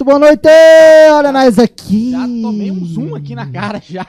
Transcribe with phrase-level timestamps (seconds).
[0.00, 0.48] Muito boa noite!
[1.12, 2.12] Olha nós aqui!
[2.12, 4.06] Já tomei um zoom aqui na cara já.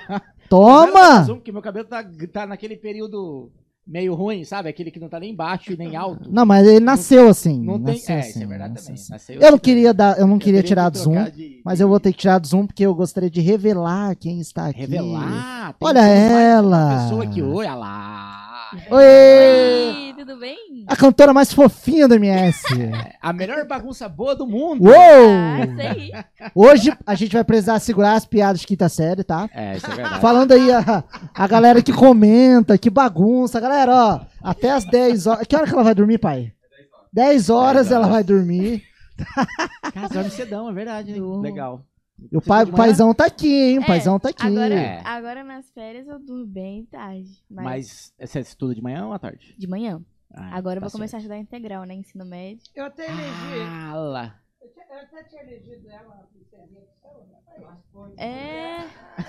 [0.47, 1.23] Toma!
[1.25, 2.01] Zoom, porque meu cabelo tá,
[2.31, 3.51] tá naquele período
[3.85, 4.69] meio ruim, sabe?
[4.69, 6.29] Aquele que não tá nem baixo e nem alto.
[6.31, 7.61] Não, mas ele nasceu assim.
[7.61, 7.95] Não tem.
[7.95, 9.01] nasceu É, assim, é verdade nasceu também.
[9.01, 9.11] assim.
[9.11, 10.39] Nasceu Eu não assim queria dar, eu não também.
[10.39, 12.85] queria Eu tirar que zoom, de- mas eu vou ter que tirar do zoom porque
[12.85, 14.79] eu gostaria de revelar quem está aqui.
[14.79, 15.75] Revelar.
[15.81, 17.03] Olha ela.
[17.03, 18.30] pessoa aqui, olha lá.
[18.73, 18.87] Oi!
[18.89, 20.85] Oi, tudo bem?
[20.87, 22.63] A cantora mais fofinha do MS.
[23.21, 24.83] A melhor bagunça boa do mundo.
[24.85, 24.93] Uou!
[24.95, 26.11] Ah, isso aí.
[26.55, 29.49] Hoje a gente vai precisar segurar as piadas de quinta série, tá?
[29.53, 30.21] É, isso é verdade.
[30.21, 33.59] Falando aí a, a galera que comenta, que bagunça.
[33.59, 35.47] Galera, ó, até as 10 horas.
[35.47, 36.53] Que hora que ela vai dormir, pai?
[37.11, 38.13] 10 horas 10 ela horas.
[38.15, 38.83] vai dormir.
[39.93, 41.13] Cara, dorme cedão, é verdade.
[41.13, 41.41] Durmo.
[41.41, 41.83] Legal.
[42.31, 43.79] E o, pai, paizão tá aqui, hein?
[43.79, 44.45] O É, paizão tá aqui.
[44.45, 45.01] Agora, É.
[45.05, 47.43] agora nas férias eu durmo bem tarde.
[47.49, 49.55] Mas, Mas você estuda de manhã ou à tarde?
[49.57, 50.01] de manhã.
[50.33, 51.33] Ah, Agora eu tá vou começar a certo.
[51.33, 51.93] estudar integral, né?
[51.93, 52.63] Ensino médio.
[52.75, 53.61] Eu até elegi.
[53.67, 54.39] Ah, lá.
[54.61, 56.31] Eu até tinha elegido ela na.
[58.17, 58.87] É,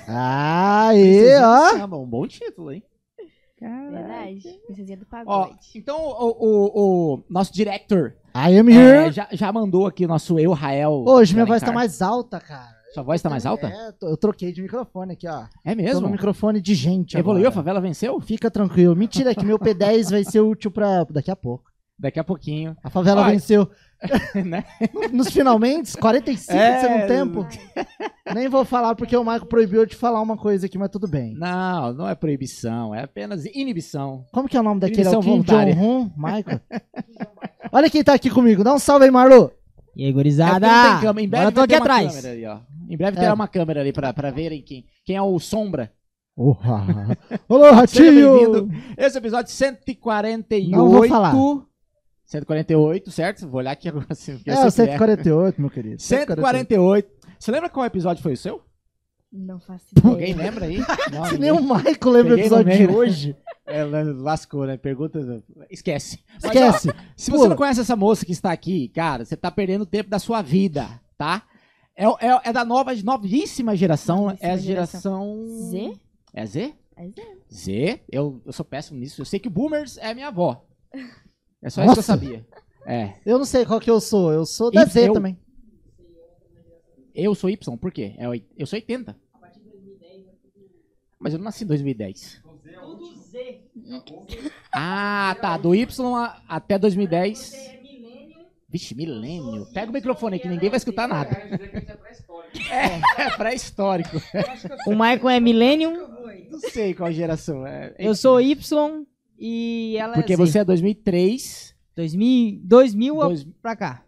[0.09, 1.87] Aê, ó.
[1.97, 2.83] Um bom título, hein?
[3.61, 4.43] verdade.
[4.67, 5.57] Princesinha do Ó, pagode.
[5.77, 8.73] então o, o, o nosso director I am é,
[9.05, 9.13] here.
[9.13, 11.05] já, já mandou aqui o nosso eu, Rael.
[11.07, 12.72] Hoje minha voz tá mais alta, cara.
[12.93, 13.69] Sua voz tá mais alta?
[13.69, 15.45] É, eu troquei de microfone aqui, ó.
[15.65, 16.09] É Tô no mesmo?
[16.11, 17.47] microfone de gente Evoluiu?
[17.47, 17.55] A agora.
[17.63, 18.21] favela venceu?
[18.21, 18.95] Fica tranquilo.
[18.95, 21.71] Mentira que meu P10 vai ser útil pra daqui a pouco.
[21.99, 22.77] Daqui a pouquinho.
[22.83, 23.33] A favela Ai.
[23.33, 23.69] venceu.
[24.45, 24.65] né?
[25.13, 27.47] Nos finalmente, 45 É, do segundo tempo.
[28.35, 31.35] Nem vou falar porque o Michael proibiu de falar uma coisa aqui, mas tudo bem.
[31.39, 34.25] Não, não é proibição, é apenas inibição.
[34.33, 35.07] Como que é o nome daquele?
[35.07, 35.75] É o Inibição Kim.
[35.75, 36.11] Jong-un?
[36.17, 36.61] Michael?
[37.71, 38.65] Olha quem tá aqui comigo.
[38.65, 39.51] Dá um salve aí, Marlu.
[39.95, 40.67] E aí, É gurizada?
[41.01, 41.23] câmera.
[41.23, 42.25] Em breve Agora eu tô aqui atrás.
[42.25, 42.45] ali.
[42.89, 43.21] Em breve É.
[43.21, 45.93] terá uma câmera ali pra, pra verem quem, quem é o Sombra.
[46.37, 48.33] Olá, Seja Ratinho.
[48.39, 48.71] bem-vindo.
[48.97, 50.71] Esse é o episódio 148.
[50.71, 51.35] Não vou falar.
[52.25, 53.47] 148, certo?
[53.49, 54.07] Vou olhar aqui agora.
[54.09, 54.71] assim, É, sei o que é.
[54.71, 56.01] 148, meu querido.
[56.01, 57.11] 148.
[57.39, 58.63] Você lembra qual episódio foi o seu?
[59.33, 60.51] Não faço Alguém ideia.
[60.51, 60.79] lembra aí?
[61.11, 64.77] Não, Se nem o Michael lembra do episódio de hoje, É, lascou, né?
[64.77, 65.43] Pergunta.
[65.71, 66.19] Esquece.
[66.35, 66.91] Mas, ó, esquece.
[67.17, 67.39] se Pô.
[67.39, 70.43] você não conhece essa moça que está aqui, cara, você tá perdendo tempo da sua
[70.43, 71.45] vida, tá?
[71.97, 74.25] É, é, é da nova, novíssima geração.
[74.25, 75.01] Novíssima é a geração.
[75.47, 75.71] geração.
[75.71, 76.01] Z?
[76.35, 76.75] É Z?
[76.97, 77.15] É Z.
[77.51, 78.01] Z?
[78.11, 79.21] Eu, eu sou péssimo nisso.
[79.23, 80.67] Eu sei que boomers é minha avó.
[81.63, 82.03] É só isso que eu Nossa.
[82.03, 82.45] sabia.
[82.85, 83.15] É.
[83.25, 84.33] Eu não sei qual que eu sou.
[84.33, 85.39] Eu sou da E Z eu- também.
[87.15, 88.15] Eu sou Y, por quê?
[88.19, 88.25] É,
[88.57, 89.17] eu sou 80.
[91.19, 92.43] Mas eu não nasci em 2010.
[94.73, 95.57] Ah, tá.
[95.57, 95.87] Do Y
[96.17, 97.53] a- até 2010.
[98.69, 99.67] Vixe, milênio.
[99.73, 101.31] Pega o microfone aqui, ninguém vai escutar nada.
[102.71, 104.19] É, é pré-histórico.
[104.87, 105.95] O Michael é Millennium,
[106.51, 107.95] Não sei qual geração é.
[107.99, 109.07] eu sou Y
[109.39, 110.47] e ela Porque é Z.
[110.47, 111.75] você é 2003.
[111.97, 114.05] 2000, 2000 Dois- pra cá.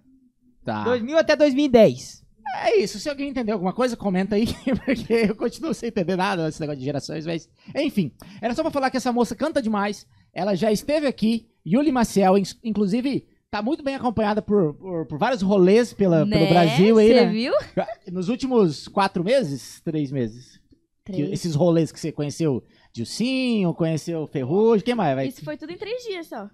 [0.63, 0.85] Tá.
[0.85, 2.23] 2000 até 2010.
[2.63, 2.99] É isso.
[3.01, 4.47] Se alguém entendeu alguma coisa, comenta aí,
[4.85, 7.49] porque eu continuo sem entender nada desse negócio de gerações, mas.
[7.75, 10.07] Enfim, era só pra falar que essa moça canta demais.
[10.33, 15.19] Ela já esteve aqui, Yuli Maciel, in- inclusive, tá muito bem acompanhada por, por, por
[15.19, 16.49] vários rolês pela, pelo Né?
[16.49, 17.27] Brasil aí, Você né?
[17.27, 17.53] viu?
[18.13, 19.81] Nos últimos quatro meses?
[19.85, 20.61] Três meses.
[21.05, 21.31] Três.
[21.33, 22.63] esses rolês que você conheceu
[22.93, 25.15] Dilcinho, conheceu Ferrugem, quem mais?
[25.15, 25.27] Vai?
[25.29, 26.49] Isso foi tudo em três dias só.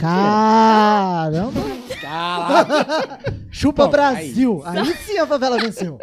[0.00, 1.60] Caramba.
[3.50, 4.62] Chupa Bom, Brasil.
[4.64, 5.98] Aí sim a favela venceu.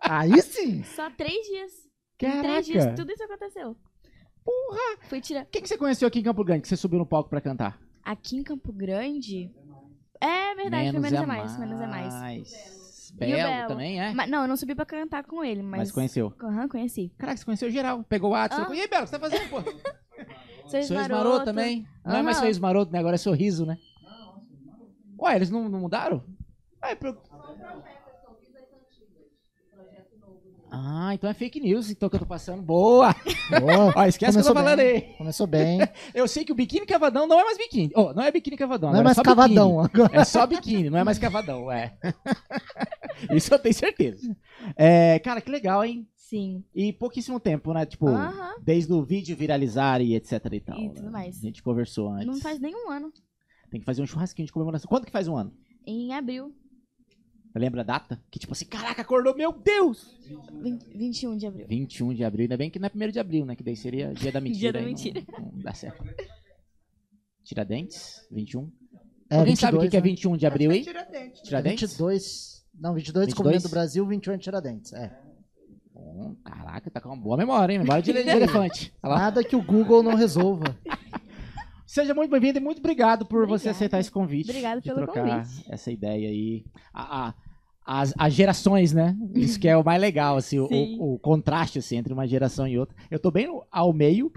[0.00, 0.82] Aí sim.
[0.84, 1.72] Só três dias.
[2.20, 3.02] Em três dias Caraca!
[3.02, 3.76] tudo isso aconteceu.
[4.44, 4.98] Porra!
[5.08, 5.46] Fui tirar.
[5.50, 7.78] Quem que você conheceu aqui em Campo Grande que você subiu no palco pra cantar?
[8.02, 9.50] Aqui em Campo Grande.
[10.20, 11.58] É verdade, foi menos é mais.
[11.58, 12.14] Menos é mais.
[13.10, 13.68] E o Belo, Belo?
[13.68, 14.12] também, é?
[14.12, 15.80] Mas, não, eu não subi pra cantar com ele, mas.
[15.80, 16.32] Mas conheceu.
[16.42, 17.12] Aham, conheci.
[17.18, 18.02] Caraca, você conheceu geral.
[18.04, 18.62] Pegou o WhatsApp.
[18.62, 18.64] Ah.
[18.64, 19.62] falou, E aí, Belo, o que você tá fazendo, pô?
[20.68, 21.24] Sorriso Sorriso maroto.
[21.28, 21.86] maroto também.
[22.04, 22.98] Não é mais sorriso maroto, né?
[22.98, 23.78] Agora é sorriso, né?
[25.20, 26.22] Ué, eles não, não mudaram?
[26.80, 27.16] Ah, é pro-
[30.70, 32.60] Ah, então é fake news, então que eu tô passando.
[32.60, 33.14] Boa!
[33.58, 33.90] Boa.
[33.96, 34.94] Ó, esquece que eu tô Começou falando bem.
[34.96, 35.00] aí.
[35.16, 35.80] Começou bem.
[36.12, 37.90] Eu sei que o biquíni cavadão não é mais biquíni.
[37.96, 38.90] Oh, não é biquíni cavadão.
[38.90, 39.54] Não é agora mais só biquíni.
[39.56, 40.10] cavadão agora.
[40.20, 41.96] É só biquíni, não é mais cavadão, é.
[43.34, 44.36] Isso eu tenho certeza.
[44.76, 46.06] É, cara, que legal, hein?
[46.28, 46.62] Sim.
[46.74, 47.86] E pouquíssimo tempo, né?
[47.86, 48.56] Tipo, Aham.
[48.62, 50.78] desde o vídeo viralizar e etc e tal.
[50.78, 51.10] E tudo né?
[51.10, 51.38] mais.
[51.38, 52.26] A gente conversou antes.
[52.26, 53.10] Não faz nenhum ano.
[53.70, 54.88] Tem que fazer um churrasquinho de comemoração.
[54.88, 55.56] Quando que faz um ano?
[55.86, 56.54] Em abril.
[57.54, 58.22] Lembra a data?
[58.30, 60.18] Que tipo assim, caraca, acordou, meu Deus!
[60.62, 61.66] 20, 21 de abril.
[61.66, 63.56] 21 de abril, ainda bem que não é 1 de abril, né?
[63.56, 64.60] Que daí seria dia da mentira.
[64.60, 65.22] Dia da aí não- mentira.
[65.40, 66.04] Não, dá certo.
[67.42, 68.70] Tiradentes, 21.
[69.30, 70.06] É, Alguém sabe o que 22, que é né?
[70.08, 70.82] 21 de abril aí?
[70.84, 71.42] Tiradentes.
[71.42, 71.90] Tiradentes?
[71.90, 72.66] 22.
[72.74, 73.34] Não, 22 22?
[73.34, 74.92] Comendo do Brasil, 21 em Tiradentes.
[74.92, 75.27] É.
[75.98, 77.80] Bom, caraca, tá com uma boa memória, hein?
[77.80, 78.94] Memória de, de elefante.
[79.02, 80.76] Nada que o Google não resolva.
[81.84, 83.70] Seja muito bem-vindo e muito obrigado por você Obrigada.
[83.70, 84.50] aceitar esse convite.
[84.50, 85.64] Obrigada de pelo trocar convite.
[85.70, 86.64] essa ideia aí.
[86.92, 87.34] A, a,
[88.00, 89.16] as, as gerações, né?
[89.34, 92.68] Isso que é o mais legal, assim, o, o- o contraste assim, entre uma geração
[92.68, 92.94] e outra.
[93.10, 94.30] Eu tô bem no- ao meio,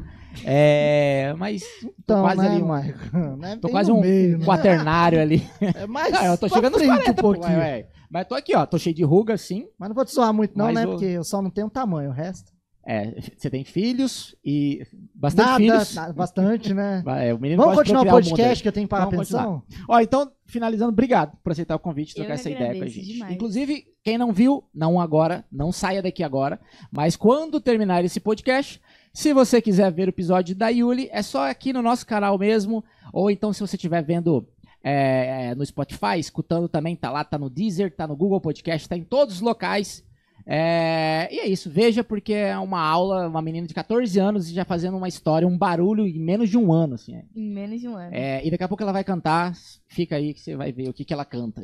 [0.45, 3.37] é, mas tô Então, quase né, ali um, Michael?
[3.37, 4.45] Né, tô quase um, meio, né?
[4.45, 5.45] quaternário ali.
[5.75, 7.57] É mais Não, eu tô chegando nos frente 40, um pô, pouquinho.
[7.59, 7.87] ué, ué.
[8.11, 9.67] Mas tô aqui, ó, tô cheio de ruga, sim.
[9.79, 10.85] Mas não vou te zoar muito não, Mas né?
[10.85, 12.51] Porque eu só não tenho tamanho, o resto.
[12.83, 14.81] É, você tem filhos e
[15.13, 15.95] bastante Nada, filhos.
[15.95, 17.03] nada, bastante, né?
[17.21, 19.61] É, o menino Vamos continuar o podcast que eu tenho para Vamos pensão?
[19.87, 22.83] Ó, então, finalizando, obrigado por aceitar o convite e Eu trocar que essa ideia com
[22.83, 23.05] a gente.
[23.05, 23.33] demais.
[23.35, 26.59] Inclusive, quem não viu, não agora, não saia daqui agora,
[26.91, 28.81] mas quando terminar esse podcast,
[29.13, 32.83] se você quiser ver o episódio da Yuli, é só aqui no nosso canal mesmo,
[33.13, 34.47] ou então se você estiver vendo
[34.83, 38.87] é, é, no Spotify, escutando também, tá lá, tá no Deezer, tá no Google Podcast,
[38.87, 40.03] tá em todos os locais.
[40.45, 44.53] É, e é isso, veja, porque é uma aula, uma menina de 14 anos e
[44.53, 47.15] já fazendo uma história, um barulho em menos de um ano, assim.
[47.15, 47.23] é.
[47.35, 48.13] Em menos de um ano.
[48.13, 49.53] É, e daqui a pouco ela vai cantar.
[49.87, 51.61] Fica aí que você vai ver o que, que ela canta.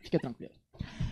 [0.00, 0.52] Fica tranquilo.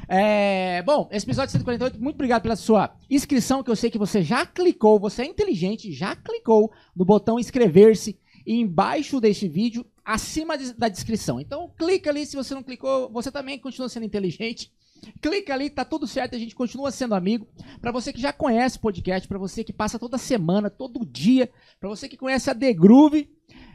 [0.09, 4.23] É, bom, esse episódio 148, muito obrigado pela sua inscrição, que eu sei que você
[4.23, 10.73] já clicou, você é inteligente, já clicou no botão inscrever-se embaixo deste vídeo, acima de-
[10.75, 11.41] da descrição.
[11.41, 14.73] Então, clica ali, se você não clicou, você também continua sendo inteligente.
[15.21, 17.45] Clica ali, tá tudo certo, a gente continua sendo amigo.
[17.81, 21.51] Pra você que já conhece o podcast, pra você que passa toda semana, todo dia,
[21.81, 23.29] pra você que conhece a The Groove,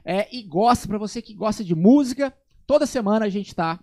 [0.06, 2.34] é, e gosta, pra você que gosta de música,
[2.66, 3.78] toda semana a gente tá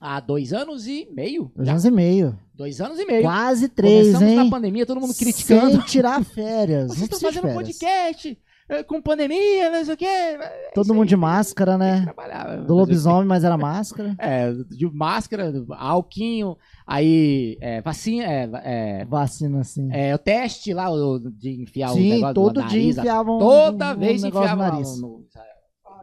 [0.00, 1.52] há dois anos e meio.
[1.54, 1.72] Dois já.
[1.74, 2.38] anos e meio.
[2.52, 3.22] Dois anos e meio.
[3.22, 4.36] Quase três, Começamos hein?
[4.36, 5.70] na pandemia, todo mundo criticando.
[5.76, 6.88] Sem tirar férias.
[6.88, 7.56] Vocês estão fazendo férias.
[7.56, 8.38] podcast
[8.84, 10.04] com pandemia, não sei o quê.
[10.04, 12.02] É Todo isso mundo aí, de máscara, né?
[12.02, 14.14] trabalhar, fazer o Do lobisomem, mas era máscara.
[14.20, 19.88] É, de máscara, alquinho, aí é, vacina, é, é, Vacina, assim.
[19.92, 23.38] é, o teste lá o, de enfiar o Sim, negócio todo no dia nariz, enfiavam
[23.38, 25.00] Toda um, vez um negócio enfiava no lá nariz.
[25.00, 25.26] no,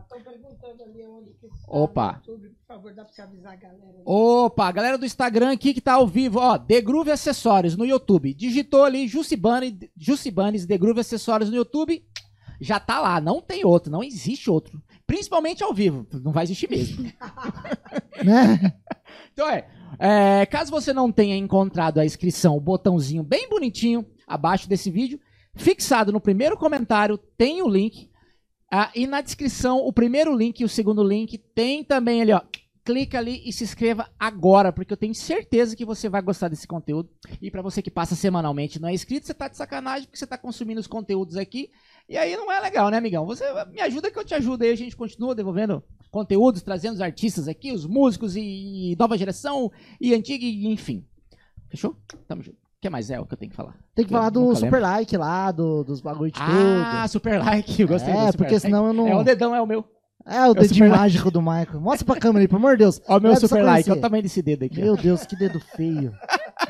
[0.02, 2.22] estão perguntando ali onde que Opa.
[2.28, 3.84] no YouTube, por favor, dá pra você avisar a galera.
[3.84, 4.02] ali.
[4.06, 8.34] Opa, galera do Instagram aqui que tá ao vivo, ó, The Groove Acessórios no YouTube.
[8.34, 12.04] Digitou ali Jucibane, Jucibanes The Groove Acessórios no YouTube,
[12.60, 14.82] já tá lá, não tem outro, não existe outro.
[15.08, 17.12] Principalmente ao vivo, não vai existir mesmo.
[18.22, 18.74] Né?
[19.32, 19.66] Então é,
[19.98, 25.20] é, caso você não tenha encontrado a inscrição, o botãozinho bem bonitinho abaixo desse vídeo,
[25.56, 28.10] fixado no primeiro comentário tem o link.
[28.70, 32.42] ah, e na descrição, o primeiro link e o segundo link tem também ali, ó.
[32.90, 36.66] Clica ali e se inscreva agora, porque eu tenho certeza que você vai gostar desse
[36.68, 37.08] conteúdo.
[37.40, 40.18] E pra você que passa semanalmente e não é inscrito, você tá de sacanagem, porque
[40.18, 41.70] você tá consumindo os conteúdos aqui.
[42.10, 43.28] E aí não é legal, né, amigão?
[43.28, 47.02] Você me ajuda que eu te ajudo aí, a gente continua desenvolvendo conteúdos, trazendo os
[47.02, 49.72] artistas aqui, os músicos e, nova geração
[50.02, 51.06] e antiga, e enfim.
[51.70, 51.96] Fechou?
[52.28, 52.58] Tamo junto.
[52.58, 53.78] O que mais é o que eu tenho que falar?
[53.94, 57.12] Tem que Eu falar do super like lá, do, dos bagulho de Ah, tudo.
[57.12, 58.62] super like, eu gostei do É, super porque like.
[58.66, 59.08] senão eu não.
[59.08, 59.86] É, o dedão é o meu.
[60.26, 61.00] É o o dedinho like.
[61.02, 61.80] mágico do Michael.
[61.82, 63.02] Mostra pra câmera aí, pelo amor de Deus.
[63.08, 64.80] Ó, o meu é super like, o tamanho desse dedo aqui.
[64.82, 66.14] Meu Deus, que dedo feio.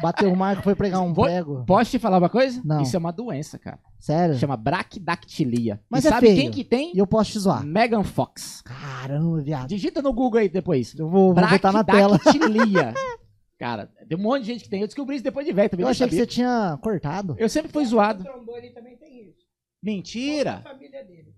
[0.02, 1.66] Bateu o Michael, foi pregar um Vou- prego.
[1.66, 2.62] Posso te falar uma coisa?
[2.64, 2.82] Não.
[2.82, 3.80] Isso é uma doença, cara.
[4.00, 4.36] Sério.
[4.38, 5.82] Chama brachdactilia.
[5.90, 6.40] Mas e é sabe feio.
[6.40, 6.96] quem que tem?
[6.96, 7.66] E eu posso te zoar.
[7.66, 8.62] Megan Fox.
[8.62, 9.68] Caramba, viado.
[9.68, 10.94] Digita no Google aí depois.
[10.98, 12.18] Eu vou, vou botar na tela.
[12.18, 12.94] Brachdactilia.
[13.60, 14.80] Cara, tem um monte de gente que tem.
[14.82, 15.84] Eu descobri isso depois de velho também.
[15.84, 16.26] Eu achei que sabia.
[16.26, 17.36] você tinha cortado.
[17.38, 18.24] Eu sempre fui O zoado.
[18.24, 19.40] trombone também tem isso.
[19.84, 20.62] Mentira.
[20.66, 21.34] A família dele.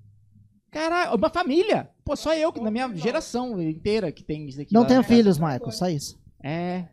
[0.72, 1.90] Caralho, uma família.
[2.06, 4.74] Pô, só eu, que na minha geração inteira que tem isso aqui.
[4.74, 4.88] Não lá.
[4.88, 6.18] tenho filhos, Michael, só isso.
[6.42, 6.88] É.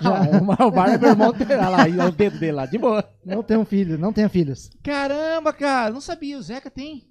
[0.00, 0.20] Já.
[0.66, 3.08] o Bar meu irmão tem olha lá, o dedo dele lá, de boa.
[3.24, 4.70] Não tenho filho, não tenho filhos.
[4.82, 7.08] Caramba, cara, não sabia, o Zeca tem.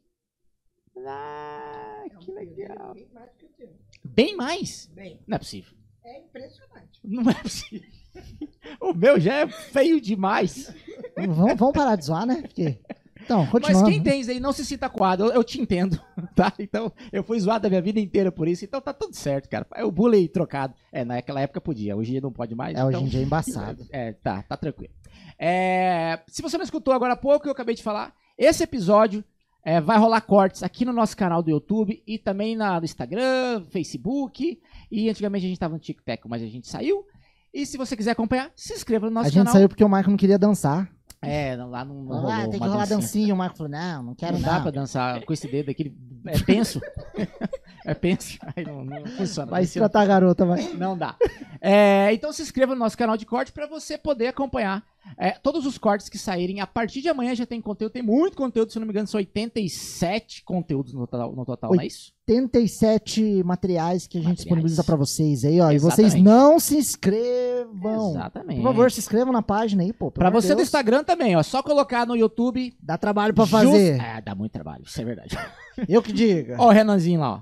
[1.08, 2.94] Ah, que legal.
[2.94, 3.70] Bem mais que o teu.
[4.04, 4.92] Bem mais?
[4.94, 5.74] Bem, Não é possível.
[6.04, 7.00] é impressionante.
[7.04, 7.90] Não é possível.
[8.80, 10.74] O meu já é feio demais.
[11.16, 12.42] Vamos, vamos parar de zoar, né?
[12.42, 12.80] Porque...
[13.26, 16.00] Então, Mas quem tem isso aí não se sinta coado, eu, eu te entendo,
[16.36, 16.54] tá?
[16.60, 19.66] Então, eu fui zoado a minha vida inteira por isso, então tá tudo certo, cara.
[19.76, 20.74] É o bullying trocado.
[20.92, 22.78] É, naquela época podia, hoje em dia não pode mais.
[22.78, 23.86] É, hoje então- em dia é embaçado.
[23.92, 24.94] É, tá, tá tranquilo.
[25.40, 29.24] É, se você não escutou agora há pouco, eu acabei de falar, esse episódio
[29.64, 33.64] é, vai rolar cortes aqui no nosso canal do YouTube e também na, no Instagram,
[33.70, 34.60] Facebook.
[34.92, 37.06] E antigamente a gente tava no TikTok, mas a gente saiu.
[37.54, 39.54] E se você quiser acompanhar, se inscreva no nosso a gente canal.
[39.54, 40.90] saiu porque o Michael não queria dançar.
[41.26, 42.98] É, lá não, não tem que rolar dancinha.
[43.00, 43.34] dancinha.
[43.34, 44.50] O Michael falou, não, não quero Não não.
[44.50, 45.96] dá pra dançar com esse dedo aqui,
[46.28, 46.82] é penso.
[47.86, 49.52] é penso, aí não, não funciona.
[49.52, 50.74] Vai se tratar a garota, vai.
[50.74, 51.16] Não dá.
[51.62, 54.84] É, então se inscreva no nosso canal de corte para você poder acompanhar
[55.18, 56.60] é, todos os cortes que saírem.
[56.62, 59.18] A partir de amanhã já tem conteúdo, tem muito conteúdo, se não me engano, são
[59.20, 62.14] 87 conteúdos no total, no total não é isso?
[62.28, 64.38] 87 materiais que a gente Materiais.
[64.38, 65.72] disponibiliza pra vocês aí, ó.
[65.72, 66.24] E vocês Exatamente.
[66.24, 68.12] não se inscrevam.
[68.12, 68.58] Exatamente.
[68.58, 70.12] Por favor, se inscrevam na página aí, pô.
[70.12, 70.68] de você do Deus.
[70.68, 72.76] Instagram também, ó, só colocar no YouTube.
[72.82, 74.00] Dá trabalho pra Jus- fazer.
[74.02, 75.38] É, dá muito trabalho, isso é verdade.
[75.88, 76.56] Eu que diga.
[76.60, 77.42] Ó o Renanzinho lá, ó.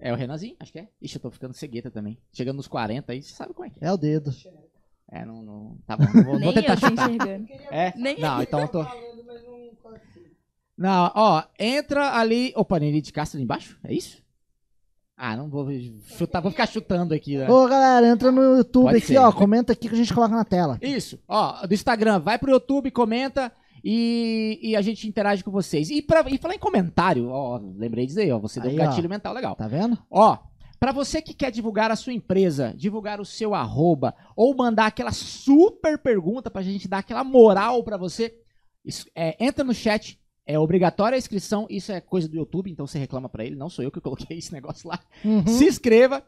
[0.00, 0.54] É o Renanzinho?
[0.60, 0.88] Acho que é.
[1.02, 2.16] Ixi, eu tô ficando cegueta também.
[2.32, 3.88] Chegando nos 40 aí, você sabe como é que é.
[3.88, 4.30] É o dedo.
[5.10, 5.76] É, não, não.
[5.86, 7.10] Tá bom, não vou, Nem vou tentar chutar.
[7.70, 7.92] É?
[7.96, 8.84] Nem Não, então eu tô.
[10.76, 12.52] não ó, entra ali.
[12.54, 13.78] Opa, Nelly de Castro ali embaixo?
[13.82, 14.22] É isso?
[15.16, 15.66] Ah, não vou
[16.16, 17.50] chutar, vou ficar chutando aqui, né?
[17.50, 19.18] Ô, galera, entra no YouTube Pode aqui, ser.
[19.18, 19.32] ó.
[19.32, 20.78] Comenta aqui que a gente coloca na tela.
[20.80, 23.50] Isso, ó, do Instagram, vai pro YouTube, comenta
[23.82, 25.90] e, e a gente interage com vocês.
[25.90, 28.80] E, pra, e falar em comentário, ó, lembrei de dizer, ó, você deu um Aí,
[28.80, 28.84] ó.
[28.90, 29.56] gatilho mental legal.
[29.56, 29.98] Tá vendo?
[30.08, 30.38] Ó,
[30.78, 35.12] pra você que quer divulgar a sua empresa, divulgar o seu arroba, ou mandar aquela
[35.12, 38.34] super pergunta pra gente dar aquela moral pra você,
[39.14, 42.98] é, entra no chat, é obrigatória a inscrição, isso é coisa do YouTube, então você
[42.98, 44.98] reclama pra ele, não sou eu que coloquei esse negócio lá.
[45.24, 45.46] Uhum.
[45.46, 46.24] Se inscreva,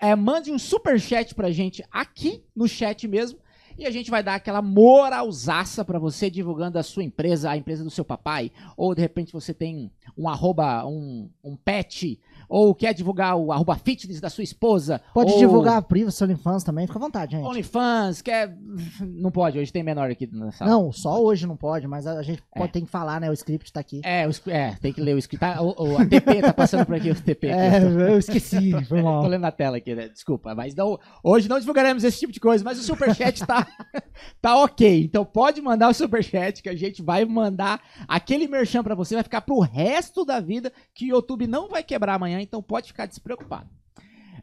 [0.00, 3.38] é, mande um super chat pra gente aqui no chat mesmo.
[3.78, 7.84] E a gente vai dar aquela moralzaça pra você divulgando a sua empresa, a empresa
[7.84, 8.50] do seu papai.
[8.76, 13.76] Ou de repente você tem um arroba, um, um pet, ou quer divulgar o arroba
[13.76, 15.00] fitness da sua esposa.
[15.12, 17.44] Pode ou divulgar a Priva, seu OnlyFans também, fica à vontade, gente.
[17.44, 18.56] OnlyFans, quer.
[19.00, 20.70] Não pode, hoje tem menor aqui na sala.
[20.70, 23.30] Não, só hoje não pode, mas a gente pode, tem que falar, né?
[23.30, 24.00] O script tá aqui.
[24.04, 25.40] É, o é, tem que ler o script.
[25.40, 27.48] Tá, o, o- a TP tá passando por aqui, o TP.
[27.48, 29.22] É, eu esqueci, foi mal.
[29.22, 30.08] Tô lendo na tela aqui, né?
[30.08, 33.66] Desculpa, mas não, hoje não divulgaremos esse tipo de coisa, mas o superchat tá,
[34.40, 35.02] tá ok.
[35.04, 39.24] Então pode mandar o superchat que a gente vai mandar aquele merchan pra você, vai
[39.24, 43.06] ficar pro resto da vida, que o YouTube não vai quebrar amanhã, então pode ficar
[43.06, 43.68] despreocupado.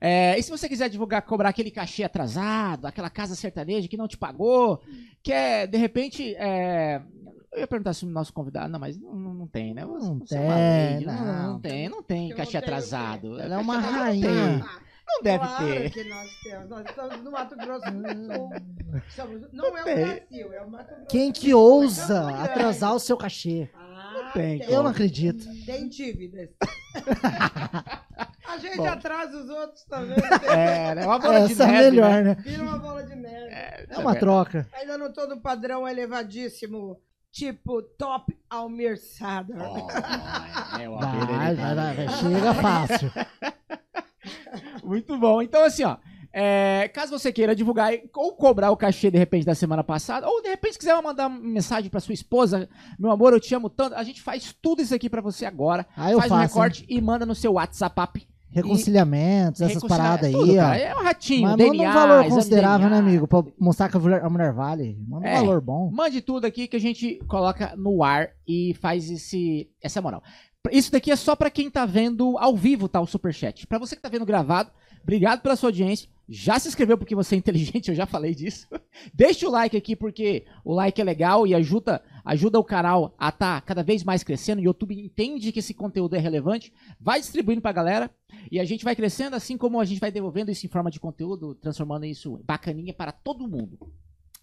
[0.02, 4.08] É, e se você quiser divulgar, cobrar aquele cachê atrasado, aquela casa sertaneja que não
[4.08, 4.82] te pagou,
[5.24, 7.02] quer, de repente, é,
[7.54, 9.86] eu ia perguntar se o nosso convidado, não, mas não, não- não tem, né?
[9.86, 11.54] Você, Não você tem, é não, não.
[11.54, 13.40] não tem, não tem Eu cachê não atrasado.
[13.40, 14.58] Ela é uma rainha.
[14.58, 14.58] Não,
[15.08, 15.90] não deve claro ter.
[15.92, 16.70] que nós temos.
[16.70, 18.50] Nós estamos no Mato Grosso do Sul.
[19.16, 19.94] Somos- não é tem.
[19.94, 21.06] o Brasil, é o Mato Grosso.
[21.08, 23.70] Quem que ousa É atrasar o seu cachê?
[23.74, 23.85] Ah,
[24.34, 25.46] tem Eu não acredito.
[25.66, 26.50] Tem dívidas.
[28.48, 28.86] A gente Bom.
[28.86, 30.16] atrasa os outros também.
[30.50, 31.06] É, né?
[31.06, 32.36] Uma bola de Essa é neve, melhor, né?
[32.40, 33.48] Vira uma bola de neve.
[33.50, 34.68] É uma troca.
[34.74, 36.98] Ainda não tô no padrão elevadíssimo,
[37.32, 39.58] tipo top Almir Sader.
[39.60, 43.12] Oh, é, o Vai, vai, tá- vai, chega fácil.
[44.84, 45.42] Muito bom.
[45.42, 45.98] Então, assim, ó.
[46.38, 50.42] É, caso você queira divulgar ou cobrar o cachê de repente da semana passada, ou
[50.42, 52.68] de repente quiser mandar uma mensagem pra sua esposa,
[53.00, 55.86] meu amor, eu te amo tanto, a gente faz tudo isso aqui pra você agora.
[55.96, 56.42] Aí eu faz um faço.
[56.44, 56.48] hein?
[56.48, 58.28] recorte e manda no seu WhatsApp.
[58.52, 60.56] Reconciliamentos, essas Reconcilia- paradas aí, tudo, ó.
[60.58, 60.78] cara.
[60.78, 63.28] É um ratinho, Mas DNA, manda um valor considerável, né, amigo?
[63.28, 64.98] Pra mostrar que a mulher, vale.
[65.08, 65.36] Manda um É.
[65.36, 65.90] valor bom.
[65.92, 70.22] Mande tudo aqui que a gente coloca no ar e faz esse, essa moral.
[70.72, 73.00] Isso daqui é só pra quem tá vendo ao vivo, tá?
[73.00, 73.68] O Superchat.
[73.68, 74.72] Pra você que tá vendo gravado,
[75.06, 76.10] obrigado pela sua audiência.
[76.28, 78.68] Já se inscreveu porque você é inteligente, eu já falei disso.
[79.14, 83.32] Deixa o like aqui porque o like é legal e ajuda, ajuda o canal a
[83.32, 84.60] tá cada vez mais crescendo.
[84.60, 88.10] O YouTube entende que esse conteúdo é relevante, vai distribuindo pra galera
[88.52, 91.00] e a gente vai crescendo assim como a gente vai devolvendo isso em forma de
[91.00, 93.78] conteúdo, transformando isso bacaninha para todo mundo.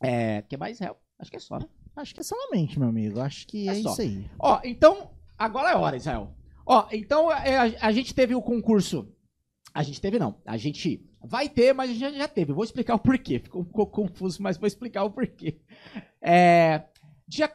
[0.00, 1.00] É, que mais real?
[1.19, 1.66] Acho que é só, né?
[1.95, 3.21] Acho que é solamente, meu amigo.
[3.21, 4.31] Acho que É é, isso aí.
[4.38, 6.35] Ó, então, agora é hora, Israel.
[6.64, 9.09] Ó, então é, a, a gente teve o concurso.
[9.75, 10.37] A gente teve, não.
[10.47, 12.52] A gente vai ter, mas já, já teve.
[12.52, 13.38] Vou explicar o porquê.
[13.38, 15.61] Ficou um pouco confuso, mas vou explicar o porquê.
[16.21, 16.85] É,
[17.26, 17.50] dia,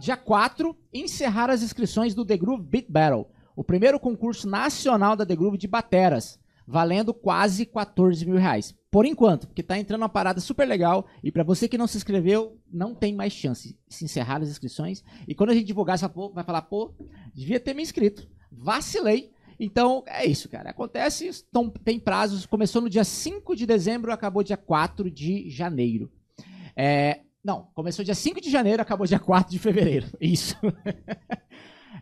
[0.00, 3.28] dia 4, encerrar as inscrições do The Groove Beat Battle.
[3.54, 6.38] O primeiro concurso nacional da The Groove de bateras.
[6.66, 8.74] Valendo quase 14 mil reais.
[8.90, 11.06] Por enquanto, porque tá entrando uma parada super legal.
[11.22, 13.76] E pra você que não se inscreveu, não tem mais chance.
[13.88, 15.02] Se encerrar as inscrições.
[15.28, 16.94] E quando a gente divulgar, vai pô- vai falar, pô,
[17.34, 18.28] devia ter me inscrito.
[18.50, 19.32] Vacilei.
[19.62, 20.70] Então, é isso, cara.
[20.70, 21.30] Acontece,
[21.84, 22.46] tem prazos.
[22.46, 26.10] Começou no dia 5 de dezembro, acabou dia 4 de janeiro.
[26.74, 30.06] É, não, começou dia 5 de janeiro, acabou dia 4 de fevereiro.
[30.18, 30.56] Isso.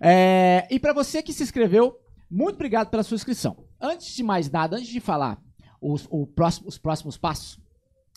[0.00, 1.98] É, e para você que se inscreveu,
[2.30, 3.56] muito obrigado pela sua inscrição.
[3.80, 5.42] Antes de mais nada, antes de falar
[5.80, 7.58] os, próximo- os próximos passos,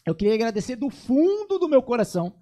[0.05, 2.33] eu queria agradecer do fundo do meu coração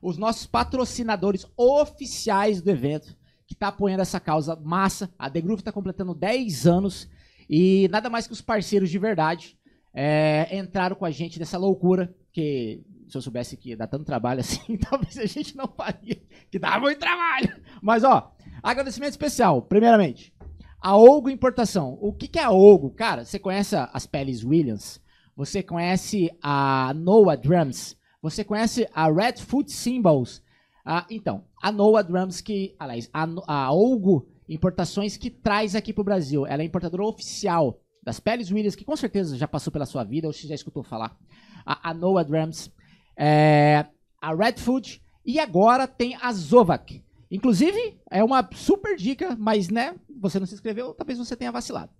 [0.00, 5.12] os nossos patrocinadores oficiais do evento, que está apoiando essa causa massa.
[5.18, 7.08] A The Groove está completando 10 anos
[7.48, 9.58] e nada mais que os parceiros de verdade
[9.92, 14.04] é, entraram com a gente nessa loucura, que se eu soubesse que ia dar tanto
[14.04, 16.20] trabalho assim, talvez a gente não faria,
[16.50, 17.62] que dá muito trabalho.
[17.80, 20.34] Mas, ó, agradecimento especial, primeiramente,
[20.80, 21.96] a Olgo Importação.
[22.00, 22.90] O que, que é a Olgo?
[22.90, 25.00] Cara, você conhece as peles Williams?
[25.36, 27.96] Você conhece a Noah Drums?
[28.20, 30.42] Você conhece a Red Foot Symbols?
[30.84, 36.04] Ah, então, a Noah Drums que, aliás, a, a Olgo Importações que traz aqui pro
[36.04, 36.46] Brasil.
[36.46, 40.26] Ela é importadora oficial das peles Williams, que com certeza já passou pela sua vida,
[40.26, 41.16] ou você já escutou falar.
[41.64, 42.70] A, a Noah Drums,
[43.16, 43.86] é,
[44.20, 47.02] a Red Food e agora tem a Zovac.
[47.30, 51.90] Inclusive, é uma super dica, mas né, você não se inscreveu, talvez você tenha vacilado.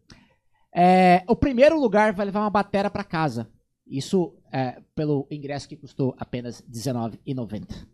[0.76, 3.50] É, o primeiro lugar vai levar uma batera para casa.
[3.86, 7.86] Isso é, pelo ingresso que custou apenas R$19,90.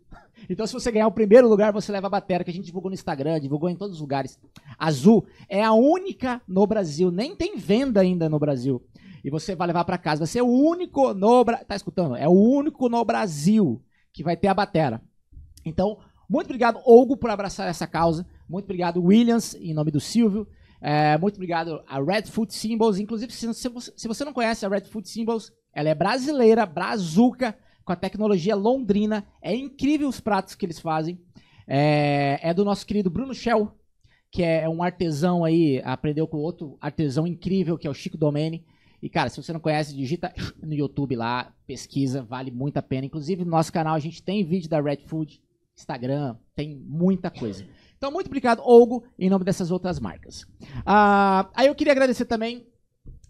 [0.49, 2.89] Então, se você ganhar o primeiro lugar, você leva a bateria que a gente divulgou
[2.89, 4.39] no Instagram, divulgou em todos os lugares.
[4.77, 8.83] Azul é a única no Brasil, nem tem venda ainda no Brasil.
[9.23, 10.19] E você vai levar para casa.
[10.19, 11.65] Vai ser o único no Brasil.
[11.65, 12.15] Tá escutando?
[12.15, 13.81] É o único no Brasil
[14.11, 15.01] que vai ter a bateria.
[15.63, 18.25] Então, muito obrigado, Olgo, por abraçar essa causa.
[18.49, 20.47] Muito obrigado, Williams, em nome do Silvio.
[20.81, 22.99] É, muito obrigado a Red Food Symbols.
[22.99, 27.93] Inclusive, se, se você não conhece a Red Food Symbols, ela é brasileira, brazuca, com
[27.93, 29.25] a tecnologia londrina.
[29.41, 31.19] É incrível os pratos que eles fazem.
[31.67, 33.71] É, é do nosso querido Bruno Shell,
[34.31, 38.65] que é um artesão aí, aprendeu com outro artesão incrível, que é o Chico Domene.
[39.01, 43.05] E, cara, se você não conhece, digita no YouTube lá, pesquisa, vale muito a pena.
[43.05, 45.41] Inclusive, no nosso canal a gente tem vídeo da Red Food,
[45.75, 47.65] Instagram, tem muita coisa.
[47.97, 50.45] Então, muito obrigado, Olgo, em nome dessas outras marcas.
[50.85, 52.65] Ah, aí eu queria agradecer também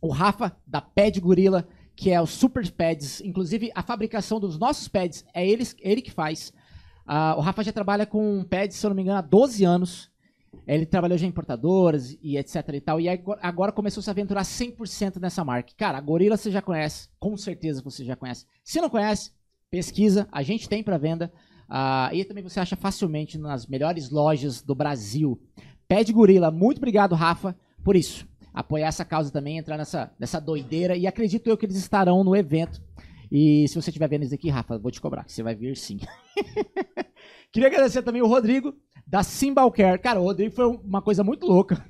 [0.02, 1.68] o Rafa, da Pad Gorila,
[2.02, 3.22] que é o Super Pads.
[3.22, 6.52] Inclusive, a fabricação dos nossos pads é ele, ele que faz.
[7.06, 10.10] Uh, o Rafa já trabalha com pads, se eu não me engano, há 12 anos.
[10.66, 13.00] Ele trabalhou já em importadoras e etc e tal.
[13.00, 15.74] E agora começou a se aventurar 100% nessa marca.
[15.78, 17.08] Cara, a Gorila você já conhece.
[17.20, 18.48] Com certeza você já conhece.
[18.64, 19.32] Se não conhece,
[19.70, 20.28] pesquisa.
[20.32, 21.32] A gente tem para venda.
[21.70, 25.40] Uh, e também você acha facilmente nas melhores lojas do Brasil.
[25.88, 26.50] Pede Gorila.
[26.50, 30.96] Muito obrigado, Rafa, por isso apoiar essa causa também, entrar nessa, nessa doideira.
[30.96, 32.82] E acredito eu que eles estarão no evento.
[33.32, 36.00] E se você estiver vendo isso aqui, Rafa, vou te cobrar, você vai vir sim.
[37.52, 38.74] Queria agradecer também o Rodrigo,
[39.08, 40.00] da Simbalcare.
[40.00, 41.86] Cara, o Rodrigo foi uma coisa muito louca.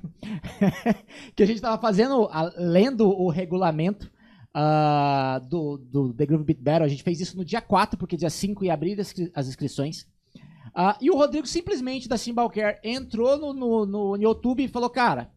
[1.34, 4.10] que a gente estava fazendo, lendo o regulamento
[4.56, 6.84] uh, do, do The Groove Beat Battle.
[6.84, 8.98] A gente fez isso no dia 4, porque dia 5 ia abrir
[9.34, 10.02] as inscrições.
[10.76, 15.30] Uh, e o Rodrigo simplesmente da Simbalcare entrou no, no, no YouTube e falou: Cara,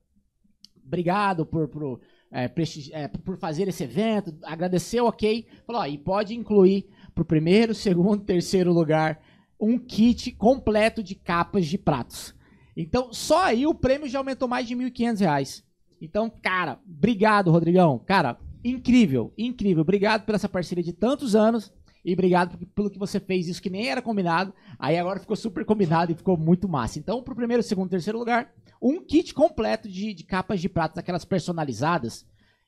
[0.86, 2.00] obrigado por, por,
[2.32, 2.52] é,
[2.92, 5.48] é, por fazer esse evento, agradeceu, ok.
[5.66, 9.22] Falou, ó, e pode incluir para o primeiro, segundo, terceiro lugar
[9.60, 12.36] um kit completo de capas de pratos.
[12.76, 15.64] Então, só aí o prêmio já aumentou mais de R$ 1.500.
[16.02, 17.98] Então, cara, obrigado, Rodrigão.
[18.00, 19.82] Cara, incrível, incrível.
[19.82, 21.74] Obrigado por essa parceria de tantos anos.
[22.04, 24.54] E obrigado pelo que você fez isso que nem era combinado.
[24.78, 27.00] Aí agora ficou super combinado e ficou muito massa.
[27.00, 28.54] Então, pro primeiro, segundo, terceiro lugar,
[28.86, 32.24] um kit completo de, de capas de pratos, aquelas personalizadas.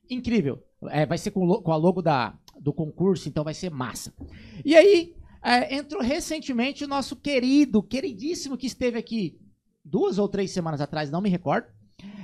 [0.10, 0.64] Incrível.
[0.90, 4.12] É, vai ser com, com a logo da, do concurso, então vai ser massa.
[4.66, 9.40] E aí, é, entrou recentemente o nosso querido, queridíssimo que esteve aqui
[9.86, 11.68] duas ou três semanas atrás, não me recordo,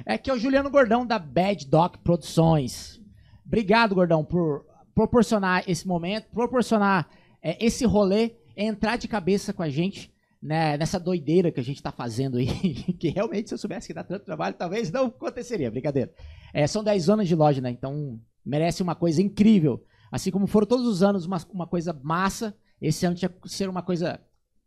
[0.06, 3.00] é que é o Juliano Gordão da Bad Doc Produções.
[3.46, 7.10] Obrigado, Gordão, por proporcionar esse momento, proporcionar
[7.44, 10.13] é, esse rolê, entrar de cabeça com a gente
[10.44, 12.48] né, nessa doideira que a gente está fazendo aí,
[13.00, 16.12] que realmente se eu soubesse que dá tanto trabalho, talvez não aconteceria, brincadeira.
[16.54, 17.72] É, são 10 anos de loja, né?
[17.72, 19.82] Então merece uma coisa incrível.
[20.12, 23.70] Assim como foram todos os anos uma, uma coisa massa, esse ano tinha que ser
[23.70, 24.20] uma coisa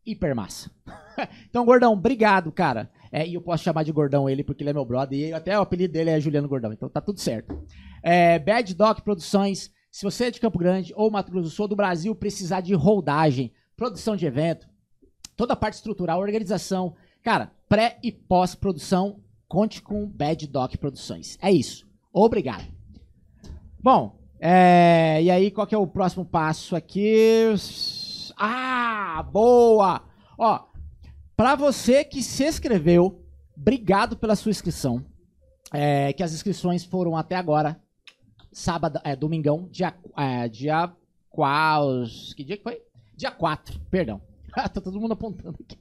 [0.05, 0.71] hiper massa.
[1.47, 2.91] então, Gordão, obrigado, cara.
[3.13, 5.59] É, e eu posso chamar de Gordão ele, porque ele é meu brother, e até
[5.59, 7.57] o apelido dele é Juliano Gordão, então tá tudo certo.
[8.03, 11.69] É, Bad Doc Produções, se você é de Campo Grande ou Mato Grosso do Sul,
[11.69, 14.67] do Brasil, precisar de holdagem, produção de evento,
[15.37, 21.39] toda a parte estrutural, organização, cara, pré e pós-produção, conte com Bad Doc Produções.
[21.41, 21.87] É isso.
[22.13, 22.65] Obrigado.
[23.79, 27.55] Bom, é, e aí qual que é o próximo passo aqui?
[28.37, 30.03] Ah, boa!
[30.39, 30.65] Ó,
[31.37, 33.23] para você que se inscreveu,
[33.57, 35.05] obrigado pela sua inscrição.
[35.73, 37.81] É, que as inscrições foram até agora
[38.53, 40.91] sábado, é, domingão, dia, é, dia
[41.29, 42.81] quais, que dia que foi?
[43.15, 44.21] Dia 4, perdão.
[44.73, 45.77] tá todo mundo apontando aqui.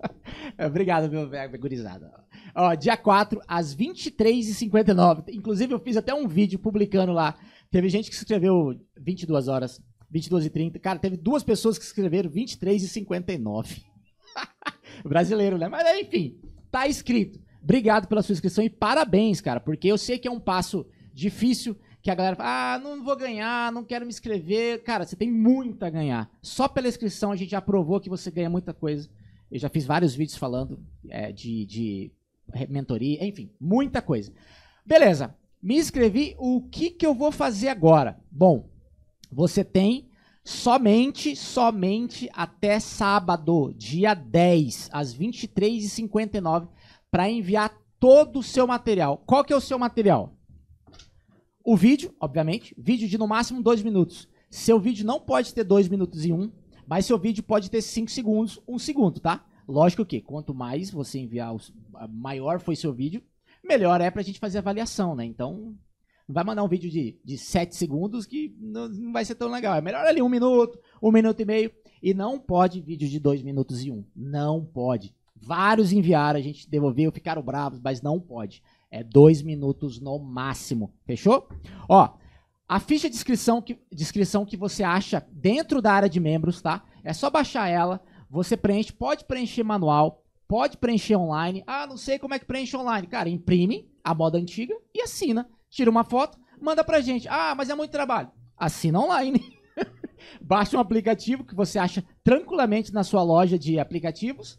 [0.66, 2.12] Obrigado, meu velho, gurizada.
[2.54, 5.30] Ó, dia 4, às 23h59.
[5.30, 7.38] Inclusive, eu fiz até um vídeo publicando lá.
[7.72, 9.82] Teve gente que escreveu 22 horas,
[10.14, 10.80] 22h30.
[10.80, 13.82] Cara, teve duas pessoas que escreveram 23h59.
[15.06, 15.70] Brasileiro, né?
[15.70, 16.38] Mas enfim,
[16.70, 17.40] tá escrito.
[17.64, 21.76] Obrigado pela sua inscrição e parabéns, cara, porque eu sei que é um passo difícil
[22.06, 24.84] que a galera fala, ah, não vou ganhar, não quero me inscrever.
[24.84, 26.30] Cara, você tem muito a ganhar.
[26.40, 29.10] Só pela inscrição a gente já provou que você ganha muita coisa.
[29.52, 32.12] Eu já fiz vários vídeos falando é, de, de
[32.70, 34.32] mentoria, enfim, muita coisa.
[34.86, 36.36] Beleza, me inscrevi.
[36.38, 38.20] O que, que eu vou fazer agora?
[38.30, 38.70] Bom,
[39.32, 40.08] você tem
[40.44, 46.68] somente, somente até sábado, dia 10, às 23h59,
[47.10, 49.24] para enviar todo o seu material.
[49.26, 50.35] Qual que é o seu material?
[51.66, 54.30] O vídeo, obviamente, vídeo de no máximo dois minutos.
[54.52, 56.52] Seu vídeo não pode ter dois minutos e um,
[56.88, 59.44] mas seu vídeo pode ter cinco segundos, um segundo, tá?
[59.68, 61.56] Lógico que quanto mais você enviar,
[62.08, 63.24] maior foi seu vídeo,
[63.64, 65.26] melhor é pra gente fazer avaliação, né?
[65.26, 65.76] Então,
[66.28, 69.50] Não vai mandar um vídeo de, de 7 segundos que não, não vai ser tão
[69.50, 69.74] legal.
[69.74, 71.72] É melhor ali um minuto, um minuto e meio.
[72.00, 74.06] E não pode vídeo de 2 minutos e um.
[74.16, 75.16] Não pode.
[75.36, 78.62] Vários enviaram, a gente devolveu, ficaram bravos, mas não pode.
[78.96, 80.94] É dois minutos no máximo.
[81.06, 81.50] Fechou?
[81.90, 82.14] Ó,
[82.66, 86.82] a ficha de inscrição que, inscrição que você acha dentro da área de membros, tá?
[87.04, 91.62] É só baixar ela, você preenche, pode preencher manual, pode preencher online.
[91.68, 93.06] Ah, não sei como é que preenche online.
[93.06, 95.46] Cara, imprime a moda antiga e assina.
[95.70, 97.28] Tira uma foto, manda pra gente.
[97.28, 98.32] Ah, mas é muito trabalho.
[98.58, 99.42] Assina online.
[100.40, 104.58] Baixa um aplicativo que você acha tranquilamente na sua loja de aplicativos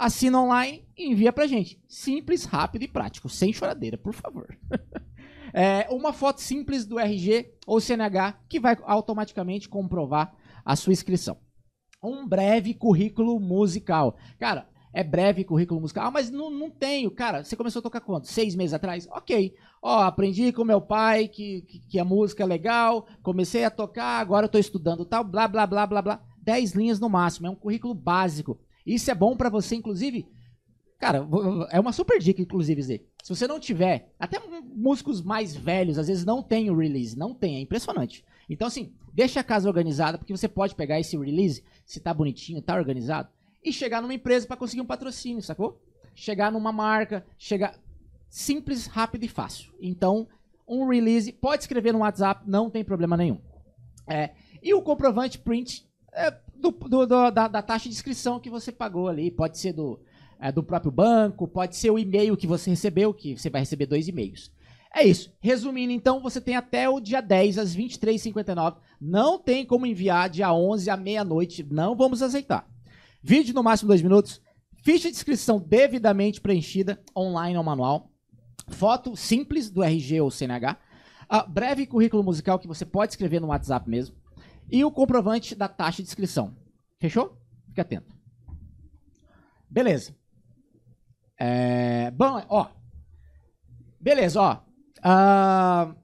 [0.00, 1.78] assina online e envia pra gente.
[1.86, 4.58] Simples, rápido e prático, sem choradeira, por favor.
[5.52, 10.34] é, uma foto simples do RG ou CNH que vai automaticamente comprovar
[10.64, 11.36] a sua inscrição.
[12.02, 14.16] Um breve currículo musical.
[14.38, 16.10] Cara, é breve currículo musical.
[16.10, 17.10] Mas não, não tenho.
[17.10, 18.26] Cara, você começou a tocar quanto?
[18.26, 19.06] Seis meses atrás?
[19.10, 19.54] Ok.
[19.82, 24.20] Ó, aprendi com meu pai que, que, que a música é legal, comecei a tocar,
[24.20, 26.22] agora eu tô estudando tal, blá, blá, blá, blá, blá.
[26.42, 27.46] Dez linhas no máximo.
[27.46, 30.26] É um currículo básico isso é bom para você, inclusive.
[30.98, 31.26] Cara,
[31.70, 33.00] é uma super dica, inclusive, Zé.
[33.22, 37.34] Se você não tiver, até músicos mais velhos, às vezes não tem o release, não
[37.34, 38.22] tem, é impressionante.
[38.50, 42.60] Então, assim, deixa a casa organizada, porque você pode pegar esse release, se tá bonitinho,
[42.60, 43.30] tá organizado,
[43.64, 45.80] e chegar numa empresa para conseguir um patrocínio, sacou?
[46.14, 47.78] Chegar numa marca, chegar
[48.28, 49.72] simples, rápido e fácil.
[49.80, 50.28] Então,
[50.68, 53.40] um release, pode escrever no WhatsApp, não tem problema nenhum.
[54.06, 54.30] É,
[54.62, 58.70] e o comprovante print é, do, do, do, da, da, taxa de inscrição que você
[58.70, 59.30] pagou ali.
[59.30, 59.98] Pode ser do,
[60.38, 63.86] é, do próprio banco, pode ser o e-mail que você recebeu, que você vai receber
[63.86, 64.52] dois e-mails.
[64.94, 65.32] É isso.
[65.40, 68.76] Resumindo, então, você tem até o dia 10, às 23h59.
[69.00, 71.66] Não tem como enviar dia 11 à meia-noite.
[71.70, 72.68] Não vamos aceitar.
[73.22, 74.40] Vídeo no máximo dois minutos.
[74.82, 78.10] Ficha de inscrição devidamente preenchida, online ou manual.
[78.68, 80.76] Foto simples do RG ou CNH.
[81.32, 84.19] Uh, breve currículo musical que você pode escrever no WhatsApp mesmo
[84.70, 86.54] e o comprovante da taxa de inscrição.
[86.98, 87.36] Fechou?
[87.66, 88.14] Fique atento.
[89.68, 90.14] Beleza.
[91.38, 92.68] É, bom, ó.
[94.00, 94.58] Beleza, ó.
[94.98, 95.94] Uh,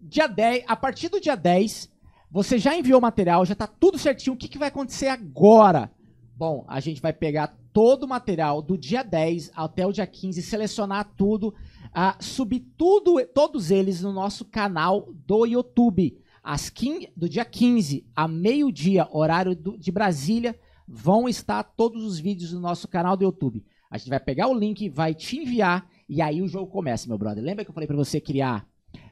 [0.00, 1.90] dia 10, a partir do dia 10,
[2.30, 4.34] você já enviou o material, já tá tudo certinho.
[4.34, 5.90] O que, que vai acontecer agora?
[6.36, 10.42] Bom, a gente vai pegar todo o material do dia 10 até o dia 15,
[10.42, 17.28] selecionar tudo, uh, subir tudo, todos eles no nosso canal do YouTube às 15, do
[17.28, 20.54] dia 15 a meio-dia, horário do, de Brasília,
[20.86, 23.64] vão estar todos os vídeos no nosso canal do YouTube.
[23.90, 27.16] A gente vai pegar o link, vai te enviar e aí o jogo começa, meu
[27.16, 27.42] brother.
[27.42, 28.68] Lembra que eu falei para você criar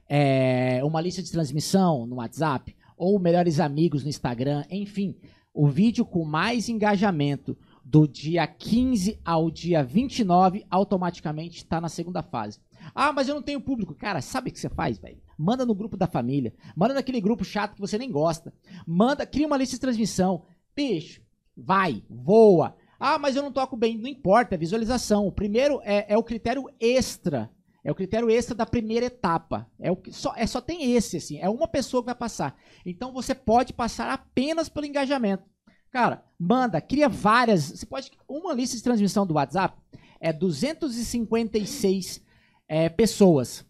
[0.09, 5.17] é, uma lista de transmissão no WhatsApp ou melhores amigos no Instagram, enfim,
[5.55, 12.23] o vídeo com mais engajamento do dia 15 ao dia 29 automaticamente está na segunda
[12.23, 12.61] fase.
[12.95, 13.95] Ah, mas eu não tenho público.
[13.95, 15.21] Cara, sabe o que você faz, velho?
[15.39, 16.55] Manda no grupo da família.
[16.77, 18.53] Manda naquele grupo chato que você nem gosta.
[18.87, 20.45] Manda, cria uma lista de transmissão.
[20.75, 21.23] Bicho,
[21.57, 22.77] vai, voa.
[22.99, 23.99] Ah, mas eu não toco bem.
[23.99, 25.27] Não importa, é visualização.
[25.27, 27.51] O primeiro é, é o critério extra.
[27.85, 29.69] É o critério extra da primeira etapa.
[29.81, 31.39] É, o que, só, é só tem esse, assim.
[31.39, 32.57] É uma pessoa que vai passar.
[32.87, 35.45] Então você pode passar apenas pelo engajamento.
[35.91, 37.65] Cara, manda, cria várias.
[37.65, 38.11] Você pode.
[38.29, 39.77] Uma lista de transmissão do WhatsApp
[40.21, 42.23] é 256
[42.69, 43.65] é, pessoas.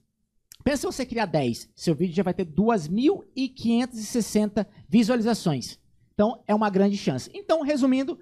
[0.64, 5.78] Pensa você criar 10, seu vídeo já vai ter 2.560 visualizações.
[6.14, 7.28] Então, é uma grande chance.
[7.34, 8.16] Então, resumindo,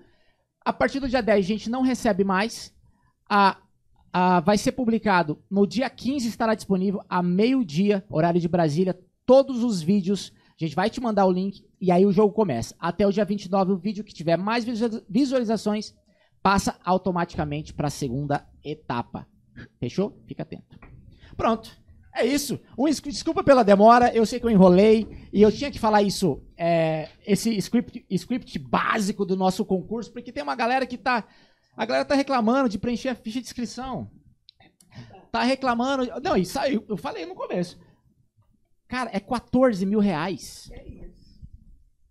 [0.65, 2.75] a partir do dia 10 a gente não recebe mais.
[3.29, 3.59] A,
[4.13, 9.63] a, vai ser publicado no dia 15, estará disponível a meio-dia, horário de Brasília, todos
[9.63, 10.33] os vídeos.
[10.59, 12.75] A gente vai te mandar o link e aí o jogo começa.
[12.79, 14.65] Até o dia 29, o vídeo que tiver mais
[15.09, 15.95] visualizações
[16.43, 19.27] passa automaticamente para a segunda etapa.
[19.79, 20.19] Fechou?
[20.27, 20.79] Fica atento.
[21.37, 21.71] Pronto.
[22.15, 22.59] É isso.
[22.77, 26.43] Um, desculpa pela demora, eu sei que eu enrolei e eu tinha que falar isso,
[26.57, 31.27] é, esse script, script básico do nosso concurso, porque tem uma galera que tá.
[31.77, 34.11] A galera tá reclamando de preencher a ficha de inscrição.
[35.31, 36.09] Tá reclamando.
[36.21, 37.79] Não, isso aí, eu falei no começo.
[38.89, 40.69] Cara, é 14 mil reais.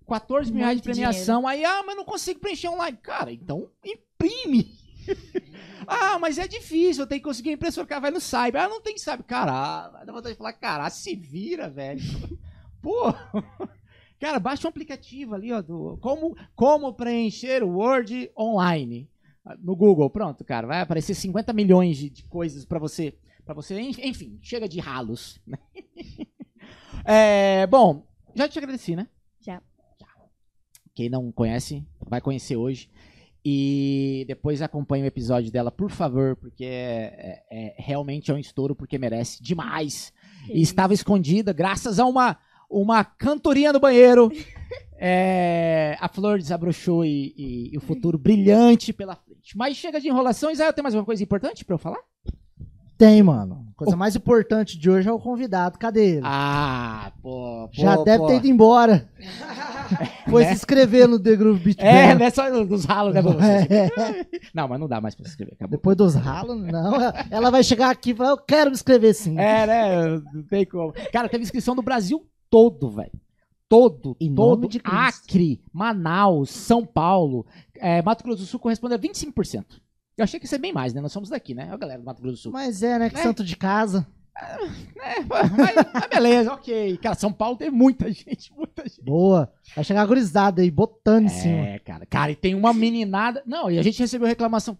[0.07, 1.45] 14 mil reais de premiação.
[1.45, 2.97] Aí, ah, mas não consigo preencher online.
[2.97, 4.73] Cara, então imprime.
[5.87, 7.85] ah, mas é difícil, eu tenho que conseguir a impressora.
[7.85, 8.61] O cara vai no Cyber.
[8.61, 9.23] Ah, não tem Cyber.
[9.23, 12.01] Caralho, dá vontade de falar, caralho, se vira, velho.
[12.81, 13.13] Pô.
[14.19, 19.09] Cara, baixa um aplicativo ali, ó, do como, como preencher o Word online.
[19.59, 20.67] No Google, pronto, cara.
[20.67, 23.17] Vai aparecer 50 milhões de, de coisas para você.
[23.45, 23.79] para você.
[23.79, 25.39] Enfim, chega de ralos.
[25.47, 25.57] Né?
[27.05, 29.07] é, bom, já te agradeci, né?
[29.39, 29.61] Já.
[30.93, 32.89] Quem não conhece, vai conhecer hoje.
[33.43, 38.37] E depois acompanhe o episódio dela, por favor, porque é, é, é, realmente é um
[38.37, 40.11] estouro, porque merece demais.
[40.49, 42.37] e estava escondida graças a uma,
[42.69, 44.29] uma cantorinha no banheiro.
[45.01, 49.57] É, a flor desabrochou e, e- e o futuro brilhante pela frente.
[49.57, 50.59] Mas chega de enrolações.
[50.59, 51.99] Ah, eu tenho mais uma coisa importante pra eu falar?
[52.99, 53.65] Tem, mano.
[53.71, 55.79] A coisa mais importante de hoje é o convidado.
[55.79, 56.21] Cadê ele?
[56.25, 57.67] Ah, pô.
[57.67, 58.27] pô Já deve pô.
[58.27, 59.09] ter ido embora.
[60.29, 60.49] Foi Né?
[60.49, 62.19] se inscrever no The Groove Beat É, Band.
[62.19, 63.21] não é só dos ralos, né?
[63.71, 64.25] É.
[64.53, 65.53] Não, mas não dá mais pra se inscrever.
[65.55, 65.77] Acabou.
[65.77, 66.93] Depois dos ralos, não.
[67.31, 69.39] Ela vai chegar aqui e falar, eu quero me inscrever sim.
[69.39, 70.21] É, né?
[70.33, 70.91] Não tem como.
[71.13, 73.11] Cara, teve inscrição do Brasil todo, velho.
[73.69, 74.55] Todo, Em todo.
[74.61, 74.97] nome de Cristo.
[75.25, 77.45] Acre, Manaus, São Paulo,
[77.77, 79.63] é, Mato Grosso do Sul corresponde a 25%.
[80.19, 81.01] Eu achei que ia ser bem mais, né?
[81.01, 81.69] Nós somos daqui, né?
[81.71, 82.51] A galera do Mato Grosso do Sul.
[82.51, 83.09] Mas é, né?
[83.09, 83.23] Que É.
[83.23, 84.05] santo de casa.
[84.41, 86.97] É, mas, mas beleza, ok.
[86.97, 89.03] Cara, São Paulo tem muita gente, muita gente.
[89.03, 89.51] Boa.
[89.75, 91.53] Vai chegar gurizada aí, botando em cima.
[91.67, 92.05] É, cara.
[92.05, 93.43] Cara, e tem uma meninada.
[93.45, 94.77] Não, e a gente recebeu reclamação.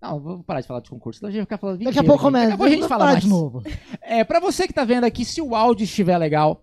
[0.00, 2.04] Não, vou parar de falar de concurso, senão a gente vai ficar falando Daqui a
[2.04, 2.44] pouco começa.
[2.50, 3.24] Daqui a pouco a gente fala falar mais.
[3.24, 3.62] de novo.
[4.02, 6.62] É, pra você que tá vendo aqui, se o áudio estiver legal,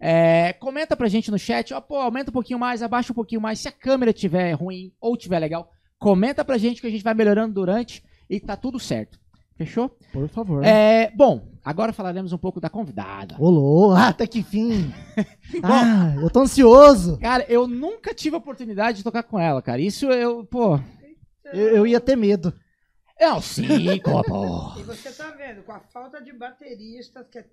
[0.00, 3.40] é, comenta pra gente no chat, ó, pô, aumenta um pouquinho mais, abaixa um pouquinho
[3.40, 5.70] mais, se a câmera estiver ruim ou estiver legal,
[6.00, 9.20] comenta pra gente que a gente vai melhorando durante e tá tudo certo.
[9.56, 9.90] Fechou?
[10.10, 10.64] Por favor.
[10.64, 13.36] É, bom, agora falaremos um pouco da convidada.
[13.38, 14.90] Olô, ah, até que fim.
[15.62, 17.18] ah, eu tô ansioso.
[17.18, 19.78] Cara, eu nunca tive a oportunidade de tocar com ela, cara.
[19.82, 20.80] Isso eu, pô.
[21.52, 22.54] Eu, eu ia ter medo.
[23.20, 24.80] Não, sim, pô.
[24.80, 27.44] E você tá vendo, com a falta de bateristas que,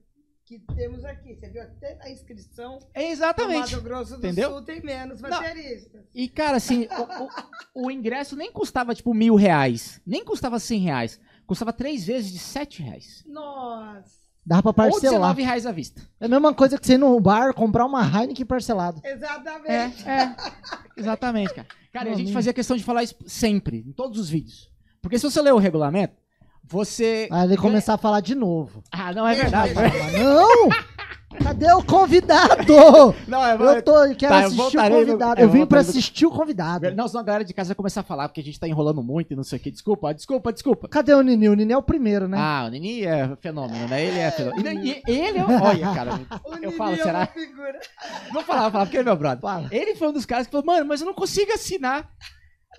[0.47, 1.35] que temos aqui.
[1.35, 2.79] Você viu até na inscrição.
[2.79, 3.71] No Exatamente.
[3.73, 4.51] Mato Grosso do Entendeu?
[4.51, 5.29] Sul tem menos Não.
[5.29, 6.01] bateristas.
[6.15, 6.87] E, cara, assim,
[7.75, 10.01] o, o- o ingresso nem custava, tipo, mil reais.
[10.07, 11.19] Nem custava cem reais.
[11.45, 13.23] Custava três vezes de sete reais.
[13.27, 14.15] Nossa.
[14.45, 15.01] Dá pra Ou parcelar.
[15.01, 16.01] 19 reais à vista.
[16.21, 19.01] É a mesma coisa que você ir no bar comprar uma Heineken parcelado.
[19.03, 20.07] Exatamente.
[20.07, 20.35] É, é.
[20.95, 21.67] Exatamente, cara.
[21.91, 24.69] Cara, e a gente fazia questão de falar isso sempre, em todos os vídeos.
[25.01, 26.15] Porque se você ler o regulamento,
[26.67, 27.27] você.
[27.31, 28.83] Aí ele começar a falar de novo.
[28.91, 29.73] Ah, não é verdade.
[30.17, 30.69] Não!
[31.43, 32.73] Cadê o convidado?
[33.27, 35.39] Não, é Eu tô, eu quero Tá, eu assistir voltarei o convidado.
[35.41, 36.89] eu Eu vim no- assistir o convidado.
[36.95, 39.03] Não, senão a galera de casa vai começar a falar, porque a gente tá enrolando
[39.03, 39.69] muito e não sei o que.
[39.69, 40.87] Desculpa, desculpa, desculpa.
[40.87, 41.47] Cadê o Nini?
[41.47, 42.37] O Nini é o primeiro, né?
[42.39, 44.03] Ah, o Nini é fenômeno, né?
[44.03, 44.83] Ele é fenômeno.
[44.83, 45.43] E, ele é.
[45.45, 46.19] Olha, cara.
[46.47, 47.19] Eu Nini falo, é será?
[47.19, 47.79] uma figura.
[48.33, 49.41] Vou falar, vou falar, porque ele é meu brother.
[49.41, 49.67] Fala.
[49.69, 52.09] Ele foi um dos caras que falou, mano, mas eu não consigo assinar.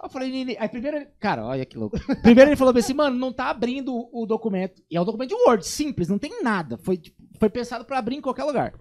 [0.02, 0.56] Eu falei, Nini.
[0.58, 1.06] Aí primeiro.
[1.18, 1.98] Cara, olha que louco.
[2.22, 4.82] Primeiro ele falou assim, mano, não tá abrindo o documento.
[4.90, 6.78] E é um documento de Word, simples, não tem nada.
[6.78, 8.74] Foi, tipo, foi pensado pra abrir em qualquer lugar.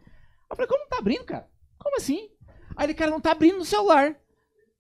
[0.50, 1.48] Eu falei, como não tá abrindo, cara?
[1.80, 2.30] Como assim?
[2.76, 4.16] Aí ele, cara, não tá abrindo no celular.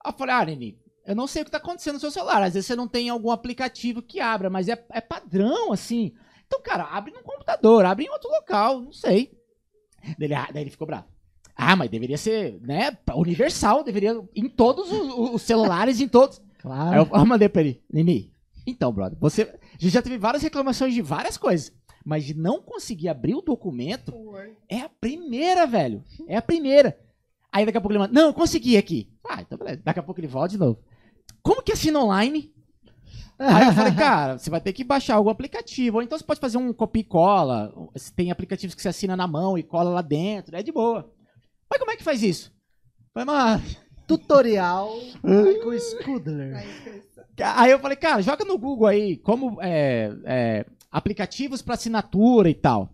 [0.06, 2.43] Eu falei, ah, Nini, eu não sei o que tá acontecendo no seu celular.
[2.43, 6.13] Às vezes você não tem algum aplicativo que abra, mas é, é padrão, assim.
[6.45, 9.32] Então, cara, abre no computador, abre em outro local, não sei.
[10.17, 11.08] Daí ele, ah, daí ele ficou bravo.
[11.58, 16.39] Ah, mas deveria ser, né, universal, deveria em todos os, os celulares, em todos.
[16.39, 16.96] Aí Claro.
[17.12, 18.32] eu, eu mandei pra ele, Nini,
[18.65, 21.72] então, brother, você, a gente já teve várias reclamações de várias coisas,
[22.06, 24.13] mas de não conseguir abrir o documento
[24.70, 26.98] é a primeira, velho, é a primeira.
[27.52, 29.10] Aí daqui a pouco ele manda, não, eu consegui aqui.
[29.28, 30.78] Ah, então beleza, daqui a pouco ele volta de novo.
[31.41, 32.54] Como que assina online?
[33.39, 35.98] Aí eu falei, cara, você vai ter que baixar algum aplicativo.
[35.98, 37.72] Ou então você pode fazer um copia e cola.
[38.15, 40.56] Tem aplicativos que você assina na mão e cola lá dentro.
[40.58, 41.10] É de boa.
[41.69, 42.51] Mas como é que faz isso?
[43.13, 43.63] Falei, mano.
[44.08, 44.95] Tutorial.
[45.23, 47.23] Na inscrição.
[47.56, 52.56] Aí eu falei, cara, joga no Google aí como é, é, aplicativos pra assinatura e
[52.56, 52.89] tal.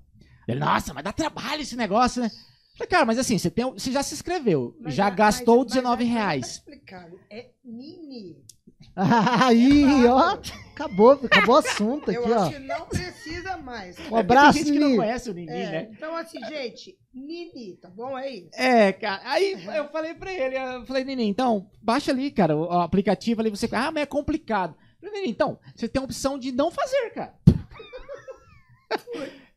[0.47, 2.29] Ele, nossa, mas dá trabalho esse negócio, né?
[2.77, 5.65] Falei, cara, mas assim, você, tem, você já se inscreveu, Mas já a- gastou mas-
[5.65, 6.45] mas 19 aí Tá reais.
[6.47, 7.19] explicado.
[7.29, 8.35] É Nini.
[8.95, 10.37] Aí, ó.
[10.73, 12.39] Acabou, acabou o assunto Eu aqui, ó.
[12.41, 13.95] acho que não precisa mais.
[14.09, 14.99] Um abraço, Tem gente que não Nini.
[14.99, 15.89] conhece o Nini, É, né?
[15.91, 18.17] então, assim, gente, Nini, tá bom?
[18.17, 18.49] É isso.
[18.53, 19.21] É, cara.
[19.25, 23.49] Aí eu falei pra ele, eu falei, Nini, então, baixa ali, cara, o, aplicativo ali,
[23.51, 23.69] você.
[23.71, 24.75] Ah, mas é complicado.
[25.01, 27.33] Eu falei, Nini, então, você tem a opção de não fazer, cara.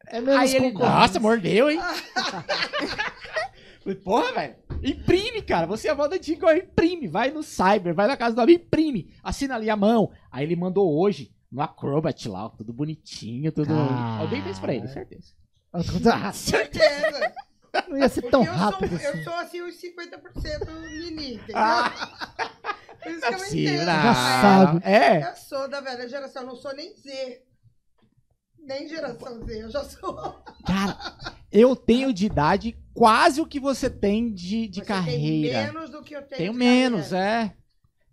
[0.08, 1.80] É menos Aí ele, nossa, mordeu, hein?
[3.82, 4.54] Falei, porra, velho.
[4.90, 5.66] Imprime, cara.
[5.66, 7.08] Você é a moda antiga, imprime.
[7.08, 9.12] Vai no Cyber, vai na casa do amigo, imprime.
[9.22, 10.10] Assina ali a mão.
[10.30, 13.68] Aí ele mandou hoje no Acrobat lá, ó, tudo bonitinho, tudo.
[13.68, 14.20] Cara.
[14.20, 15.32] Alguém fez pra ele, certeza.
[15.72, 17.32] Ah, Certeza.
[17.88, 19.18] Não ia ser tão eu rápido sou, assim.
[19.18, 21.56] Eu sou, assim, uns 50% Nini, entendeu?
[21.56, 21.92] Ah,
[23.02, 23.86] Por isso é que eu possível, entendo.
[23.86, 23.98] não.
[23.98, 24.80] Engraçado.
[24.84, 25.30] É.
[25.30, 27.42] Eu sou da velha geração, não sou nem Z.
[28.66, 30.42] Nem geração Z, eu já sou.
[30.66, 30.98] Cara,
[31.52, 35.54] eu tenho de idade quase o que você tem de, de Você carreira.
[35.58, 36.38] Tem menos do que eu tenho.
[36.38, 37.54] Tenho menos, carreira.
[37.54, 37.65] é.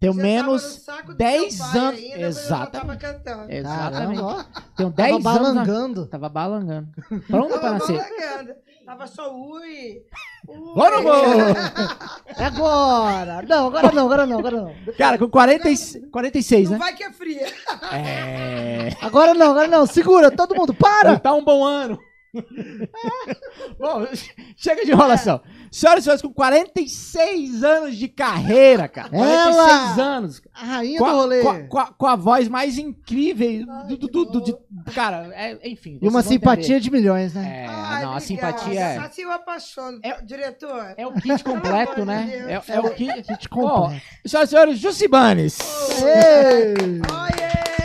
[0.04, 0.62] Tenho tava menos.
[0.64, 2.00] saco do 10 seu pai anos.
[2.00, 3.00] ainda, tava Exatamente.
[3.00, 3.52] cantando.
[3.54, 4.22] Exatamente.
[4.22, 4.46] Caramba.
[4.76, 5.54] Tenho 10 Tava anos.
[5.54, 6.06] na- balangando.
[6.08, 6.88] Tava balangando.
[7.28, 7.98] Pronto pra Tava nascer.
[7.98, 8.54] balangando.
[8.86, 10.02] Tava só ui.
[10.46, 10.76] ui.
[10.76, 11.14] Não vou?
[12.38, 13.42] É agora.
[13.48, 14.76] Não, agora não, agora não, agora não.
[14.98, 16.84] Cara, com 40, e- 46, Não né?
[16.84, 17.48] vai que é fria.
[17.94, 18.90] É.
[19.02, 19.86] Agora não, agora não.
[19.86, 21.18] Segura, todo mundo, para!
[21.20, 21.98] Tá um bom ano.
[23.80, 24.08] Bom,
[24.58, 25.42] chega de enrolação.
[25.72, 29.10] Senhoras e senhores, com 46 anos de carreira, cara.
[29.14, 30.04] 46 Ela!
[30.04, 30.42] anos.
[30.54, 31.42] A rainha Com do a, rolê.
[31.42, 34.56] com, a, com a- com a voz mais incrível do, do- do- do- de-
[34.94, 36.00] cara, é- enfim.
[36.02, 37.50] E uma simpatia de milhões, entender.
[37.50, 37.64] né?
[37.64, 40.00] É, Ai, não, a simpatia é, Assim eu apaixono.
[40.04, 40.94] É- Diretor.
[40.98, 42.30] é o kit completo, né?
[42.68, 43.14] É, é o kit.
[43.24, 44.02] Kit Ó, completo.
[44.26, 45.58] senhoras e senhores, Jucibanes.
[46.02, 46.74] Ei!
[47.12, 47.43] Oiê!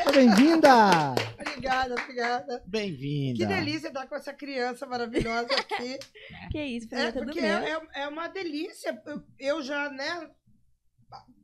[0.09, 1.15] Seja bem-vinda!
[1.41, 2.63] Obrigada, obrigada.
[2.67, 3.39] Bem-vinda.
[3.39, 5.99] Que delícia estar com essa criança maravilhosa aqui.
[6.51, 7.51] Que isso, É, é porque meu.
[7.59, 9.01] é, é- é uma delícia.
[9.07, 10.31] Eu, eu já, né,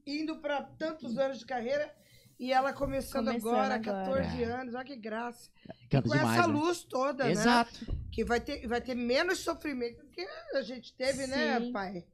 [0.07, 1.93] indo para tantos anos de carreira
[2.39, 4.23] e ela começando, Começando agora, agora.
[4.23, 4.47] 14 É.
[4.47, 4.75] anos.
[4.75, 5.51] Olha que graça.
[5.91, 6.55] Canta com demais, essa né?
[6.55, 7.31] luz toda, né?
[7.33, 7.87] Exato.
[8.11, 11.73] Que vai ter, vai ter menos sofrimento do que a gente teve, né, Sim.
[11.73, 12.05] pai?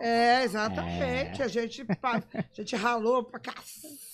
[0.00, 1.40] É, exatamente.
[1.40, 1.44] É.
[1.44, 4.07] A, gente, a gente ralou pra cacete.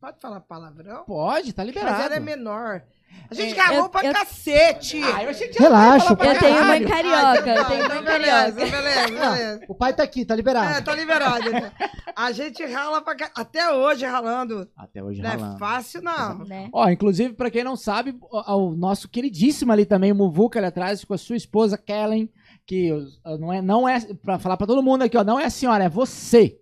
[0.00, 1.04] Pode falar palavrão?
[1.04, 1.96] Pode, tá liberado.
[1.96, 2.82] Mas ela é menor.
[3.30, 5.02] A gente É, ralou eu- pra eu- cacete.
[5.02, 7.68] Ah, eu achei que Relaxa, pra Eu tenho mãe carioca, Ah, eu então tenho tá,
[7.68, 8.70] mãe então beleza, carioca.
[8.82, 9.60] beleza, beleza.
[9.68, 10.74] O pai tá aqui, tá liberado.
[10.74, 11.48] É, tá liberado.
[11.48, 11.72] então.
[12.14, 13.30] A gente rala pra ca...
[13.34, 14.68] Até hoje ralando.
[14.76, 15.58] Até hoje Não é ralando.
[15.58, 16.38] fácil, não.
[16.44, 16.68] Né?
[16.72, 20.66] Ó, inclusive, pra quem não sabe, o, o nosso queridíssimo ali também, o Muvuca ali
[20.66, 22.30] atrás, com a sua esposa Kellen,
[22.66, 22.92] que
[23.40, 25.84] não é, não é, pra falar pra todo mundo aqui, ó, não é a senhora,
[25.84, 26.58] é você.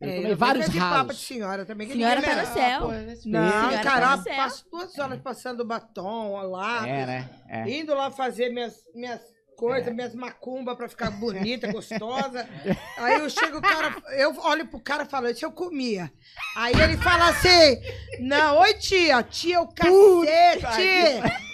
[0.00, 1.18] É, vários ralos.
[1.18, 1.86] senhora também.
[1.86, 2.80] que Senhora ninguém tá no céu.
[3.26, 6.86] Não, Senhora cara, tá passo duas horas passando batom, ó, lá.
[6.86, 7.30] É, né?
[7.48, 7.70] É.
[7.70, 9.20] Indo lá fazer minhas, minhas
[9.56, 12.46] coisas, minhas macumba pra ficar bonita, gostosa.
[12.98, 16.12] Aí eu chego, o cara, eu olho pro cara e falo, isso eu comia.
[16.56, 17.80] Aí ele fala assim,
[18.20, 21.46] não, oi tia, tia é o cacete.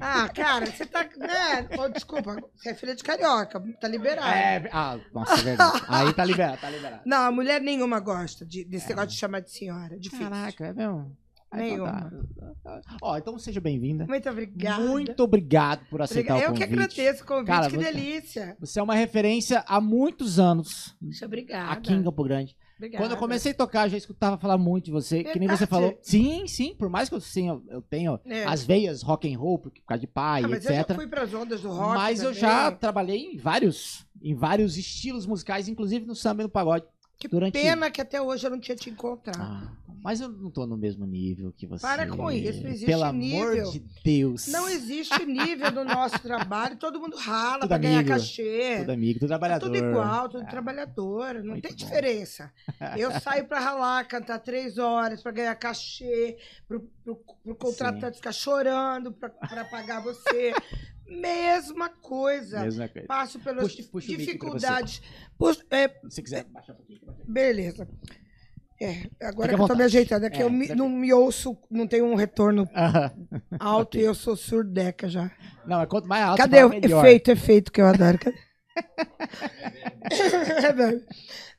[0.00, 1.68] Ah, cara, você tá, né?
[1.78, 4.28] Ô, desculpa, você é filha de carioca, tá liberado.
[4.28, 5.82] É, ah, nossa, é verdade.
[5.88, 7.02] Aí tá liberado, tá liberado.
[7.06, 9.98] Não, a mulher nenhuma gosta de, desse negócio de chamar de senhora.
[9.98, 10.28] Difícil.
[10.28, 11.16] Caraca, é mesmo?
[11.54, 12.12] Nenhuma.
[13.00, 14.04] Ó, então seja bem-vinda.
[14.06, 14.82] Muito obrigada.
[14.84, 16.52] Muito obrigado por aceitar Obrigada.
[16.52, 17.00] Eu o que convite.
[17.00, 18.56] agradeço o convite, Cara, que você- delícia.
[18.60, 21.72] Você é uma referência há muitos anos Muito obrigada.
[21.72, 22.56] aqui em Campo Grande.
[22.76, 23.02] Obrigada.
[23.04, 25.24] Quando eu comecei a tocar, eu já escutava falar muito de você.
[25.24, 25.70] Que nem você Verdade.
[25.70, 25.98] falou.
[26.02, 28.44] Sim, sim, por mais que eu, sim, eu, eu tenho É.
[28.44, 30.88] as veias rock and roll, por causa de pai, Ah, mas eu etc.
[30.88, 32.40] já fui pras ondas do rock mas eu também.
[32.40, 36.84] já trabalhei em vários, em vários estilos musicais, inclusive no samba e no pagode.
[37.18, 39.38] Que durante- pena que até hoje eu não tinha te encontrado.
[39.40, 41.80] Ah, mas eu não tô no mesmo nível que você.
[41.80, 43.52] Para com isso, não existe Pelo nível.
[43.62, 44.46] amor de Deus.
[44.48, 48.10] Não existe nível no nosso trabalho, todo mundo rala Tudo pra ganhar amigo.
[48.10, 48.76] cachê.
[48.80, 49.66] Tudo amigo, tudo É trabalhador.
[49.66, 50.46] tudo igual, tudo É.
[50.46, 51.76] trabalhador, não tem bom.
[51.76, 52.52] diferença.
[52.98, 56.36] Eu saio pra ralar, cantar três horas pra ganhar cachê,
[56.68, 60.52] pro, pro, pro contratante ficar chorando pra, pra pagar você.
[61.08, 62.60] Mesma coisa.
[62.60, 63.06] Mesma coisa.
[63.06, 65.00] Passo pelas Puxa- puxa dificuldades.
[65.38, 67.00] Puxa- é, Se quiser baixar um pouquinho.
[67.26, 67.88] beleza.
[68.80, 71.10] É, agora Fica que eu tô me ajeitando, é que É, eu me- não me
[71.12, 73.10] ouço, não tenho um retorno Aham.
[73.58, 75.30] alto e eu sou surdeca já.
[75.66, 77.02] Não, mas quanto mais alto, Cadê o melhor.
[77.06, 78.18] efeito, efeito que eu adoro?
[80.04, 81.00] É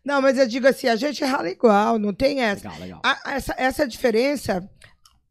[0.05, 2.69] não, mas eu digo assim, a gente rala igual, não tem essa.
[2.69, 3.01] Legal, legal.
[3.03, 4.69] A- essa, essa diferença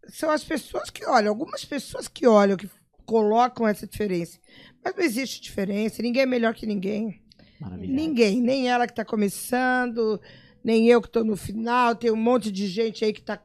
[0.09, 2.69] são as pessoas que olham, algumas pessoas que olham, que
[3.07, 4.39] colocam essa diferença.
[4.85, 7.23] Mas não existe diferença, ninguém é melhor que ninguém.
[7.61, 7.95] Maravilha.
[7.95, 10.21] Ninguém, nem ela que está começando,
[10.63, 13.41] nem eu que estou no final, tem um monte de gente aí que está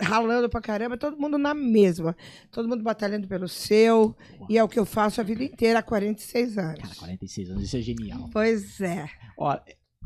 [0.00, 2.16] ralando pra caramba, todo mundo na mesma.
[2.50, 4.14] Todo mundo batalhando pelo seu,
[4.48, 6.80] e é o que eu faço a vida inteira há 46 anos.
[6.80, 8.28] Cara, 46 anos, isso é genial.
[8.32, 9.08] Pois é.
[9.38, 9.56] Ó,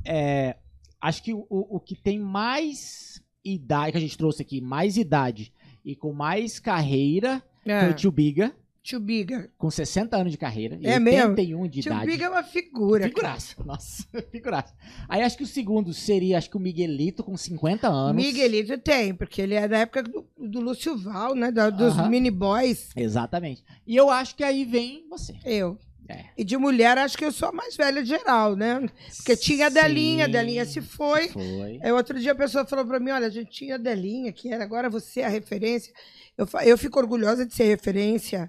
[0.05, 0.57] é,
[1.01, 5.53] acho que o, o que tem mais idade, que a gente trouxe aqui, mais idade
[5.85, 7.91] e com mais carreira foi é.
[7.91, 8.55] o Tio Biga,
[8.89, 9.51] Tio Biga.
[9.59, 11.31] com 60 anos de carreira e É mesmo?
[11.31, 12.07] 81 de Tio idade.
[12.07, 13.01] Biga é uma figura.
[13.01, 13.11] cara.
[13.11, 13.65] Figuraça.
[13.65, 14.75] Nossa, figuraça.
[15.09, 18.25] Aí acho que o segundo seria, acho que o Miguelito com 50 anos.
[18.25, 21.51] Miguelito tem, porque ele é da época do, do Lúcio Val, né?
[21.51, 22.09] da- dos Aham.
[22.09, 22.89] mini boys.
[22.97, 23.63] Exatamente.
[23.87, 25.35] E eu acho que aí vem você.
[25.45, 25.79] Eu.
[26.11, 26.25] É.
[26.39, 28.81] E de mulher, acho que eu sou a mais velha geral, né?
[29.19, 31.29] Porque tinha a Delinha, a Delinha se foi.
[31.29, 31.79] Foi.
[31.83, 34.51] Aí outro dia a pessoa falou pra mim, olha, a gente tinha a Delinha, que
[34.51, 35.93] era agora você é a referência.
[36.39, 38.49] Eu, eu fico orgulhosa de ser referência,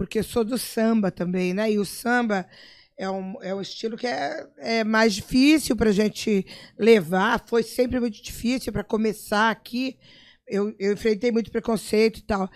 [0.00, 1.70] porque sou do samba também, né?
[1.70, 2.46] E o samba
[2.96, 6.46] é um, é um estilo que é, é mais difícil pra gente
[6.78, 9.98] levar, foi sempre muito difícil para começar aqui.
[10.48, 12.48] Eu, eu enfrentei muito preconceito e tal.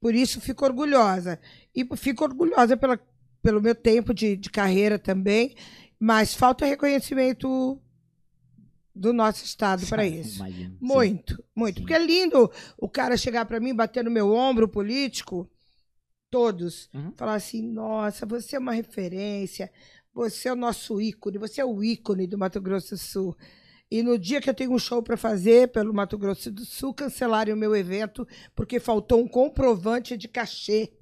[0.00, 1.40] Por isso fico orgulhosa.
[1.74, 3.00] E fico orgulhosa pela,
[3.42, 5.56] pelo meu tempo de, de carreira também,
[5.98, 7.82] mas falta reconhecimento
[8.94, 10.36] do nosso estado para isso.
[10.36, 10.70] Imagino.
[10.70, 10.78] Sim.
[10.80, 11.78] Muito, muito.
[11.78, 11.80] Sim.
[11.80, 15.50] Porque é lindo o cara chegar para mim, bater no meu ombro, político,
[16.36, 17.12] todos, Uhum.
[17.16, 19.70] falar assim: nossa, você é uma referência,
[20.12, 23.34] você é o nosso ícone, você é o ícone do Mato Grosso do Sul.
[23.90, 26.92] E no dia que eu tenho um show para fazer pelo Mato Grosso do Sul,
[26.92, 30.92] cancelarem o meu evento porque faltou um comprovante de cachê.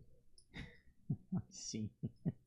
[1.50, 1.90] Sim.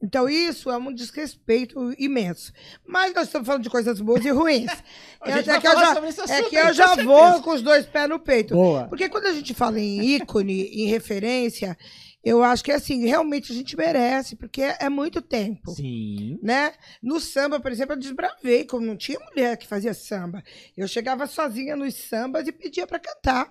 [0.01, 2.53] Então isso é um desrespeito imenso.
[2.85, 4.71] Mas nós estamos falando de coisas boas e ruins.
[5.25, 8.19] É, é que eu já, é que eu já vou com os dois pés no
[8.19, 8.53] peito.
[8.53, 8.88] Boa.
[8.88, 11.75] Porque quando a gente fala em ícone, em referência,
[12.28, 15.71] eu acho que assim, realmente a gente merece, porque é, é muito tempo.
[15.71, 16.39] Sim.
[16.41, 16.73] Né?
[17.01, 20.43] No samba, por exemplo, eu desbravei, como não tinha mulher que fazia samba.
[20.75, 23.47] Eu chegava sozinha nos sambas e pedia para cantar.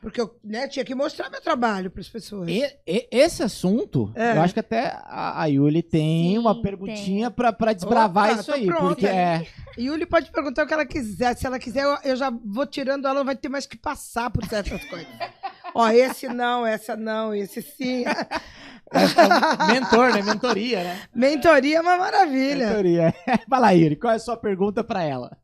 [0.00, 2.48] Porque eu né, tinha que mostrar meu trabalho para as pessoas.
[2.48, 4.36] E- e- esse assunto, É.
[4.36, 8.40] eu acho que até a, a Yuli tem Sim, uma perguntinha pra, pra desbravar Opa,
[8.40, 8.66] isso aí.
[8.66, 8.86] pronta.
[8.94, 9.44] Porque é.
[9.76, 11.36] Yuli pode perguntar o que ela quiser.
[11.36, 14.30] Se ela quiser, eu, eu já vou tirando ela, não vai ter mais que passar
[14.30, 15.08] por certas coisas.
[15.74, 18.04] Ó, esse não, essa não, esse sim.
[18.92, 20.22] é mentor, né?
[20.22, 21.02] Mentoria, né?
[21.14, 22.68] Mentoria é uma maravilha.
[22.68, 23.14] Mentoria.
[23.48, 25.36] Vai lá, Yuri, qual é a sua pergunta pra ela?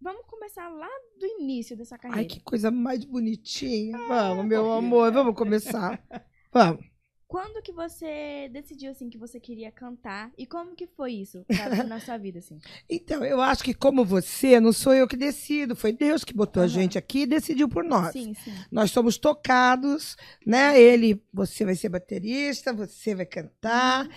[0.00, 0.88] Vamos começar lá
[1.18, 2.20] do início dessa carreira.
[2.20, 3.96] Ai, que coisa mais bonitinha.
[4.08, 6.00] Vamos, meu amor, vamos começar.
[6.52, 6.95] Vamos.
[7.28, 10.30] Quando que você decidiu, assim, que você queria cantar?
[10.38, 12.58] E como que foi isso pra- na sua vida, assim?
[12.88, 16.62] Então, eu acho que como você, não sou eu que decido, foi Deus que botou
[16.62, 16.72] a Aham.
[16.74, 18.12] gente aqui e decidiu por nós.
[18.12, 18.54] Sim, sim.
[18.70, 20.16] Nós somos tocados,
[20.46, 20.80] né?
[20.80, 24.08] Ele, você vai ser baterista, você vai cantar.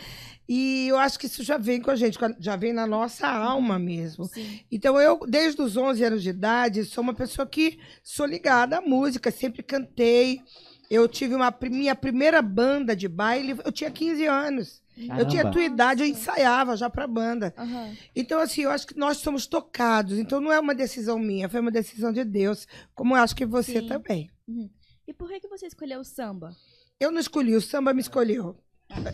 [0.48, 3.80] E eu acho que isso já vem com a gente, já vem na nossa alma
[3.80, 4.26] mesmo.
[4.26, 4.60] Sim.
[4.72, 8.82] Então, eu, desde os 11 anos de idade, sou uma pessoa que sou ligada à
[8.82, 10.42] música, sempre cantei.
[10.90, 14.82] Eu tive uma minha primeira banda de baile, eu tinha 15 anos.
[14.98, 15.52] Eu tinha a Caramba.
[15.52, 17.54] tua idade, eu ensaiava já para banda.
[17.58, 17.96] Aham.
[18.14, 20.18] Então, assim, eu acho que nós somos tocados.
[20.18, 23.46] Então, não é uma decisão minha, foi uma decisão de Deus, como eu acho que
[23.46, 23.88] você Sim.
[23.88, 24.30] também.
[25.08, 26.54] E por que, que você escolheu o samba?
[27.00, 28.58] Eu não escolhi, o samba me escolheu.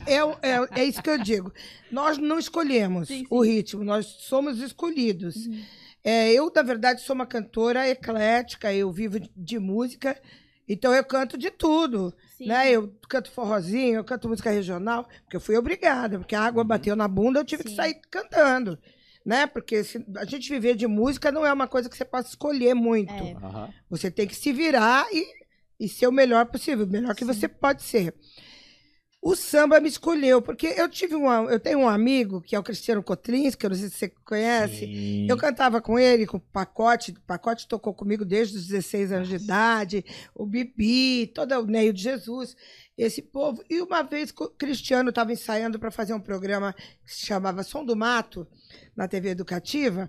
[0.08, 1.54] É, é, é isso que eu digo.
[1.92, 3.28] Nós não escolhemos Sim, sim.
[3.30, 5.36] o ritmo, nós somos escolhidos.
[5.36, 5.64] Uhum.
[6.04, 10.20] É, eu, na verdade, sou uma cantora eclética, eu vivo de, de música,
[10.68, 12.14] então eu canto de tudo.
[12.38, 12.48] Sim.
[12.48, 12.72] Né?
[12.72, 16.96] Eu canto forrozinho, eu canto música regional, porque eu fui obrigada, porque a água bateu
[16.96, 17.76] na bunda, eu tive que Sim.
[17.76, 18.78] sair cantando.
[19.26, 19.48] Né?
[19.48, 22.74] Porque se a gente viver de música não é uma coisa que você possa escolher
[22.74, 23.14] muito.
[23.14, 23.34] É.
[23.34, 23.70] Aham.
[23.90, 25.26] Você tem que se virar e,
[25.80, 27.34] e ser o melhor possível, o melhor que Sim.
[27.34, 28.14] você pode ser.
[29.28, 32.64] O samba me escolheu, porque eu tive um, eu tenho um amigo que é o
[32.64, 34.86] Cristiano Cotrins, que eu não sei se você conhece.
[34.86, 35.26] Sim.
[35.28, 37.12] Eu cantava com ele, com o Pacote.
[37.12, 40.06] O Pacote tocou comigo desde os 16 anos de idade.
[40.36, 42.56] O Bibi, todo o Neio de Jesus,
[42.96, 43.64] esse povo.
[43.68, 47.84] E uma vez o Cristiano estava ensaiando para fazer um programa que se chamava Som
[47.84, 48.48] do Mato,
[48.96, 50.08] na TV Educativa.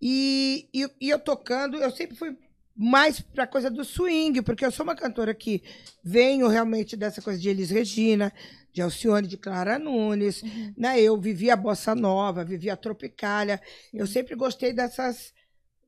[0.00, 2.36] E, e, e eu tocando, eu sempre fui
[2.76, 5.62] mais para coisa do swing, porque eu sou uma cantora que
[6.02, 8.32] venho realmente dessa coisa de Elis Regina,
[8.72, 10.72] de Alcione, de Clara Nunes, Uhum.
[10.76, 11.00] né?
[11.00, 13.60] Eu vivi a bossa nova, vivi a tropicália.
[13.92, 15.32] Eu sempre gostei dessas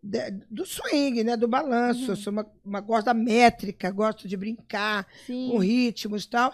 [0.03, 1.35] de- do swing, né?
[1.37, 2.11] Do balanço.
[2.11, 5.49] Eu sou uma, uma gosto da métrica, gosto de brincar Sim.
[5.51, 6.53] com ritmos e tal.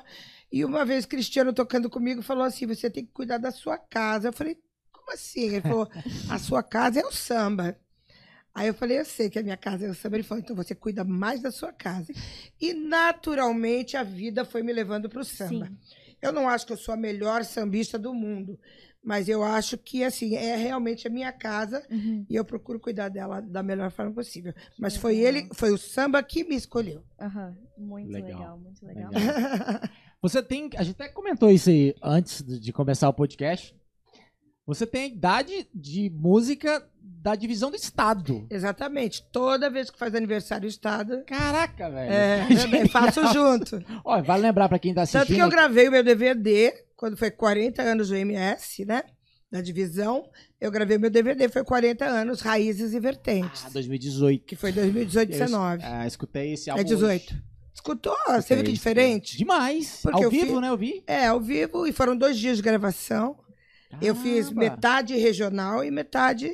[0.52, 4.28] E uma vez Cristiano tocando comigo falou assim: "Você tem que cuidar da sua casa".
[4.28, 4.56] Eu falei:
[4.92, 5.88] "Como assim?" Ele falou:
[6.28, 7.76] "A sua casa é o samba".
[8.54, 10.16] Aí eu falei, eu sei que a minha casa é o samba.
[10.16, 12.12] Ele falou, então você cuida mais da sua casa.
[12.60, 15.66] E naturalmente a vida foi me levando para o samba.
[15.66, 15.76] Sim.
[16.20, 18.58] Eu não acho que eu sou a melhor sambista do mundo,
[19.02, 22.26] mas eu acho que assim é realmente a minha casa Uhum.
[22.28, 24.52] e eu procuro cuidar dela da melhor forma possível.
[24.78, 27.02] Mas foi ele, foi o samba que me escolheu.
[27.18, 27.56] Aham.
[27.78, 28.28] Muito Legal.
[28.38, 28.58] legal.
[28.58, 29.10] muito legal.
[29.12, 29.80] Legal.
[30.20, 30.68] Você tem.
[30.76, 33.74] A gente até comentou isso aí antes de de começar o podcast.
[34.66, 36.86] Você tem a idade de música
[37.22, 38.46] da divisão do Estado.
[38.50, 39.22] Exatamente.
[39.30, 42.12] Toda vez que faz aniversário do estado, Caraca, velho.
[42.12, 42.46] é,
[42.82, 43.82] eu faço junto.
[44.04, 45.20] Ó, vale lembrar pra quem tá assistindo.
[45.22, 49.02] Tanto que eu gravei o meu DVD quando foi 40 anos do MS, né?
[49.50, 50.24] Da divisão.
[50.60, 53.64] Eu gravei meu DVD, foi 40 anos, Raízes e Vertentes.
[53.66, 54.44] Ah, 2018.
[54.46, 55.82] que foi 2018, Eu 19.
[55.84, 56.80] Ah, escutei esse álbum.
[56.80, 57.34] É 18.
[57.34, 57.42] hoje.
[57.74, 58.16] Escutou?
[58.26, 59.36] Você viu que Escutei, diferente?
[59.38, 60.00] Demais.
[60.02, 60.68] Porque Ao vivo, fi- né?
[60.68, 61.02] Eu vi.
[61.06, 63.36] É, ao vivo, e foram dois dias de gravação.
[64.00, 64.60] Eu fiz Caramba.
[64.60, 66.50] metade regional e metade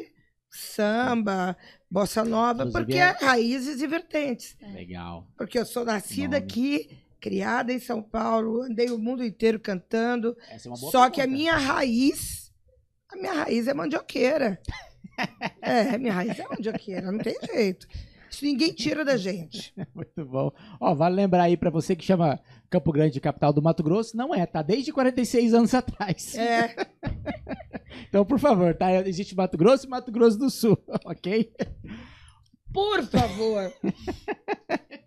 [0.56, 1.56] samba,
[1.90, 4.56] bossa nova, Inclusive, porque é- é raízes e vertentes.
[4.72, 5.26] Legal.
[5.36, 6.44] Porque eu sou nascida Nome.
[6.44, 10.36] aqui, criada em São Paulo, andei o mundo inteiro cantando.
[10.50, 11.38] Essa é uma boa Só que a pergunta.
[11.38, 12.52] minha raiz,
[13.12, 14.60] a minha raiz é mandioqueira.
[15.62, 17.86] é, a minha raiz é mandioqueira, não tem jeito.
[18.30, 19.72] Isso ninguém tira da gente.
[19.94, 20.50] Muito bom.
[20.80, 22.38] Ó, vale lembrar aí pra você que chama
[22.70, 24.62] Campo Grande de capital do Mato Grosso, não é, tá?
[24.62, 26.34] Desde 46 anos atrás.
[26.36, 26.74] É,
[28.08, 28.92] Então, por favor, tá?
[29.06, 31.52] Existe Mato Grosso e Mato Grosso do Sul, ok?
[32.72, 33.72] por favor.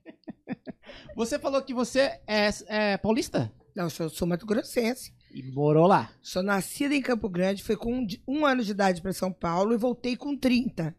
[1.15, 5.13] Você falou que você é, é paulista Não, eu sou, sou mato-grossense.
[5.33, 6.09] e morou lá.
[6.21, 9.73] Sou nascida em Campo Grande, fui com um, um ano de idade para São Paulo
[9.73, 10.95] e voltei com 30.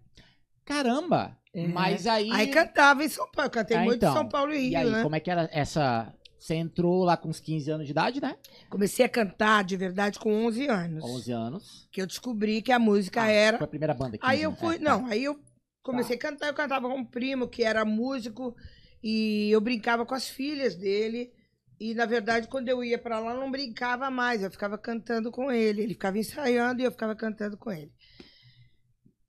[0.64, 1.36] Caramba!
[1.52, 1.66] É.
[1.66, 2.30] Mas aí.
[2.30, 4.12] Aí cantava em São Paulo, cantei Ah, muito então.
[4.12, 5.02] em São Paulo e Rio, E aí, né?
[5.02, 6.14] como é que era essa.
[6.41, 8.34] Você entrou lá com uns 15 anos de idade, né?
[8.70, 11.05] Comecei a cantar de verdade com 11 anos.
[11.05, 11.88] 11 anos.
[11.93, 13.59] Que eu descobri que a música Ah, era.
[13.59, 14.24] Foi a primeira banda aqui.
[14.26, 14.76] Aí eu fui.
[14.76, 15.38] É, Não, aí eu
[15.82, 16.47] comecei a cantar.
[16.49, 18.57] Eu cantava com um primo que era músico
[19.05, 21.30] e eu brincava com as filhas dele.
[21.78, 24.43] E, na verdade, quando eu ia pra lá, eu não brincava mais.
[24.43, 25.82] Eu ficava cantando com ele.
[25.82, 27.93] Ele ficava ensaiando e eu ficava cantando com ele.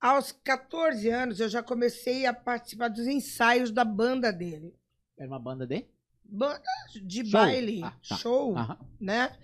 [0.00, 4.74] Aos 14 anos, eu já comecei a participar dos ensaios da banda dele.
[5.18, 5.86] Era uma banda de?
[6.32, 6.62] Banda
[7.02, 7.30] de Show.
[7.30, 8.16] baile, Ah, tá.
[8.16, 8.78] show, Aham.
[9.00, 9.36] né?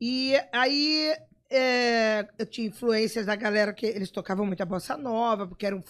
[0.00, 1.14] E aí
[1.50, 5.82] é, eu tinha influências da galera que eles tocavam muita bossa nova, porque eram,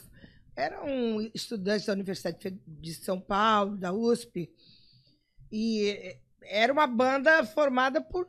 [0.57, 4.51] eram estudantes da Universidade de São Paulo, da USP.
[5.53, 8.27] E é, era uma banda formada por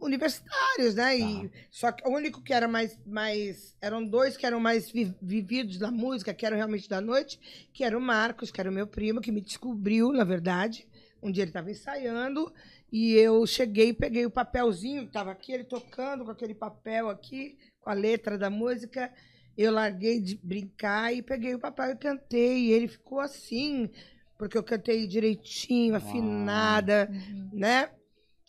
[0.00, 1.18] universitários, né?
[1.18, 3.76] E, só que o único que era mais, mais.
[3.80, 7.40] Eram dois que eram mais vi- vividos da música, que eram realmente da noite,
[7.72, 10.86] que era o Marcos, que era o meu primo, que me descobriu, na verdade.
[11.22, 12.52] Um dia ele estava ensaiando
[12.92, 17.58] e eu cheguei e peguei o papelzinho, estava aqui, ele tocando com aquele papel aqui,
[17.80, 19.12] com a letra da música.
[19.56, 22.66] Eu larguei de brincar e peguei o papel e cantei.
[22.66, 23.90] E ele ficou assim,
[24.38, 26.02] porque eu cantei direitinho, Uau.
[26.02, 27.10] afinada,
[27.52, 27.90] né?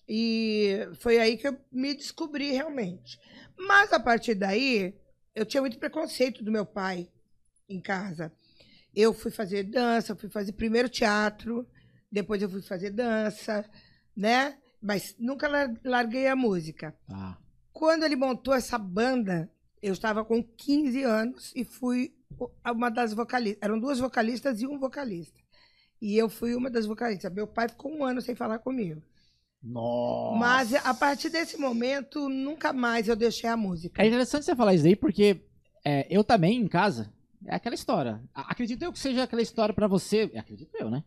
[0.08, 3.20] E foi aí que eu me descobri realmente.
[3.58, 4.96] Mas a partir daí,
[5.36, 7.10] eu tinha muito preconceito do meu pai
[7.68, 8.32] em casa.
[8.96, 11.68] Eu fui fazer dança, fui fazer primeiro teatro,
[12.12, 13.64] depois eu fui fazer dança,
[14.16, 14.58] né?
[14.82, 16.96] Mas nunca lar- larguei a música.
[17.10, 17.38] Ah,
[17.74, 19.50] Quando ele montou essa banda,
[19.82, 22.14] eu estava com 15 anos e fui
[22.66, 23.60] uma das vocalistas.
[23.62, 25.38] Eram duas vocalistas e um vocalista.
[26.02, 27.32] E eu fui uma das vocalistas.
[27.34, 29.02] Meu pai ficou um ano sem falar comigo.
[29.62, 30.38] nossa.
[30.40, 34.02] Mas a partir desse momento, nunca mais eu deixei a música.
[34.02, 35.42] É interessante você falar isso aí, porque
[35.84, 37.12] é, eu também, em casa,
[37.46, 38.22] é aquela história.
[38.34, 41.04] Acredito eu que seja aquela história pra você, acredito eu, né?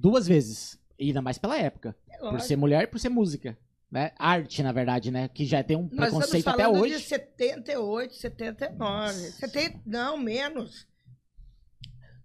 [0.00, 0.78] Duas vezes.
[0.98, 1.96] E ainda mais pela época.
[2.08, 3.58] É Por ser mulher e por ser música.
[3.90, 4.12] Né?
[4.18, 5.28] Arte, na verdade, né?
[5.28, 6.96] Que já tem um Nós estamos preconceito até falando hoje.
[6.96, 9.14] de 78, 79.
[9.32, 10.86] 70, não, menos.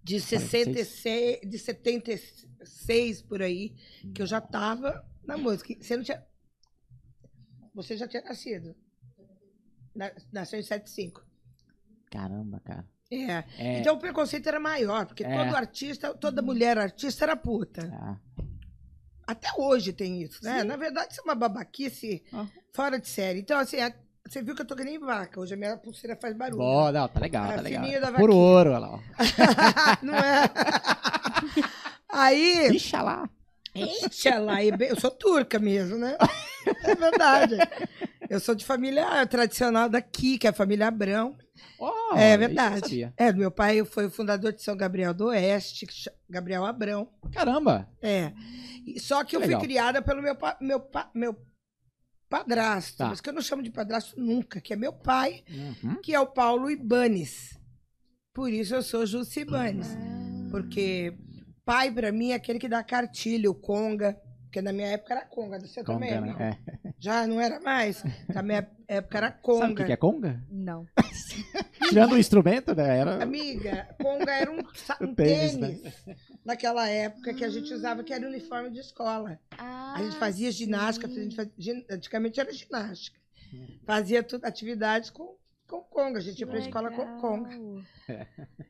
[0.03, 3.74] De 66, de 76 por aí,
[4.13, 5.74] que eu já estava na música.
[5.82, 6.24] Você não tinha.
[7.74, 8.76] Você já tinha nascido.
[9.95, 11.26] Na- Nasceu em 75.
[12.11, 12.86] Caramba, cara.
[13.14, 13.43] É.
[13.57, 15.43] É, Então o preconceito era maior, porque É.
[15.45, 17.89] todo artista, toda mulher artista era puta.
[17.93, 18.16] ah,
[19.26, 20.64] Até hoje tem isso, né?
[20.64, 22.45] Na verdade, isso é uma babaquice Ah.
[22.74, 23.39] fora de série.
[23.39, 23.93] Então, assim, a-
[24.28, 25.39] você viu que eu tô que nem vaca.
[25.39, 26.57] Hoje a minha pulseira faz barulho.
[26.57, 27.86] Bom, não, tá legal, Ah, tá legal.
[28.16, 28.99] Por ouro, olha lá.
[30.03, 30.43] Não é?
[32.09, 33.30] Aí, Deixa lá.
[33.76, 36.16] Ixi, lá, e bem- eu sou turca mesmo, né?
[36.86, 37.57] É verdade.
[38.34, 41.38] Eu sou de família tradicional daqui, que é a família Abrão.
[41.79, 43.13] Oh, é eu verdade.
[43.15, 45.93] É, meu pai foi o fundador de São Gabriel do Oeste, que
[46.29, 47.07] Gabriel Abrão.
[47.31, 47.88] Caramba.
[48.01, 48.34] É.
[48.99, 49.61] Só que eu fui Legal.
[49.61, 51.36] criada pelo meu, pa- meu, pa- meu
[52.29, 53.09] padrasto, Tá.
[53.09, 55.43] mas que eu não chamo de padrasto nunca, que é meu pai,
[55.84, 56.01] Uhum.
[56.01, 57.57] que é o Paulo Ibanes.
[58.34, 59.89] Por isso eu sou Jussi Ibanes.
[59.95, 60.47] Ah.
[60.49, 61.15] Porque
[61.63, 64.17] pai, pra mim, é aquele que dá cartilha, o conga.
[64.54, 66.60] Porque na minha época era conga, você Conga, também, né?
[66.84, 66.93] É.
[66.99, 68.04] Já não era mais?
[68.32, 69.74] Na minha época era Sabe o conga.
[69.74, 70.43] que que é conga?
[70.47, 70.86] Não.
[71.89, 72.99] Tirando o instrumento, né?
[72.99, 73.18] Era...
[73.24, 76.16] Amiga, conga era um, um O tênis, tênis, né?
[76.45, 79.39] naquela época que a gente usava, que era uniforme de escola.
[79.58, 83.20] Ah, A gente fazia ginástica, a gente fazia, antigamente era ginástica.
[83.88, 85.36] Fazia tudo, atividades com,
[85.68, 87.49] com conga, a gente ia pra escola com conga.
[87.49, 88.28] Legal.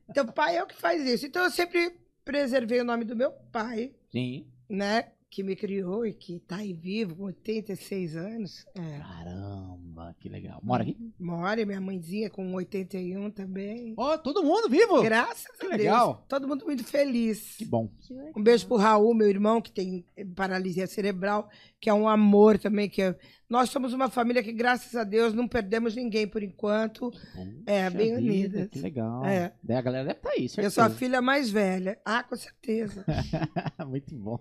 [0.09, 1.25] Então, pai é o que faz isso.
[1.25, 4.47] Então, eu sempre preservei o nome do meu pai, Sim.
[4.69, 5.09] né?
[5.33, 8.67] Que me criou e que tá aí vivo, com 86 anos.
[8.75, 8.99] É.
[8.99, 10.59] Caramba, que legal.
[10.61, 10.95] Mora aqui?
[11.19, 13.95] Mora, e minha mãezinha com 81 também.
[13.97, 15.01] Ó, todo mundo vivo?
[15.01, 16.13] Graças Que a legal.
[16.13, 16.27] Deus.
[16.27, 17.55] Todo mundo muito feliz.
[17.57, 17.89] Que bom.
[17.99, 18.13] Que.
[18.35, 20.05] Um beijo pro Raul, meu irmão, que tem
[20.35, 21.49] paralisia cerebral,
[21.83, 22.89] que é um amor também.
[22.89, 23.13] que é-
[23.49, 27.11] Nós somos uma família que, graças a Deus, não perdemos ninguém por enquanto.
[27.67, 28.69] É, Puxa bem vida, unidas.
[28.69, 29.25] Que legal.
[29.25, 29.53] É.
[29.61, 31.99] Daí a galera deve estar aí, Eu sou a filha mais velha.
[32.05, 33.03] Ah, com certeza.
[33.85, 34.39] Muito bom.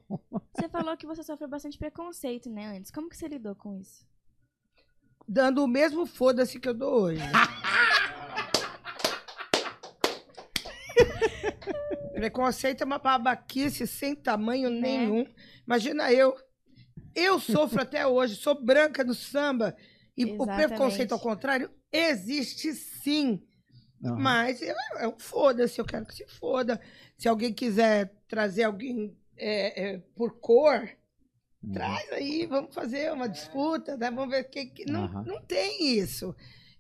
[0.57, 2.93] Você falou que você sofreu bastante preconceito, né, antes.
[2.93, 4.07] Como que você lidou com isso?
[5.29, 7.23] Dando o mesmo foda-se que eu dou hoje.
[12.15, 15.27] Preconceito é uma babaquice sem tamanho nenhum.
[15.67, 16.37] Imagina eu.
[17.15, 19.77] Eu sofro até hoje, sou branca do samba.
[20.17, 20.69] E o Exatamente.
[20.69, 23.43] preconceito ao contrário existe sim.
[24.05, 24.19] Aham.
[24.19, 24.75] Mas é,
[25.09, 26.81] um foda-se, eu quero que se foda.
[27.17, 30.89] Se alguém quiser trazer alguém é, é, por cor,
[31.63, 31.73] Uhum.
[31.73, 34.11] traz aí, vamos fazer uma disputa, né?
[34.11, 34.69] Vamos ver quem.
[34.69, 34.85] Que...
[34.85, 36.35] Não, não tem isso.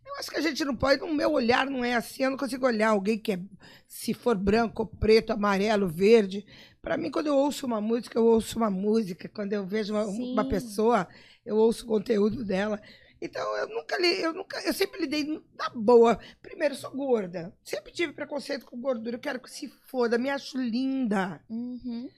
[0.05, 2.37] Eu acho que a gente não pode, no meu olhar não é assim, eu não
[2.37, 3.41] consigo olhar alguém que é,
[3.87, 6.45] se for branco, preto, amarelo, verde.
[6.83, 9.29] Para mim, quando eu ouço uma música, eu ouço uma música.
[9.29, 11.07] Quando eu vejo uma, uma pessoa,
[11.47, 12.83] eu ouço o conteúdo dela.
[13.21, 16.19] Então, eu nunca li, eu nunca, eu sempre lidei na boa.
[16.43, 17.55] Primeiro, eu sou gorda.
[17.63, 19.15] Sempre tive preconceito com gordura.
[19.15, 21.41] Eu quero que se foda, me acho linda.
[21.49, 22.11] Uhum.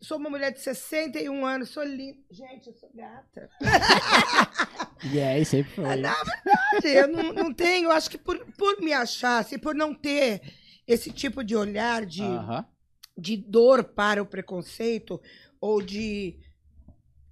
[0.00, 2.18] Sou uma mulher de 61 anos, sou linda.
[2.28, 3.48] Gente, eu sou gata.
[5.12, 5.84] e aí, sempre foi.
[5.84, 9.94] Na verdade, eu não, não tenho, acho que por, por me achar, assim, por não
[9.94, 10.42] ter
[10.88, 12.66] esse tipo de olhar de, uh -huh.
[13.18, 15.20] De dor para o preconceito,
[15.60, 16.38] ou de.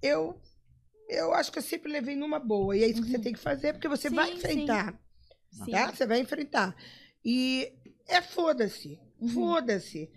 [0.01, 0.39] Eu
[1.09, 2.75] eu acho que eu sempre levei numa boa.
[2.75, 3.05] E é isso uhum.
[3.05, 3.23] que você uhum.
[3.23, 4.99] tem que fazer, porque você sim, vai enfrentar.
[5.51, 5.71] Sim.
[5.71, 5.91] Tá?
[5.91, 6.75] Você vai enfrentar.
[7.23, 7.73] E
[8.07, 8.99] é foda-se.
[9.19, 9.29] Uhum.
[9.29, 10.11] Foda-se.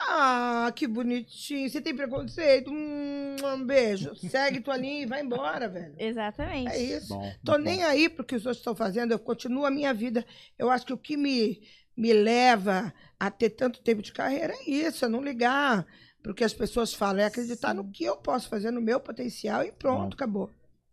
[0.00, 1.68] Ah, que bonitinho.
[1.68, 2.70] Você tem preconceito?
[2.70, 4.14] Hum, um beijo.
[4.28, 5.94] Segue tua linha e vai embora, velho.
[5.98, 6.70] Exatamente.
[6.70, 7.14] É isso.
[7.14, 7.86] Bom, Tô nem bom.
[7.86, 9.12] aí porque os outros estão fazendo.
[9.12, 10.24] Eu continuo a minha vida.
[10.58, 11.60] Eu acho que o que me,
[11.96, 15.04] me leva a ter tanto tempo de carreira é isso.
[15.04, 15.86] É não ligar
[16.26, 17.76] porque as pessoas falam, é acreditar Sim.
[17.76, 20.14] no que eu posso fazer, no meu potencial e pronto, bom.
[20.14, 20.50] acabou.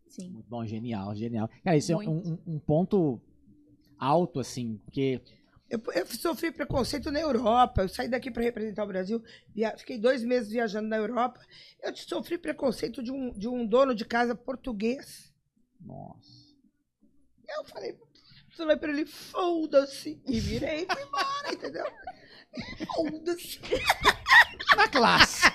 [0.07, 0.30] Sim.
[0.30, 1.49] Muito bom, genial, genial.
[1.63, 2.07] Cara, isso Muito.
[2.07, 3.19] é um, um, ponto
[3.97, 5.19] alto, assim, porque.
[5.67, 7.82] Eu, eu, sofri preconceito na Europa.
[7.82, 9.24] Eu saí daqui para representar o Brasil,
[9.55, 11.39] via, fiquei dois meses viajando na Europa.
[11.82, 15.34] Eu sofri preconceito de um, de um dono de casa português.
[15.82, 16.53] Nossa.
[17.57, 17.97] Eu falei,
[18.56, 20.22] falei para ele, foda-se.
[20.28, 21.86] E virei e fui embora, entendeu?
[22.93, 23.60] Foda-se.
[24.76, 25.47] Na classe.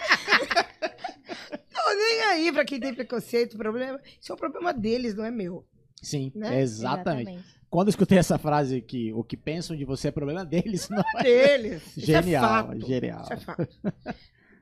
[1.73, 4.01] Tô nem aí pra quem tem preconceito, problema.
[4.21, 5.65] Isso é um problema deles, não é meu.
[6.03, 6.61] Sim, né?
[6.61, 7.29] exatamente.
[7.31, 7.59] exatamente.
[7.71, 11.05] Quando eu escutei essa frase que o que pensam de você é problema deles, não
[11.17, 11.83] é deles.
[11.97, 12.87] Genial, Isso é fato.
[12.87, 13.23] genial.
[13.23, 13.69] Isso é fato.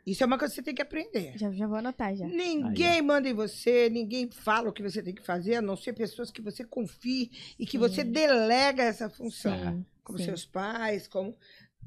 [0.07, 1.37] Isso é uma coisa que você tem que aprender.
[1.37, 2.27] Já, já vou anotar já.
[2.27, 5.77] Ninguém Aí, manda em você, ninguém fala o que você tem que fazer, a não
[5.77, 7.79] ser pessoas que você confie e que Sim.
[7.79, 9.59] você delega essa função.
[9.59, 9.87] Sim.
[10.05, 10.27] Como Sim.
[10.27, 11.37] seus pais, como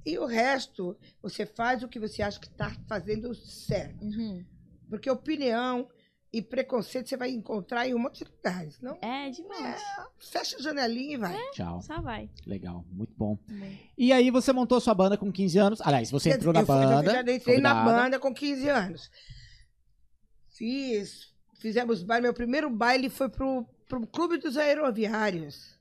[0.06, 4.04] e o resto, você faz o que você acha que está fazendo certo.
[4.04, 4.44] Uhum.
[4.90, 5.88] Porque opinião
[6.32, 8.80] e preconceito você vai encontrar em um monte de lugares.
[8.82, 8.98] Não?
[9.02, 9.82] É, demais.
[9.82, 11.36] É, fecha a janelinha e vai.
[11.36, 11.82] É, Tchau.
[11.82, 12.30] Só vai.
[12.46, 13.38] Legal, muito bom.
[13.98, 15.82] E aí você montou sua banda com 15 anos.
[15.82, 17.10] Aliás, você entrou na banda.
[17.10, 17.62] Eu já entrei convidada.
[17.62, 19.12] na banda com 15 anos.
[20.50, 22.24] Fiz, fizemos baile.
[22.24, 25.79] Meu primeiro baile foi pro, pro Clube dos Aeroviários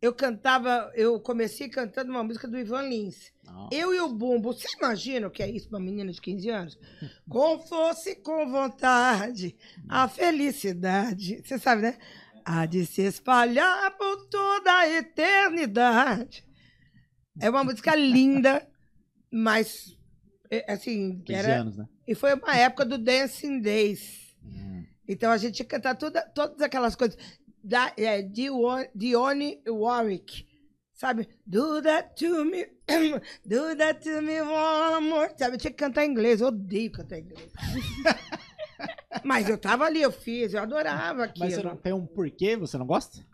[0.00, 3.32] eu cantava, eu comecei cantando uma música do Ivan Lins.
[3.70, 4.52] Eu e o Bumbo.
[4.52, 6.78] Você imagina o que é isso para uma menina de 15 anos?
[7.28, 9.56] com força e com vontade,
[9.88, 11.42] a felicidade.
[11.44, 11.98] Você sabe, né?
[12.44, 16.46] Há de se espalhar por toda a eternidade.
[17.38, 18.66] É uma música linda,
[19.30, 19.96] mas,
[20.50, 21.20] é, assim...
[21.24, 21.86] 15 era, anos, né?
[22.08, 24.34] E foi uma época do Dancing Days.
[24.42, 24.84] Hum.
[25.06, 27.18] Então a gente ia cantar toda, todas aquelas coisas
[27.62, 30.48] da, é, Dionne Warwick.
[30.92, 31.26] Sabe?
[31.46, 32.66] Do that to me,
[33.46, 35.32] do that to me one more.
[35.38, 35.54] Sabe?
[35.54, 36.40] Eu tinha que cantar em inglês.
[36.40, 37.50] Eu odeio cantar em inglês.
[39.24, 41.46] Mas eu tava ali, eu fiz, eu adorava aquilo.
[41.46, 42.56] Mas você não tem um porquê?
[42.56, 43.24] Você não gosta?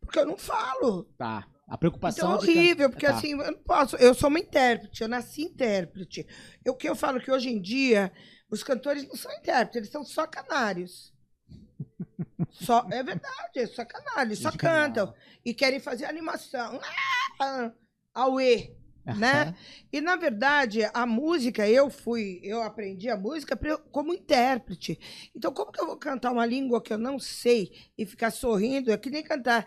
[0.00, 1.04] Porque eu não falo.
[1.16, 1.46] Tá.
[1.66, 3.16] A preocupação então, é horrível, porque tá.
[3.16, 3.96] assim, eu não posso.
[3.96, 6.26] Eu sou uma intérprete, eu nasci intérprete.
[6.66, 8.12] O que eu falo que hoje em dia,
[8.50, 11.13] os cantores não são intérpretes, eles são só canários.
[12.50, 14.36] Só, é verdade, é sacanagem.
[14.36, 15.14] Só cantam.
[15.44, 16.80] E querem fazer animação.
[17.40, 17.72] Ah,
[18.14, 18.74] auê.
[19.04, 19.54] Né?
[19.92, 23.58] E na verdade, a música, eu fui, eu aprendi a música
[23.92, 24.98] como intérprete.
[25.36, 28.90] Então, como que eu vou cantar uma língua que eu não sei e ficar sorrindo?
[28.90, 29.66] É que nem cantar.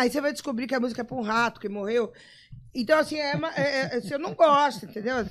[0.00, 2.12] Aí você vai descobrir que a música é para um rato que morreu.
[2.74, 5.24] Então, assim, é, é, é, eu não gosto, entendeu?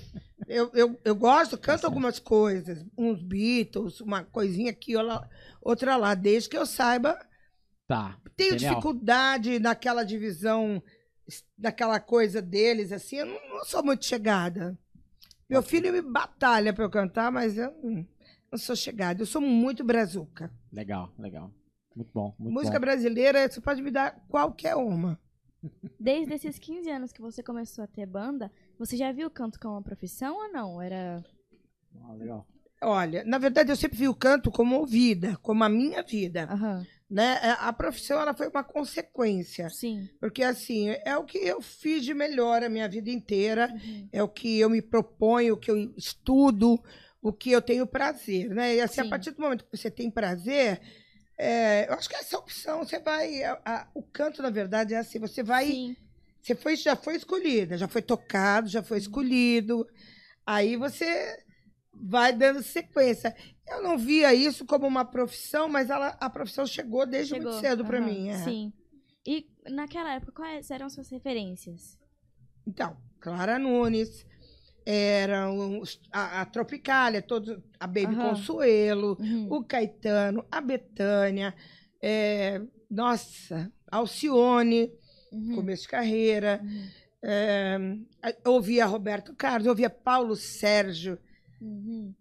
[0.48, 4.94] Eu, eu, eu gosto, canto algumas coisas, uns Beatles, uma coisinha aqui,
[5.62, 7.20] outra lá, desde que eu saiba.
[7.86, 8.18] Tá.
[8.36, 8.76] Tenho Genial.
[8.76, 10.82] dificuldade naquela divisão,
[11.58, 14.78] daquela coisa deles, assim, eu não, não sou muito chegada.
[15.50, 17.74] Meu filho me batalha para eu cantar, mas eu
[18.52, 19.22] não sou chegada.
[19.22, 20.52] Eu sou muito brazuca.
[20.72, 21.52] Legal, legal.
[21.96, 22.36] Muito bom.
[22.38, 22.82] Muito Música bom.
[22.82, 25.20] brasileira, você pode me dar qualquer uma.
[26.00, 29.60] Desde esses 15 anos que você começou a ter banda, você já viu o canto
[29.60, 30.82] como uma profissão ou não?
[30.82, 31.24] Era.
[32.04, 32.48] Ah, legal.
[32.82, 36.48] Olha, na verdade eu sempre vi o canto como vida, como a minha vida.
[36.52, 36.86] Uhum.
[37.10, 37.40] Né?
[37.42, 39.70] É, a profissão ela foi uma consequência.
[39.70, 40.08] Sim.
[40.20, 44.10] Porque assim, é o que eu fiz de melhor a minha vida inteira, uhum.
[44.12, 46.80] é o que eu me proponho, o que eu estudo,
[47.22, 48.76] o que eu tenho prazer, né?
[48.76, 49.08] E assim, Sim.
[49.08, 50.80] a partir do momento que você tem prazer,
[51.38, 53.44] é, eu acho que essa opção, você vai.
[53.44, 55.68] A, a, o canto, na verdade, é assim, você vai.
[55.68, 55.96] Sim.
[56.48, 59.86] Você foi, já foi escolhida, já foi tocado, já foi escolhido.
[60.46, 61.38] Aí você
[61.94, 63.36] vai dando sequência.
[63.68, 67.52] Eu não via isso como uma profissão, mas ela, a profissão chegou desde Chegou.
[67.52, 68.30] muito cedo para Aham, mim.
[68.30, 68.46] é.
[68.46, 68.74] Sim.
[69.26, 71.98] E naquela época, quais eram suas referências?
[72.66, 74.26] Então, Clara Nunes,
[74.86, 75.84] eram
[76.14, 78.32] a, a Tropicália, todos, a Baby Aham.
[78.32, 79.48] Consuelo, Uhum.
[79.52, 81.54] o Caetano, a Betânia,
[82.02, 84.90] é, nossa, Alcione,
[85.32, 85.56] Uhum.
[85.56, 86.62] começo de carreira.
[86.64, 86.88] Uhum.
[87.24, 87.78] É,
[88.46, 91.18] ouvia Roberto Carlos, ouvia Paulo Sérgio.
[91.62, 92.14] Uhum.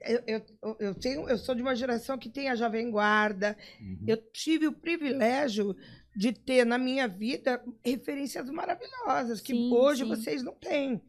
[0.00, 3.56] Eu, eu, eu, tenho, eu sou de uma geração que tem a Jovem Guarda.
[4.06, 5.74] Eu tive o privilégio
[6.16, 10.08] de ter na minha vida referências maravilhosas que Sim, hoje sim.
[10.08, 11.00] vocês não têm.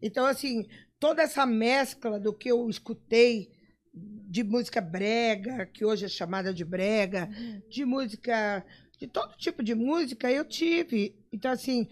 [0.00, 0.66] Então, assim,
[1.00, 3.50] toda essa mescla do que eu escutei
[3.92, 7.62] de música brega, que hoje é chamada de brega, Uhum.
[7.68, 8.64] de música,
[8.98, 11.16] de todo tipo de música, eu tive.
[11.32, 11.88] Então, assim,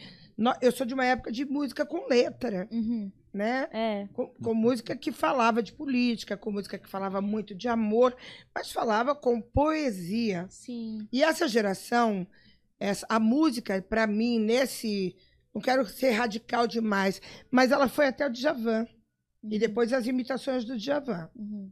[0.60, 3.10] eu sou de uma época de música com letra, Uhum.
[3.32, 3.68] né?
[3.72, 4.08] É.
[4.12, 8.14] Com, com música que falava de política, com música que falava muito de amor,
[8.54, 10.46] mas falava com poesia.
[10.50, 11.06] Sim.
[11.12, 12.26] E essa geração,
[12.78, 15.16] essa, a música, para mim, nesse.
[15.54, 18.86] Não quero ser radical demais, mas ela foi até o Djavan.
[19.48, 21.30] E depois as imitações do Djavan.
[21.34, 21.70] Uhum.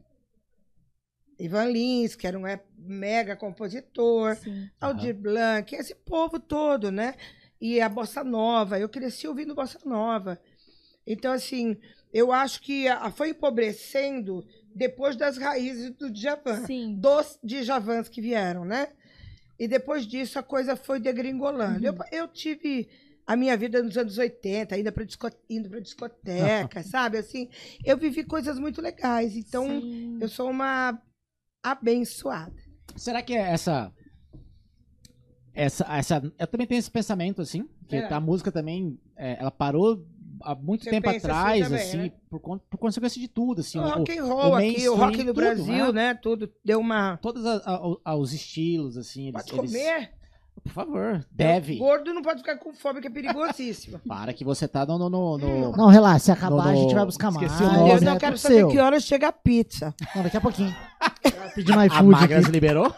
[1.39, 4.35] Ivan Lins, que era um é- mega compositor.
[4.35, 4.69] Sim.
[4.79, 7.15] Aldir Blanc, esse povo todo, né?
[7.59, 10.39] E a bossa nova, eu cresci ouvindo bossa nova.
[11.07, 11.77] Então, assim,
[12.13, 16.95] eu acho que a, foi empobrecendo depois das raízes do Djavan, Sim.
[16.95, 18.89] dos Djavans que vieram, né?
[19.57, 21.85] E depois disso a coisa foi degringolando.
[21.85, 22.89] Eu, eu tive
[23.25, 25.05] a minha vida nos anos 80, indo para
[25.49, 27.17] indo discoteca, sabe?
[27.17, 27.49] Assim,
[27.83, 29.35] eu vivi coisas muito legais.
[29.35, 30.17] Então, Sim.
[30.19, 31.01] eu sou uma
[31.71, 32.53] abençoada.
[32.95, 33.91] Será que é essa.
[35.53, 36.33] Essa, essa.
[36.37, 37.67] Eu também tenho esse pensamento, assim.
[37.87, 38.13] Que É.
[38.13, 38.99] a música também.
[39.17, 40.05] é, ela parou
[40.41, 42.11] há muito Você tempo assim atrás, também, assim, né?
[42.29, 43.79] por, por consequência de tudo, assim.
[43.79, 46.13] o o- rock and o roll aqui, o rock no tudo, Brasil, né?
[46.13, 46.19] né?
[46.21, 47.15] Tudo deu uma.
[47.17, 49.29] Todos a- a- a- os estilos, assim.
[49.29, 50.13] Eles, Pode eles- comer?
[50.65, 51.77] Por favor, deve.
[51.77, 53.99] Gordo não pode ficar com fome, que é perigosíssimo.
[54.07, 54.97] Para que você tá no.
[54.97, 57.45] no, no- no- Não, relaxa, se acabar No- a gente vai buscar mais.
[57.51, 58.67] esqueci o nome, eu é não quero tudo saber seu.
[58.69, 59.93] que horas chega a pizza.
[60.15, 60.75] Não, daqui a pouquinho.
[61.55, 62.51] Pedindo A iFood Magras aqui.
[62.51, 62.93] liberou?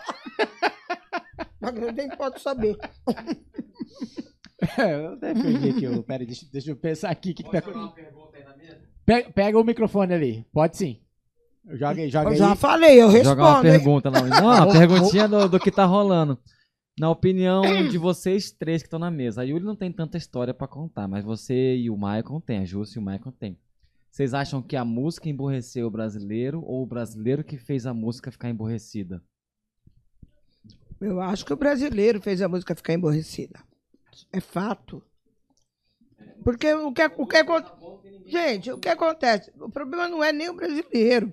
[1.61, 2.77] Eu nem posso saber.
[4.77, 6.03] eu até perdi aqui.
[6.03, 7.33] Pera aí, deixa, deixa eu pensar aqui.
[7.33, 7.61] Que que tá-
[9.05, 10.45] Pega, pega o microfone ali.
[10.53, 10.99] Pode sim.
[11.73, 12.37] Joga aí, joga Eu aí.
[12.37, 13.55] já falei, eu uma respondo.
[13.57, 13.61] hein?
[13.73, 14.25] pergunta, não.
[14.25, 16.37] Não, uma perguntinha do, do que tá rolando.
[16.99, 20.53] Na opinião de vocês três que estão na mesa, a Yuri não tem tanta história
[20.53, 23.57] pra contar, mas você e o Maicon tem, a Júcia e o Maicon tem.
[24.09, 28.31] Vocês acham que a música emborreceu o brasileiro ou o brasileiro que fez a música
[28.31, 29.23] ficar emborrecida?
[30.99, 33.59] Eu acho que o brasileiro fez a música ficar emborrecida.
[34.33, 35.03] É fato.
[36.43, 37.37] Porque o que, o que
[38.25, 39.51] Gente, o que acontece?
[39.59, 41.31] O problema não é nem o brasileiro.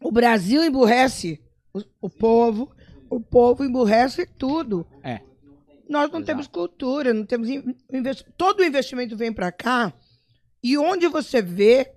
[0.00, 1.40] O Brasil emburrece
[1.72, 2.74] o, o povo,
[3.16, 4.86] o povo emburrece tudo.
[5.02, 5.20] É.
[5.88, 6.24] Nós não Exato.
[6.24, 9.92] temos cultura, não temos in- investi- todo o investimento vem para cá
[10.62, 11.92] e onde você vê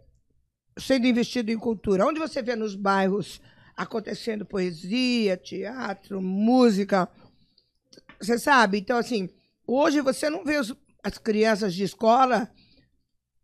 [0.78, 3.41] sendo investido em cultura, onde você vê nos bairros
[3.76, 7.09] acontecendo poesia, teatro, música,
[8.20, 8.78] você sabe?
[8.80, 9.30] Então assim,
[9.65, 12.51] hoje você não vê os- as crianças de escola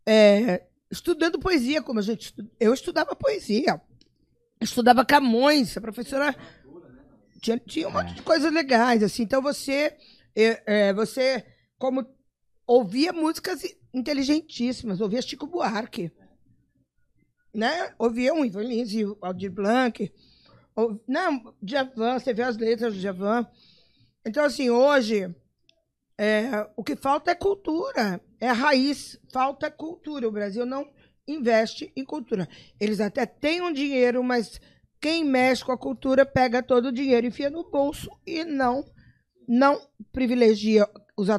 [0.06, 3.80] é, estudando poesia como a gente eu estudava poesia,
[4.60, 6.34] estudava Camões, a professora
[7.44, 9.22] tinha, tinha um monte de coisas legais assim.
[9.22, 9.94] Então você
[10.34, 11.44] é, é, você
[11.78, 12.06] como
[12.66, 16.10] ouvia músicas inteligentíssimas, ouvia Chico Buarque,
[17.54, 17.94] né?
[17.98, 20.10] Ouvia um Ivan Lins e o Aldir Blanc.
[20.74, 23.46] Ou, não, Djavan, você vê as letras do Djavan.
[24.26, 25.32] Então, assim, hoje,
[26.18, 30.26] é, o que falta é cultura, é a raiz, falta cultura.
[30.26, 30.90] O Brasil não
[31.28, 32.48] investe em cultura.
[32.80, 34.60] Eles até têm um dinheiro, mas
[35.04, 38.82] quem mexe com a cultura pega todo o dinheiro, enfia no bolso e não,
[39.46, 39.78] não
[40.10, 41.38] privilegia os a-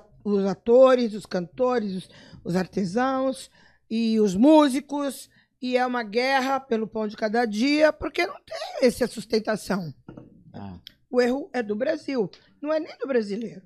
[0.52, 2.10] atores, os cantores, os,
[2.44, 3.50] os artesãos
[3.90, 5.32] e os músicos.
[5.60, 9.92] E é uma guerra pelo pão de cada dia, porque não tem essa sustentação.
[10.54, 10.78] Ah,
[11.10, 12.30] O erro é do Brasil,
[12.62, 13.64] não é nem do brasileiro.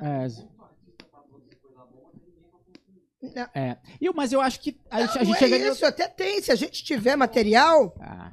[0.00, 0.26] é,
[3.34, 3.78] Não, é.
[4.00, 5.68] Eu- mas eu acho que a, gente- a não gente é chega.
[5.68, 6.40] isso, até tem.
[6.42, 8.32] Se a gente tiver material, Ah,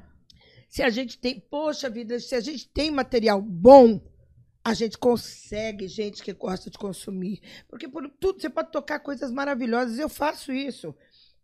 [0.68, 4.00] se a gente tem, poxa vida, se a gente tem material bom,
[4.64, 7.40] a gente consegue gente que gosta de consumir.
[7.68, 9.98] Porque por tudo você pode tocar coisas maravilhosas.
[9.98, 10.94] Eu faço isso.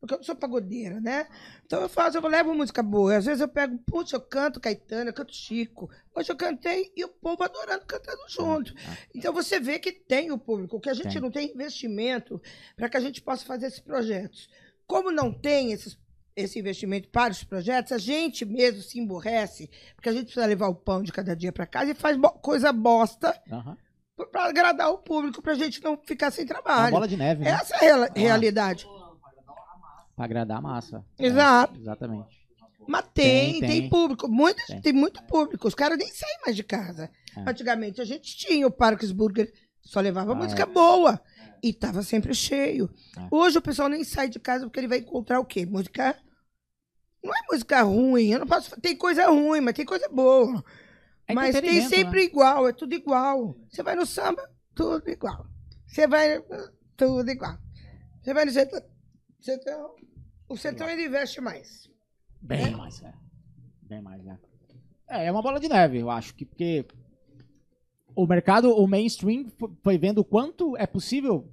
[0.01, 1.27] Porque eu não sou pagodeira, né?
[1.67, 3.17] Então eu faço, eu levo música boa.
[3.17, 5.91] Às vezes eu pego, puxa, eu canto Caetano, eu canto Chico.
[6.15, 8.73] Hoje eu cantei e o povo adorando, cantando junto.
[9.15, 11.21] Então você vê que tem o público, que a gente Tem.
[11.21, 12.41] não tem investimento
[12.77, 14.49] para que a gente possa fazer esses projetos.
[14.87, 15.99] Como não tem esses,
[16.37, 20.69] esse investimento para os projetos, a gente mesmo se emborrece, porque a gente precisa levar
[20.69, 23.77] o pão de cada dia para casa e faz bo- coisa bosta Aham.
[24.31, 26.93] para agradar o público, para a gente não ficar sem É uma trabalho.
[26.93, 27.51] bola de neve, né?
[27.51, 28.87] Essa é a reala- realidade.
[30.19, 31.05] Pra agradar a massa.
[31.17, 31.77] Exato.
[31.77, 32.37] É, exatamente.
[32.89, 33.89] Mas tem, Tem, tem, tem.
[33.89, 34.27] público.
[34.27, 34.81] Muita, Tem.
[34.81, 34.93] tem.
[34.93, 35.69] muito público.
[35.69, 37.09] Os caras nem saem mais de casa.
[37.37, 37.49] É.
[37.49, 40.67] Antigamente a gente tinha o Parques Burger, só levava Ah, música é.
[40.67, 41.21] boa.
[41.63, 42.91] E tava sempre cheio.
[43.17, 43.29] É.
[43.31, 45.65] Hoje o pessoal nem sai de casa porque ele vai encontrar o quê?
[45.65, 46.19] Música.
[47.23, 48.33] Não é música ruim.
[48.33, 48.81] Eu não posso.
[48.81, 50.65] Tem coisa ruim, mas tem coisa boa.
[51.29, 52.25] É mas tem sempre né?
[52.25, 53.55] igual, é tudo igual.
[53.71, 54.43] Você vai no samba,
[54.75, 55.47] tudo igual.
[55.87, 56.43] Você vai.
[56.97, 57.57] Tudo igual.
[58.21, 58.83] Você vai no centro.
[59.41, 59.95] centrão,
[60.49, 61.89] o centrão ele investe mais.
[62.41, 63.13] Bem mais, é.
[63.83, 64.39] Bem mais, né?
[65.09, 66.85] É, é uma bola de neve, eu acho que porque
[68.15, 71.49] o mercado, o mainstream fo- foi vendo o quanto é possível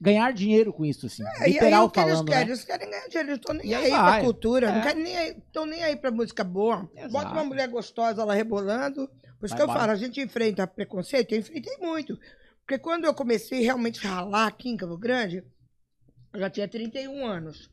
[0.00, 1.22] ganhar dinheiro com isso, assim.
[1.22, 2.44] É, e aí literal o que eles falando, querem?
[2.44, 2.50] né?
[2.50, 4.82] Eles querem ganhar dinheiro, eles estão nem E aí aí pra cultura, não É.
[4.82, 6.88] querem nem aí, estão nem aí pra música boa.
[6.94, 7.12] Exato.
[7.12, 9.08] Bota uma mulher gostosa lá rebolando.
[9.38, 9.80] Por isso Vai que eu embora.
[9.80, 12.18] falo, a gente enfrenta preconceito, eu enfrentei muito.
[12.60, 15.42] Porque quando eu comecei realmente a ralar aqui em Campo Grande,
[16.32, 17.70] eu já tinha 31 anos.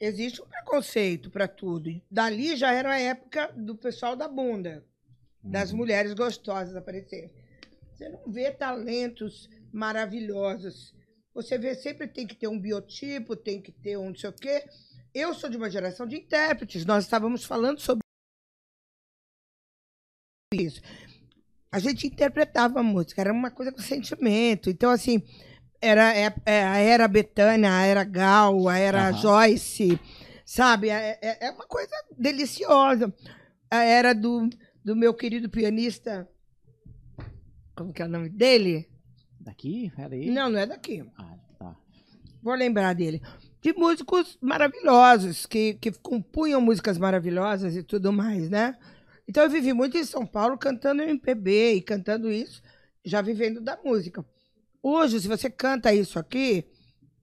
[0.00, 1.88] Existe um preconceito pra tudo.
[1.88, 4.84] E dali já era a época do pessoal da bunda,
[5.42, 5.78] das Uhum.
[5.78, 7.30] mulheres gostosas aparecerem.
[7.92, 10.94] Você não vê talentos maravilhosos.
[11.32, 14.32] Você vê, sempre tem que ter um biotipo, tem que ter um não sei o
[14.32, 14.64] quê.
[15.12, 16.84] Eu sou de uma geração de intérpretes.
[16.84, 18.00] Nós estávamos falando sobre
[20.52, 20.80] isso.
[21.70, 24.70] A gente interpretava a música, era uma coisa com sentimento.
[24.70, 25.22] Então, assim,
[25.84, 29.16] era é- é a era Betânia, a era Gal, a era Aham.
[29.20, 30.00] Joyce,
[30.44, 30.88] sabe?
[30.90, 33.12] É, é- é uma coisa deliciosa.
[33.70, 34.48] A era do,
[34.84, 36.28] do meu querido pianista.
[37.74, 38.88] Como que é o nome dele?
[39.40, 39.92] Daqui?
[39.96, 40.30] Peraí.
[40.30, 41.04] Não, não é daqui.
[41.18, 41.76] Ah, tá.
[42.42, 43.20] Vou lembrar dele.
[43.60, 48.76] De músicos maravilhosos, que, que compunham músicas maravilhosas e tudo mais, né?
[49.26, 52.62] Então eu vivi muito em São Paulo cantando MPB e cantando isso,
[53.04, 54.24] já vivendo da música.
[54.86, 56.66] Hoje, se você canta isso aqui,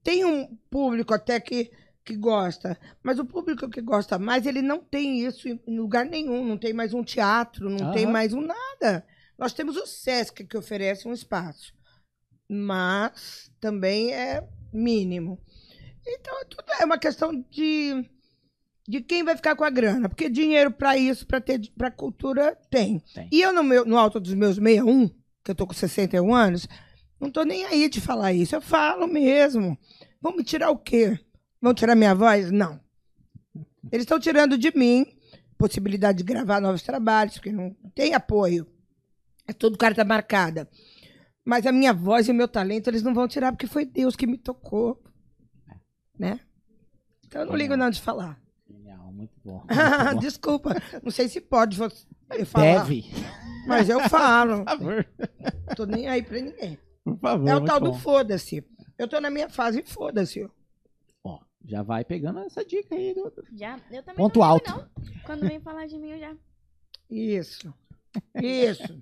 [0.02, 1.70] tem um público até que,
[2.04, 6.44] que gosta, mas o público que gosta mais, ele não tem isso em lugar nenhum,
[6.44, 9.06] não tem mais um teatro, não tem mais um nada.
[9.38, 11.72] Nós temos o SESC que oferece um espaço,
[12.50, 15.40] mas também é mínimo.
[16.04, 18.04] Então, é tudo é uma questão de,
[18.88, 20.08] de quem vai ficar com a grana.
[20.08, 22.98] Porque dinheiro para isso, para ter para cultura, tem.
[23.14, 23.28] Tem.
[23.30, 25.08] E eu, no, meu, no alto dos meus 61,
[25.44, 26.66] que eu tô com 61 anos,
[27.22, 28.56] não tô nem aí de falar isso.
[28.56, 29.78] Eu falo mesmo.
[30.20, 31.16] Vão me tirar o quê?
[31.60, 32.50] Vão tirar minha voz?
[32.50, 32.80] Não.
[33.92, 35.06] Eles estão tirando de mim
[35.56, 38.66] possibilidade de gravar novos trabalhos, porque não tem apoio.
[39.46, 40.68] É tudo carta marcada.
[41.44, 44.16] Mas a minha voz e o meu talento eles não vão tirar, porque foi Deus
[44.16, 45.00] que me tocou.
[46.18, 46.40] Né?
[47.24, 48.40] Então eu não ligo não de falar.
[48.68, 49.64] Genial, muito bom.
[49.70, 50.18] muito bom.
[50.18, 52.04] Desculpa, não sei se pode você
[52.44, 52.84] falar.
[52.84, 53.04] Deve.
[53.68, 54.64] Mas eu falo.
[54.64, 55.06] Por favor.
[55.76, 56.76] Tô nem aí pra ninguém.
[57.04, 57.48] Por favor.
[57.48, 57.90] É o tal bom.
[57.90, 58.64] do foda-se.
[58.98, 60.48] Eu tô na minha fase foda-se.
[61.24, 63.14] Ó, já vai pegando essa dica aí.
[63.14, 63.32] Do...
[63.52, 64.70] Já, eu também Ponto não alto.
[64.70, 64.88] não.
[65.24, 66.36] Quando vem falar de mim, eu já.
[67.10, 67.72] Isso.
[68.40, 69.00] Isso.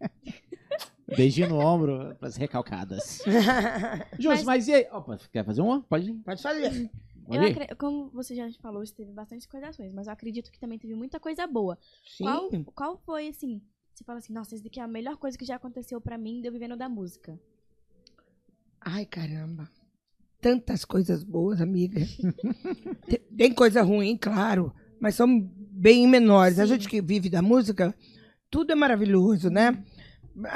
[1.16, 3.20] Beijinho no ombro pras recalcadas.
[4.18, 4.68] Jus, mas...
[4.68, 4.88] e aí?
[4.92, 5.82] Opa, quer fazer uma?
[5.82, 6.12] Pode.
[6.14, 6.90] Pode fazer.
[7.28, 10.78] Acre- Como você já falou, você teve bastante coisas ruins, mas eu acredito que também
[10.78, 11.78] teve muita coisa boa.
[12.05, 12.24] Sim.
[12.24, 13.61] Qual, qual foi, assim,
[13.94, 16.40] você fala assim, nossa, isso daqui é a melhor coisa que já aconteceu pra mim
[16.40, 17.38] de eu vivendo da música?
[18.80, 19.68] Ai, caramba.
[20.40, 22.00] Tantas coisas boas, amiga.
[23.36, 26.58] Tem- coisa ruim, claro, mas são bem menores.
[26.58, 26.72] A Sim.
[26.74, 27.94] gente que vive da música,
[28.50, 29.82] tudo é maravilhoso, né?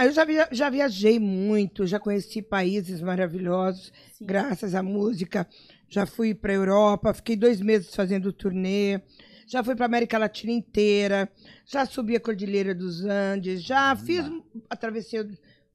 [0.02, 4.24] Eu já, via- já viajei muito, já conheci países maravilhosos, Sim.
[4.24, 5.46] graças à música.
[5.88, 9.00] Já fui para a Europa, fiquei dois meses fazendo turnê.
[9.46, 11.28] Já fui para América Latina inteira.
[11.66, 13.62] Já subi a Cordilheira dos Andes.
[13.62, 14.24] Já fiz,
[14.70, 15.20] atravessei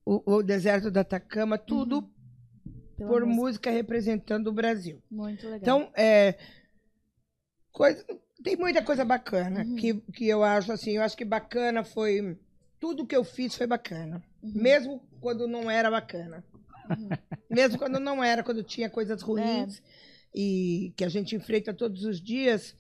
[0.04, 2.10] o, o deserto da Atacama, tudo
[3.00, 3.42] Pela por música.
[3.42, 5.02] música representando o Brasil.
[5.10, 5.60] Muito legal.
[5.62, 6.36] Então, é,
[7.72, 8.06] coisa,
[8.44, 9.76] tem muita coisa bacana Uhum.
[9.76, 10.92] que, que eu acho assim.
[10.92, 12.38] Eu acho que bacana foi.
[12.80, 14.24] Tudo que eu fiz foi bacana.
[14.42, 14.52] Uhum.
[14.56, 16.44] Mesmo quando não era bacana.
[17.50, 19.82] Mesmo quando não era, quando tinha coisas ruins
[20.34, 22.76] e que a gente enfrenta todos os dias.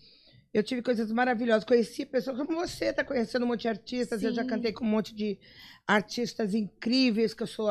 [0.51, 1.63] Eu tive coisas maravilhosas.
[1.63, 4.24] Conheci pessoas como você, está conhecendo um monte de artistas.
[4.24, 4.49] Eu já Sim.
[4.49, 5.38] cantei com um monte de
[5.86, 7.70] artistas incríveis, que eu sou,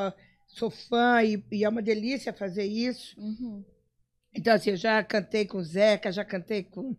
[0.59, 3.19] sou fã e, e é uma delícia fazer isso.
[3.21, 3.65] Uhum.
[4.35, 6.95] Então, assim, eu já cantei com o Zeca, já cantei com,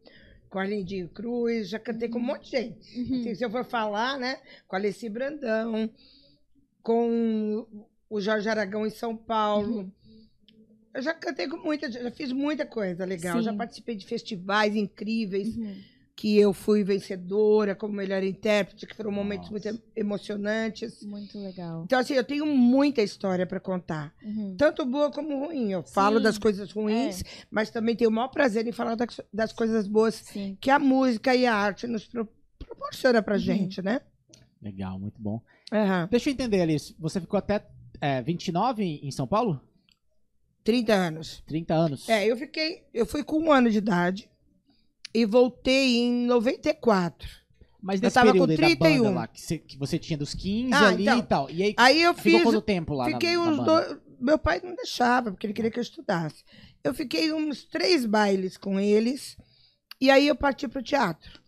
[0.49, 2.97] com a Lindinho Cruz, já cantei com um monte de gente.
[2.97, 3.19] Uhum.
[3.19, 5.89] Assim, se eu for falar, né, com a Alessi Brandão,
[6.81, 7.67] com
[8.09, 9.91] o Jorge Aragão em São Paulo,
[10.93, 13.37] Eu já cantei com muita, já fiz muita coisa legal.
[13.37, 13.43] Sim.
[13.43, 15.81] Já participei de festivais incríveis, Uhum.
[16.19, 19.71] Que eu fui vencedora como melhor intérprete, que foram momentos Nossa.
[19.71, 21.01] muito emocionantes.
[21.05, 21.83] Muito legal.
[21.85, 24.13] Então, assim, eu tenho muita história para contar.
[24.21, 24.53] Uhum.
[24.57, 25.71] Tanto boa como ruim.
[25.71, 26.19] Eu falo Sim.
[26.19, 26.23] É.
[26.25, 30.15] das coisas ruins, mas também tenho o maior prazer em falar das, das coisas boas
[30.15, 30.57] Sim.
[30.59, 33.39] que a música e a arte nos pro- proporciona pra Uhum.
[33.39, 34.01] gente, né?
[34.61, 35.41] Legal, muito bom.
[35.71, 36.09] Aham.
[36.11, 36.93] Deixa eu entender, Alice.
[36.99, 37.65] Você ficou até
[38.01, 39.61] é, 29 em em São Paulo?
[40.65, 41.41] 30 anos.
[41.47, 42.09] 30 anos.
[42.09, 42.83] É, eu fiquei.
[42.93, 44.29] Eu fui com um ano de idade
[45.13, 47.27] e voltei em 94.
[47.81, 49.03] Mas eu nesse tava período com aí da 31.
[49.03, 51.17] banda lá, que você, que você tinha dos 15 Ah, ali então.
[51.19, 51.49] e tal.
[51.49, 52.43] E aí, Aí eu ficou fiz.
[52.43, 53.63] quanto tempo lá na- Fiquei na uns banda?
[53.87, 53.97] dois.
[54.19, 56.43] Meu pai não deixava, porque ele queria que eu estudasse.
[56.83, 59.37] Eu fiquei uns três bailes com eles.
[60.01, 61.39] E aí eu parti pro teatro.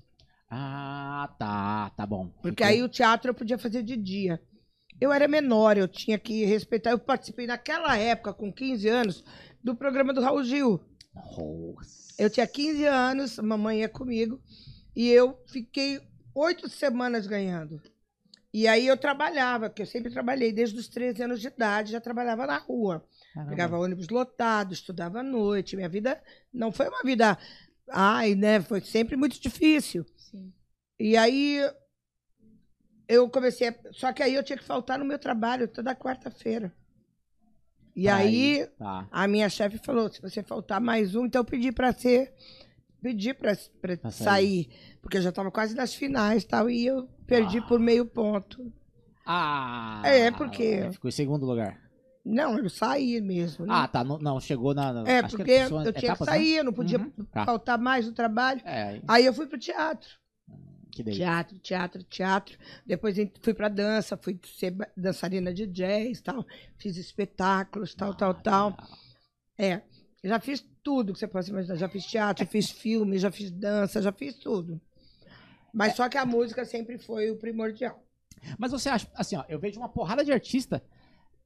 [0.50, 2.30] Ah, tá, tá bom.
[2.42, 4.42] Porque aí o teatro eu podia fazer de dia.
[5.00, 6.92] Eu era menor, eu tinha que respeitar.
[6.92, 9.24] Eu participei naquela época, com 15 anos,
[9.64, 10.80] do programa do Raul Gil.
[11.14, 12.14] Nossa.
[12.18, 14.42] Eu tinha 15 anos, mamãe ia comigo,
[14.96, 16.02] e eu fiquei
[16.34, 17.82] oito semanas ganhando.
[18.54, 22.02] E aí eu trabalhava, porque eu sempre trabalhei desde os 13 anos de idade, já
[22.02, 23.06] trabalhava na rua.
[23.34, 23.50] Caramba.
[23.50, 25.78] Pegava ônibus lotado, estudava à noite.
[25.78, 26.22] Minha vida
[26.54, 27.38] não foi uma vida.
[27.90, 28.62] Ai, né?
[28.62, 30.06] Foi sempre muito difícil.
[30.18, 30.54] Sim.
[31.00, 31.62] E aí
[33.08, 33.70] eu comecei.
[33.70, 33.76] A...
[33.94, 36.74] Só que aí eu tinha que faltar no meu trabalho toda quarta-feira.
[37.96, 39.08] E Pra aí Tá.
[39.12, 42.34] a minha chefe falou: se você faltar mais um, então eu pedi para ser.
[43.02, 44.24] Pedi para Pra sair.
[44.24, 44.70] sair.
[45.02, 46.70] Porque eu já estava quase nas finais e tal.
[46.70, 47.62] E eu perdi Ah.
[47.64, 48.72] por meio ponto.
[49.26, 50.02] Ah.
[50.06, 51.80] É, porque- Ficou em segundo lugar.
[52.24, 53.66] Não, eu saí mesmo.
[53.66, 53.74] né?
[53.76, 54.04] Ah, tá.
[54.04, 54.94] Não, não, chegou na.
[54.94, 56.16] na- é, porque eu tinha que né?
[56.26, 57.46] sair, eu não podia Uhum, tá.
[57.46, 58.62] faltar mais no trabalho.
[58.64, 60.08] É, aí- Aí eu fui pro teatro.
[61.18, 62.58] Teatro, teatro, teatro.
[62.86, 66.46] Depois fui pra dança, fui ser dançarina de jazz, tal.
[66.78, 68.78] Fiz espetáculos, tal, tal, tal.
[69.58, 69.82] É,
[70.24, 71.76] já fiz tudo que você possa imaginar.
[71.76, 74.80] Já fiz teatro, fiz filme, já fiz dança, já fiz tudo.
[75.74, 78.04] Mas só que a música sempre foi o primordial.
[78.58, 80.84] Mas você acha, assim, ó, eu vejo uma porrada de artista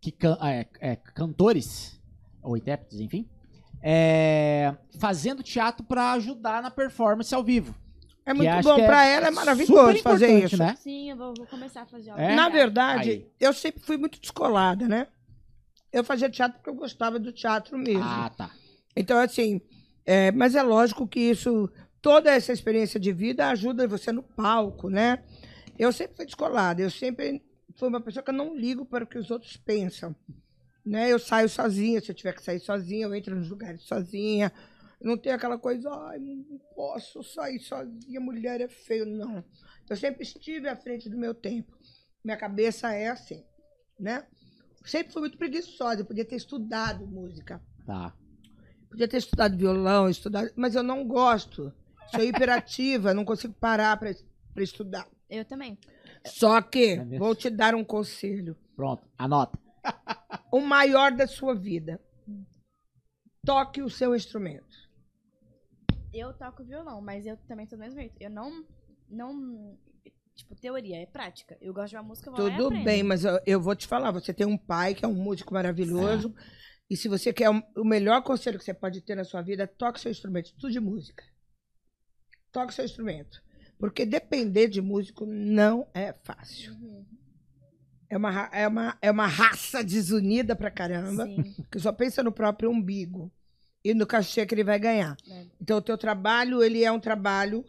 [0.01, 1.99] que can- é, é, cantores
[2.41, 3.27] ou intérpretes, enfim,
[3.81, 7.75] é, fazendo teatro pra ajudar na performance ao vivo.
[8.25, 10.57] É muito acho bom é pra ela, é maravilhoso fazer isso.
[10.57, 10.75] né?
[10.79, 12.21] Sim, eu vou, vou começar a fazer algo.
[12.21, 12.35] É?
[12.35, 13.31] Na verdade, Aí.
[13.39, 15.07] eu sempre fui muito descolada, né?
[15.93, 18.03] Eu fazia teatro porque eu gostava do teatro mesmo.
[18.03, 18.49] Ah, tá.
[18.95, 19.61] Então, assim,
[20.05, 21.69] é, mas é lógico que isso,
[22.01, 25.23] toda essa experiência de vida ajuda você no palco, né?
[25.77, 27.43] Eu sempre fui descolada, eu sempre
[27.75, 30.15] fui uma pessoa que eu não ligo para o que os outros pensam.
[30.85, 31.11] Né?
[31.11, 34.51] Eu saio sozinha, se eu tiver que sair sozinha, eu entro nos lugares sozinha.
[35.01, 39.05] Não tem aquela coisa, ai, não posso sair sozinha, mulher é feio.
[39.05, 39.43] Não.
[39.89, 41.77] Eu sempre estive à frente do meu tempo.
[42.23, 43.43] Minha cabeça é assim,
[43.99, 44.25] né?
[44.83, 47.61] Sempre fui muito preguiçosa, eu podia ter estudado música.
[47.85, 48.13] Tá.
[48.89, 51.73] Podia ter estudado violão, estudado, mas eu não gosto.
[52.11, 54.11] Sou hiperativa, não consigo parar para
[54.57, 55.07] estudar.
[55.29, 55.77] Eu também.
[56.25, 58.55] Só que É vou te dar um conselho.
[58.75, 59.59] Pronto, anota.
[60.51, 61.99] O maior da sua vida.
[63.45, 64.84] Toque o seu instrumento.
[66.15, 68.15] Eu toco violão, mas eu também tô do mesmo jeito.
[68.19, 68.65] Eu não.
[69.09, 69.77] não
[70.33, 71.57] tipo, teoria, é prática.
[71.59, 73.75] Eu gosto de uma música, eu vou lá e Tudo bem, mas eu, eu vou
[73.75, 74.11] te falar.
[74.11, 76.33] Você tem um pai que é um músico maravilhoso.
[76.89, 79.67] E se você quer um- o melhor conselho que você pode ter na sua vida,
[79.67, 80.47] toque seu instrumento.
[80.47, 81.23] Estude música.
[82.51, 83.43] Toque seu instrumento.
[83.77, 86.73] Porque depender de músico não é fácil.
[86.75, 87.05] Uhum.
[88.09, 91.65] É uma, é uma, é uma raça desunida pra caramba, Sim.
[91.69, 93.29] que só pensa no próprio umbigo
[93.85, 95.15] e no cachê que ele vai ganhar.
[95.29, 95.45] É.
[95.61, 97.63] Então, o teu trabalho, ele é um trabalho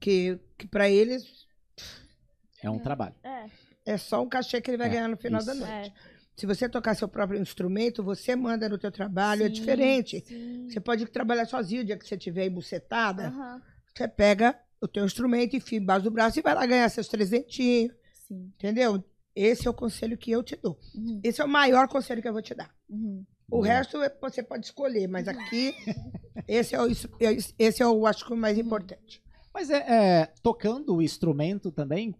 [0.00, 1.46] que, que para eles
[2.62, 3.14] É um trabalho.
[3.22, 3.46] É,
[3.84, 5.48] é só um cachê que ele vai É, ganhar no final isso.
[5.48, 5.92] da noite.
[6.12, 6.16] é.
[6.36, 10.22] Se você tocar seu próprio instrumento, você manda no teu trabalho, é Sim, diferente.
[10.26, 10.68] sim.
[10.68, 13.62] Você pode trabalhar sozinho, o dia que você estiver embucetada, Aham.
[13.94, 17.92] você pega o teu instrumento, enfia embaixo do braço e vai lá ganhar seus trezentinhos,
[18.28, 18.52] Sim.
[18.54, 19.02] entendeu?
[19.34, 20.78] Esse é o conselho que eu te dou.
[20.94, 21.20] Uhum.
[21.24, 22.70] Esse é o maior conselho que eu vou te dar.
[22.88, 23.24] Uhum.
[23.50, 25.74] O resto é- você pode escolher, mas aqui
[26.48, 27.08] esse é o, isso-
[27.58, 29.22] esse é o acho que o mais importante.
[29.54, 29.76] Mas é,
[30.22, 32.14] é, tocando o instrumento também,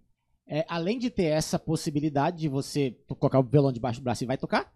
[0.47, 4.23] é, além de ter essa possibilidade de você to- colocar o violão debaixo do braço
[4.25, 4.73] e vai tocar,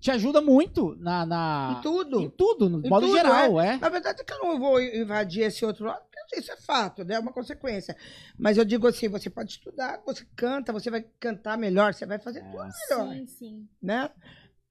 [0.00, 1.24] te ajuda muito na.
[1.24, 2.20] na E tudo.
[2.20, 3.76] Em tudo, no Em modo tudo, geral, é.
[3.78, 7.04] Na verdade é que eu não vou invadir esse outro lado, porque isso é fato,
[7.04, 7.14] né?
[7.14, 7.96] é uma consequência.
[8.38, 12.18] Mas eu digo assim, você pode estudar, você canta, você vai cantar melhor, você vai
[12.18, 13.68] fazer tudo melhor, Sim, sim.
[13.80, 14.10] né?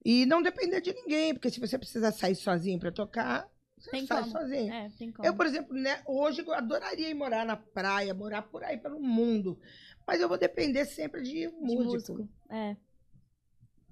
[0.06, 4.06] E não depender de ninguém, porque se você precisar sair sozinho para tocar, você Tem
[4.06, 4.32] sai como.
[4.32, 4.74] sozinho.
[4.74, 5.28] É, tem como.
[5.28, 9.00] Eu, por exemplo, né, hoje eu adoraria ir morar na praia, morar por aí pelo
[9.00, 9.60] mundo.
[10.06, 12.14] Mas eu vou depender sempre de De músico.
[12.18, 12.30] músico.
[12.50, 12.72] É.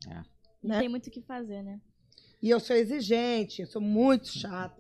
[0.10, 0.16] É.
[0.62, 0.80] Não Né?
[0.80, 1.80] tem muito o que fazer, né?
[2.42, 4.76] E eu sou exigente, eu sou muito chata.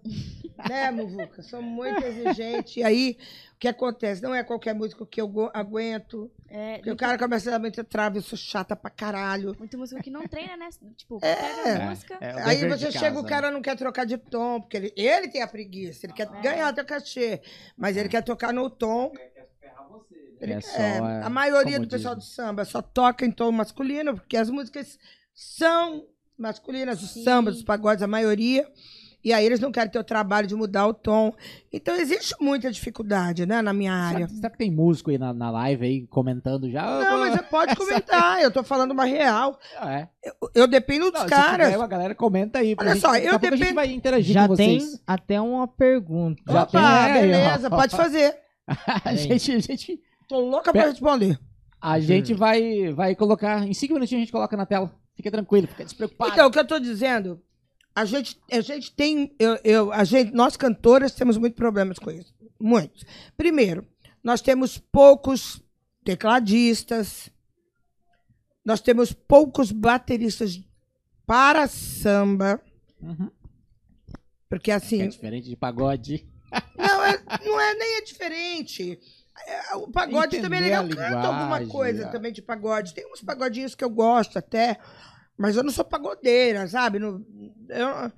[0.69, 1.41] né, Muvuca?
[1.43, 2.79] Sou muito exigente.
[2.79, 3.17] E aí,
[3.53, 4.21] o que acontece?
[4.21, 6.31] Não é qualquer música que eu aguento.
[6.49, 9.55] É, Porque o cara começa a dar muita trave, eu sou chata pra caralho.
[9.59, 10.69] Muita música que não treina, né?
[10.97, 11.35] Tipo, É.
[11.63, 12.17] pega a música.
[12.19, 15.27] É, o Aí você chega, o cara não quer trocar de tom, porque ele, ele
[15.29, 16.41] tem a preguiça, ele quer É.
[16.41, 17.41] ganhar teu cachê,
[17.77, 19.11] mas ele quer tocar no tom.
[20.39, 23.31] Ele É quer- só, é, é, a maioria do pessoal do samba só toca em
[23.31, 24.97] tom masculino, porque as músicas
[25.35, 26.07] são
[26.41, 27.23] masculinas, os Sim.
[27.23, 28.67] sambas, os pagodes, a maioria.
[29.23, 31.31] E aí eles não querem ter o trabalho de mudar o tom.
[31.71, 34.25] Então existe muita dificuldade, né, na minha área.
[34.27, 36.81] Será, será que tem músico aí na, na live aí comentando já?
[36.81, 39.59] Não, mas você pode comentar, eu tô falando uma real.
[39.79, 40.07] É.
[40.23, 41.69] Eu, eu dependo dos Não, se caras.
[41.71, 42.75] tiver, a galera comenta aí.
[42.75, 45.03] pra Olha gente, só, eu pouco a gente dependo- vai interagir Já com tem vocês.
[45.05, 46.41] até uma pergunta.
[46.51, 47.21] Já Opa, tem, é, ó.
[47.21, 48.35] beleza, pode fazer.
[49.05, 51.37] a gente, a gente, Tô louca pra responder.
[51.79, 53.67] a gente vai, vai colocar.
[53.67, 54.91] Em cinco minutinhos a gente coloca na tela.
[55.15, 56.31] Fica tranquilo, fica despreocupado.
[56.33, 57.41] Então, o que eu tô dizendo,
[57.95, 62.09] a gente, a gente tem, eu, eu, a gente, nós cantoras temos muitos problemas com
[62.11, 62.33] isso.
[62.59, 63.03] Muitos.
[63.35, 63.85] Primeiro,
[64.23, 65.61] nós temos poucos
[66.03, 67.29] tecladistas,
[68.63, 70.59] nós temos poucos bateristas
[71.25, 72.61] para samba,
[73.01, 73.31] Uhum.
[74.47, 76.27] porque É assim, diferente de pagode.
[76.77, 78.99] não é, não é nem é diferente.
[79.47, 81.05] É, o pagode também é Entender legal.
[81.05, 82.07] a Eu canto alguma coisa é.
[82.07, 82.93] também de pagode.
[82.93, 84.77] Tem uns pagodinhos que eu gosto até,
[85.37, 86.99] mas eu não sou pagodeira, sabe?
[86.99, 87.23] Não-
[87.69, 88.11] eu-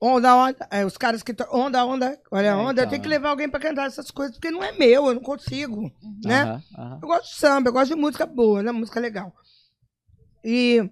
[0.00, 0.68] onda, onda.
[0.70, 1.34] é, os caras que.
[1.52, 2.18] Onda, onda.
[2.30, 2.80] Olha, É, onda.
[2.80, 2.88] Eu então.
[2.90, 5.90] tenho que levar alguém pra cantar essas coisas, porque não é meu, eu não consigo.
[6.24, 6.60] Né?
[7.02, 8.72] Eu gosto de samba, eu gosto de música boa, né?
[8.72, 9.32] Música legal.
[10.44, 10.90] E,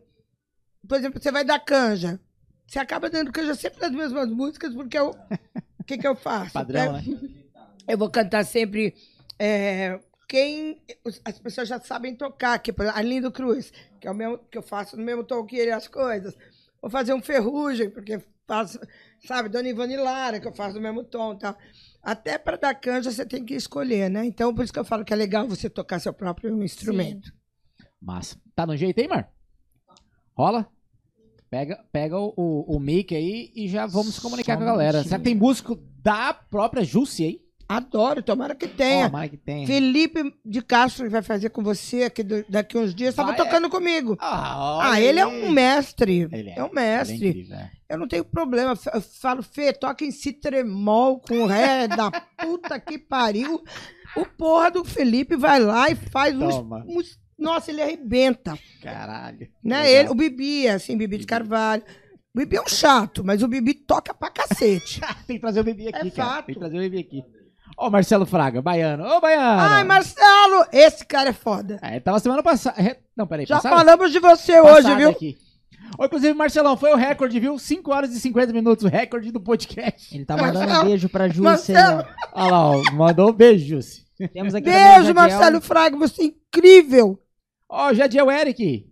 [0.87, 2.21] por exemplo, você vai dar canja.
[2.67, 5.11] Você acaba dando canja sempre nas mesmas músicas, porque eu.
[5.81, 6.53] O que, que eu faço?
[6.53, 7.03] Padrão, né?
[7.89, 8.95] Eu vou cantar sempre
[9.39, 10.83] é, quem
[11.25, 14.63] as pessoas já sabem tocar, que é Arlindo Cruz, que é o mesmo que eu
[14.63, 16.37] faço no mesmo tom que ele as coisas.
[16.81, 18.79] Vou fazer um ferrugem, porque faço,
[19.27, 21.57] sabe, Dona Ivone Lara, que eu faço no mesmo tom, e tal.
[22.03, 24.25] Até para dar canja você tem que escolher, né?
[24.25, 27.33] Então por isso que eu falo que é legal você tocar seu próprio instrumento.
[28.01, 28.41] Massa.
[28.55, 29.31] Tá no jeito aí, Mar?
[30.35, 30.69] Rola?
[31.51, 34.67] Pega, pega o, o, o mic aí e já vamos se comunicar Só com a
[34.67, 35.03] galera.
[35.03, 37.48] Será que tem músico da própria Jussi aí?
[37.69, 39.07] Adoro, tomara que tenha.
[39.07, 39.67] Tomara que tenha.
[39.67, 43.11] Felipe de Castro vai fazer com você aqui do- daqui uns dias.
[43.11, 44.17] Estava Vai, tocando comigo.
[44.21, 46.27] Ah, Ah, ele é um mestre.
[46.33, 46.63] Ele é.
[46.63, 47.15] um ele mestre.
[47.15, 47.71] é incrível, é.
[47.91, 48.73] Eu não tenho problema.
[48.95, 53.63] Eu falo, Fê, toca em si tremol com ré da puta que pariu.
[54.17, 56.55] O porra do Felipe vai lá e faz uns.
[56.55, 56.85] Toma.
[56.89, 58.59] uns- nossa, ele arrebenta.
[58.83, 59.47] Caralho.
[59.63, 59.93] Né?
[59.93, 61.83] Ele, o Bibi, assim, Bibi de Carvalho.
[62.35, 65.01] O Bibi é um chato, mas o Bibi toca pra cacete.
[65.27, 66.31] Tem que trazer o bebê aqui, É cara.
[66.31, 66.47] fato.
[66.47, 67.23] Tem que trazer o bebê aqui.
[67.79, 69.05] Ó, o Marcelo Fraga, baiano.
[69.07, 69.61] Ô, baiano.
[69.61, 71.79] Ai, Marcelo, esse cara é foda.
[71.81, 72.81] É, tava semana passada.
[72.81, 73.47] Re- Não, peraí.
[73.47, 73.77] Já passada?
[73.77, 75.11] falamos de você Passada hoje, viu?
[75.11, 75.39] Aqui.
[75.97, 77.57] Ô, inclusive, Marcelão, foi o recorde, viu?
[77.59, 80.15] 5 horas e 50 minutos, o recorde do podcast.
[80.15, 81.31] Ele tá mandando Marcelo, um beijo pra aí,
[82.35, 84.05] Olha lá, ó, mandou um beijo, Jussi.
[84.21, 84.29] ó.
[84.29, 85.15] Temos aqui Beijo.
[85.15, 87.19] Marcelo Fraga, você é incrível.
[87.69, 88.88] Ó, Jadiel Eric.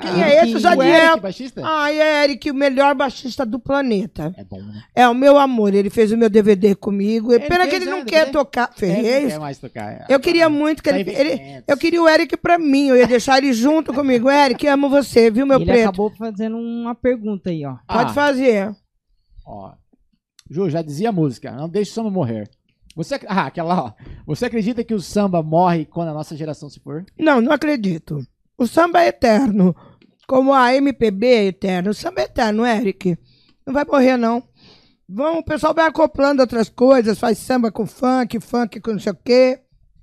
[0.00, 0.84] Quem Ah, é esse, o Jadiel?
[0.94, 1.62] Eric, baixista?
[1.64, 4.34] Ai, Eric, o melhor baixista do planeta.
[4.36, 4.82] É bom, né?
[4.94, 7.32] É o meu amor, ele fez o meu DVD comigo.
[7.32, 8.70] Ele Pena que ele não né, quer tocar.
[8.82, 9.32] Ele não Fez.
[9.32, 9.90] quer mais tocar.
[9.92, 10.04] é.
[10.08, 11.64] Eu queria muito que Tá ele, em ele-.
[11.66, 14.30] Eu queria o Eric pra mim, eu ia deixar ele junto comigo.
[14.30, 15.82] Eric, amo você, viu, meu Ele preto?
[15.88, 17.76] acabou fazendo uma pergunta aí, ó.
[17.88, 18.76] Pode Ah, fazer.
[19.46, 19.72] Ó.
[20.50, 22.50] Ju, já dizia a música, não deixe o samba morrer.
[22.94, 23.92] Você, ah, aquela lá, ó.
[24.26, 27.04] Você acredita que o samba morre quando a nossa geração se for?
[27.18, 28.20] Não, não acredito.
[28.58, 29.74] O samba é eterno.
[30.26, 31.90] Como a MPB é eterno.
[31.90, 33.16] O samba é eterno, Eric.
[33.66, 34.42] Não vai morrer, não.
[35.08, 39.12] Vão, o pessoal vai acoplando outras coisas, faz samba com funk, funk com não sei
[39.12, 39.60] o quê.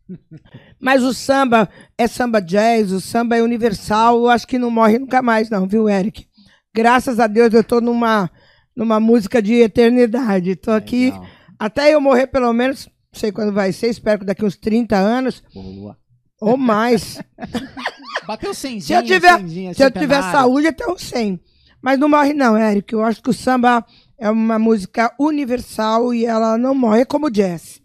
[0.80, 5.00] Mas o samba é samba jazz, o samba é universal, eu acho que não morre
[5.00, 6.26] nunca mais, não, viu, Eric?
[6.74, 8.32] Graças a Deus eu tô numa,
[8.76, 10.56] numa música de eternidade.
[10.56, 11.26] Tô aqui, Legal.
[11.60, 14.96] até eu morrer pelo menos, não sei quando vai ser, espero que daqui uns 30
[14.96, 15.98] anos Boa.
[16.44, 17.20] Ou mais.
[18.28, 21.40] Bateu 100 Se eu tiver- é Se eu tiver saúde, até uns 100.
[21.82, 22.94] Mas não morre não, Eric.
[22.94, 23.86] Eu acho que o samba
[24.18, 27.02] é uma música universal e ela não morre.
[27.02, 27.82] É como o jazz.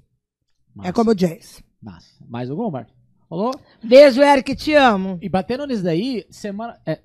[0.84, 1.60] É como o jazz.
[1.82, 2.06] Massa.
[2.28, 2.92] Mais algum, Marco?
[3.28, 3.52] Rolou?
[3.82, 4.54] Beijo, Eric.
[4.54, 5.18] Te amo.
[5.20, 6.80] E batendo nisso daí, semana.
[6.86, 7.00] é,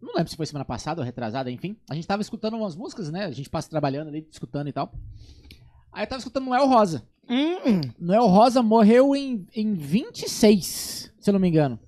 [0.00, 1.76] não lembro se foi semana passada ou retrasada, enfim.
[1.90, 3.24] A gente tava escutando umas músicas, né?
[3.24, 4.92] A gente passa trabalhando ali, escutando e tal.
[5.92, 7.02] Aí eu tava escutando Noel Rosa.
[7.28, 11.78] Hum, Noel Rosa morreu em, em 26, se eu não me engano.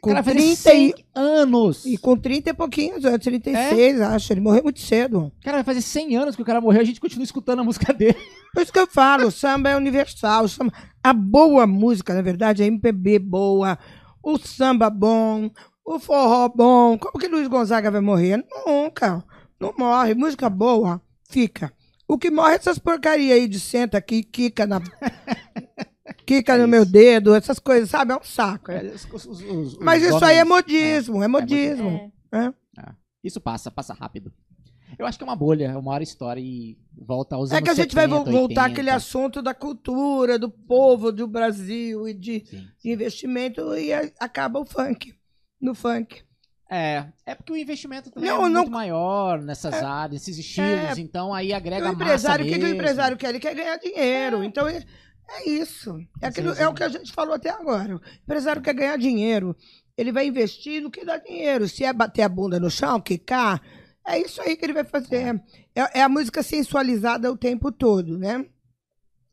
[0.00, 1.86] com Cara, faz 30 100 e, anos.
[1.86, 4.32] e com 30 e pouquinhos, é 36, acho.
[4.32, 5.32] Ele morreu muito cedo.
[5.42, 7.92] Cara, vai fazer 100 anos que o cara morreu a gente continua escutando a música
[7.94, 8.16] dele.
[8.52, 10.44] Por isso que eu falo, o samba é universal.
[10.44, 10.72] o samba-
[11.02, 13.78] a boa música, na verdade, a MPB boa,
[14.22, 15.50] o samba bom,
[15.84, 16.98] o forró bom.
[16.98, 18.44] Como que Luiz Gonzaga vai morrer?
[18.66, 19.24] Nunca.
[19.58, 20.14] Não morre.
[20.14, 21.00] Música boa,
[21.30, 21.72] fica.
[22.12, 24.80] O que morre é essas porcaria aí de senta aqui, quica na.
[26.26, 28.12] quica no meu dedo, essas coisas, sabe?
[28.12, 28.70] É um saco.
[28.70, 28.86] é.
[28.86, 32.12] É, os- os- os- Mas isso aí é homens- modismo, é modismo.
[32.32, 32.46] É.
[32.80, 32.92] é.
[33.22, 34.32] Isso passa, passa rápido.
[34.98, 37.74] Eu acho que é uma bolha, uma hora estoura e volta aos É que a
[37.74, 38.62] gente vai 70, vo- voltar 80.
[38.64, 43.90] àquele assunto da cultura, do povo, do Brasil e de de investimento e
[44.20, 45.14] acaba o funk.
[45.60, 46.22] No funk.
[46.74, 50.96] É, é porque o investimento também Não, é não- muito maior nessas áreas, nesses estilos,
[50.96, 53.28] então aí agrega o empresário, o que, que o empresário quer?
[53.28, 54.42] Ele quer ganhar dinheiro.
[54.42, 54.82] Então é,
[55.28, 55.98] é isso.
[56.20, 57.96] É, aquilo- é o que a gente falou até agora.
[57.96, 59.54] O empresário quer ganhar dinheiro.
[59.98, 61.68] Ele vai investir no que dá dinheiro.
[61.68, 63.60] Se é bater a bunda no chão, quicar,
[64.06, 65.42] é isso aí que ele vai fazer.
[65.74, 68.46] É, é a música sensualizada o tempo todo, né?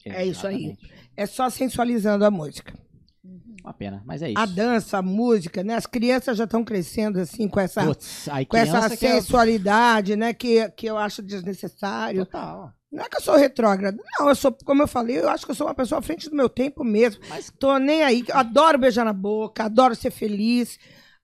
[0.06, 0.76] É isso aí.
[1.16, 2.74] É só sensualizando a música.
[3.64, 4.40] Uma pena, mas é isso.
[4.40, 5.76] A dança, a música, né?
[5.76, 7.84] As crianças já estão crescendo assim com essa,
[8.48, 10.34] com essa é- sensualidade, né?
[10.34, 12.26] Que, que eu acho desnecessário.
[12.26, 12.74] Total.
[12.92, 14.02] Não é que eu sou retrógrada.
[14.18, 16.30] Não, eu sou, como eu falei, eu acho que eu sou uma pessoa à frente
[16.30, 17.22] do meu tempo mesmo.
[17.30, 18.26] Mas Tô nem aí.
[18.32, 20.80] Adoro beijar na boca, adoro ser feliz.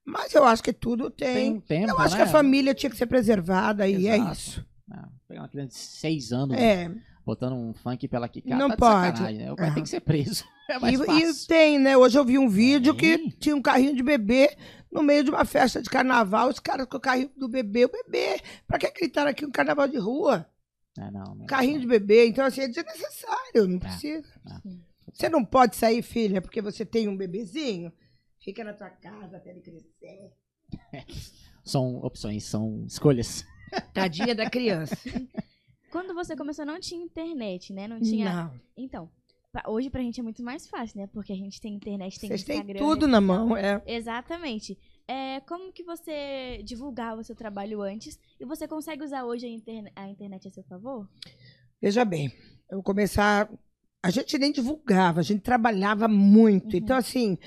[0.05, 1.53] Mas eu acho que tudo tem tem.
[1.53, 2.23] um tempo, eu acho né?
[2.23, 4.63] que a família tinha que ser preservada e é isso.
[4.91, 6.91] Ah, pegar uma criança de seis anos, É.
[7.25, 9.33] botando um funk pela quicada, Não tá de pode.
[9.37, 9.51] né?
[9.51, 9.73] O cara É.
[9.73, 10.43] tem que ser preso.
[10.67, 11.47] É mais E, e fácil.
[11.47, 11.95] tem, né?
[11.95, 13.29] Hoje eu vi um vídeo que Tem.
[13.29, 14.57] tinha um carrinho de bebê
[14.91, 16.49] no meio de uma festa de carnaval.
[16.49, 18.41] Os caras com o carrinho do bebê, o bebê.
[18.65, 20.49] Pra que gritar aqui um carnaval de rua?
[20.97, 21.45] É, não, não.
[21.45, 22.25] Carrinho de bebê.
[22.25, 24.27] Então, assim, é desnecessário, não precisa.
[24.47, 24.69] é.
[25.13, 27.93] Você não pode sair, filha, porque você tem um bebezinho.
[28.43, 30.31] Fica na tua casa até ele crescer.
[31.63, 33.45] São opções, são escolhas.
[33.93, 34.95] Tadinha da criança.
[35.95, 37.87] Quando você começou, não tinha internet, né?
[37.87, 38.33] Não tinha.
[38.33, 38.59] Não.
[38.75, 39.09] Então,
[39.65, 41.07] hoje pra gente é muito mais fácil, né?
[41.07, 42.77] Porque a gente tem internet, tem Vocês Instagram.
[42.79, 43.81] tudo rede na mão, é.
[43.85, 44.77] Exatamente.
[45.07, 49.49] É, como que você divulgava o seu trabalho antes e você consegue usar hoje a,
[49.49, 51.07] interne- a internet a seu favor?
[51.81, 52.29] Veja bem,
[52.69, 53.49] eu começar.
[54.03, 56.73] A gente nem divulgava, a gente trabalhava muito.
[56.73, 56.79] Uhum.
[56.79, 57.37] Então, assim,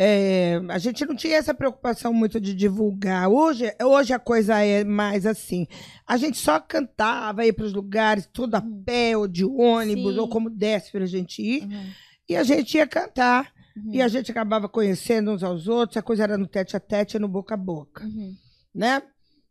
[0.00, 3.28] é, a gente não tinha essa preocupação muito de divulgar.
[3.28, 5.66] Hoje, hoje a coisa é mais assim.
[6.06, 8.82] A gente só cantava, ia para os lugares, tudo a Uhum.
[8.84, 10.20] pé, ou de ônibus, Sim.
[10.20, 11.64] ou como desce para a gente ir.
[11.64, 11.90] Uhum.
[12.28, 13.52] E a gente ia cantar.
[13.76, 13.94] Uhum.
[13.94, 15.96] E a gente acabava conhecendo uns aos outros.
[15.96, 18.04] A coisa era no tete a tete, no boca a boca.
[18.04, 18.34] Uhum.
[18.72, 19.02] né?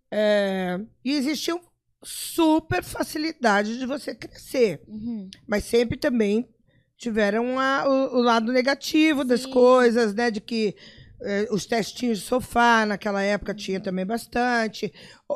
[0.10, 1.60] É, e existia
[2.02, 5.30] super facilidade de você crescer, Uhum.
[5.46, 6.48] mas sempre também
[6.98, 9.52] tiveram a- o, o lado negativo das Sim.
[9.52, 10.30] coisas, né?
[10.32, 10.76] De que
[11.22, 14.92] eh, os testinhos de sofá naquela época tinha também bastante.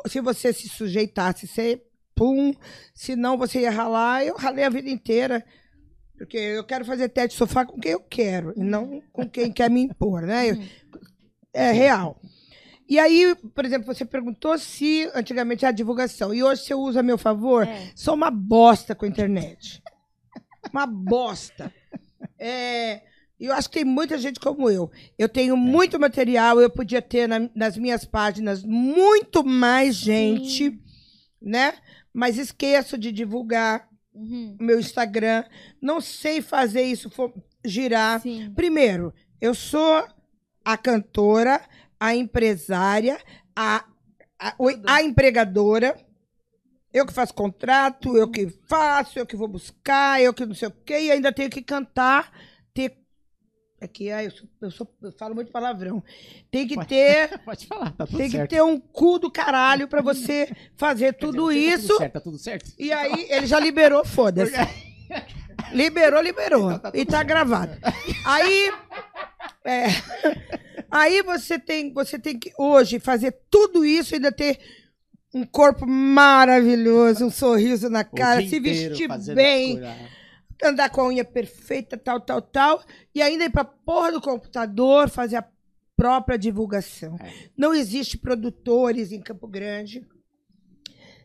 [0.06, 1.80] Se você se sujeitasse, você
[2.14, 2.52] pum,
[2.94, 4.24] se não você ia ralar.
[4.24, 5.44] Eu ralei a vida inteira.
[6.16, 9.50] Porque eu quero fazer teste de sofá com quem eu quero, e não com quem
[9.50, 10.50] quer me impor, né?
[10.50, 10.58] Eu-
[11.52, 12.20] é real.
[12.88, 16.32] E aí, por exemplo, você perguntou se antigamente era divulgação.
[16.32, 17.90] E hoje, se eu uso a meu favor, É.
[17.96, 19.81] sou uma bosta com a internet.
[20.70, 21.72] Uma bosta.
[22.38, 23.02] É,
[23.38, 24.90] eu acho que tem muita gente como eu.
[25.18, 30.78] Eu tenho muito material, eu podia ter na- nas minhas páginas muito mais gente,
[31.40, 31.74] né?
[32.12, 34.56] Mas esqueço de divulgar Uhum.
[34.60, 35.44] o meu Instagram.
[35.80, 37.10] Não sei fazer isso
[37.64, 38.20] girar.
[38.20, 38.52] Sim.
[38.54, 40.06] Primeiro, eu sou
[40.64, 41.60] a cantora,
[41.98, 43.18] a empresária,
[43.56, 43.84] a,
[44.38, 44.54] a,
[44.86, 45.96] a empregadora.
[46.92, 50.68] Eu que faço contrato, eu que faço, eu que vou buscar, eu que não sei
[50.68, 52.30] o quê, e ainda tenho que cantar,
[52.74, 52.98] ter.
[53.80, 56.04] Aqui, ah, eu, sou- eu, sou- eu falo muito palavrão.
[56.50, 58.50] Tem que ter, Pode falar, tá tudo tem que certo.
[58.50, 60.46] ter um cu do caralho pra você
[60.76, 61.86] fazer Quer dizer, tudo você tá isso.
[61.88, 62.72] Tudo certo, tá tudo certo?
[62.78, 64.52] E aí, ele já liberou, foda-se.
[65.72, 66.66] Liberou, liberou.
[66.70, 67.72] Então tá tudo e tá gravado.
[68.24, 68.72] Aí.
[69.64, 69.86] é,
[70.90, 74.60] aí você tem, você tem que hoje fazer tudo isso e ainda ter
[75.34, 79.80] um corpo maravilhoso, um sorriso na cara, se vestir bem,
[80.62, 82.84] andar com a unha perfeita, tal, tal, tal,
[83.14, 85.48] e ainda ir pra porra do computador fazer a
[85.96, 87.16] própria divulgação.
[87.20, 87.32] É.
[87.56, 90.06] Não existe produtores em Campo Grande.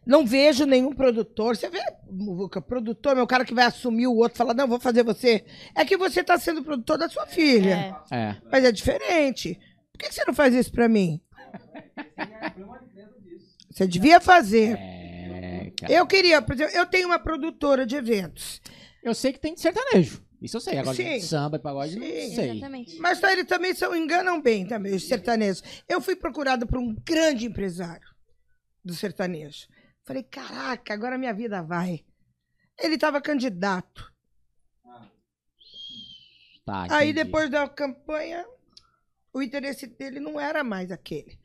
[0.05, 1.57] Não vejo nenhum produtor.
[1.57, 5.03] Você vê, Muvuca, produtor, meu cara que vai assumir o outro, fala, não, vou fazer
[5.03, 5.43] você.
[5.75, 7.97] É que você tá sendo produtor da sua filha.
[8.09, 8.15] É.
[8.15, 8.35] É.
[8.49, 9.59] Mas é diferente.
[9.91, 11.19] Por que que você não faz isso pra mim?
[13.77, 14.75] Você devia fazer.
[14.75, 15.93] É, cara.
[15.93, 18.59] Eu queria, por exemplo, eu tenho uma produtora de eventos.
[19.03, 20.25] Eu sei que tem de sertanejo.
[20.41, 20.79] Isso eu sei.
[20.79, 21.19] Agora Sim.
[21.19, 22.35] samba e pagode, não Sim.
[22.35, 22.49] sei.
[22.49, 22.97] Exatamente.
[22.97, 25.61] Mas tá, eles também são, enganam bem também, os sertanejos.
[25.87, 28.07] Eu fui procurada por um grande empresário
[28.83, 29.67] do sertanejo.
[30.03, 32.03] Falei, caraca, agora minha vida vai.
[32.79, 34.11] Ele estava candidato.
[36.65, 38.43] Tá, Aí depois da campanha,
[39.31, 41.37] o interesse dele não era mais aquele.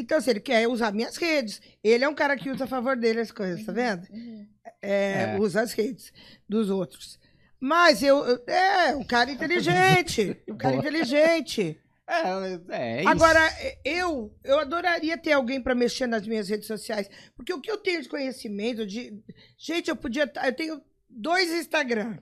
[0.00, 2.96] Então, se ele quer usar minhas redes, ele é um cara que usa a favor
[2.96, 4.06] dele as coisas, tá vendo?
[4.10, 4.46] Uhum.
[4.80, 5.38] É, É.
[5.40, 6.12] Usa as redes
[6.48, 7.18] dos outros.
[7.60, 8.24] Mas eu.
[8.46, 10.40] É, um cara inteligente.
[10.48, 10.80] Um cara Boa.
[10.86, 11.80] inteligente.
[12.06, 13.08] É, é isso.
[13.08, 13.40] Agora,
[13.84, 17.10] eu, eu adoraria ter alguém para mexer nas minhas redes sociais.
[17.36, 19.20] Porque o que eu tenho de conhecimento de.
[19.58, 20.26] Gente, eu podia.
[20.28, 20.80] tá- Eu tenho
[21.10, 22.18] dois Instagram.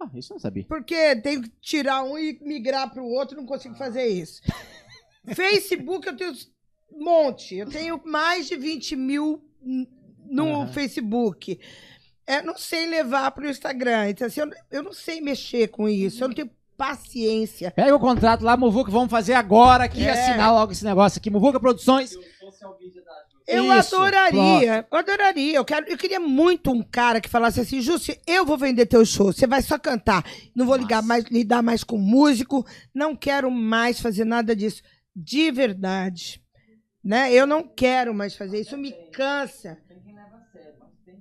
[0.00, 0.64] Ah, isso eu não sabia.
[0.66, 4.40] Porque tenho que tirar um e migrar para o outro, não consigo fazer isso.
[5.34, 6.32] Facebook, eu tenho
[6.98, 7.56] monte.
[7.56, 9.42] Eu tenho mais de 20 mil
[10.30, 10.66] no Aham.
[10.72, 11.58] Facebook.
[12.26, 14.10] É, não sei levar para o Instagram.
[14.10, 16.22] Então, assim, eu, eu não sei mexer com isso.
[16.24, 17.70] Eu não tenho paciência.
[17.70, 20.10] Pega o contrato lá, Muvuca, vamos fazer agora aqui, É.
[20.10, 21.30] assinar logo esse negócio aqui.
[21.30, 22.16] Muvuca Produções.
[23.46, 25.54] Eu Isso, adoraria, eu adoraria.
[25.56, 29.04] Eu, quero, eu queria muito um cara que falasse assim, Justi, eu vou vender teu
[29.04, 30.24] show, você vai só cantar.
[30.54, 34.82] Não vou ligar mais, lidar mais com músico, não quero mais fazer nada disso.
[35.14, 36.42] De verdade.
[37.04, 37.32] Né?
[37.32, 39.78] Eu não quero mais fazer isso, me cansa.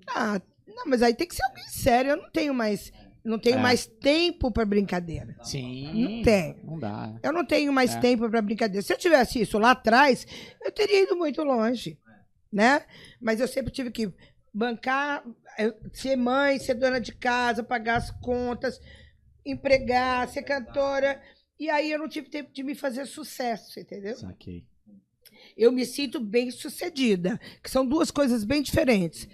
[0.07, 2.11] Ah, não, mas aí tem que ser alguém sério.
[2.11, 2.91] Eu não tenho mais,
[3.23, 3.61] não tenho É.
[3.61, 5.35] mais tempo para brincadeira.
[5.43, 6.17] Sim.
[6.17, 6.55] Não tem.
[6.63, 7.13] Não dá.
[7.21, 7.99] Eu não tenho mais É.
[7.99, 8.81] tempo para brincadeira.
[8.85, 10.25] Se eu tivesse isso lá atrás,
[10.63, 11.97] eu teria ido muito longe,
[12.51, 12.85] né?
[13.19, 14.11] Mas eu sempre tive que
[14.53, 15.23] bancar,
[15.91, 18.79] ser mãe, ser dona de casa, pagar as contas,
[19.45, 21.21] empregar, ser cantora.
[21.59, 24.15] E aí eu não tive tempo de me fazer sucesso, entendeu?
[24.15, 24.65] Saquei.
[25.57, 29.27] Eu me sinto bem sucedida, que são duas coisas bem diferentes.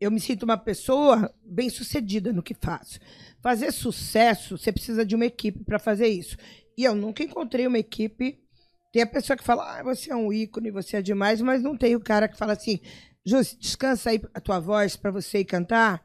[0.00, 2.98] Eu me sinto uma pessoa bem sucedida no que faço.
[3.42, 6.36] Fazer sucesso, você precisa de uma equipe para fazer isso.
[6.76, 8.38] E eu nunca encontrei uma equipe.
[8.92, 11.76] Tem a pessoa que fala, ah, você é um ícone, você é demais, mas não
[11.76, 12.80] tem o cara que fala assim,
[13.24, 16.02] Júcio, descansa aí a tua voz para você ir cantar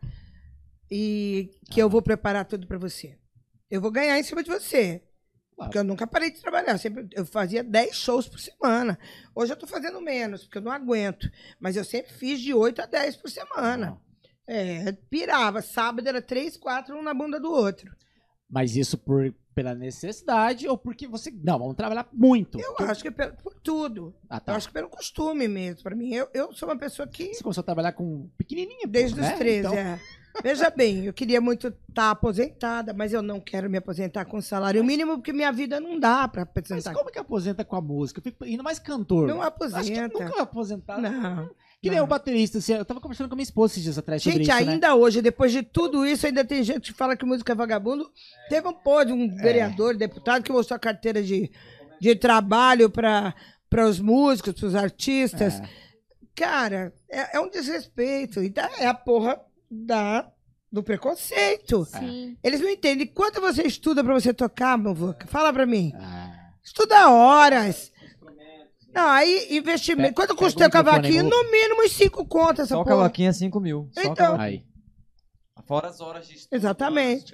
[0.91, 3.17] e que eu vou preparar tudo para você.
[3.71, 5.01] Eu vou ganhar em cima de você.
[5.55, 6.73] Porque eu nunca parei de trabalhar.
[6.73, 8.99] Eu, sempre, eu fazia 10 shows por semana.
[9.33, 11.29] Hoje eu tô fazendo menos, porque eu não aguento.
[11.59, 13.97] Mas eu sempre fiz de 8 a 10 por semana.
[14.45, 15.61] É, pirava.
[15.61, 17.89] Sábado era 3, 4, um na bunda do outro.
[18.49, 21.31] Mas isso por, pela necessidade ou porque você.
[21.31, 22.59] Não, vamos trabalhar muito.
[22.59, 24.13] Eu acho que pelo- por tudo.
[24.29, 24.55] Ah, Eu tá.
[24.55, 25.81] acho que pelo costume mesmo.
[25.81, 27.33] Pra mim, eu, eu sou uma pessoa que.
[27.33, 28.81] Você começou a trabalhar com pequenininha.
[28.83, 29.31] pô, Desde né?
[29.31, 29.99] os 13, Então, é.
[30.43, 34.83] Veja bem, eu queria muito estar aposentada, mas eu não quero me aposentar com salário
[34.83, 36.93] mínimo, porque minha vida não dá pra Mas aposentar.
[36.93, 38.19] como que aposenta com a música?
[38.19, 39.27] Eu fico ainda mais cantor.
[39.27, 40.07] Não Acho que aposenta.
[40.19, 41.01] nunca vai aposentar.
[41.01, 41.49] Não.
[41.81, 42.57] Que nem o baterista.
[42.57, 44.71] assim, Eu tava conversando com a minha esposa esses dias atrás sobre Gente, isso, né?
[44.73, 48.09] ainda hoje, depois de tudo isso, ainda tem gente que fala que música é vagabundo.
[48.49, 49.41] Teve um pôde, um É.
[49.41, 51.51] vereador, deputado, que mostrou a carteira de,
[52.01, 53.33] de trabalho para
[53.87, 55.59] os músicos, para os artistas.
[55.59, 55.69] É.
[56.35, 58.41] Cara, é, é um desrespeito.
[58.41, 59.39] Então, é a porra
[59.69, 60.29] da,
[60.71, 61.85] do preconceito.
[61.85, 62.37] Sim.
[62.43, 63.07] Eles não entendem.
[63.07, 65.27] Quanto você estuda para você tocar, meu Vuca?
[65.27, 65.91] Fala para mim.
[65.95, 66.31] Ah,
[66.63, 67.91] Estuda horas.
[68.93, 70.09] Não, aí investimento.
[70.09, 71.23] Pe- Quanto custa o cavaquinho?
[71.23, 72.95] No mínimo uns cinco contas essa Só o porra.
[72.97, 73.89] cavaquinho é 5 mil.
[73.93, 74.39] Só Então.
[74.39, 74.63] aí.
[75.67, 77.33] Fora as horas de estudo, Exatamente.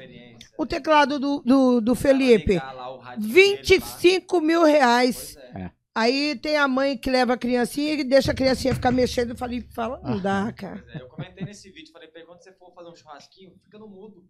[0.57, 2.53] O teclado do, do, do Felipe.
[2.53, 3.61] Ligar lá o radinho dele lá.
[3.61, 5.35] 25 mil reais.
[5.35, 5.71] Pois é.
[5.93, 9.31] Aí tem a mãe que leva a criancinha e deixa a criancinha ficar mexendo.
[9.31, 10.81] Eu falei, fala, não dá, cara.
[10.81, 13.77] Pois é, eu comentei nesse vídeo, falei, "Pê, quando você for fazer um churrasquinho, fica
[13.77, 14.25] no mudo.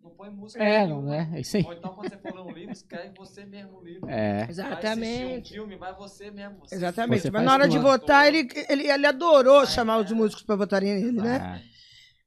[0.00, 1.02] Não põe música É, nenhuma.
[1.02, 1.30] não é?
[1.34, 1.64] É isso aí.
[1.64, 4.08] Ou então quando você for ler um livro, escreve você mesmo o livro.
[4.08, 4.32] É.
[4.32, 5.52] Vai assistir um Exatamente.
[5.52, 6.58] filme, vai você mesmo.
[6.60, 7.22] Você Exatamente.
[7.22, 10.94] Você Mas na hora de votar, ele, ele, ele adorou chamar os músicos para votarem
[10.94, 11.38] nele, né?
[11.42, 11.60] Ah,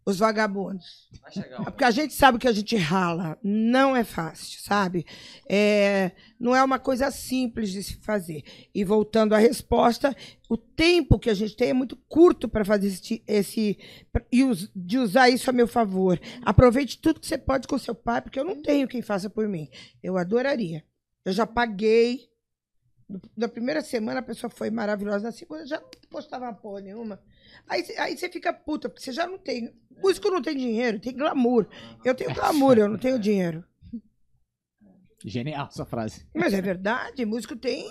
[0.06, 1.08] Os vagabundos.
[1.68, 3.38] É porque a gente sabe que a gente rala.
[3.44, 5.06] Não é fácil, sabe?
[5.48, 8.44] É, não é uma coisa simples de se fazer.
[8.74, 10.16] E voltando à resposta,
[10.50, 13.78] o tempo que a gente tem é muito curto para fazer esse, esse
[14.32, 16.20] e us- de usar isso a meu favor.
[16.42, 19.48] Aproveite tudo que você pode com seu pai, porque eu não tenho quem faça por
[19.48, 19.70] mim.
[20.02, 20.84] Eu adoraria.
[21.24, 22.30] Eu já paguei.
[23.36, 27.20] Na primeira semana a pessoa foi maravilhosa, na segunda já não postava porra nenhuma.
[27.68, 29.74] Aí, aí você fica puta, porque você já não tem.
[30.02, 31.68] Músico não tem dinheiro, tem glamour.
[32.06, 33.64] Eu tenho glamour, eu não tenho dinheiro.
[35.26, 36.26] Genial essa frase.
[36.34, 37.90] Mas é verdade, músico tem.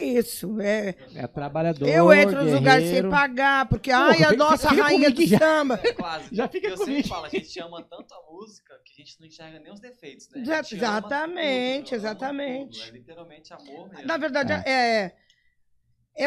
[0.00, 0.60] É isso.
[0.60, 1.86] É, É trabalhador.
[1.88, 5.38] eu entro nos lugares sem pagar, porque, ai, a fica- nossa fica rainha do já.
[5.38, 5.78] samba.
[5.84, 6.34] É clássico.
[6.34, 7.08] Já fica eu sempre comigo.
[7.08, 10.28] falo, a gente ama tanto a música que a gente não enxerga nem os defeitos,
[10.30, 10.40] né?
[10.40, 12.78] Exatamente, tudo, exatamente.
[12.80, 12.88] tudo.
[12.88, 14.04] É literalmente amor mesmo.
[14.06, 14.62] Na verdade, é.
[15.04, 15.16] é.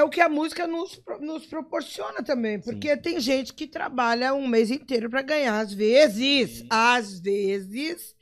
[0.04, 2.60] O que a música nos, nos proporciona também.
[2.62, 6.68] Porque tem gente que trabalha um mês inteiro para ganhar, às vezes, Sim.
[6.70, 8.16] às vezes,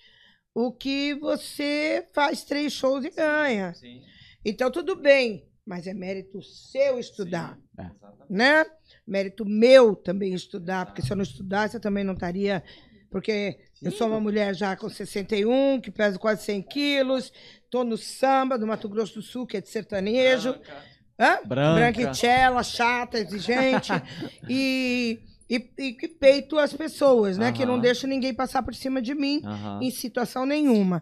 [0.53, 3.73] o que você faz três shows e ganha.
[3.73, 4.01] Sim.
[4.45, 7.55] Então, tudo bem, mas é mérito seu estudar.
[7.55, 7.83] Sim, É.
[7.83, 8.25] Exatamente.
[8.29, 8.65] né?
[9.05, 12.63] Mérito meu também estudar, porque se eu não estudasse, eu também não estaria.
[13.09, 17.31] Porque eu sou uma mulher já com 61, que pesa quase 100 quilos,
[17.63, 20.51] estou no samba do Mato Grosso do Sul, que é de sertanejo.
[20.53, 20.83] Branca,
[21.19, 21.39] Hã?
[21.45, 21.75] Branca.
[21.93, 23.91] branquichela, chata, exigente
[24.47, 25.19] e,
[25.49, 27.51] e, e que peito as pessoas, né?
[27.51, 29.79] Que não deixa ninguém passar por cima de mim Aham.
[29.81, 31.01] em situação nenhuma.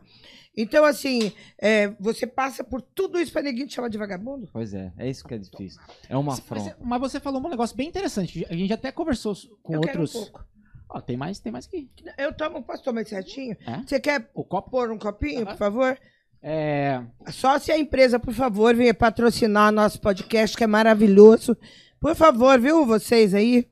[0.57, 4.47] Então, assim, é, você passa por tudo isso pra ninguém te chamar de vagabundo?
[4.53, 5.81] Pois é, é isso que é difícil.
[6.07, 6.77] É uma Mas, afronta.
[6.81, 8.45] mas você falou um negócio bem interessante.
[8.49, 10.13] A gente até conversou com Eu quero um outros.
[10.29, 10.45] pouco.
[10.87, 11.89] Ó, tem mais, tem mais aqui.
[12.17, 13.57] Eu tomo, posso tomar esse retinho?
[13.67, 13.81] É?
[13.85, 14.71] Você quer O copo.
[14.71, 15.45] pôr um copinho, Aham.
[15.47, 15.99] por favor?
[16.47, 17.03] É.
[17.31, 21.57] Só se a empresa, por favor, venha patrocinar nosso podcast, que é maravilhoso.
[21.99, 23.67] Por favor, viu, vocês aí?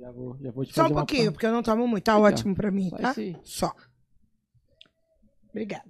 [0.00, 2.02] Já vou, já vou Só um fazer uma- pouquinho, porque eu não tomo muito.
[2.04, 3.14] Tá ótimo pra mim, tá?
[3.44, 3.72] Só.
[5.50, 5.84] Obrigada.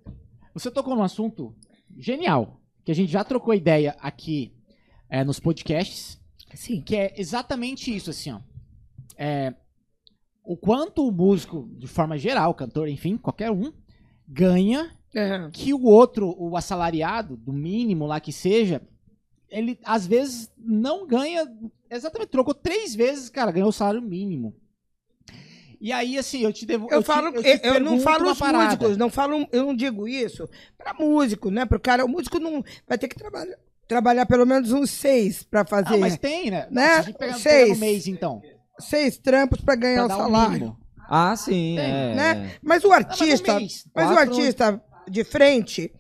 [0.53, 1.57] Você tocou num assunto
[1.97, 4.55] genial, que a gente já trocou ideia aqui
[5.09, 6.21] é, nos podcasts,
[6.55, 6.83] Sim.
[6.83, 8.41] que é exatamente isso, assim, ó.
[9.17, 9.55] É,
[10.45, 13.73] o quanto o músico, de forma geral, cantor, enfim, qualquer um,
[14.33, 15.51] ganha Aham.
[15.53, 18.81] que o outro, o assalariado, do mínimo lá que seja,
[19.51, 21.47] ele às vezes não ganha.
[21.91, 24.55] Exatamente, trocou três vezes, cara, ganhou o salário mínimo.
[25.81, 26.87] E aí, assim, eu te devo.
[26.91, 28.65] Eu, te- falo, te eu, eu não falo os parada.
[28.67, 30.49] músicos, não falo, eu não digo isso
[30.79, 31.67] pra músico, né?
[31.67, 33.57] Pro cara, o músico não vai ter que trabalhar,
[33.89, 36.69] trabalhar pelo menos uns seis pra fazer Ah, mas tem, né?
[36.71, 36.87] Né?
[36.95, 37.63] Se a gente pegar, Seis.
[37.65, 38.41] pegar no mês, então.
[38.79, 40.53] seis trampos pra ganhar Pra o um salário.
[40.53, 40.79] mínimo.
[41.09, 42.15] Ah, sim, Tem, é.
[42.15, 42.31] né?
[42.55, 42.59] é.
[42.63, 43.85] Mas o Ah, mas artista, mês.
[43.95, 45.93] mas o artista de frente,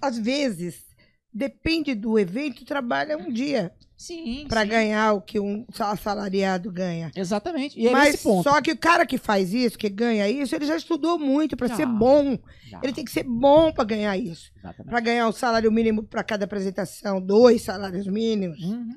[0.00, 0.84] às vezes,
[1.32, 4.46] depende do evento, trabalha um dia Sim.
[4.48, 4.68] pra sim.
[4.68, 7.10] ganhar o que um assalariado ganha.
[7.14, 7.78] Exatamente.
[7.78, 10.76] E é Mas só que o cara que faz isso, que ganha isso, ele já
[10.76, 11.76] estudou muito pra Já.
[11.76, 12.38] ser bom.
[12.68, 12.80] Já.
[12.82, 14.50] Ele tem que ser bom pra ganhar isso.
[14.86, 18.60] Pra ganhar o salário mínimo pra cada apresentação, dois salários mínimos.
[18.62, 18.94] Uhum.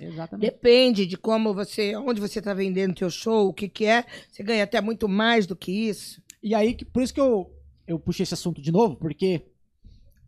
[0.00, 0.50] Exatamente.
[0.50, 4.04] Depende de como você, onde você tá vendendo teu show, o que que é.
[4.30, 6.22] Você ganha até muito mais do que isso.
[6.42, 7.50] E aí, que- por isso que eu,
[7.86, 9.46] eu puxei esse assunto de novo, porque,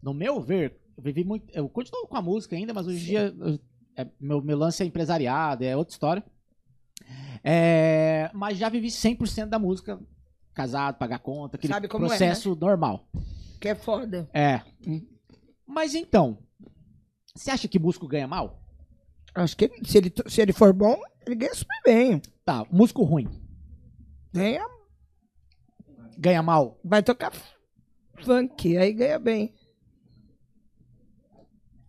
[0.02, 1.46] no meu ver, eu vivi muito.
[1.54, 3.58] Eu continuo com a música ainda, mas hoje em dia eu-
[3.96, 6.24] é, meu, meu lance é empresariado, é outra história.
[7.44, 10.00] É, mas já vivi 100% da música,
[10.54, 13.08] casado, pagar conta, aquele Sabe como é, processo normal.
[13.60, 14.28] Que é foda.
[14.32, 14.60] É.
[15.66, 16.38] Mas então,
[17.34, 18.60] você acha que músico ganha mal?
[19.43, 22.20] Acho que ele- se ele, se ele for bom, ele ganha super bem.
[22.44, 23.28] Tá, músico ruim
[24.32, 24.65] Ganha,
[26.19, 26.78] ganha mal?
[26.85, 27.32] vai tocar
[28.23, 29.55] funk, aí ganha bem.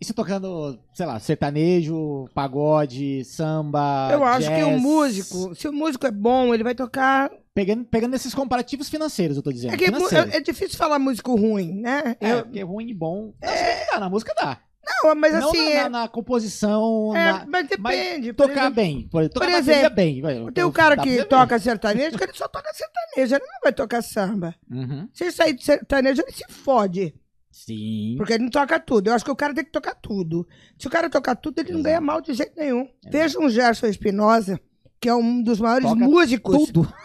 [0.01, 4.07] E você tocando, sei lá, sertanejo, pagode, samba.
[4.11, 4.81] Eu acho que o jazz?
[4.81, 7.29] músico, se o músico é bom, ele vai tocar.
[7.53, 9.73] Pegando, pegando esses comparativos financeiros, eu tô dizendo.
[9.73, 12.15] É, que é, é- é difícil falar músico ruim, né?
[12.21, 13.33] É, Eu- porque ruim e bom.
[13.41, 14.61] Não, se que dá, na música dá.
[15.03, 18.33] Não, mas não assim, na, é, na- na composição, é, na- mas depende.
[18.33, 19.07] por tocar exemplo, bem.
[19.11, 20.21] Por, tocar por exemplo, bem.
[20.53, 23.73] Tem eu- o cara que toca sertanejo, que ele só toca sertanejo, ele não vai
[23.73, 24.55] tocar samba.
[24.69, 25.07] Uhum.
[25.13, 27.13] Se ele sair de sertanejo, ele se fode.
[27.51, 28.15] Sim.
[28.17, 29.07] Porque ele não toca tudo.
[29.07, 30.47] Eu acho que o cara tem que tocar tudo.
[30.77, 31.89] Se o cara tocar tudo, ele não Exato.
[31.89, 32.87] ganha mal de jeito nenhum.
[33.09, 34.59] Veja um Gerson Espinosa,
[35.01, 36.65] que é um dos maiores Toca músicos.
[36.67, 36.93] Tudo.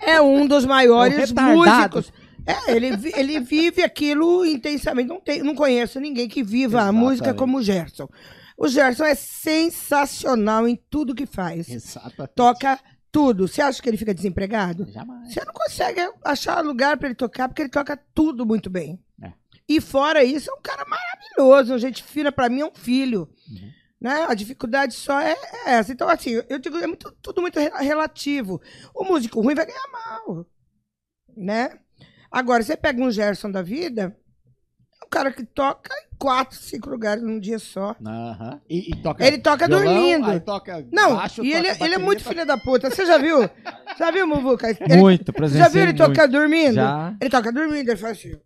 [0.00, 2.12] É um dos maiores É um músicos.
[2.46, 5.08] É, ele, ele vive aquilo intensamente.
[5.08, 7.04] Não, tem, não conheço ninguém que viva a Exatamente.
[7.04, 8.08] música como o Gerson.
[8.56, 11.68] O Gerson é sensacional em tudo que faz.
[11.68, 12.28] Exato.
[12.34, 12.78] Toca
[13.10, 13.46] tudo.
[13.48, 14.90] Você acha que ele fica desempregado?
[14.90, 15.32] Jamais.
[15.32, 18.98] Você não consegue achar lugar pra ele tocar, porque ele toca tudo muito bem.
[19.22, 19.32] É.
[19.68, 21.78] E fora isso, é um cara maravilhoso.
[21.78, 23.28] Gente fina, pra mim, é um filho.
[23.48, 23.70] Uhum.
[24.00, 24.26] Né?
[24.28, 25.36] A dificuldade só é
[25.66, 25.92] essa.
[25.92, 28.60] Então, assim, eu digo, é muito- tudo muito re- relativo.
[28.94, 30.44] O músico ruim vai ganhar mal.
[31.36, 31.78] Né?
[32.32, 34.16] Agora, você pega um Gerson da vida,
[35.02, 37.94] é um cara que toca em quatro, cinco lugares num dia só.
[38.04, 38.60] Aham.
[38.70, 40.30] E, e toca Ele toca violão, dormindo.
[40.30, 42.88] aí toca Não, baixo, e toca ele, ele é bateria, muito toca- filho da puta.
[42.90, 43.38] Você já viu?
[43.98, 44.70] Já viu, Muvuca?
[44.70, 46.06] Ele- Muito, Você presenciei já viu ele muito.
[46.08, 46.74] tocar dormindo?
[46.76, 47.14] Já.
[47.20, 48.40] Ele toca dormindo, ele faz assim.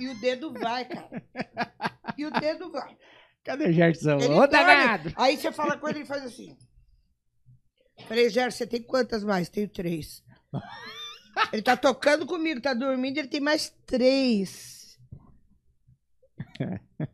[0.00, 1.08] E o dedo vai, cara.
[2.16, 2.96] E o dedo vai.
[3.44, 4.16] Cadê o Gerson?
[4.18, 4.48] Ele Ô, dorme.
[4.48, 5.12] danado!
[5.16, 6.56] Aí você fala com ele e faz assim.
[8.08, 9.48] Falei, Gerson, você tem quantas mais?
[9.48, 10.22] Tenho três.
[11.52, 14.98] Ele tá tocando comigo, tá dormindo, ele tem mais três.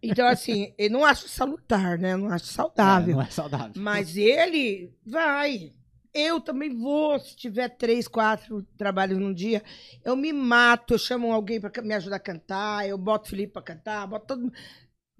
[0.02, 2.12] Então, assim, eu não acho salutar, né?
[2.14, 3.14] Eu não acho É, saudável.
[3.16, 3.72] não é saudável.
[3.76, 5.72] Mas ele vai.
[6.12, 9.62] Eu também vou, se tiver três, quatro trabalhos num dia,
[10.04, 13.52] eu me mato, eu chamo alguém para me ajudar a cantar, eu boto o Felipe
[13.52, 14.52] para cantar, boto todo.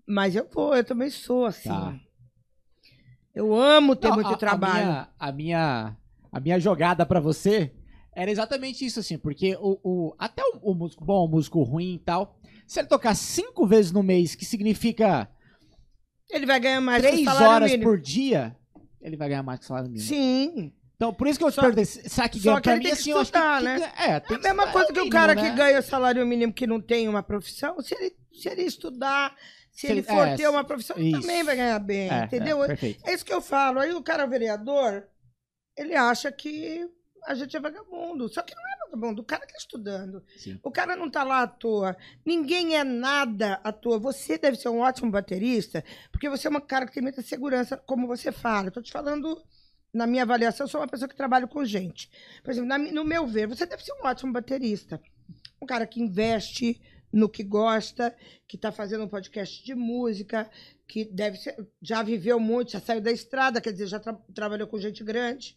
[0.07, 1.69] Mas eu vou, eu também sou assim.
[1.69, 1.99] Tá.
[3.35, 4.85] Eu amo ter Não, muito a- trabalho.
[4.85, 5.97] A minha, a minha,
[6.31, 7.73] a minha jogada pra você
[8.15, 11.95] era exatamente isso, assim, porque o, o- até o, o músico bom, o músico ruim
[11.95, 15.29] e tal, se ele tocar cinco vezes no mês, que significa
[16.31, 17.91] Ele vai ganhar mais que três horas mínimo.
[17.91, 18.57] por dia,
[19.01, 20.07] ele vai ganhar mais que o salário mínimo.
[20.09, 20.73] Sim.
[20.97, 22.85] Então, por isso que eu te Só- perguntei, será que só ganha que pra mim,
[22.85, 23.79] que assim, eu acho que, estudar, que né?
[23.79, 25.43] ganha- É, tem É a mesma é coisa que o cara né?
[25.43, 29.35] que ganha salário mínimo que não tem uma profissão, se ele Se ele estudar,
[29.71, 31.21] se, Se ele for é, ter uma profissão, ele isso.
[31.21, 32.65] também vai ganhar bem, É, entendeu?
[32.65, 32.77] é.
[33.05, 33.79] É isso que eu falo.
[33.81, 35.05] Aí o cara vereador,
[35.77, 36.89] ele acha que
[37.27, 38.29] a gente é vagabundo.
[38.29, 40.23] Só que não é vagabundo, o cara tá estudando.
[40.37, 40.59] Sim.
[40.63, 41.97] O cara não tá lá à toa.
[42.25, 43.99] Ninguém é nada à toa.
[43.99, 47.77] Você deve ser um ótimo baterista, porque você é uma cara que tem muita segurança,
[47.77, 48.71] como você fala.
[48.71, 49.43] Tô te falando,
[49.93, 52.11] na minha avaliação, eu sou uma pessoa que trabalha com gente.
[52.43, 55.01] Por exemplo, na no meu ver, você deve ser um ótimo baterista.
[55.61, 56.81] Um cara que investe
[57.13, 58.15] no que gosta,
[58.49, 60.51] que está fazendo um podcast de música,
[60.89, 64.67] que deve ser, já viveu muito, já saiu da estrada, quer dizer, já tra- trabalhou
[64.67, 65.57] com gente grande.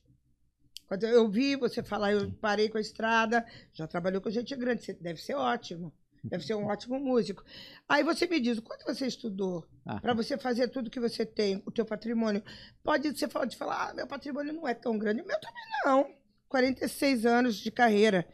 [0.88, 4.84] Quando eu vi você falar, eu parei com a estrada, já trabalhou com gente grande,
[4.84, 5.93] você deve ser ótimo.
[6.23, 7.43] Deve ser um ótimo músico.
[7.88, 11.26] Aí você me diz, o quanto você estudou Ah, para você fazer tudo que você
[11.26, 12.41] tem, o teu patrimônio?
[12.84, 15.22] Pode você pode falar, ah, meu patrimônio não é tão grande.
[15.22, 16.15] O meu também não.
[16.47, 18.26] 46 anos de carreira.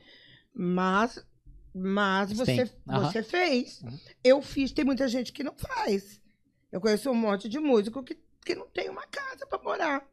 [0.53, 1.25] Mas,
[1.73, 3.81] mas você, você fez.
[3.81, 3.99] Uhum.
[4.23, 6.21] Eu fiz, tem muita gente que não faz.
[6.71, 10.12] Eu conheço um monte de músico que, que não tem uma casa para morar.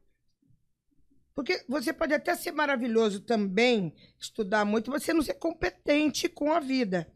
[1.42, 6.52] Porque você pode até ser maravilhoso também, estudar muito, mas você não ser competente com
[6.52, 7.10] a vida.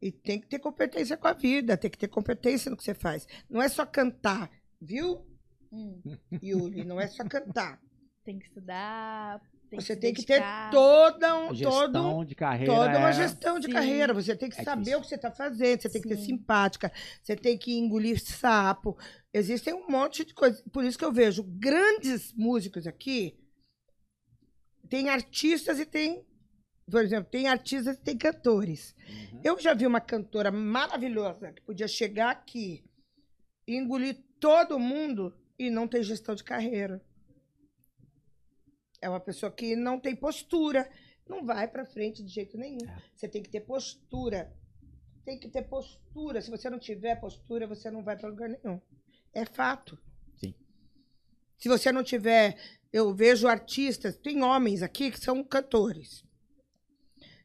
[0.00, 2.94] E tem que ter competência com a vida, tem que ter competência no que você
[2.94, 3.26] faz.
[3.50, 4.50] Não é só cantar,
[4.80, 5.22] viu,
[5.70, 6.00] Hum,
[6.42, 6.82] Yuli?
[6.82, 7.78] Não é só cantar.
[8.24, 9.38] tem que estudar.
[9.68, 12.72] Tem você que tem que ter toda, um, gestão todo, de carreira.
[12.72, 13.72] toda uma é- gestão de Sim.
[13.72, 14.14] carreira.
[14.14, 14.98] Você tem que É saber difícil.
[14.98, 16.24] o que você está fazendo, você tem que ser Sim.
[16.24, 16.90] simpática,
[17.22, 18.96] você tem que engolir sapo.
[19.30, 20.62] Existem um monte de coisas.
[20.72, 23.36] Por isso que eu vejo grandes músicos aqui.
[24.88, 26.26] Tem artistas e tem.
[26.90, 28.94] Por exemplo, tem artistas e tem cantores.
[29.32, 29.40] Uhum.
[29.44, 32.84] Eu já vi uma cantora maravilhosa que podia chegar aqui
[33.66, 37.04] e engolir todo mundo e não ter gestão de carreira.
[39.00, 40.90] É uma pessoa que não tem postura,
[41.28, 42.88] não vai para frente de jeito nenhum.
[42.88, 43.02] É.
[43.14, 44.52] Você tem que ter postura.
[45.24, 46.40] Tem que ter postura.
[46.40, 48.80] Se você não tiver postura, você não vai para lugar nenhum.
[49.32, 49.98] É fato.
[50.36, 50.54] Sim.
[51.58, 52.58] Se você não tiver,
[52.92, 56.24] eu vejo artistas, tem homens aqui que são cantores.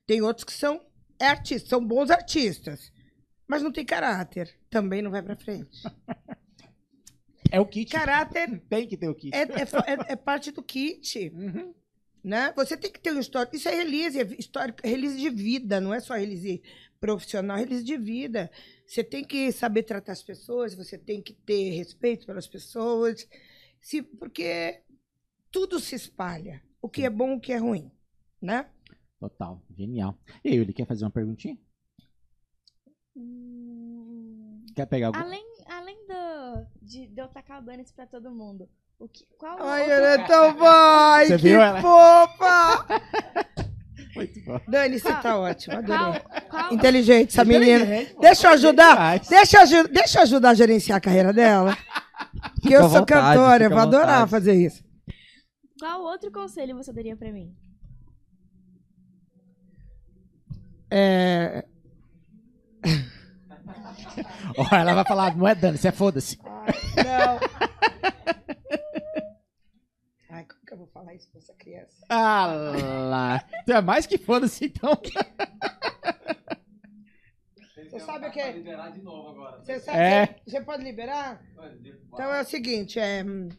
[0.05, 0.85] Tem outros que são
[1.19, 2.91] é artistas, são bons artistas,
[3.47, 4.59] mas não tem caráter.
[4.69, 5.81] Também não vai para frente.
[7.51, 7.91] É o kit.
[7.91, 9.35] Caráter Tem que ter o kit.
[9.35, 9.45] é, é
[9.93, 11.73] é- é parte do kit, Uhum.
[12.23, 12.51] né?
[12.55, 13.55] Você tem que ter um histórico.
[13.55, 16.63] Isso é release, é histórico, é release de vida, não é só release
[16.99, 18.49] profissional, é release de vida.
[18.87, 23.27] Você tem que saber tratar as pessoas, você tem que ter respeito pelas pessoas,
[23.81, 24.81] se, porque
[25.53, 26.61] tudo se espalha.
[26.81, 27.89] O que é bom, o que é ruim,
[28.41, 28.65] né?
[29.19, 29.61] Total.
[29.77, 30.17] Genial.
[30.43, 31.57] E aí, Yuli, quer fazer uma perguntinha?
[33.15, 35.19] Hum, Quer pegar algum?
[35.19, 38.67] além além do, de, de eu tacar o pra todo mundo,
[38.99, 39.95] o que, qual Ai, outro...
[39.95, 41.79] ela é tão vai, Você que viu ela?
[41.79, 42.85] fofa!
[44.15, 44.59] Muito bom.
[44.67, 46.19] Dani, você tá ótima, adorei.
[46.19, 47.83] Qual, qual, Inteligente essa menina.
[47.83, 48.15] Inteligente.
[48.19, 49.19] Deixa eu ajudar.
[49.19, 51.77] Deixa, eu deixa eu ajudar a gerenciar a carreira dela.
[52.61, 54.31] Que eu sou vontade, cantora, eu vou adorar vontade.
[54.31, 54.82] fazer isso.
[55.79, 57.55] Qual outro conselho você daria pra mim?
[60.89, 61.65] É,
[64.57, 66.37] Ó, ela vai falar, não é dano, isso é foda-se.
[66.37, 67.39] não.
[70.29, 72.05] Ai, como que eu vou falar isso pra essa criança?
[72.09, 72.45] Ah
[73.09, 73.43] lá.
[73.63, 74.91] Então é mais que foda-se, então.
[77.89, 78.51] Você sabe o que é?
[78.51, 79.63] liberar de novo agora.
[79.63, 80.27] Você sabe É.
[80.27, 81.41] que você pode liberar?
[82.07, 83.49] Então é o seguinte, é hum,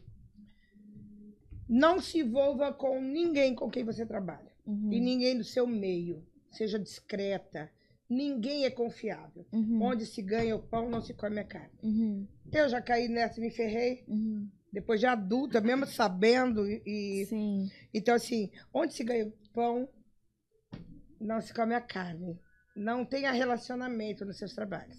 [1.77, 6.25] não se envolva com ninguém com quem você trabalha Uhum, e ninguém do seu meio.
[6.51, 7.69] Seja discreta.
[8.09, 9.45] Ninguém é confiável.
[9.51, 11.77] uhum, Onde se ganha o pão, não se come a carne.
[11.83, 14.03] uhum, Eu já caí nessa e me ferrei.
[14.07, 14.49] uhum.
[14.71, 16.65] Depois de adulta, mesmo sabendo.
[16.67, 17.69] E, Sim.
[17.93, 19.87] então, assim, onde se ganha o pão,
[21.19, 22.39] não se come a carne.
[22.75, 24.97] Não tenha relacionamento nos seus trabalhos.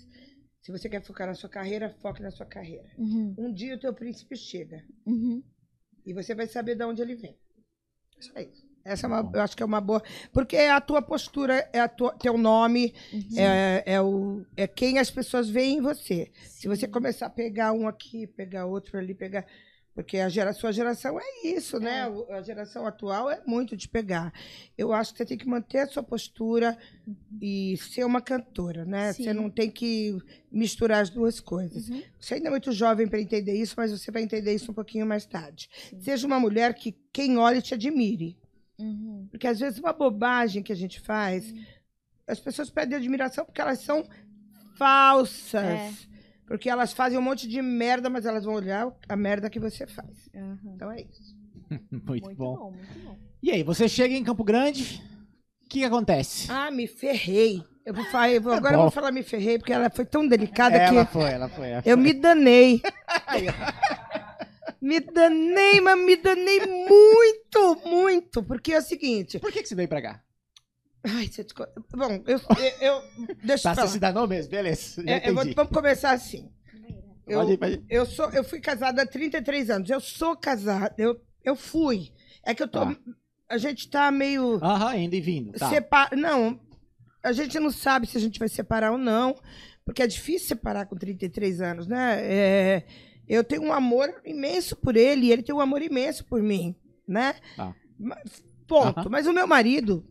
[0.63, 2.89] Se você quer focar na sua carreira, foque na sua carreira.
[2.99, 5.43] Uhum, Um dia o teu príncipe chega uhum.
[6.07, 7.37] E você vai saber de onde ele vem.
[8.19, 8.67] Isso é isso.
[8.85, 10.01] Essa é uma, eu acho que é uma boa.
[10.33, 13.39] Porque é a tua postura, é a tua, teu nome, Uhum.
[13.39, 16.31] é, é, o, é quem as pessoas veem em você.
[16.45, 19.45] Se você começar a pegar um aqui, pegar outro ali, pegar.
[19.97, 22.07] Porque a gera, sua geração é isso, né?
[22.29, 22.35] É.
[22.35, 24.31] A geração atual é muito de pegar.
[24.77, 26.77] Eu acho que você tem que manter a sua postura
[27.41, 29.15] e ser uma cantora, né?
[29.15, 29.25] Sim.
[29.25, 30.15] Você não tem que
[30.53, 31.89] misturar as duas coisas.
[31.89, 32.03] Uhum.
[32.21, 35.07] Você ainda é muito jovem para entender isso, mas você vai entender isso um pouquinho
[35.07, 35.71] mais tarde.
[35.99, 38.37] Seja uma mulher que quem olha te admire.
[38.79, 39.29] Uhum.
[39.31, 41.55] Porque às vezes uma bobagem que a gente faz,
[42.27, 44.07] as pessoas pedem admiração porque elas são
[44.77, 45.65] falsas.
[45.65, 46.16] É.
[46.47, 49.87] Porque elas fazem um monte de merda, mas elas vão olhar a merda que você
[49.87, 50.29] faz.
[50.35, 50.73] Uhum.
[50.75, 51.35] Então é isso.
[51.91, 52.57] Muito, Muito bom.
[52.57, 53.19] bom, muito bom.
[53.43, 55.03] E aí, você chega em Campo Grande,
[55.65, 56.47] o que, que acontece?
[56.51, 57.63] Ah, me ferrei.
[57.85, 60.27] Eu vou falar, eu vou- agora eu vou falar me ferrei, porque ela foi tão
[60.27, 61.69] delicada ela que foi, ela foi.
[61.71, 62.03] ela eu foi.
[62.05, 62.81] me danei.
[64.81, 68.43] me danei, mas me danei muito, muito.
[68.43, 69.39] Porque é o seguinte.
[69.39, 70.23] Por que, que você veio pra cá?
[71.07, 72.41] Ai, deixa eu te co- Bom, eu.
[72.81, 73.03] eu, eu
[73.45, 73.87] deixa eu falar.
[73.87, 74.51] você se danou mesmo?
[74.51, 75.03] Beleza.
[75.07, 76.51] É, vou- vamos começar assim.
[77.27, 77.85] Eu, Pode ir, pode ir.
[77.89, 79.91] eu, sou, eu fui casada há 33 anos.
[79.91, 80.95] Eu sou casada.
[80.97, 82.13] Eu, eu fui.
[82.45, 82.81] É que eu tô.
[82.81, 82.97] Tá.
[83.49, 84.57] A gente tá meio.
[84.63, 85.53] Aham, indo e vindo.
[85.53, 85.69] Tá.
[85.69, 86.17] Separa...
[86.17, 86.61] Não,
[87.23, 89.35] a gente não sabe se a gente vai separar ou não,
[89.85, 92.19] porque é difícil separar com 33 anos, né?
[92.23, 92.85] É,
[93.29, 96.77] Eu tenho um amor imenso por ele e ele tem um amor imenso por mim,
[97.09, 97.35] né?
[97.57, 97.75] Tá.
[98.69, 99.11] Ponto.
[99.11, 100.05] Mas o meu marido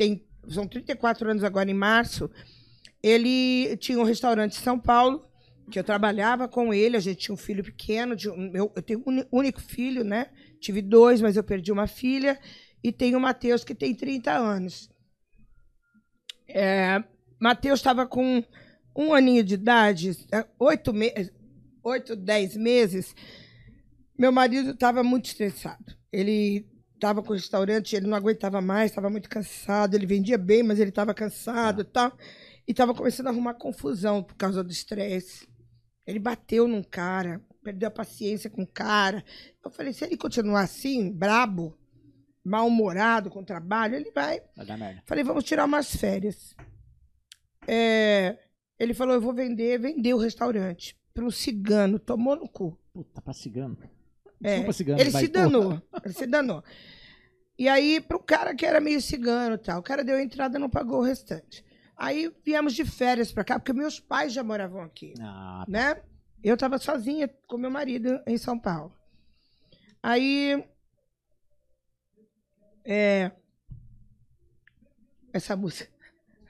[0.00, 2.30] tem são 34 anos agora em março.
[3.02, 5.22] Ele tinha um restaurante em São Paulo
[5.70, 6.96] que eu trabalhava com ele.
[6.96, 8.16] A gente tinha um filho pequeno.
[8.34, 10.30] um- eu, eu tenho um único filho, né?
[10.58, 12.40] Tive dois, mas eu perdi uma filha.
[12.82, 14.88] E tenho o Matheus, que tem 30 anos.
[16.48, 17.04] É,
[17.38, 18.42] Matheus estava com
[18.96, 21.12] um aninho de idade, é, oito, me
[21.84, 23.14] oito, dez meses.
[24.18, 25.94] Meu marido estava muito estressado.
[26.10, 26.66] Ele
[27.00, 29.94] estava com o restaurante, ele não aguentava mais, estava muito cansado.
[29.94, 32.16] Ele vendia bem, mas ele estava cansado e tal.
[32.68, 35.48] E estava começando a arrumar confusão por causa do estresse.
[36.06, 39.24] Ele bateu num cara, perdeu a paciência com o cara.
[39.64, 41.76] Eu falei, se ele continuar assim, brabo,
[42.44, 45.02] mal-humorado com o trabalho, ele vai Vai dar merda.
[45.06, 46.54] Falei, vamos tirar umas férias.
[47.66, 48.38] É,
[48.78, 52.78] ele falou, eu vou vender, vendeu o restaurante para um cigano, tomou no cu.
[52.92, 53.78] Puta, pra cigano.
[54.42, 55.00] É, Desculpa, cigano.
[55.00, 55.44] ele se porra.
[55.44, 56.64] danou, ele se danou.
[57.58, 60.22] E aí, para o cara que era meio cigano e tal, o cara deu a
[60.22, 61.62] entrada e não pagou o restante.
[61.96, 66.00] Aí viemos de férias para cá, porque meus pais já moravam aqui Ah, né?
[66.42, 68.94] Eu estava sozinha com meu marido em São Paulo.
[70.02, 70.64] Aí.
[72.82, 73.30] É.
[75.34, 75.90] Essa música.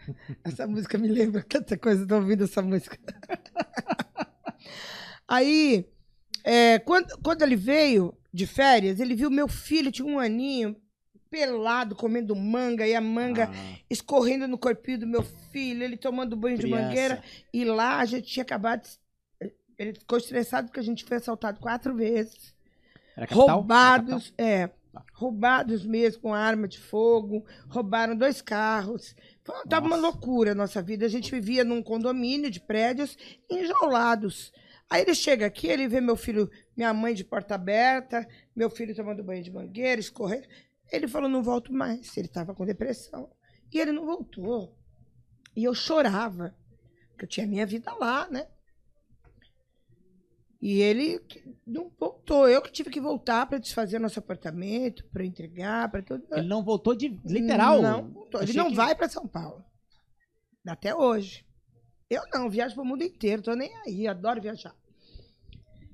[0.45, 2.97] Essa música me lembra tanta coisa, tô ouvindo essa música.
[5.27, 5.89] Aí,
[6.45, 10.77] é, quando, quando ele veio de férias, ele viu meu filho, tinha um aninho,
[11.31, 16.37] pelado, comendo manga, e a manga ah, escorrendo no corpinho do meu filho, ele tomando
[16.37, 16.83] banho de criança.
[16.87, 17.23] mangueira.
[17.53, 18.83] E lá a gente tinha acabado.
[18.83, 22.55] de- Ele ficou estressado porque a gente foi assaltado quatro vezes.
[23.17, 23.45] Era capital?
[23.47, 24.69] Era roubados, é.
[24.93, 25.05] Tá.
[25.13, 27.45] Roubados mesmo com arma de fogo.
[27.69, 29.15] Roubaram dois carros.
[29.45, 31.07] Foi, tava uma loucura a nossa vida.
[31.07, 33.17] A gente vivia num condomínio de prédios
[33.49, 34.53] enjaulados.
[34.91, 38.27] Aí ele chega aqui, ele vê meu filho, minha mãe de porta aberta,
[38.57, 40.49] meu filho tomando banho de mangueira, escorrendo.
[40.91, 42.17] Ele falou, não volto mais.
[42.17, 43.31] Ele estava com depressão.
[43.73, 44.77] E ele não voltou.
[45.55, 46.57] E eu chorava.
[47.11, 48.49] Porque eu tinha minha vida lá, né?
[50.61, 51.21] E ele
[51.67, 52.49] não voltou.
[52.49, 56.27] Eu que tive que voltar para desfazer nosso apartamento, para entregar, para tudo.
[56.33, 57.09] Ele não voltou de.
[57.25, 57.81] Literal?
[57.81, 58.43] Não, voltou.
[58.43, 59.65] ele não que- vai para São Paulo.
[60.67, 61.47] Até hoje.
[62.11, 64.75] Eu não, viajo para o mundo inteiro, tô nem aí, adoro viajar.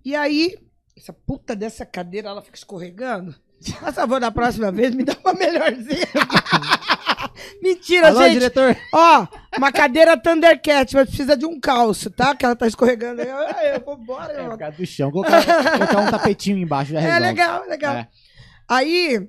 [0.03, 0.57] E aí,
[0.97, 3.35] essa puta dessa cadeira, ela fica escorregando.
[3.81, 6.07] Por favor, da próxima vez, me dá uma melhorzinha.
[7.63, 8.33] Mentira, Alô, gente.
[8.35, 8.77] diretor?
[8.93, 9.27] Ó,
[9.57, 12.35] uma cadeira Thundercat, mas precisa de um calço, tá?
[12.35, 13.21] Que ela tá escorregando.
[13.23, 13.29] aí.
[13.29, 13.37] Eu,
[13.75, 14.33] eu vou embora.
[14.33, 15.11] É, eu- do chão.
[15.11, 17.27] Colocar, colocar um tapetinho embaixo já É, resolve.
[17.27, 17.95] legal, legal.
[17.97, 18.09] É.
[18.69, 19.29] Aí,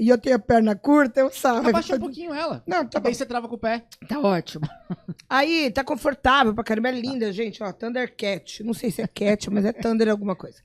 [0.00, 1.58] e eu tenho a perna curta, eu saio.
[1.58, 2.64] Abaixa um pouquinho ela.
[2.66, 3.08] Não, tá bom.
[3.08, 3.84] Aí você trava com o pé.
[4.08, 4.66] Tá ótimo.
[5.28, 6.88] Aí, tá confortável pra caramba.
[6.88, 7.62] É linda, gente.
[7.62, 8.64] Ó, Thundercat.
[8.64, 10.58] Não sei se é cat, mas é Thunder alguma coisa.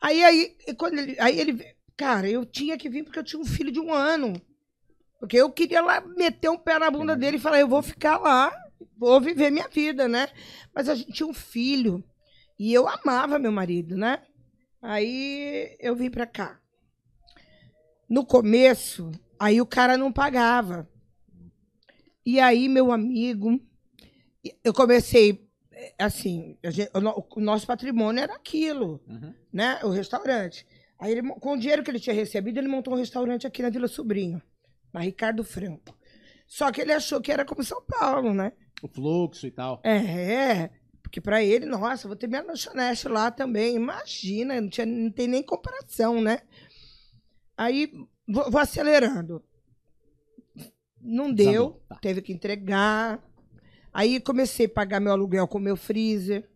[0.00, 1.62] Aí, aí, e quando ele, aí ele...
[1.98, 4.40] Cara, eu tinha que vir porque eu tinha um filho de um ano.
[5.20, 8.16] Porque eu queria lá meter um pé na bunda dele e falar, eu vou ficar
[8.16, 8.50] lá,
[8.96, 10.28] vou viver minha vida, né?
[10.74, 12.02] Mas a gente tinha um filho.
[12.58, 14.22] E eu amava meu marido, né?
[14.80, 16.61] Aí eu vim pra cá.
[18.12, 19.10] No começo,
[19.40, 20.86] aí o cara não pagava.
[22.26, 23.58] E aí, meu amigo,
[24.62, 25.48] eu comecei,
[25.98, 29.32] assim, a gente- o no- o nosso patrimônio era aquilo, Uhum.
[29.50, 29.80] né?
[29.82, 30.66] O restaurante.
[30.98, 33.70] Aí, ele, com o dinheiro que ele tinha recebido, ele montou um restaurante aqui na
[33.70, 34.42] Vila Sobrinho,
[34.92, 35.96] na Ricardo Franco.
[36.46, 38.52] Só que ele achou que era como São Paulo, né?
[38.82, 39.80] O fluxo e tal.
[39.82, 40.70] É, é.
[41.02, 43.74] Porque pra ele, nossa, vou ter minha lanchonete lá também.
[43.74, 46.40] Imagina, não, tinha, não tem nem comparação, né?
[47.56, 47.92] Aí,
[48.28, 49.42] vou, vou acelerando.
[51.00, 51.96] Não deu, tá.
[51.96, 53.22] teve que entregar.
[53.92, 56.48] Aí comecei a pagar meu aluguel com meu freezer.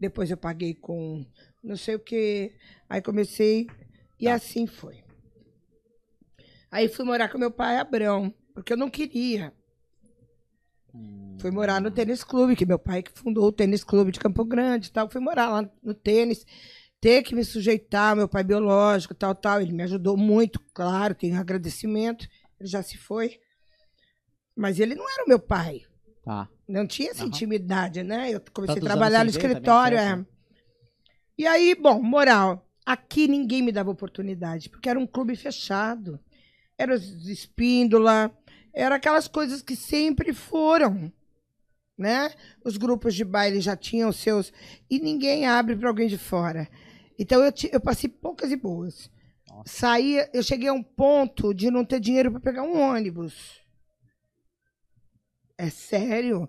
[0.00, 1.26] Depois eu paguei com
[1.62, 2.54] não sei o quê.
[2.88, 3.66] Aí comecei
[4.18, 4.34] e Tá.
[4.34, 5.02] assim foi.
[6.70, 9.52] Aí fui morar com meu pai Abrão, porque eu não queria.
[11.38, 14.44] Fui morar no tênis clube, que meu pai que fundou o tênis clube de Campo
[14.44, 15.08] Grande e tal.
[15.08, 16.44] Fui morar lá no tênis,
[17.00, 19.60] ter que me sujeitar meu pai biológico, tal, tal.
[19.60, 22.28] Ele me ajudou muito, claro, tenho agradecimento.
[22.58, 23.38] Ele já se foi.
[24.56, 25.82] Mas ele não era o meu pai.
[26.24, 26.48] Tá.
[26.68, 27.28] Não tinha essa Aham.
[27.28, 28.30] intimidade, né?
[28.30, 29.96] Eu comecei Tantos a trabalhar no escritório.
[29.96, 30.38] também, é.
[31.38, 32.68] E aí, bom, moral.
[32.84, 36.18] Aqui ninguém me dava oportunidade, porque era um clube fechado.
[36.76, 38.32] Era os Espíndola,
[38.74, 41.12] era aquelas coisas que sempre foram,
[41.96, 42.30] né?
[42.64, 44.52] Os grupos de baile já tinham seus.
[44.90, 46.68] E ninguém abre para alguém de fora.
[47.18, 49.10] Então eu, eu passei poucas e boas.
[49.48, 49.64] Nossa.
[49.66, 53.60] Saía, eu cheguei a um ponto de não ter dinheiro para pegar um ônibus.
[55.56, 56.48] É sério?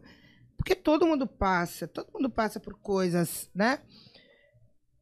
[0.55, 3.79] Porque todo mundo passa, todo mundo passa por coisas, né?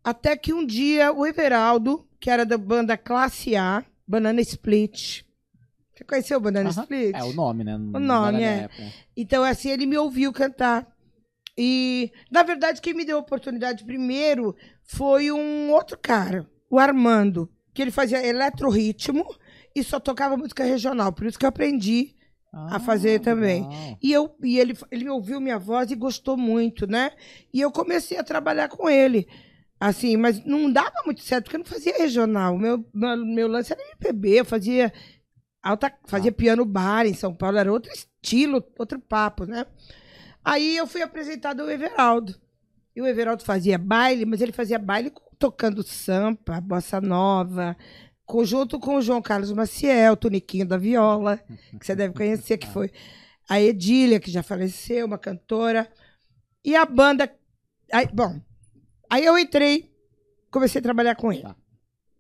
[0.04, 5.24] Até que um dia o Everaldo, que era da banda Classe A, Banana Split.
[5.94, 6.84] Você conheceu o Banana Aham.
[6.84, 7.16] Split?
[7.16, 7.76] É o nome, né?
[7.76, 8.70] O nome, é.
[9.18, 10.88] Então, assim, ele me ouviu cantar.
[11.58, 17.50] E, na verdade, quem me deu a oportunidade primeiro foi um outro cara, o Armando,
[17.74, 19.26] que ele fazia eletrorritmo
[19.76, 21.12] e só tocava música regional.
[21.12, 22.16] Por isso que eu aprendi
[22.54, 23.68] a fazer também.
[23.68, 23.98] legal.
[24.02, 27.12] e, eu, e ele, ele ouviu minha voz e gostou muito, né?
[27.54, 29.28] E eu comecei a trabalhar com ele.
[29.80, 32.58] Assim, mas não dava muito certo, porque eu não fazia regional.
[32.58, 34.92] Meu, meu, meu lance era MPB, eu fazia,
[35.62, 39.66] alta, fazia piano bar em São Paulo, era outro estilo, outro papo, né?
[40.44, 42.36] Aí eu fui apresentado ao Everaldo.
[42.96, 47.78] E o Everaldo fazia baile, mas ele fazia baile tocando sampa, bossa nova,
[48.26, 51.38] conjunto com o João Carlos Maciel, Toniquinho da Viola,
[51.80, 52.92] que você deve conhecer, que foi
[53.48, 55.90] a Edília, que já faleceu, uma cantora.
[56.64, 57.34] E a banda.
[57.94, 58.42] Aí, bom,
[59.10, 59.90] aí eu entrei,
[60.52, 61.44] comecei a trabalhar com ele.
[61.44, 61.56] Tá.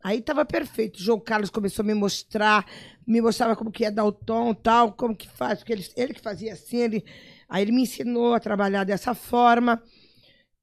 [0.01, 0.97] Aí tava perfeito.
[0.97, 2.65] O João Carlos começou a me mostrar,
[3.05, 6.13] me mostrava como que ia dar o tom, tal, como que faz, porque ele, ele
[6.13, 7.05] que fazia assim, ele,
[7.49, 9.81] aí ele me ensinou a trabalhar dessa forma.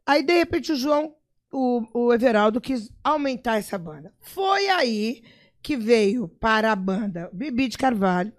[0.06, 1.14] Aí, de repente, o João,
[1.52, 4.12] o, o Everaldo, quis aumentar essa banda.
[4.20, 5.22] Foi aí
[5.62, 8.32] que veio para a banda Bibi de Carvalho,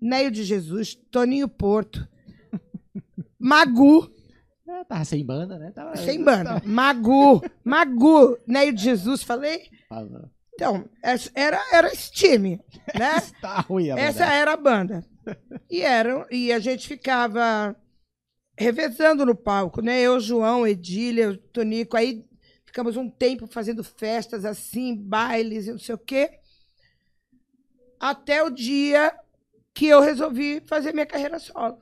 [0.00, 2.06] Neio de Jesus, Toninho Porto,
[3.38, 4.10] Magu,
[4.68, 5.72] É, tava sem banda, né?
[5.74, 9.62] Tava, sem banda, Magu, Magu, Neio de Jesus, falei?
[9.88, 12.60] Tava, Então, essa- era, era esse time,
[12.94, 13.14] né?
[13.40, 15.04] tá ruim a Essa era a banda.
[15.68, 17.76] E, era, e a gente ficava
[18.58, 20.00] revezando no palco, né?
[20.00, 21.96] Eu, João, Edília, o Tonico.
[21.96, 22.24] Aí
[22.64, 26.38] ficamos um tempo fazendo festas assim, bailes e não sei o quê.
[27.98, 29.14] Até o dia
[29.74, 31.78] que eu resolvi fazer minha carreira solo.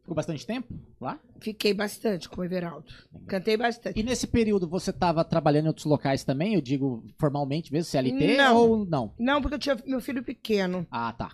[0.00, 1.20] Ficou bastante tempo lá?
[1.40, 2.92] Fiquei bastante com o Everaldo.
[3.26, 3.98] Cantei bastante.
[3.98, 6.54] E nesse período você tava trabalhando em outros locais também?
[6.54, 8.56] Eu digo formalmente mesmo, CLT Não.
[8.56, 9.14] ou não?
[9.18, 10.86] Não, porque eu tinha meu filho pequeno.
[10.90, 11.32] Ah, tá.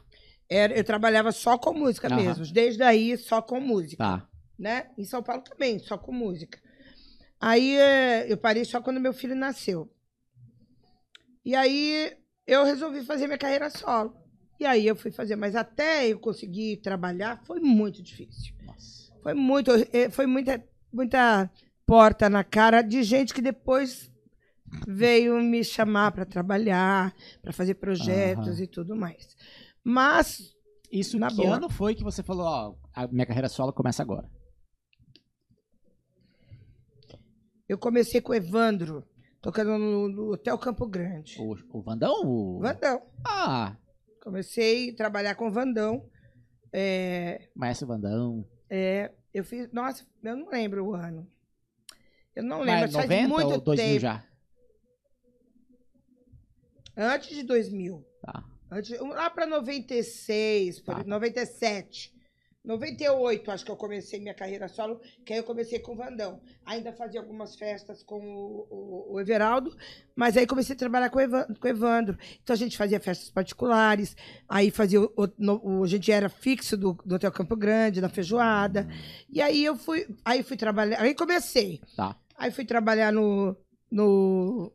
[0.49, 2.17] Era, eu trabalhava só com música Aham.
[2.17, 2.47] mesmo.
[2.53, 4.05] Desde aí, só com música.
[4.05, 4.29] Tá.
[4.59, 4.91] né?
[4.97, 6.59] Em São Paulo também, só com música.
[7.41, 9.91] Aí eh, eu parei só quando meu filho nasceu.
[11.45, 12.17] E aí
[12.47, 14.17] eu resolvi fazer minha carreira solo.
[14.59, 18.55] E aí eu fui fazer, mas até eu conseguir trabalhar foi muito difícil.
[18.65, 19.13] Nossa.
[19.23, 21.51] Foi muito, eh, foi muita, muita
[21.85, 24.11] porta na cara de gente que depois
[24.87, 28.63] veio me chamar para trabalhar, para fazer projetos Aham.
[28.63, 29.37] e tudo mais.
[29.89, 30.53] Mas
[30.91, 31.57] Isso Na que boa.
[31.57, 34.29] ano foi que você falou, ó, a minha carreira solo começa agora?
[37.69, 39.05] eu comecei com o Evandro,
[39.41, 41.37] tocando no, no Hotel Campo Grande.
[41.41, 42.15] O, o Vandão?
[42.25, 42.61] O...
[42.61, 43.03] Vandão.
[43.27, 43.77] Ah,
[44.23, 46.09] Comecei a trabalhar com o Vandão.
[46.73, 48.45] É, Maestro Vandão.
[48.69, 49.71] é, eu fiz.
[49.73, 51.31] Nossa, eu não lembro o ano.
[52.35, 54.01] Eu não lembro, Mas faz 90 muito ou 2000 tempo.
[54.01, 54.25] já?
[56.97, 58.05] Antes de 2000.
[58.23, 58.45] Tá.
[58.71, 61.05] Antes, lá para 96, por, Tá.
[61.05, 62.15] 97.
[62.65, 66.41] 98, acho que eu comecei minha carreira solo, que aí eu comecei com o Vandão.
[66.65, 69.71] Ainda fazia algumas festas com o, o- o Everaldo,
[70.17, 72.19] mas aí comecei a trabalhar com o, Evan- com o Evandro.
[72.43, 74.17] Então a gente fazia festas particulares,
[74.49, 75.13] aí fazia o,
[75.85, 78.89] a gente era fixo do, do Hotel Campo Grande, na feijoada.
[79.31, 81.81] E aí eu fui, aí fui trabalhar, aí comecei.
[81.97, 82.17] Tá.
[82.37, 83.57] Aí fui trabalhar no,
[83.89, 84.73] no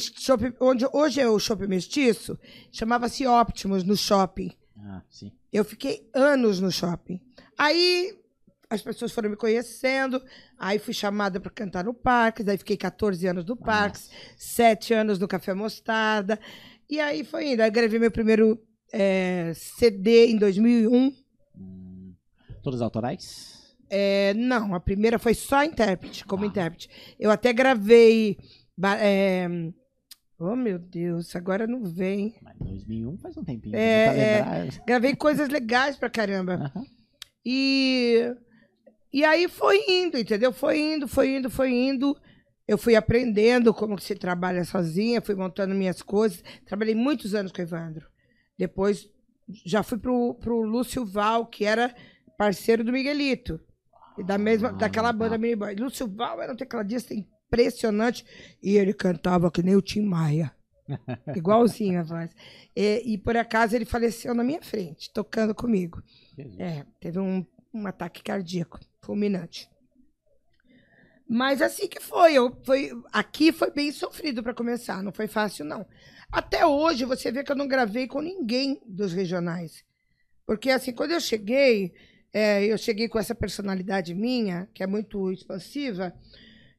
[0.00, 2.38] Shopping, onde hoje é o Shopping Mestiço,
[2.72, 4.50] chamava-se Optimus no shopping.
[4.78, 5.30] Ah, sim.
[5.52, 7.20] Eu fiquei anos no shopping.
[7.56, 8.16] Aí
[8.70, 10.20] as pessoas foram me conhecendo,
[10.58, 15.18] aí fui chamada para cantar no Parques, aí fiquei 14 anos no Parques, 7 anos
[15.18, 16.40] no Café Mostarda,
[16.90, 17.60] e aí foi indo.
[17.60, 18.60] Aí gravei meu primeiro
[18.92, 21.14] eh, CD em 2001.
[21.56, 22.14] Hum,
[22.62, 23.76] todas autorais?
[23.88, 26.46] É, não, a primeira foi só intérprete, como Ah.
[26.46, 26.88] intérprete.
[27.20, 28.38] Eu até gravei.
[28.76, 29.46] Ba- é,
[30.38, 32.34] oh, meu Deus, agora não vem.
[32.42, 33.76] Mas 2001 faz um tempinho.
[33.76, 34.84] É, pra lembrar.
[34.86, 36.72] Gravei coisas legais pra caramba.
[37.44, 38.34] E,
[39.12, 40.52] e aí foi indo, entendeu?
[40.52, 42.16] Foi indo, foi indo, foi indo.
[42.66, 46.42] Eu fui aprendendo como que se trabalha sozinha, fui montando minhas coisas.
[46.64, 48.06] Trabalhei muitos anos com o Evandro.
[48.58, 49.06] Depois
[49.66, 51.94] já fui pro, pro Lúcio Val, que era
[52.38, 53.60] parceiro do Miguelito.
[54.16, 55.18] E da mesma, Ah, daquela tá.
[55.18, 55.74] banda Mini Boy.
[55.74, 57.12] Lúcio Val era um tecladista
[57.46, 58.24] impressionante.
[58.62, 60.52] E ele cantava que nem o Tim Maia.
[61.34, 62.30] Igualzinho a voz.
[62.76, 66.02] E, e por acaso ele faleceu na minha frente, tocando comigo.
[66.58, 69.68] É, teve um, um ataque cardíaco fulminante.
[71.26, 72.90] Mas assim que foi, eu, foi.
[73.12, 75.86] Aqui foi bem sofrido para começar, não foi fácil, não.
[76.30, 79.84] Até hoje você vê que eu não gravei com ninguém dos regionais.
[80.46, 81.94] Porque assim, quando eu cheguei,
[82.32, 86.12] é, eu cheguei com essa personalidade minha, que é muito expansiva,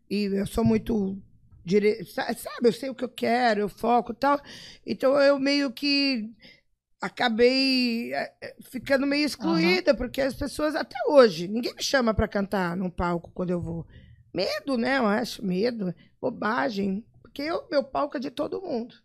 [0.10, 1.18] e eu sou muito.
[1.64, 2.06] Dire...
[2.06, 4.40] sa- Sabe, eu sei o que eu quero, eu foco e tal.
[4.86, 6.30] Então eu meio que
[7.02, 12.28] acabei é, é, ficando meio excluída, porque as pessoas, até hoje, ninguém me chama para
[12.28, 13.86] cantar num palco quando eu vou.
[14.34, 14.98] Medo, né?
[14.98, 17.06] Eu acho, medo, bobagem.
[17.22, 18.96] Porque eu, meu palco é de todo mundo.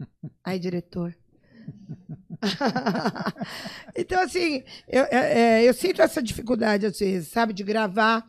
[0.44, 1.16] Aí, diretor.
[3.96, 8.26] então, assim, eu, é, eu sinto essa dificuldade, às vezes, sabe, de gravar,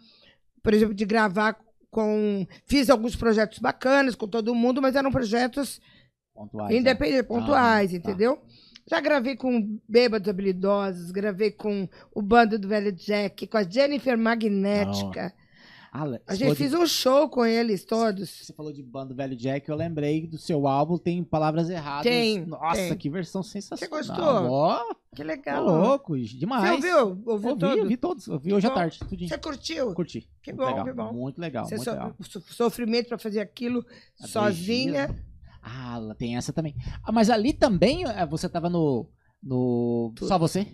[0.62, 1.58] por exemplo, de gravar
[1.94, 2.46] com.
[2.66, 5.80] Fiz alguns projetos bacanas com todo mundo, mas eram projetos
[6.34, 6.78] Pontuais, né?
[6.78, 7.98] independentes, pontuais, tá.
[7.98, 8.42] entendeu?
[8.90, 14.18] Já gravei com Bêbados Habilidosos, gravei com o bando do Velho Jack, com a Jennifer
[14.18, 15.34] Magnética.
[15.96, 18.28] Ah, A você gente fez de- um show com eles todos.
[18.28, 22.02] Você falou de bando velho Jack, eu lembrei do seu álbum, tem palavras erradas.
[22.12, 22.98] Tem, Nossa, tem.
[22.98, 24.00] que versão sensacional.
[24.00, 24.50] gostou?
[24.52, 25.64] Ó, Que tá legal.
[25.64, 26.72] louco, Você demais.
[26.72, 27.22] ouviu?
[27.28, 27.80] Ouviu Ouvi, todo?
[27.80, 28.28] ouvi todos.
[28.28, 29.30] Ouvi hoje à Bom, tarde, tudinho.
[29.30, 29.94] Você curtiu?
[29.94, 30.28] Curti.
[30.42, 31.14] Que Muito bom, legal, que bom.
[31.14, 32.16] Muito legal, Você muito so- legal.
[32.22, 33.84] so- sofrimento para fazer aquilo
[34.20, 35.08] dois sozinha.
[35.10, 35.20] né?
[35.62, 36.76] Ah, tem essa também.
[37.04, 39.08] Ah, mas ali também eh, você tava no.
[39.44, 40.28] no Tudo.
[40.28, 40.66] só você?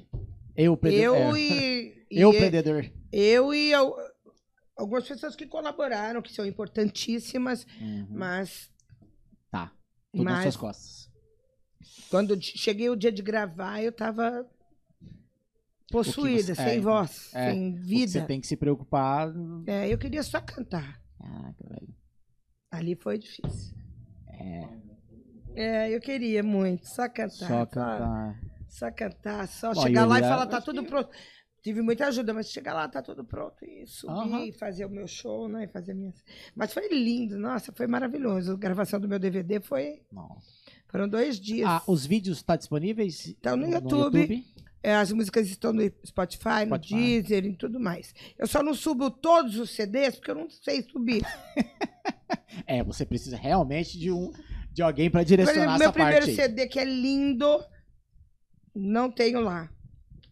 [0.55, 1.17] Eu, prendedor.
[1.17, 1.39] Eu é.
[1.41, 2.85] e, Eu, e- prendedor.
[3.11, 3.95] eu e al-
[4.79, 8.07] algumas pessoas que colaboraram, que são importantíssimas, Uhum.
[8.09, 8.71] mas
[9.51, 9.71] Tá.
[10.11, 11.09] Tudo nas mas- suas costas.
[12.09, 14.47] quando cheguei o dia de gravar, eu tava
[15.91, 18.11] possuída, você- sem é, voz, é, sem vida.
[18.11, 19.31] Você tem que se preocupar.
[19.67, 21.01] É, eu queria só cantar.
[21.17, 21.95] Caraca, velho.
[22.71, 23.75] Ali foi difícil.
[24.27, 24.79] É,
[25.55, 27.29] É, eu queria muito, só cantar.
[27.29, 28.39] só cantar.
[28.69, 31.09] Só cantar, só Bom, chegar lá e falar, tá tudo que- pronto.
[31.61, 33.63] Tive muita ajuda, mas chegar lá, tá tudo pronto.
[33.65, 35.65] E subir, e fazer o meu show, né?
[35.65, 36.23] E fazer minhas.
[36.55, 38.53] Mas foi lindo, nossa, foi maravilhoso.
[38.53, 40.01] A gravação do meu DVD foi.
[40.11, 40.47] Nossa.
[40.87, 41.67] Foram dois dias.
[41.69, 43.27] Ah, os vídeos estão disponíveis?
[43.27, 44.45] Estão no YouTube.
[44.81, 46.95] É, as músicas estão no Spotify, no Spotify.
[46.95, 48.13] Deezer e tudo mais.
[48.37, 51.23] Eu só não subo todos os CDs porque eu não sei subir.
[52.67, 54.31] É, você precisa realmente de um
[54.71, 56.35] de alguém Por direcionar meu essa primeiro parte aí.
[56.35, 57.63] CD, que é lindo,
[58.75, 59.69] não tenho lá.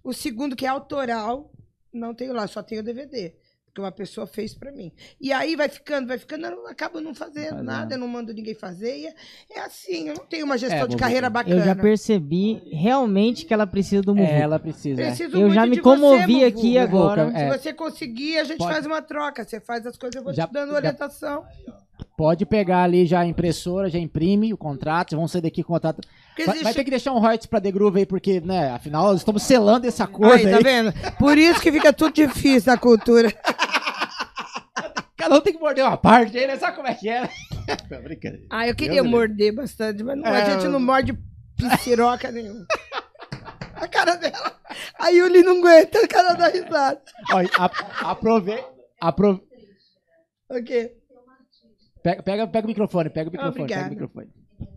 [0.07, 1.51] O segundo, que é autoral,
[1.93, 3.33] não tenho lá, só tenho DVD.
[3.65, 4.91] Porque uma pessoa fez pra mim.
[5.21, 8.55] E aí vai ficando, vai ficando, eu acabo não fazendo nada, eu não mando ninguém
[8.55, 8.97] fazer.
[8.97, 9.13] E é,
[9.55, 11.61] é assim, eu não tenho uma gestão É, de carreira Eu bacana.
[11.63, 14.33] já percebi realmente que ela precisa do Muvuca.
[14.33, 15.01] É, ela precisa.
[15.01, 15.07] é.
[15.07, 16.81] Preciso Eu já me de comovi você, aqui Muvuca.
[16.83, 17.21] agora.
[17.35, 17.51] É.
[17.51, 18.73] Se você conseguir, a gente Pode.
[18.73, 19.43] faz uma troca.
[19.43, 21.45] Você faz as coisas, eu vou Já- te dando já- orientação.
[22.17, 25.75] Pode pegar ali já a impressora, já imprime o contrato, vão sair daqui com o
[25.75, 26.01] contrato.
[26.43, 29.17] Existe- vai ter que deixar um royalties pra The Groove aí, porque, né, afinal, nós
[29.17, 30.51] estamos selando esse acordo Aí, aí.
[30.51, 30.93] tá vendo?
[31.17, 33.33] Por isso que fica tudo difícil na cultura.
[35.17, 36.57] Cada um tem que morder uma parte aí, né?
[36.57, 37.27] Sabe como é que é?
[37.89, 38.39] Tô brincando.
[38.49, 41.17] Ah, eu queria Deus morder bastante, mas não, a É, gente não morde
[41.57, 42.65] pisciroca nenhuma.
[43.75, 44.57] A cara dela.
[44.97, 46.99] A Yuli não aguenta a cara da risada.
[47.31, 48.57] Ó, a- aprove...
[48.99, 49.39] Apro...
[50.49, 50.95] O quê?
[52.01, 53.87] Pega, pega, pega o microfone, pega o microfone, pega Obrigada.
[53.87, 54.27] o microfone.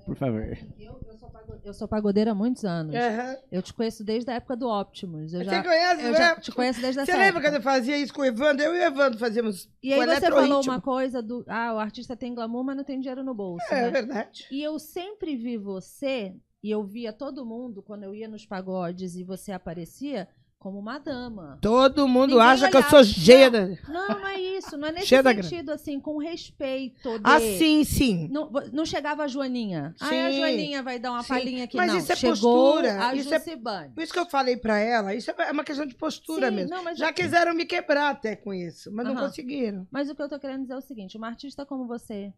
[0.05, 0.59] Por favor.
[0.79, 2.95] Eu, eu sou eu sou pagodeira há muitos anos.
[2.95, 3.37] Aham.
[3.53, 5.33] Eu te conheço desde a época do Optimus.
[5.33, 6.19] Eu Você já, conhece, eu né?
[6.19, 7.43] já te conheço desde essa Você lembra época.
[7.49, 8.65] quando eu fazia isso com o Evandro?
[8.65, 11.45] Eu e o Evandro fazíamos E aí você falou uma coisa do...
[11.47, 13.91] Ah, o artista tem glamour, mas não tem dinheiro no bolso, É, né?
[13.91, 14.47] verdade.
[14.51, 19.15] E eu sempre vi você, e eu via todo mundo, quando eu ia nos pagodes
[19.17, 20.29] e você aparecia,
[20.61, 21.59] como uma dama.
[21.63, 23.67] Todo mundo Ninguém acha que eu sou cheia da...
[23.89, 24.77] Não, não é isso.
[24.77, 27.23] Não é nesse Cheia da sentido, assim, com respeito de...
[27.25, 28.29] Ah, sim, sim.
[28.31, 29.95] Não, não chegava a Joaninha.
[29.99, 30.33] Ah, a Sim.
[30.37, 31.29] Joaninha vai dar uma Sim.
[31.31, 31.79] palhinha aqui.
[31.79, 33.95] Mas não, isso é chegou postura, a isso é- Jucibane.
[33.95, 36.77] Por isso que eu falei pra ela, isso é uma questão de postura Sim, mesmo.
[36.77, 39.89] não, Já quiseram me quebrar até com isso, mas não conseguiram.
[39.91, 42.35] Mas o que eu tô querendo dizer é o seguinte: uma artista como você,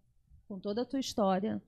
[0.46, 1.60] com toda a tua história,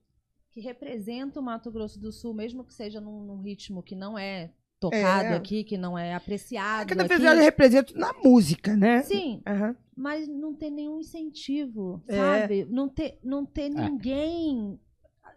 [0.51, 4.17] que representa o Mato Grosso do Sul, mesmo que seja num, num ritmo que não
[4.17, 4.51] é
[4.89, 5.35] tocado É.
[5.35, 6.87] aqui, que não é apreciado.
[6.87, 7.17] Cada aqui.
[7.17, 9.01] vez eu represento na música, né?
[9.03, 9.75] Sim, Aham.
[9.95, 12.15] mas não ter nenhum incentivo, É.
[12.17, 12.67] sabe?
[12.69, 14.79] Não ter, não ter ninguém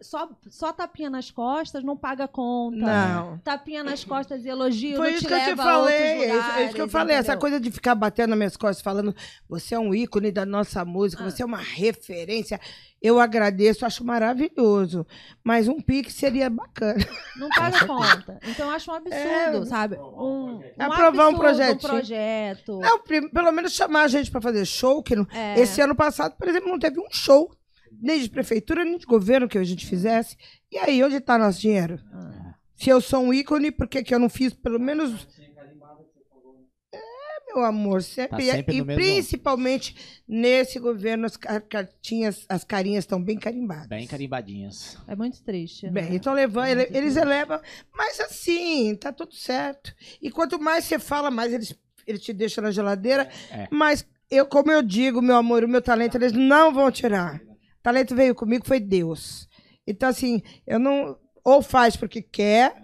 [0.01, 2.77] só, só tapinha nas costas não paga conta.
[2.77, 3.37] Não.
[3.39, 5.93] Tapinha nas costas e elogio Foi não isso te que eu te falei.
[5.95, 7.15] É isso, é isso que eu lugares, falei.
[7.17, 7.39] Essa entendeu?
[7.41, 9.13] coisa de ficar batendo nas minhas costas, falando
[9.49, 11.29] você é um ícone da nossa música, Ah.
[11.29, 12.61] você é uma referência.
[13.01, 15.07] Eu agradeço, acho maravilhoso.
[15.43, 16.99] Mas um pique seria bacana.
[17.37, 18.39] Não paga conta.
[18.47, 19.65] Então eu acho um absurdo, É.
[19.65, 19.95] sabe?
[19.97, 21.75] Um, um Aprovar um projetinho.
[21.75, 22.79] Um projeto.
[22.79, 22.99] Não,
[23.31, 25.59] pelo menos chamar a gente pra fazer show, que não- É.
[25.59, 27.49] esse ano passado, por exemplo, não teve um show,
[28.01, 30.35] nem de prefeitura, nem de governo que a gente fizesse.
[30.71, 31.99] E aí, onde tá nosso dinheiro?
[32.13, 32.53] Ah.
[32.75, 35.27] Se eu sou um ícone, por que, que eu não fiz pelo menos.
[35.39, 35.48] É,
[37.53, 38.45] meu amor, sempre.
[38.45, 39.95] Tá sempre e mesmo- principalmente
[40.27, 43.87] nesse governo, as ca- cartinhas, as carinhas estão bem carimbadas.
[43.87, 44.97] Bem carimbadinhas.
[45.07, 45.85] É muito triste.
[45.87, 45.91] né?
[45.91, 47.59] Bem, então levam, ele- eles elevam,
[47.95, 49.93] mas assim, tá tudo certo.
[50.21, 53.29] E quanto mais você fala, mais eles, eles te deixam na geladeira.
[53.51, 53.67] É.
[53.71, 57.35] Mas eu, como eu digo, meu amor, o meu talento eles não vão tirar.
[57.41, 59.47] O talento veio comigo, foi Deus.
[59.87, 61.17] Então, assim, eu não.
[61.43, 62.75] Ou faz porque quer,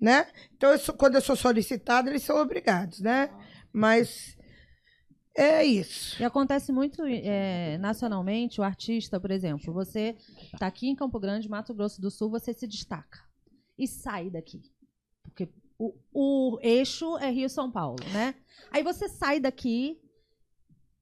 [0.00, 0.26] né?
[0.56, 3.28] Então, eu sou- quando eu sou solicitada, eles são obrigados, né?
[3.76, 4.36] Mas
[5.36, 6.20] é isso.
[6.20, 10.16] E acontece muito é, nacionalmente, o artista, por exemplo, você
[10.58, 13.20] tá aqui em Campo Grande, Mato Grosso do Sul, você se destaca
[13.78, 14.62] e sai daqui.
[15.22, 15.46] Porque
[15.78, 18.34] o, o eixo é Rio-São Paulo, né?
[18.72, 20.00] Aí você sai daqui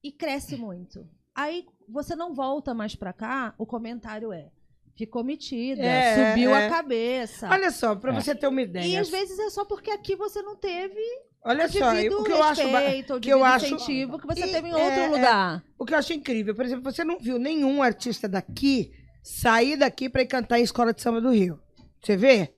[0.02, 1.08] e cresce muito.
[1.32, 4.50] Aí você não volta mais pra cá, o comentário é
[4.96, 6.66] ficou metida, É, subiu é.
[6.66, 7.48] a cabeça.
[7.50, 8.20] Olha só, para É.
[8.20, 9.00] você ter uma e ideia.
[9.00, 11.00] às vezes é só porque aqui você não teve
[11.44, 12.62] Olha só, o que eu acho.
[12.66, 15.08] respeito, o que eu acho- incentivo que você E- teve em é, outro é.
[15.08, 15.64] lugar.
[15.78, 18.90] O que eu acho incrível, por exemplo, você não viu nenhum artista daqui
[19.22, 21.58] sair daqui para ir cantar em escola de samba do Rio.
[22.02, 22.54] Você vê?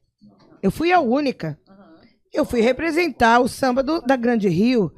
[0.62, 1.58] Eu fui a única.
[2.32, 4.92] Eu fui representar o samba do- da Grande Rio.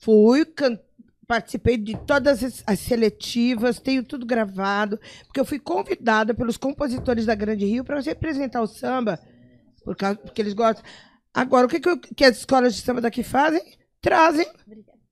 [0.00, 0.78] Fui, can-
[1.26, 7.24] participei de todas as, as seletivas, tenho tudo gravado, porque eu fui convidada pelos compositores
[7.26, 9.18] da Grande Rio para representar o samba,
[9.84, 10.84] por causa, porque eles gostam.
[11.34, 11.80] Agora, o que,
[12.14, 13.60] que, as escolas de samba daqui fazem?
[14.00, 14.46] Trazem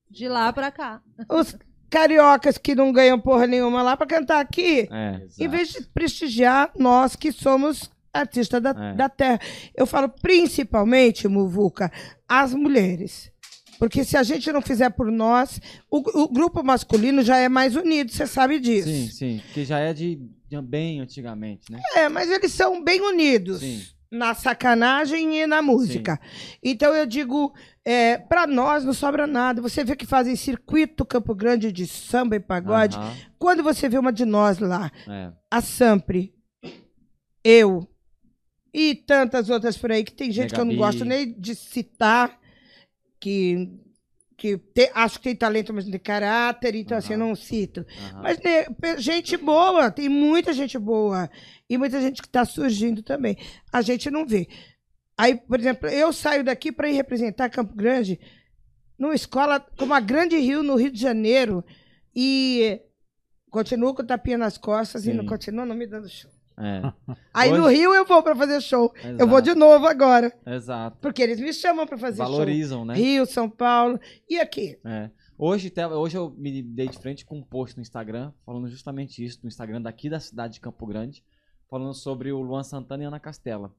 [0.08, 1.02] De lá pra cá.
[1.28, 1.56] os
[1.90, 6.70] cariocas que não ganham porra nenhuma lá para cantar aqui, É, em vez de prestigiar
[6.78, 8.94] nós que somos artistas da, É.
[8.94, 9.40] da terra.
[9.74, 11.90] Eu falo principalmente, Muvuca,
[12.28, 13.30] as mulheres.
[13.78, 17.74] Porque se a gente não fizer por nós, o, o grupo masculino já é mais
[17.74, 18.86] unido, você sabe disso.
[18.88, 19.42] Sim, sim.
[19.52, 21.80] Que já é de, de bem antigamente, né?
[21.96, 23.58] É, mas eles são bem unidos.
[23.60, 23.82] Sim.
[24.12, 26.20] Na sacanagem e na música.
[26.62, 29.62] Então eu digo, é, para nós não sobra nada.
[29.62, 32.98] Você vê que fazem circuito Campo Grande de samba e pagode.
[33.38, 35.32] Quando você vê uma de nós lá, é.
[35.50, 36.34] a Sampre,
[37.42, 37.88] eu
[38.72, 42.38] e tantas outras por aí, que tem gente que eu não gosto nem de citar,
[43.20, 43.68] que,
[44.42, 47.86] que te- acho que tem talento, mas não tem caráter, então assim, eu não cito.
[48.10, 48.22] aham.
[48.22, 48.64] Mas né,
[48.98, 51.30] gente boa, tem muita gente boa.
[51.70, 53.36] E muita gente que está surgindo também.
[53.72, 54.48] A gente não vê.
[55.16, 58.18] Aí, por exemplo, eu saio daqui para ir representar Campo Grande
[58.98, 61.64] numa escola como a Grande Rio, no Rio de Janeiro,
[62.12, 62.80] e
[63.48, 65.18] continuo com o tapinha nas costas e Sim.
[65.18, 66.31] não continuo não me dando show.
[66.58, 66.92] É,
[67.32, 68.92] Aí no Hoje- Rio eu vou para fazer show.
[69.02, 70.98] Eu exato, vou de novo agora, Exato.
[71.00, 72.94] porque eles me chamam para fazer Valorizam, né?
[72.94, 73.04] show.
[73.04, 73.98] Rio, São Paulo
[74.28, 74.78] e aqui.
[74.84, 75.10] É.
[75.38, 79.40] Hoje, hoje eu me dei de frente com um post no Instagram, falando justamente isso,
[79.42, 81.24] no Instagram daqui da cidade de Campo Grande,
[81.68, 83.74] falando sobre o Luan Santana e Ana Castela.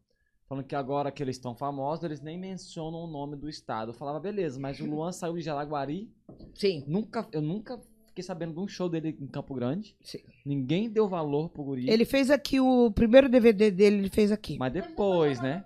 [0.49, 3.91] Falando que agora que eles estão famosos, eles nem mencionam o nome do estado.
[3.91, 6.11] Eu falava, beleza, mas o Luan saiu de Jaraguari,
[6.53, 6.83] Sim.
[6.85, 7.79] nunca, eu nunca
[8.13, 9.95] fiquei sabendo de um show dele em Campo Grande.
[10.03, 10.19] Sim.
[10.45, 11.89] Ninguém deu valor pro guri.
[11.89, 14.55] Ele fez aqui o primeiro DVD dele, ele fez aqui.
[14.57, 15.63] Mas depois, né?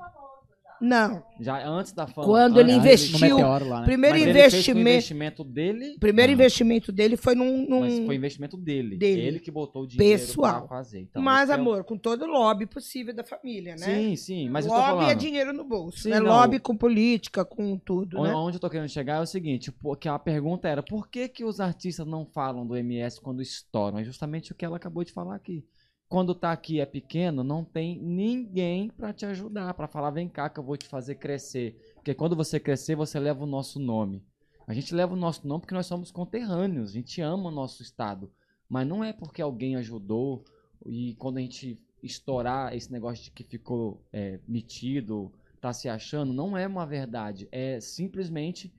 [0.81, 1.23] Não.
[1.39, 2.27] Já antes da fama.
[2.27, 3.85] Quando ele investiu- lá, né?
[3.85, 5.97] Primeiro Mas investimento, investimento dele.
[5.99, 8.97] primeiro investimento dele foi num, num- Mas foi investimento dele.
[8.97, 9.21] Dele.
[9.21, 10.59] Ele que botou o dinheiro Pessoal.
[10.67, 11.01] pra fazer.
[11.01, 13.85] Então, mas é o- amor, com todo o lobby possível da família, né?
[13.85, 15.19] Sim, sim, mas eu tô lobby é falando.
[15.19, 16.19] dinheiro no bolso, Sim, né?
[16.19, 16.27] não.
[16.27, 18.35] Lobby com política, com tudo, Onde, né?
[18.35, 21.43] onde eu tô querendo chegar é o seguinte, porque a pergunta era por que, que
[21.43, 23.99] os artistas não falam do MS quando estouram?
[23.99, 25.63] É justamente o que ela acabou de falar aqui.
[26.09, 30.49] Quando tá aqui é pequeno, não tem ninguém pra te ajudar, pra falar vem cá
[30.49, 31.75] que eu vou te fazer crescer.
[31.95, 34.23] Porque quando você crescer, você leva o nosso nome.
[34.65, 37.81] A gente leva o nosso nome porque nós somos conterrâneos, a gente ama o nosso
[37.81, 38.31] estado.
[38.69, 40.43] Mas não é porque alguém ajudou
[40.85, 46.33] e quando a gente estourar esse negócio de que ficou é, metido, tá se achando,
[46.33, 47.47] não é uma verdade.
[47.51, 48.73] É simplesmente,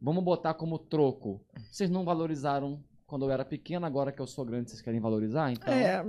[0.00, 1.40] vamos botar como troco.
[1.70, 5.50] Vocês não valorizaram quando eu era pequeno, agora que eu sou grande, vocês querem valorizar?
[5.52, 6.04] Então, É.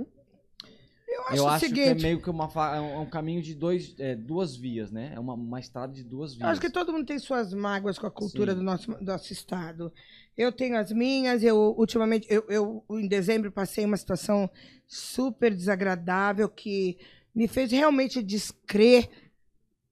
[1.30, 2.44] Eu acho Eu acho que é seguinte, meio que uma,
[2.74, 5.12] é um é um caminho de dois, é, duas vias, né?
[5.14, 6.50] É uma, uma estrada de duas eu vias.
[6.50, 8.58] acho que todo mundo tem suas mágoas com a cultura Sim.
[8.58, 9.92] do nosso, do nosso estado.
[10.36, 14.48] Eu tenho as minhas, eu ultimamente, eu, eu em dezembro passei uma situação
[14.86, 16.98] super desagradável que
[17.34, 19.08] me fez realmente descrer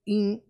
[0.06, 0.42] em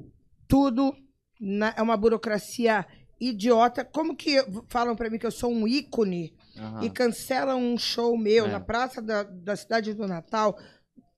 [0.49, 0.95] tudo.
[1.43, 2.87] na- é uma burocracia
[3.19, 3.83] idiota.
[3.85, 6.85] Como que eu- falam pra mim que eu sou um ícone Aham.
[6.85, 8.51] e cancelam um show meu É.
[8.51, 10.59] na praça da, da cidade do Natal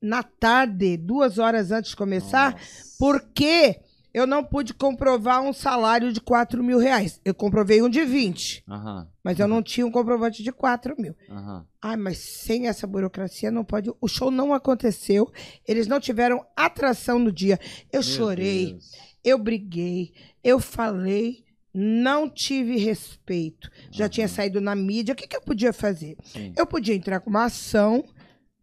[0.01, 2.97] na tarde, duas horas antes de começar, Nossa.
[2.98, 3.81] porque
[4.12, 7.20] eu não pude comprovar um salário de 4 mil reais.
[7.24, 11.14] Eu comprovei um de 20, Aham, mas eu não tinha um comprovante de 4 mil.
[11.31, 11.64] aham.
[11.81, 13.90] Ai, mas sem essa burocracia não pode.
[14.01, 15.31] O show não aconteceu,
[15.66, 17.59] eles não tiveram atração no dia.
[17.93, 18.90] Eu Meu chorei, Deus.
[19.24, 20.12] eu briguei,
[20.44, 21.44] eu falei,
[21.74, 23.70] não tive respeito.
[23.90, 24.35] Já tinha Aham.
[24.35, 26.16] saído na mídia, o que, que eu podia fazer?
[26.24, 28.05] Sim, Eu podia entrar com uma ação,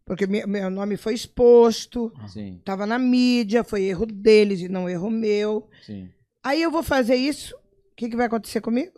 [0.05, 2.11] porque meu nome foi exposto,
[2.59, 5.67] estava na mídia, foi erro deles e não erro meu.
[5.85, 6.09] sim.
[6.43, 8.93] Aí eu vou fazer isso, o que, que vai acontecer comigo?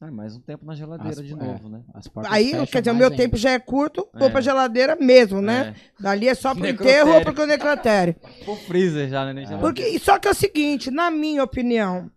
[0.00, 1.36] Ah, mais um tempo na geladeira As- de é.
[1.36, 1.82] novo, né?
[1.94, 3.16] As portas Aí, quer dizer, o meu ainda.
[3.16, 4.30] tempo já é curto, vou É.
[4.30, 5.74] pra geladeira mesmo, né?
[5.98, 8.14] É, Dali é só pro enterro ou pro necrotério.
[8.44, 9.32] pro freezer já, né?
[9.32, 9.66] Nem geladeira.
[9.74, 12.10] Porque, só que é o seguinte, na minha opinião,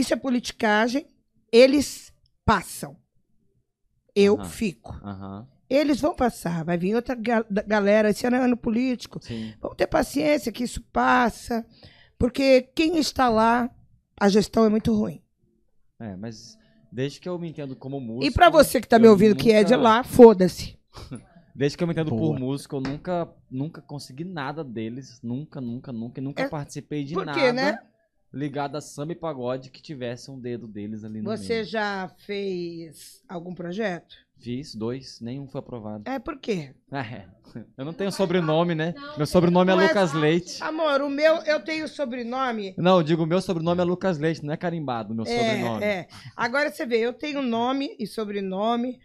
[0.00, 1.06] isso é politicagem,
[1.52, 2.12] eles
[2.44, 2.96] passam.
[4.14, 4.44] Eu Aham.
[4.44, 4.92] fico.
[5.04, 9.20] Aham, Eles vão passar, vai vir outra ga- galera, esse ano é ano político.
[9.22, 9.54] sim.
[9.60, 11.64] Vamos ter paciência que isso passa,
[12.18, 13.70] porque quem está lá,
[14.18, 15.22] a gestão é muito ruim.
[16.00, 16.58] É, mas
[16.90, 18.24] desde que eu me entendo como músico...
[18.24, 20.76] E pra você que tá me ouvindo, que é de nunca- lá, foda-se.
[21.54, 22.32] Desde que eu me entendo Boa.
[22.32, 25.20] por músico, eu nunca, nunca consegui nada deles.
[25.22, 26.20] Nunca, nunca, nunca.
[26.20, 27.78] E nunca É, participei de por nada quê, né?
[28.32, 31.64] Ligado a samba e pagode que tivesse um dedo deles ali no Você meio.
[31.64, 34.14] já fez algum projeto?
[34.38, 36.04] Fiz dois, nenhum foi aprovado.
[36.08, 36.74] É por quê?
[37.52, 38.94] É, eu não tenho sobrenome, né?
[39.16, 40.62] Meu sobrenome é é- Lucas Leite.
[40.62, 42.72] Amor, o meu, eu tenho sobrenome.
[42.78, 45.82] Não, eu digo, meu sobrenome é Lucas Leite, não é carimbado, meu sobrenome.
[45.84, 46.08] É, é.
[46.36, 49.00] Agora você vê, eu tenho nome e sobrenome,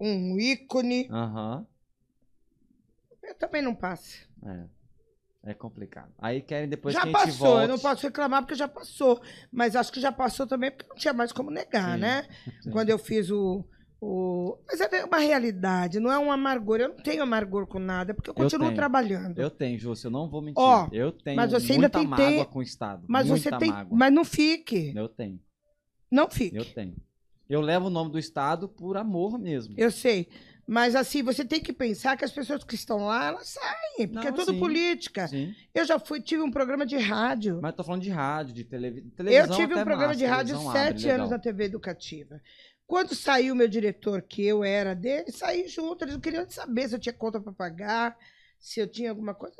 [0.00, 1.06] um ícone.
[1.08, 1.64] Aham,
[3.22, 4.16] Eu também não passa.
[4.44, 4.64] é.
[5.48, 6.12] É complicado.
[6.18, 7.62] Aí querem depois já que a gente passou, volte.
[7.62, 9.18] eu não posso reclamar porque já passou.
[9.50, 12.28] Mas acho que já passou também porque não tinha mais como negar, Sim, né?
[12.60, 12.70] sim.
[12.70, 13.64] Quando eu fiz o,
[13.98, 14.58] o.
[14.66, 16.80] Mas é uma realidade, não é um amargor.
[16.80, 18.76] Eu não tenho amargor com nada, porque eu continuo tenho.
[18.76, 19.38] trabalhando.
[19.38, 20.62] Eu tenho, Júcio, eu não vou mentir.
[20.62, 23.06] Ó, eu tenho mas você ainda tem mágoa com o Estado.
[23.08, 23.70] Mas você tem.
[23.70, 23.96] mágoa.
[23.98, 24.92] Mas não fique.
[24.94, 25.40] Eu tenho,
[26.10, 26.58] Não fique.
[26.58, 26.94] eu tenho.
[27.48, 29.74] Eu levo o nome do Estado por amor mesmo.
[29.78, 30.28] Eu sei.
[30.70, 34.28] Mas assim, você tem que pensar que as pessoas que estão lá, elas saem, porque
[34.28, 34.58] Não, é tudo sim.
[34.58, 35.26] política.
[35.26, 35.54] Sim.
[35.74, 37.58] Eu já fui, tive um programa de rádio.
[37.62, 39.00] Mas tô falando de rádio, de televi...
[39.00, 39.56] Eu televisão.
[39.56, 42.42] tive um programa massa, de rádio televisão abre, sete anos na TV Educativa.
[42.86, 46.04] Quando saiu meu diretor, que eu era dele, saí junto.
[46.04, 48.18] Eles não queriam saber se eu tinha conta para pagar,
[48.58, 49.56] se eu tinha alguma coisa.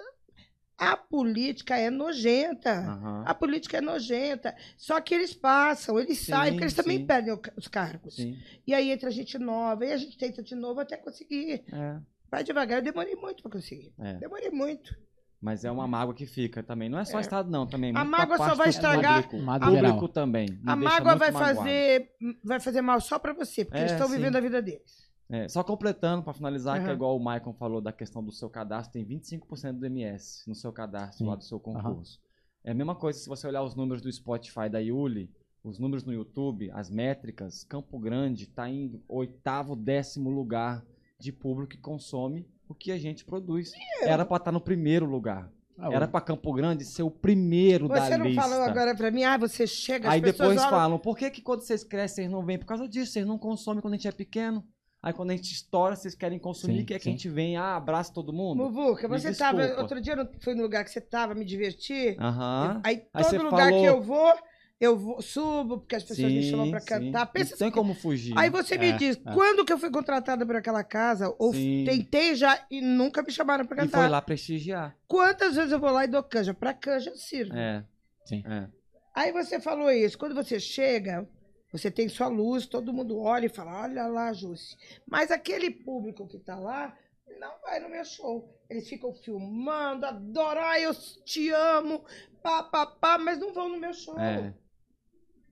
[0.78, 2.70] A política é nojenta.
[2.72, 3.24] Aham.
[3.26, 4.55] A política é nojenta.
[4.76, 7.06] Só que eles passam, eles Sim, saem, porque eles também sim.
[7.06, 8.14] perdem o ca- os cargos.
[8.14, 8.38] Sim.
[8.64, 11.64] E aí entra gente nova, e a gente tenta de novo até conseguir.
[11.72, 11.96] É,
[12.30, 12.78] Vai devagar.
[12.78, 13.92] Eu demorei muito para conseguir.
[13.98, 14.14] é.
[14.14, 14.94] Demorei muito.
[15.40, 16.88] Mas é uma mágoa que fica também.
[16.88, 17.20] Não é só É.
[17.22, 17.96] Estado, não, também.
[17.96, 20.48] A mágoa só vai estragar- Público, público também.
[20.50, 21.56] me a mágoa vai magoado.
[21.59, 22.10] fazer,
[22.44, 25.07] vai fazer mal só para você, porque É, eles estão vivendo a vida deles.
[25.30, 28.48] É, só completando, pra finalizar, que é igual o Maicon falou da questão do seu
[28.48, 31.26] cadastro, tem 25% do MS no seu cadastro Sim.
[31.26, 32.18] lá do seu concurso.
[32.64, 35.30] É a mesma coisa se você olhar os números do Spotify da Yuli,
[35.62, 40.82] os números no YouTube, as métricas, Campo Grande tá em oitavo, décimo lugar
[41.18, 43.72] de público que consome o que a gente produz.
[44.02, 45.52] Era pra estar no primeiro lugar.
[45.76, 48.42] Ah, Era pra Campo Grande ser o primeiro Você da não lista.
[48.42, 51.40] falou agora pra mim, ah, você chega, as Aí depois olham- falam, por que, que
[51.42, 52.59] quando vocês crescem vocês não vêm?
[52.59, 54.64] Por causa disso, vocês não consomem quando a gente é pequeno.
[55.02, 57.10] Aí quando a gente estoura, vocês querem consumir, Sim, que é que sim.
[57.10, 58.64] a gente vem, ah, abraça todo mundo.
[58.64, 59.58] Muvuca, Me você tava.
[59.58, 59.82] desculpa.
[59.82, 62.16] Outro dia eu fui no lugar que você tava, me divertir.
[62.20, 62.80] Aham.
[62.84, 64.34] Aí Aí todo você lugar falou- que eu vou,
[64.80, 66.86] eu vou, subo, porque as pessoas me chamam pra sim.
[66.86, 67.26] cantar.
[67.26, 68.34] Pensa Não tem como fugir.
[68.36, 69.32] Aí você me É, diz, é.
[69.32, 71.32] quando que eu fui contratada por aquela casa?
[71.38, 71.84] Ou Sim.
[71.86, 73.98] tentei já e nunca me chamaram pra E cantar.
[74.00, 74.96] foi lá prestigiar.
[75.06, 76.52] Quantas vezes eu vou lá e dou canja?
[76.52, 77.56] Pra canja eu sirvo.
[77.56, 77.84] É.
[78.24, 78.42] Sim.
[78.44, 78.66] É.
[79.14, 80.18] Aí você falou isso.
[80.18, 81.24] Quando você chega,
[81.72, 84.76] você tem sua luz, todo mundo olha e fala: olha lá, Jússi.
[85.06, 86.96] Mas aquele público que tá lá
[87.40, 88.54] não vai no meu show.
[88.68, 92.04] Eles ficam filmando, adoram, ai, eu te amo,
[92.42, 94.18] pá, pá, pá, mas não vão no meu show.
[94.18, 94.52] É.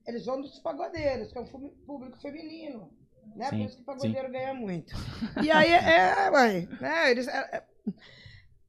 [0.07, 1.47] Eles vão dos pagodeiros, que é um
[1.87, 2.91] público feminino.
[3.35, 3.51] Né?
[3.51, 4.95] Sim, Por isso que o pagodeiro ganha muito.
[5.37, 5.43] É.
[5.45, 7.11] E aí, é, ué, né?
[7.11, 7.65] Eles, é, é-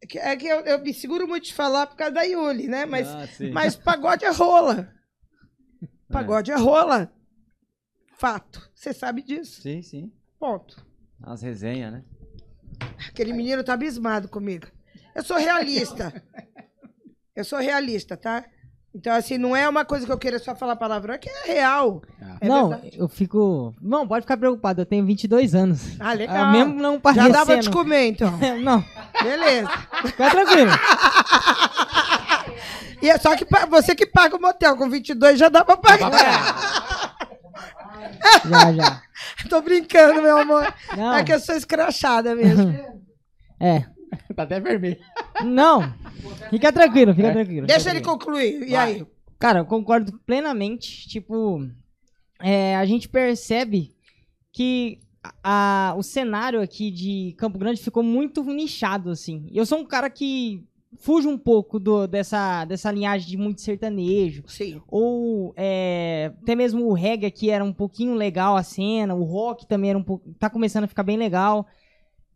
[0.01, 2.85] é que- é eu, eu me seguro muito de falar por causa da Yuli, né?
[2.85, 3.51] Mas Ah, sim.
[3.51, 4.91] mas pagode é rola.
[6.11, 7.11] Pagode é, rola.
[8.18, 8.69] Fato.
[8.73, 9.61] Você sabe disso.
[9.61, 10.11] Sim, sim.
[10.39, 10.85] Ponto.
[11.23, 12.03] As resenhas, né?
[13.10, 14.68] Aquele menino tá abismado comigo.
[15.15, 16.23] Eu sou realista.
[17.35, 18.44] Eu sou realista, tá?
[18.94, 21.53] Então, assim, não é uma coisa que eu queira só falar palavrão, é que é
[21.53, 22.02] real.
[22.41, 22.98] É não, verdade.
[22.98, 23.76] eu fico.
[23.80, 25.81] Não, pode ficar preocupado, eu tenho 22 anos.
[25.99, 26.35] Ah, legal.
[26.35, 27.31] Ah, mesmo não Já parecendo.
[27.34, 28.31] dá pra te comer, então.
[28.64, 28.84] Não,
[29.22, 29.69] Beleza.
[30.03, 30.72] fica tranquilo.
[33.02, 36.96] E é só que você que paga o motel, com 22 já dá pra pagar.
[38.49, 39.01] Já, já.
[39.49, 40.73] Tô brincando, meu amor.
[40.95, 42.71] Não, É que eu sou escrachada mesmo.
[43.59, 43.85] é.
[44.35, 44.97] Tá até vermelho.
[45.43, 45.93] Não,
[46.49, 47.67] fica tranquilo, fica tranquilo.
[47.67, 48.67] Deixa ele concluir.
[48.67, 49.05] E aí?
[49.37, 51.07] Cara, eu concordo plenamente.
[51.09, 51.67] Tipo,
[52.41, 53.93] é, a gente percebe
[54.53, 54.99] que
[55.43, 59.49] a- o cenário aqui de Campo Grande ficou muito nichado, assim.
[59.53, 60.63] Eu sou um cara que
[60.95, 64.43] fuge um pouco do- dessa, dessa linhagem de muito sertanejo.
[64.47, 64.81] Sim.
[64.88, 69.68] Ou é, até mesmo o reggae aqui era um pouquinho legal a cena, o rock
[69.68, 70.34] também era um pouco.
[70.39, 71.68] tá começando a ficar bem legal.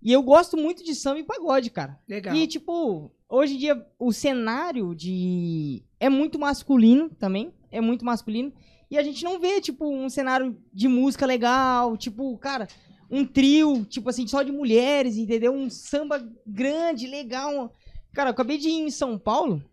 [0.03, 1.97] E eu gosto muito de samba e pagode, cara.
[2.09, 2.35] Legal.
[2.35, 5.83] E, tipo, hoje em dia o cenário de.
[5.99, 7.53] É muito masculino também.
[7.71, 8.51] É muito masculino.
[8.89, 12.67] E a gente não vê, tipo, um cenário de música legal, tipo, cara,
[13.09, 15.53] um trio, tipo assim, só de mulheres, entendeu?
[15.53, 17.71] Um samba grande, legal.
[18.13, 19.63] Cara, eu acabei de ir em São Paulo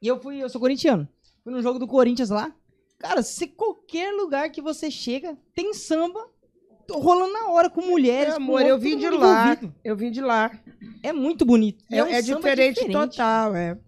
[0.00, 1.08] e eu fui, eu sou corintiano.
[1.42, 2.54] Fui no jogo do Corinthians lá.
[2.98, 6.28] Cara, se qualquer lugar que você chega, tem samba
[6.90, 8.28] rolando na hora, com mulheres.
[8.28, 9.44] Meu com amor, eu outro vim de lá.
[9.52, 9.74] envolvido.
[9.82, 10.50] Eu vim de lá.
[11.02, 11.84] É muito bonito.
[11.90, 13.78] E É, um é samba diferente, total, é.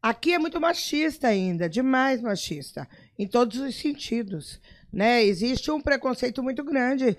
[0.00, 2.88] Aqui é muito machista ainda, demais machista,
[3.18, 4.60] em todos os sentidos,
[4.92, 5.24] né?
[5.24, 7.16] Existe um preconceito muito grande.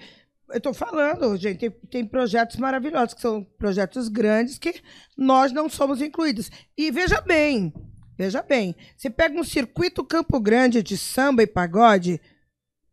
[0.51, 4.81] Eu tô falando, gente, tem, tem projetos maravilhosos, que são projetos grandes que
[5.17, 6.49] nós não somos incluídos.
[6.77, 7.73] E veja bem,
[8.17, 12.19] veja bem, você pega um circuito Campo Grande de samba e pagode,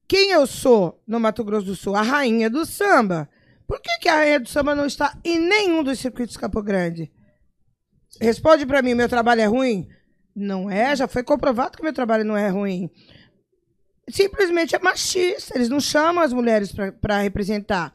[0.09, 1.97] quem eu sou no Mato Grosso do Sul?
[1.97, 3.29] A rainha do samba.
[3.67, 7.11] Por que, que a rainha do samba não está em nenhum dos circuitos Campo Grande?
[8.21, 9.89] Responde pra mim, meu trabalho é ruim?
[10.35, 12.91] Não é, já foi comprovado que meu trabalho não é ruim.
[14.09, 17.93] Simplesmente é machista, eles não chamam as mulheres pra- pra representar.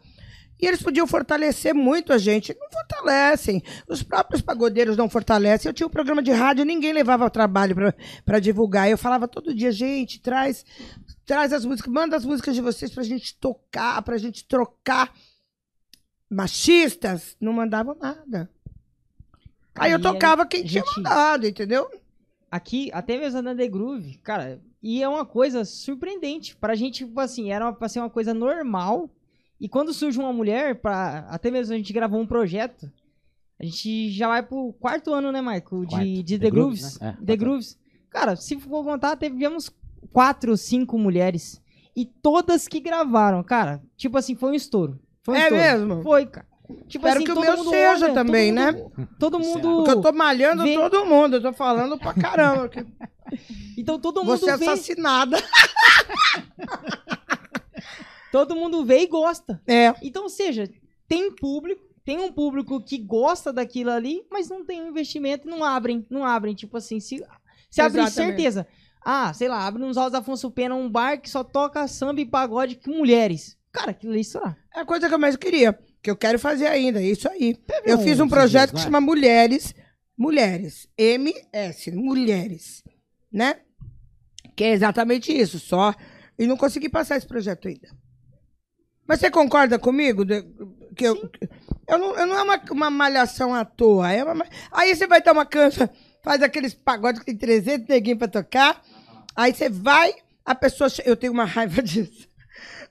[0.62, 2.56] E eles podiam fortalecer muito a gente.
[2.60, 3.64] Não fortalecem.
[3.88, 5.68] Os próprios pagodeiros não fortalecem.
[5.70, 7.76] Eu tinha um programa de rádio, ninguém levava ao trabalho
[8.24, 8.88] para divulgar.
[8.90, 10.64] Eu falava todo dia, gente, traz,
[11.26, 15.12] traz as músicas, manda as músicas de vocês pra gente tocar, pra gente trocar.
[16.30, 18.50] Machistas não mandavam nada.
[19.76, 21.90] Aí eu Aí tocava a quem tinha gente- mandado, entendeu?
[22.52, 26.56] Aqui, até mesmo na The Groove, cara, e é uma coisa surpreendente.
[26.56, 29.10] Pra gente, tipo assim, era uma, pra ser uma coisa normal.
[29.60, 32.92] E quando surge uma mulher, pra, até mesmo a gente gravou um projeto,
[33.60, 35.82] a gente já vai pro quarto ano, né, Marco?
[35.86, 36.24] De, Quarto.
[36.24, 37.00] de The The, Grooves, Grooves.
[37.00, 37.18] né?
[37.22, 37.78] É, The Grooves.
[38.10, 39.72] Cara, se for contar, tivemos
[40.12, 41.62] quatro, cinco mulheres.
[41.96, 45.00] E todas que gravaram, cara, tipo assim, foi um estouro.
[45.24, 45.62] Foi um É estouro.
[45.88, 46.04] mesmo?
[46.04, 46.48] Foi, cara.
[46.88, 48.72] Tipo Espero assim, que o todo meu mundo seja olha, também, todo né?
[48.72, 49.76] mundo- Todo mundo.
[49.84, 51.36] Porque eu tô malhando vem- todo mundo.
[51.36, 52.70] Eu tô falando pra caramba.
[53.38, 54.66] que Então todo mundo Você é vê.
[54.66, 55.38] assassinada.
[58.32, 59.62] Todo mundo vê e gosta.
[59.68, 59.94] É.
[60.02, 60.70] Então, ou seja,
[61.06, 65.52] tem público, tem um público que gosta daquilo ali, mas não tem um investimento e
[65.52, 66.56] não abrem, não abrem.
[66.56, 67.22] Tipo assim, se,
[67.70, 68.66] se abrir certeza.
[69.04, 72.26] Ah, sei lá, abre nos Altos Afonso Pena um bar que só toca samba e
[72.26, 73.58] pagode com mulheres.
[73.72, 74.56] Cara, aquilo ali será.
[74.74, 75.78] É a coisa que eu mais queria.
[76.02, 77.02] Que eu quero fazer ainda.
[77.02, 77.58] É isso aí.
[77.84, 78.84] Eu fiz um projeto que é?
[78.84, 79.74] chama Mulheres.
[80.18, 80.88] Mulheres.
[80.98, 81.92] MS.
[81.92, 82.84] Mulheres.
[83.32, 83.60] Né?
[84.56, 85.60] Que é exatamente isso.
[85.60, 85.94] Só.
[86.38, 87.90] E não consegui passar esse projeto ainda.
[89.08, 90.24] Mas você concorda comigo?
[90.26, 90.44] de-
[90.96, 91.16] que eu,
[91.88, 94.12] eu não, eu não é uma, uma malhação à toa.
[94.12, 95.90] É uma ma- aí você vai dar uma cancha,
[96.24, 98.82] faz aqueles pagodes que tem 300 neguinhos pra tocar.
[99.36, 100.14] Aí você vai,
[100.46, 100.90] a pessoa.
[101.06, 102.28] Eu tenho uma raiva disso.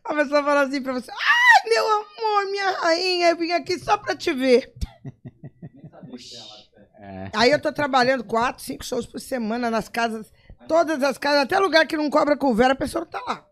[0.05, 3.97] A pessoa fala assim pra você: Ai, meu amor, minha rainha, eu vim aqui só
[3.99, 4.73] pra te ver.
[7.03, 7.31] É.
[7.35, 10.31] Aí eu tô trabalhando quatro, cinco shows por semana nas casas,
[10.69, 13.47] todas as casas, até lugar que não cobra couvera, a pessoa não tá lá.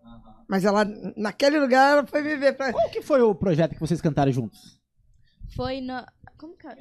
[0.46, 0.84] Mas ela,
[1.16, 2.72] naquele lugar, ela foi viver pra.
[2.72, 4.78] Qual que foi o projeto que vocês cantaram juntos?
[5.56, 6.06] Foi na.
[6.38, 6.76] Como que é?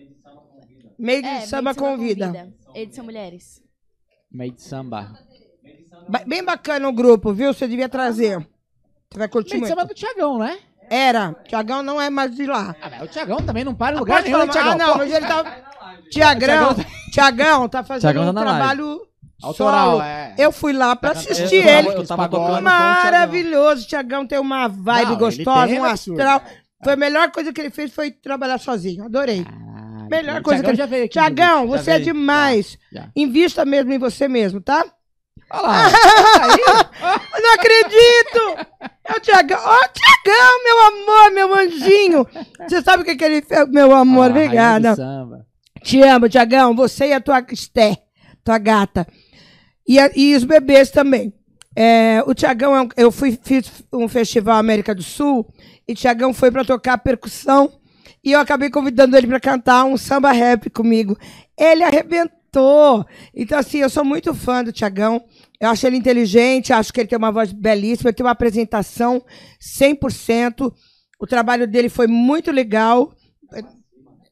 [0.99, 2.53] Meio de É, samba Medicina convida.
[2.75, 3.63] Edição Mulheres.
[4.31, 5.17] Made Samba.
[6.09, 7.53] Ba- Bem bacana o grupo, viu?
[7.53, 8.39] Você devia trazer.
[9.09, 9.69] Você vai curtir Made muito.
[9.69, 10.59] Samba do Tiagão, né?
[10.89, 11.35] Era.
[11.47, 12.75] Tiagão não é mais de lá.
[12.81, 14.71] Ah, mas o Tiagão também não para em lugar Pode nenhum, né, falar, Tiagão?
[14.71, 15.57] ah, não, mas ele tá.
[16.11, 16.75] Tiagão,
[17.11, 18.57] Tiagão tá fazendo Tiagão tá um na live.
[18.59, 19.01] trabalho
[19.43, 20.01] Autoral, solo.
[20.03, 20.33] é.
[20.37, 21.87] Eu fui lá pra Tá assistir eu, ele.
[21.89, 22.61] Eu tava tocando com o Thiagão.
[22.63, 23.87] Maravilhoso.
[23.87, 26.19] Tiagão tem uma vibe Não, ele gostosa, tem, um é absurdo.
[26.21, 26.41] astral.
[26.83, 29.03] Foi a melhor coisa que ele fez foi trabalhar sozinho.
[29.05, 29.45] Adorei.
[29.47, 31.11] Ah, Melhor coisa Thiagão que já veio aqui.
[31.13, 32.77] Tiagão, você é demais.
[32.91, 33.07] Já, já.
[33.15, 34.85] Invista mesmo em você mesmo, tá?
[35.51, 35.87] Olha lá.
[37.35, 38.67] Eu não acredito!
[39.05, 39.59] É o Tiagão.
[39.63, 42.27] Ó, Tiagão, meu amor, meu anjinho.
[42.67, 43.67] Você sabe o que, que ele fez?
[43.69, 44.95] Meu amor, Ah, obrigada.
[45.83, 46.75] Te amo, Tiagão.
[46.75, 47.97] Você e a tua Esté,
[48.43, 49.07] tua gata.
[49.87, 51.33] E, a- e os bebês também.
[51.75, 55.47] É, o Tiagão, é um- eu fui, fiz um festival América do Sul
[55.87, 57.71] e Tiagão foi para tocar percussão
[58.23, 61.15] e eu acabei convidando ele para cantar um samba rap comigo.
[61.57, 62.35] Ele arrebentou.
[62.49, 65.23] Então, assim, eu sou muito fã do Tiagão.
[65.59, 69.23] Eu acho ele inteligente, acho que ele tem uma voz belíssima, ele tem uma apresentação
[69.59, 70.71] 100%.
[71.19, 73.11] O trabalho dele foi muito legal.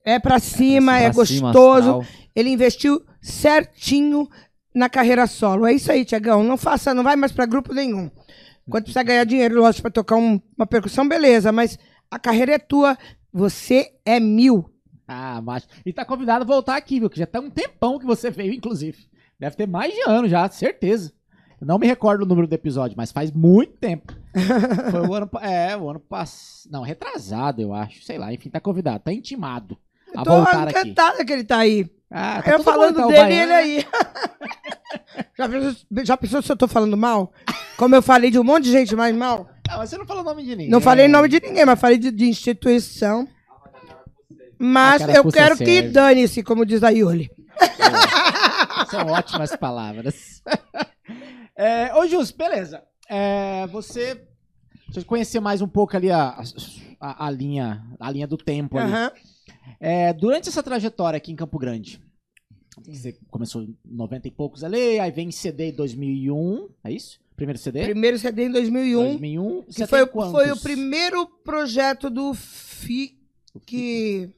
[0.04, 1.78] É para cima, é Pra cima, gostoso.
[1.90, 2.06] astral.
[2.36, 4.28] Ele investiu certinho
[4.74, 5.66] na carreira solo.
[5.66, 6.44] É isso aí, Tiagão.
[6.44, 8.10] Não faça, não vai mais para grupo nenhum.
[8.70, 11.78] Quando precisa ganhar dinheiro, lógico, para tocar um- uma percussão, beleza, mas
[12.10, 12.98] a carreira é tua.
[13.34, 14.70] Você é mil.
[15.08, 15.68] Ah, macho.
[15.86, 17.10] E tá convidado a voltar aqui, viu?
[17.10, 19.08] Que já tá um tempão que você veio, inclusive.
[19.40, 21.14] Deve ter mais de ano já, certeza.
[21.60, 24.14] Eu não me recordo o número do episódio, mas faz muito tempo.
[24.92, 25.30] Foi o ano.
[25.42, 26.72] É, o ano passado.
[26.72, 28.04] Não, retrasado, eu acho.
[28.04, 29.78] Sei lá, enfim, tá convidado, tá intimado
[30.16, 30.80] a Tô voltar aqui.
[30.80, 31.90] encantada que ele tá aí.
[32.10, 33.86] Ah, tá eu falando mundo, tá, o dele, baiano, ele aí.
[35.38, 35.76] já, pensou,
[36.06, 37.34] já pensou se eu tô falando mal?
[37.78, 39.50] Como eu falei de um monte de gente mais mal?
[39.68, 40.70] Não, mas você não falou o nome de ninguém.
[40.70, 43.28] Não falei nome de ninguém, mas falei de, de instituição.
[44.58, 45.90] Mas eu quero que serve.
[45.90, 47.30] dane-se, como diz a Yuli.
[48.90, 50.42] São ótimas palavras.
[51.56, 52.84] é, ô, Jus, beleza.
[53.10, 54.16] É, você.
[54.86, 56.42] Deixa eu conhecer mais um pouco ali a,
[57.00, 58.92] a, a linha, a linha do tempo ali.
[58.92, 59.12] Aham.
[59.80, 62.02] É, durante essa trajetória aqui em Campo Grande,
[62.84, 67.20] você começou em 90 e poucos ali, aí vem CD em 2001, é isso?
[67.36, 67.84] Primeiro CD?
[67.84, 69.04] Primeiro CD em 2001.
[69.04, 69.64] 2001.
[69.64, 73.18] Que foi, foi o primeiro projeto do FI.
[73.66, 74.30] Que,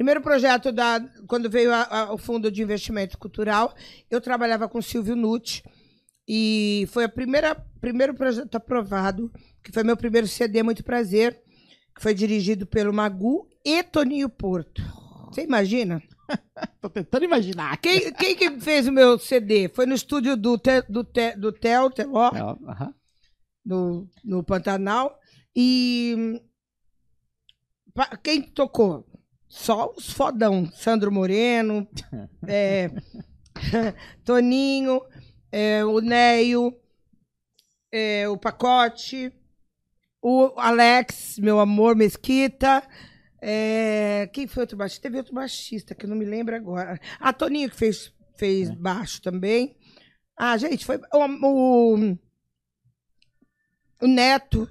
[0.00, 0.98] primeiro projeto da.
[1.26, 3.74] Quando veio a- a- o Fundo de Investimento Cultural,
[4.10, 5.62] eu trabalhava com Silvio Nucci.
[6.26, 9.30] E foi o primeiro projeto aprovado,
[9.62, 11.38] que foi meu primeiro CD, muito prazer,
[11.94, 14.80] que foi dirigido pelo Magu e Toninho Porto.
[15.30, 16.02] Você imagina?
[16.80, 17.76] Tô tentando imaginar.
[17.76, 19.68] Quem, quem que fez o meu CD?
[19.68, 22.94] Foi no estúdio do, Te, do, Te, do Theo, Teló, ó, aham.
[23.62, 25.18] no, no Pantanal.
[25.54, 26.40] E hum,
[28.22, 29.04] quem tocou?
[29.50, 30.70] Só os fodão.
[30.72, 31.86] Sandro Moreno,
[32.46, 32.88] é,
[34.24, 35.02] Toninho,
[35.50, 36.72] é, o Neio,
[37.90, 39.32] é, o Pacote,
[40.22, 42.80] o Alex, meu amor, Mesquita.
[43.42, 45.02] é, quem foi outro baixista?
[45.02, 47.00] Teve outro baixista, que eu não me lembro agora.
[47.18, 49.76] A Toninho que fez, fez baixo também.
[50.38, 52.16] Ah, gente, foi o, o,
[54.00, 54.70] o Neto.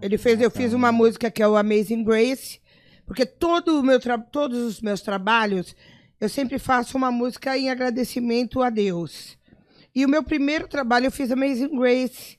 [0.00, 2.61] Ele fez, eu fiz uma música que é o Amazing Grace,
[3.12, 5.76] porque todo o meu todos os meus trabalhos
[6.18, 9.36] eu sempre faço uma música em agradecimento a Deus.
[9.94, 12.38] E o meu primeiro trabalho eu fiz Amazing Grace,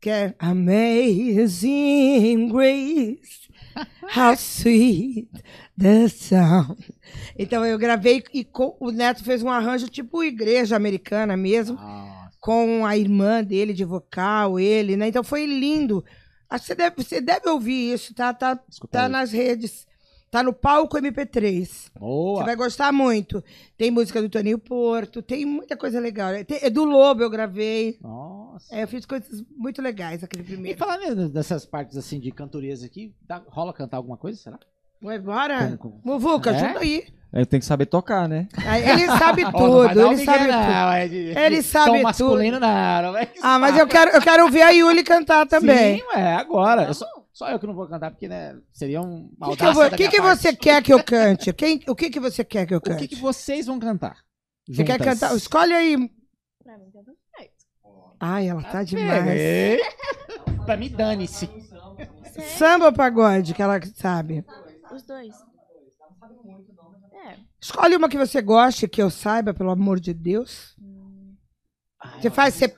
[0.00, 1.66] que é Amazing
[2.50, 3.50] Grace,
[4.16, 5.28] how sweet
[5.76, 6.76] the sound.
[7.36, 8.46] Então eu gravei e
[8.78, 11.76] o Neto fez um arranjo tipo igreja americana mesmo
[12.38, 15.08] com a irmã dele de vocal, ele, né?
[15.08, 16.04] Então foi lindo.
[16.48, 18.32] Que você deve, você deve ouvir isso, tá?
[18.32, 18.54] Tá,
[18.88, 19.10] tá aí.
[19.10, 19.84] nas redes.
[20.30, 21.90] Tá no palco MP3.
[21.98, 22.40] Boa.
[22.40, 23.42] Você vai gostar muito.
[23.76, 26.32] Tem música do Toninho Porto, tem muita coisa legal.
[26.44, 27.96] Tem, é do Lobo eu gravei.
[28.02, 28.74] Nossa.
[28.74, 30.78] É, eu fiz coisas muito legais aquele E primeiro.
[30.78, 34.58] falar mesmo dessas partes assim de cantorias aqui, dá- rola cantar alguma coisa, será?
[35.00, 35.58] Vai embora?
[35.78, 36.56] Como- como- Muvuca, É?
[36.56, 37.06] ajuda aí.
[37.32, 38.48] Aí tem que saber tocar, né?
[38.98, 40.52] Ele sabe tudo, um ele sabe tudo.
[40.52, 42.68] não, é de- Ele sabe tom masculino, não.
[43.42, 45.98] Ah, mas eu quero, eu quero ouvir a Yuli cantar também.
[45.98, 46.84] Sim, é, agora.
[46.84, 49.96] Eu só, só eu que não vou cantar, porque, né, seria um O que, que,
[49.96, 51.52] que que você quer que eu cante?
[51.52, 53.06] Quem, o que, que você quer que eu O cante?
[53.06, 54.24] que, que vocês vão cantar?
[54.66, 55.36] Você quer cantar?
[55.36, 55.98] Escolhe aí.
[56.64, 57.52] Pra mim, tá tudo certo.
[58.18, 59.22] Ai, ela tá demais.
[59.22, 59.80] Peguei.
[60.64, 61.46] pra mim, dane-se.
[62.56, 64.42] Samba ou pagode, que ela sabe.
[64.90, 65.34] Os dois.
[67.26, 67.36] É.
[67.60, 70.74] Escolhe uma que você goste, que eu saiba, pelo amor de Deus.
[72.18, 72.54] Você faz.
[72.54, 72.74] Você...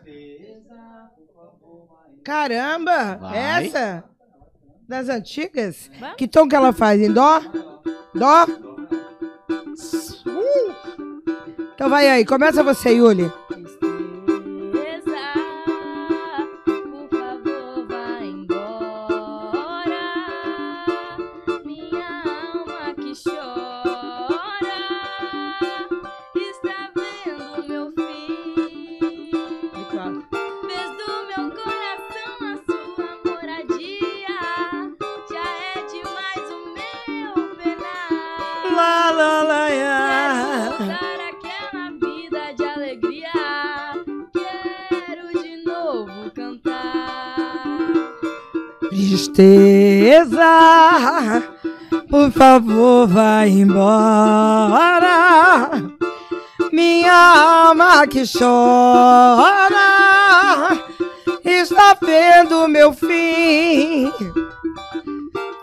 [2.25, 3.19] Caramba!
[3.19, 3.67] Vai.
[3.69, 4.18] Essa?
[4.89, 5.91] Das antigas?
[6.17, 6.99] Que tom que ela faz?
[7.01, 7.41] Em dó?
[8.15, 8.47] Dó?
[10.27, 11.23] Uh!
[11.75, 13.31] Então vai aí, começa você, Yuli.
[49.39, 50.43] Tristeza,
[52.11, 54.91] por favor, vai embora.
[56.73, 59.47] Minha alma que chora
[61.45, 64.13] está vendo meu fim.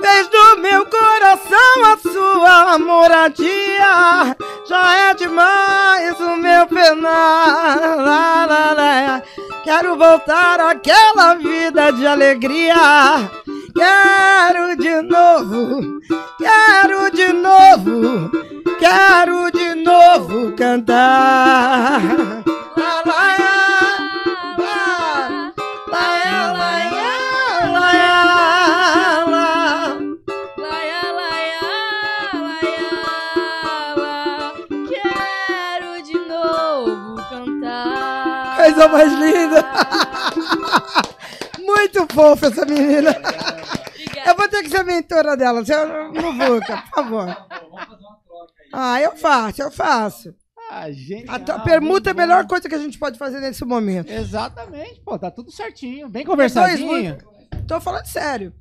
[0.02, 4.38] Fez do meu coração a sua moradia.
[4.69, 7.97] Já é demais o meu penar.
[7.97, 9.22] Lá, lá, lá.
[9.65, 13.30] Quero voltar àquela vida de alegria.
[13.76, 15.99] Quero de novo,
[16.38, 18.31] quero de novo,
[18.80, 22.02] quero de novo cantar.
[22.77, 23.35] Lá, lá.
[34.88, 38.56] Quero de novo cantar.
[38.56, 39.65] Coisa mais linda.
[41.76, 43.11] Muito fofa essa menina.
[43.11, 44.30] Obrigada.
[44.31, 45.61] Eu vou ter que ser mentora dela.
[45.64, 47.47] Vou, por favor.
[48.73, 50.34] Ah, eu faço, eu faço.
[50.69, 51.30] Ah, gente.
[51.30, 54.10] A tua permuta é a melhor coisa que a gente pode fazer nesse momento.
[54.11, 57.18] Exatamente, pô, tá tudo certinho, bem conversadinho.
[57.68, 58.52] Tô falando sério.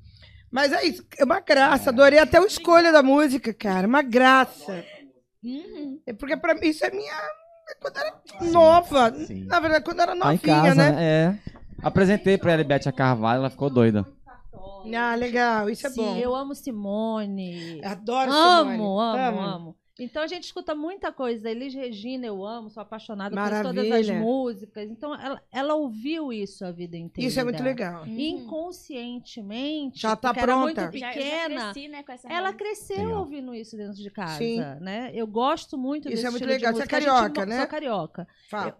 [0.53, 1.91] Mas é isso, é uma graça.
[1.91, 3.89] Adorei até a escolha da música, cara.
[3.89, 4.85] Uma graça.
[5.43, 5.99] Uhum.
[6.07, 7.11] É porque pra mim isso é minha.
[7.13, 8.15] é Quando era
[8.53, 9.13] nova.
[9.27, 9.45] sim.
[9.47, 10.91] Na verdade, quando era Tá em novinha, casa, né?
[10.93, 11.03] né?
[11.03, 11.54] É.
[11.85, 14.07] Apresentei pra ela Bete a Carvalho, ela ficou doida.
[14.97, 15.69] Ah, legal.
[15.69, 16.17] Isso é Sim, bom.
[16.17, 17.81] eu amo Simone.
[17.85, 19.19] Adoro Amo, Simone.
[19.21, 19.77] amo, amo.
[19.99, 21.49] Então a gente escuta muita coisa.
[21.49, 24.91] Elis Regina eu amo, sou apaixonada por todas as músicas.
[24.91, 27.29] Então ela, ela ouviu isso a vida inteira.
[27.29, 28.03] Isso é muito legal.
[28.03, 28.19] Uhum.
[28.19, 30.83] Inconscientemente, Já tá porque era pronta.
[30.87, 31.73] muito Já, eu já pequena.
[31.73, 32.65] cresci, né, com essa Ela música.
[32.65, 33.19] cresceu Legal.
[33.21, 34.61] ouvindo isso dentro de casa, Sim.
[34.81, 35.11] né?
[35.15, 36.73] Eu gosto muito Isso desse é muito legal.
[36.73, 37.59] de Você é gente carioca, mo- né?
[37.59, 38.29] Sou carioca.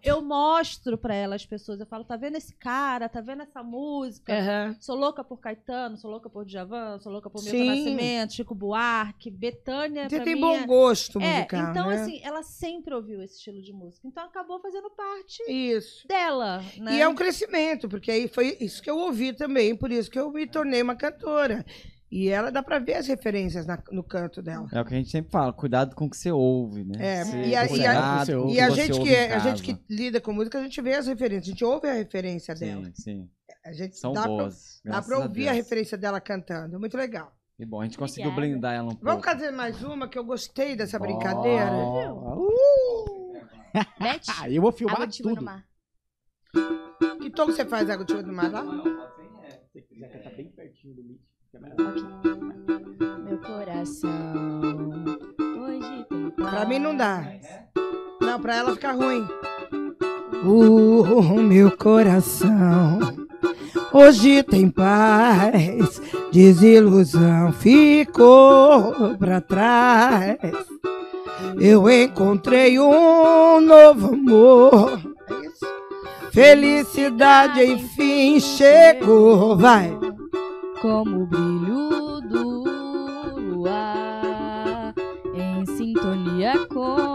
[0.03, 3.41] Eu, eu mostro pra ela as pessoas, eu falo, tá vendo esse cara, tá vendo
[3.43, 4.33] essa música?
[4.37, 4.75] Aham.
[4.79, 7.63] Sou louca por Caetano, sou louca por Djavan, sou louca por Milton.
[7.65, 10.65] Nascimento, Chico Buarque, Betânia, Você tem mim bom é-
[11.13, 11.95] gosto É, musical, então né?
[12.01, 14.07] assim, ela sempre ouviu esse estilo de música.
[14.07, 16.07] Então acabou fazendo parte Isso.
[16.07, 16.95] dela, né?
[16.95, 20.19] E é um crescimento, porque aí foi isso que eu ouvi também, por isso que
[20.19, 21.65] eu me tornei uma cantora.
[22.11, 24.67] E ela dá pra ver as referências na- no canto dela.
[24.71, 26.93] É o que a gente sempre fala, cuidado com o que você ouve, né?
[26.99, 29.77] É, Você- e a- e a- E a gente que, em é- a gente que
[29.89, 32.85] lida com música, a gente vê as referências, a gente ouve a referência dela.
[32.85, 33.29] Sim, sim.
[33.65, 34.79] A gente São dá pra, boas.
[34.85, 35.63] dá graças pra ouvir a, Deus.
[35.63, 36.79] referência dela cantando.
[36.79, 37.33] Muito legal.
[37.57, 38.51] E bom, a gente conseguiu Obrigada.
[38.53, 39.05] blindar ela um pouco.
[39.05, 41.71] Vamos fazer mais uma que eu gostei dessa brincadeira.
[41.73, 43.05] Uh!
[44.39, 45.43] Ah, eu vou filmar água de chuva no tudo.
[45.45, 45.65] mar.
[47.21, 48.63] Que tom que você faz água de chuva do mar lá?
[48.63, 51.19] Tá bem pertinho do mic.
[53.25, 54.09] Meu coração,
[55.59, 57.21] hoje tem Pra mim não dá.
[58.21, 59.27] Não, pra ela fica ruim.
[60.43, 62.99] O meu coração
[63.93, 66.01] hoje tem paz,
[66.31, 70.37] desilusão ficou pra trás.
[71.59, 74.99] Eu encontrei um novo amor.
[76.31, 79.97] Felicidade enfim chegou, vai.
[80.81, 82.63] Como o brilho do
[83.39, 84.93] luar
[85.33, 87.14] em sintonia com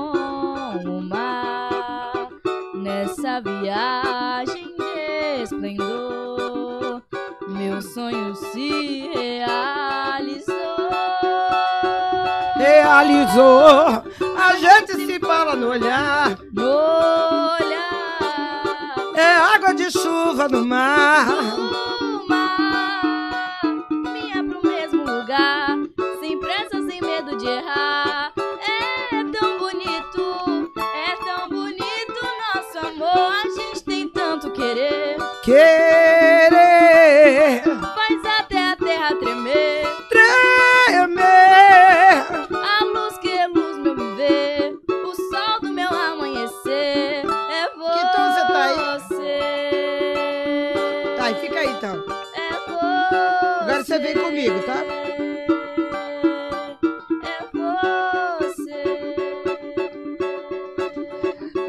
[3.42, 7.02] viagem de esplendor.
[7.48, 10.56] Meu sonho se realizou.
[12.56, 14.04] Realizou,
[14.36, 16.38] a gente se fala no olhar.
[16.52, 17.78] no olhar.
[19.14, 21.26] É água de chuva no mar
[54.01, 54.74] vem comigo, tá?
[54.77, 55.10] É.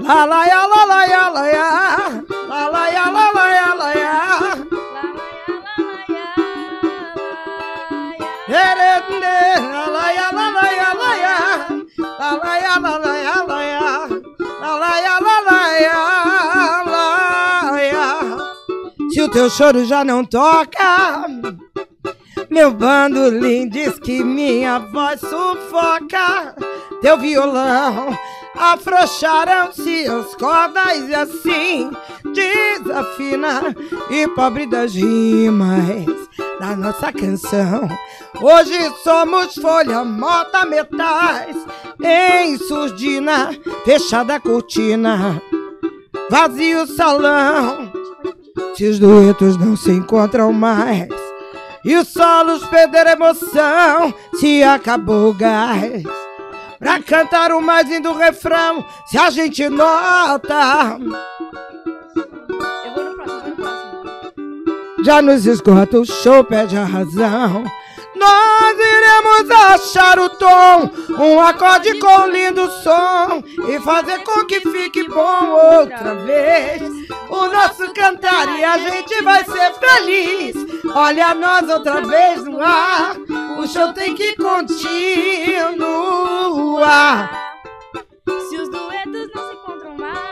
[0.01, 2.23] Lá, lá, ya, lá, lá, ya, lá, ya.
[2.47, 4.11] Lá, lá, ya, lá, lá, ya, lá, ya.
[12.19, 14.07] Lá, lá, ya, lá, lá, ya, lá, ya.
[14.59, 18.19] Lá, lá, ya, lá, ya, ya, lá, ya.
[19.11, 21.25] Se o teu choro já não toca,
[22.51, 26.53] meu bandolim diz que minha voz sufoca.
[27.01, 28.09] Teu violão
[28.57, 31.89] afrouxaram-se as cordas e assim
[32.33, 33.73] desafina
[34.09, 36.05] e pobre das rimas
[36.59, 37.87] da nossa canção.
[38.41, 41.55] Hoje somos folha, mota, metais
[42.03, 43.49] em surdina,
[43.85, 45.41] fechada a cortina,
[46.29, 47.89] vazio o salão.
[48.75, 51.20] Se os duetos não se encontram mais
[51.83, 56.03] e os solos perderam emoção, se acabou o gás.
[56.79, 63.65] Pra cantar o mais lindo refrão, se a gente nota, Eu vou no próximo, vou
[63.65, 65.03] no próximo.
[65.05, 67.63] já nos esgota o show, perde a razão.
[68.21, 75.07] Nós iremos achar o tom, um acorde com lindo som e fazer com que fique
[75.07, 76.83] bom outra vez.
[77.31, 80.55] O nosso cantar e a gente vai ser feliz.
[80.93, 83.15] Olha nós outra vez no ar,
[83.57, 84.91] o show tem que continuar.
[88.49, 90.30] Se os duetos não se encontram mais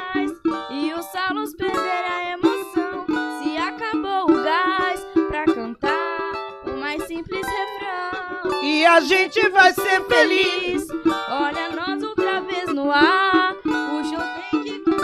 [8.61, 10.87] E a gente vai ser feliz.
[11.29, 14.99] Olha nós outra vez no ar, o show tem que continuar.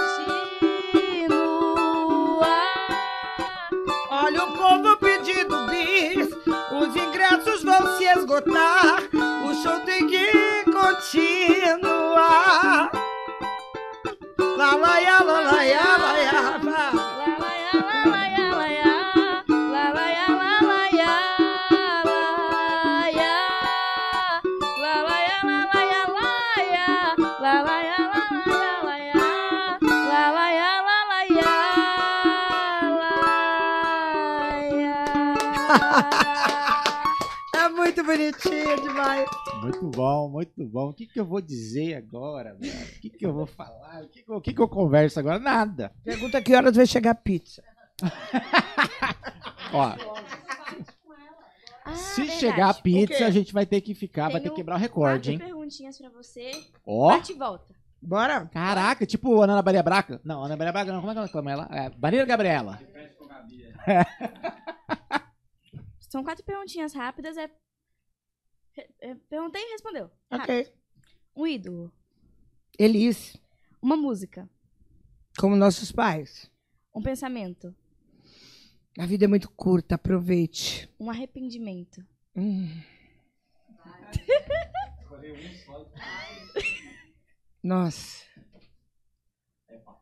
[4.11, 6.27] Olha o povo pedindo bis,
[6.72, 11.72] os ingressos vão se esgotar, o show tem que continuar.
[14.57, 15.61] Lá, lá, lá, lá, lá, lá.
[16.65, 17.05] Lá, lá,
[37.56, 39.30] É muito bonitinho demais.
[39.61, 40.89] Muito bom, muito bom.
[40.89, 42.73] O que, que eu vou dizer agora, velho?
[42.73, 44.03] O que, que eu vou falar?
[44.03, 45.39] O que, que, eu- o que, que eu converso agora?
[45.39, 45.91] Nada.
[46.03, 47.64] Pergunta que horas vai chegar a pizza.
[49.73, 49.95] Ó,
[51.88, 52.39] Ah, se verdade.
[52.39, 55.31] chegar a pizza, a gente vai ter que ficar, vai ter que quebrar o recorde,
[55.34, 55.38] hein?
[55.39, 56.52] perguntinhas pra você.
[56.85, 57.73] Ó, Bate e volta.
[58.02, 58.45] Bora?
[58.52, 60.19] caraca, tipo Ana Maria Braca.
[60.23, 61.68] Não, Ana Maria Braca não, como é que ela chama ela?
[61.72, 62.80] É, Maria Gabriela.
[66.15, 67.35] São quatro perguntinhas rápidas.
[67.35, 67.51] É...
[69.01, 70.09] é- Perguntei e respondeu.
[70.31, 70.43] Rápido.
[70.43, 70.73] Ok.
[71.35, 71.93] Um ídolo.
[72.79, 73.35] Elis,
[73.81, 74.49] Uma música.
[75.37, 76.49] como nossos pais.
[76.95, 77.75] Um pensamento.
[78.97, 80.89] A vida é muito curta, aproveite.
[80.97, 82.01] Um arrependimento.
[82.33, 82.69] Hum.
[87.61, 88.25] Nossa.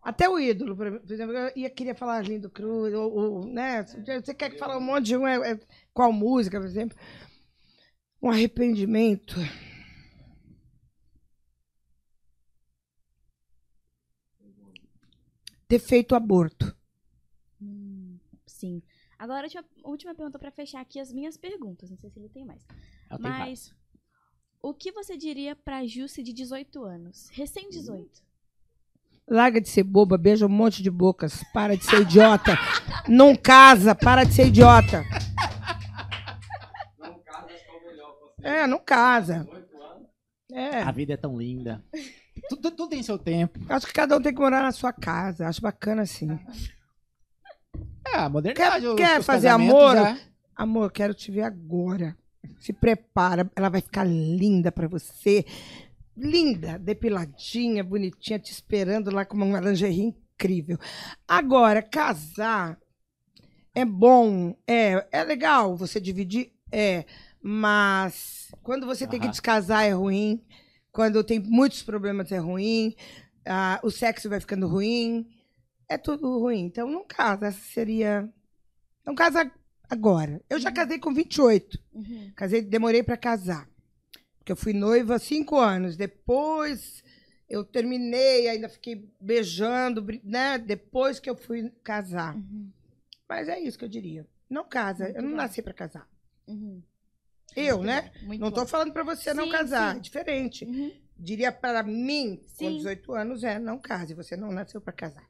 [0.04, 3.84] Até o ídolo, por exemplo, eu ia, queria falar Lindo Cruz, ou, ou, né?
[3.84, 5.60] Você quer que falar um monte de um, é, é,
[5.94, 6.98] qual música, por exemplo?
[8.22, 9.36] Um arrependimento.
[15.68, 16.76] Ter feito aborto.
[18.46, 18.82] Sim.
[19.20, 21.90] Agora, a última, última pergunta pra fechar aqui as minhas perguntas.
[21.90, 22.64] Não sei se ele tem mais.
[22.64, 23.74] Tem Mas,
[24.62, 27.30] o que você diria pra Jusce de 18 anos?
[27.30, 28.24] Recém 18.
[29.28, 31.44] Larga de ser boba, beija um monte de bocas.
[31.54, 32.58] Para de ser idiota.
[33.08, 35.04] Não casa, para de ser idiota.
[38.44, 39.48] É, não casa.
[40.52, 41.84] É, A vida é tão linda.
[42.50, 43.60] Tudo, tudo tem seu tempo.
[43.70, 45.48] acho que cada um tem que morar na sua casa.
[45.48, 46.28] Acho bacana assim.
[48.06, 48.82] É, a modernidade.
[48.82, 49.96] Quer- os- quer os fazer amor?
[49.96, 50.18] já-
[50.56, 52.16] Amor, quero te ver agora.
[52.60, 55.46] Se prepara, ela vai ficar linda pra você.
[56.16, 60.78] Linda, depiladinha, bonitinha, te esperando lá com uma lingerie incrível.
[61.28, 62.78] Agora, casar
[63.74, 67.06] é bom, é, é legal você dividir, é,
[67.46, 70.42] mas quando você tem que descasar é ruim,
[70.94, 72.96] quando tem muitos problemas é ruim,
[73.46, 75.28] ah, o sexo vai ficando ruim,
[75.90, 76.62] é tudo ruim.
[76.62, 78.30] Então não casa, essa seria.
[79.06, 79.52] Não casa
[79.90, 80.42] agora.
[80.50, 81.78] Eu já casei com 28.
[81.94, 82.32] Uhum.
[82.34, 83.68] Casei, demorei para casar.
[84.38, 85.98] Porque eu fui noiva cinco anos.
[85.98, 87.04] Depois
[87.50, 90.58] eu terminei, ainda fiquei beijando, né?
[90.58, 92.36] Depois que eu fui casar.
[92.36, 92.72] Uhum.
[93.28, 94.26] Mas é isso que eu diria.
[94.50, 95.04] Não casa.
[95.04, 95.36] Muito eu não bom.
[95.38, 96.08] nasci para casar.
[96.48, 96.82] Uhum.
[97.56, 98.12] Eu, Muito né?
[98.22, 99.92] bom, Não tô falando para você não Sim, casar.
[99.94, 99.98] sim.
[99.98, 100.66] É diferente.
[100.66, 100.92] Uhum.
[101.18, 102.78] Diria para mim, com Sim.
[102.78, 104.14] 18 anos, é não case.
[104.14, 105.28] Você não nasceu para casar.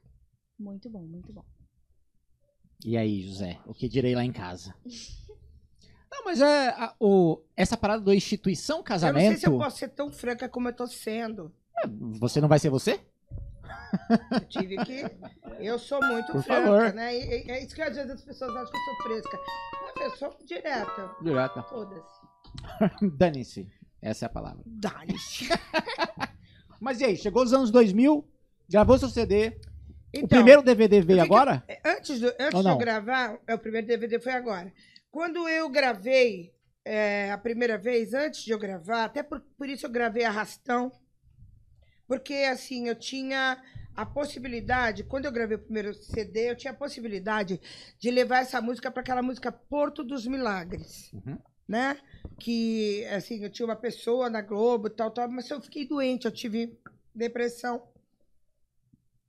[0.58, 1.44] Muito bom, muito bom.
[2.84, 4.74] E aí, José, o que direi lá em casa?
[6.10, 9.28] Não, mas é a- o, essa parada do instituição Eu não casamento.
[9.30, 11.52] sei se eu posso ser tão franca como eu tô sendo.
[12.20, 13.00] Você não vai ser você?
[14.30, 15.04] Eu tive que.
[15.60, 16.92] Eu sou muito Por franca, favor.
[16.94, 17.14] né?
[17.16, 19.38] E- e- é isso que às vezes as pessoas acham que eu sou fresca.
[19.82, 21.10] Mas eu sou direta.
[21.22, 21.62] Direta.
[21.64, 22.20] Foda-se.
[23.16, 23.68] Dane-se.
[24.02, 24.62] Essa é a palavra.
[24.66, 25.48] Dane-se.
[26.80, 28.26] Mas e aí, chegou os anos 2000,
[28.68, 29.56] gravou seu CD.
[30.12, 31.64] Então, o primeiro DVD veio eu agora?
[31.84, 34.72] Antes, do, antes de eu gravar, é, o primeiro DVD foi agora.
[35.10, 36.52] Quando eu gravei
[36.84, 40.92] é, a primeira vez, antes de eu gravar, até por, por isso eu gravei Arrastão,
[42.06, 43.62] porque assim, eu tinha
[43.96, 47.60] a possibilidade, quando eu gravei o primeiro CD, eu tinha a possibilidade
[47.98, 51.38] de levar essa música para aquela música Porto dos Milagres, Uhum.
[51.68, 51.96] né?
[52.40, 56.24] Que, assim, eu tinha uma pessoa na Globo e tal, tal, mas eu fiquei doente,
[56.24, 56.76] eu tive
[57.14, 57.86] depressão.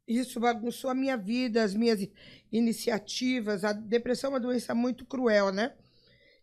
[0.07, 2.07] Isso bagunçou a minha vida, as minhas
[2.51, 3.63] iniciativas.
[3.63, 5.73] A depressão é uma doença muito cruel, né?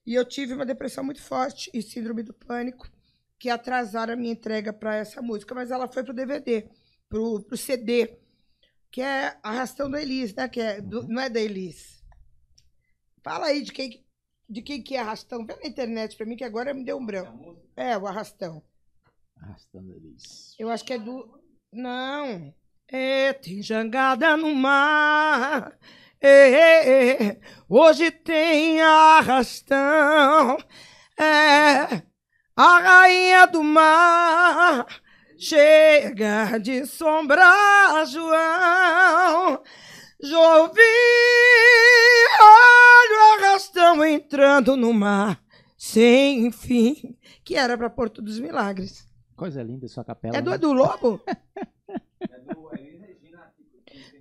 [0.06, 2.88] E eu tive uma depressão muito forte e síndrome do pânico,
[3.42, 6.70] que atrasaram a minha entrega para essa música, mas ela foi pro DVD,
[7.08, 8.16] pro, pro CD,
[8.88, 10.48] que é Arrastão da Elis, né?
[10.48, 12.04] Que é do- não é da Elis.
[13.20, 14.06] Fala aí de quem,
[14.48, 15.44] de quem que é Arrastão.
[15.44, 17.60] Vê na internet para mim, que agora me deu um branco.
[17.74, 18.62] É, o Arrastão.
[19.36, 20.54] Arrastando eles.
[20.56, 21.42] Eu acho que é do.
[21.72, 22.54] Não.
[22.86, 25.76] É, tem jangada no mar.
[26.20, 30.58] É, é, é, hoje tem arrastão.
[31.18, 32.11] É,
[32.56, 34.86] a rainha do mar.
[35.38, 37.44] Chega de sombra,
[38.06, 39.62] João.
[40.22, 40.80] Jovi,
[42.40, 45.42] olha o arrastão entrando no mar.
[45.76, 47.16] Sem fim.
[47.44, 49.08] Que era para Porto dos Milagres.
[49.34, 50.36] Coisa linda sua capela.
[50.36, 50.56] É do né?
[50.56, 51.20] Edu Lobo?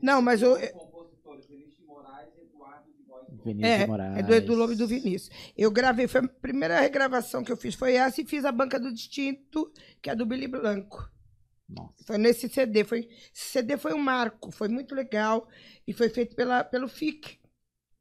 [0.01, 0.57] Não, mas eu,
[3.43, 4.17] Vinícius é, Moraes.
[4.17, 5.29] é do Edu Lobo e do Vinícius.
[5.57, 8.79] Eu gravei, foi a primeira regravação que eu fiz foi essa e fiz a Banca
[8.79, 11.09] do Distinto, que é do Billy Blanco.
[11.67, 12.03] Nossa.
[12.05, 15.47] Foi nesse CD, foi, esse CD foi um marco, foi muito legal
[15.87, 17.39] e foi feito pela, pelo FIC.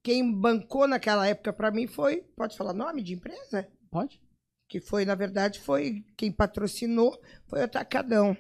[0.03, 3.69] Quem bancou naquela época para mim foi, pode falar nome de empresa?
[3.91, 4.21] Pode?
[4.69, 8.37] Que foi, na verdade, foi quem patrocinou, foi o Atacadão.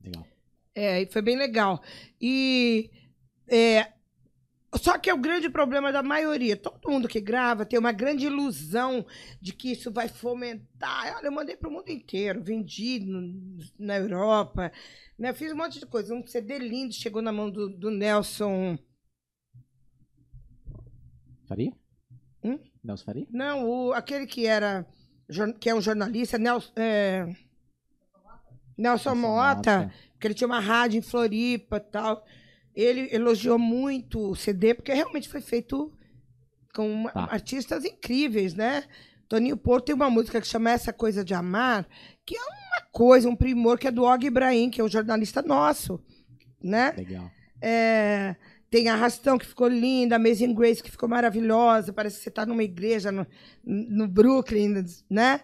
[0.00, 0.26] Legal.
[0.74, 1.82] É, e foi bem legal.
[2.20, 2.90] E
[3.46, 3.92] é,
[4.76, 6.56] só que é o grande problema da maioria.
[6.56, 9.04] Todo mundo que grava tem uma grande ilusão
[9.40, 11.16] de que isso vai fomentar.
[11.18, 14.72] Olha, eu mandei para o mundo inteiro, vendi no- na Europa,
[15.18, 15.32] né?
[15.34, 16.14] Fiz um monte de coisa.
[16.14, 18.78] Um CD lindo chegou na mão do, do Nelson.
[21.46, 21.72] Faria?
[22.42, 22.58] Hum?
[22.82, 23.26] Nelson Faria?
[23.30, 24.86] Não, o, aquele que era
[25.60, 27.24] que é um jornalista, Nelson, é,
[28.76, 29.78] Nelson Nelson Mota.
[29.80, 29.94] Mota.
[30.12, 32.24] porque ele tinha uma rádio em Floripa e tal.
[32.74, 35.92] Ele elogiou muito o CD, porque realmente foi feito
[36.74, 37.24] com Tá.
[37.30, 38.84] artistas incríveis, né?
[39.28, 41.86] Toninho Porto tem uma música que chama Essa Coisa de Amar,
[42.24, 45.42] que é uma coisa, um primor, que é do Og Ibrahim, que é um jornalista
[45.42, 46.00] nosso,
[46.62, 46.92] né?
[46.96, 47.30] Legal.
[47.60, 48.36] É,
[48.70, 52.62] tem Arrastão, que ficou linda, Amazing Grace, que ficou maravilhosa, parece que você está numa
[52.64, 53.26] igreja no,
[53.64, 55.40] no Brooklyn, né?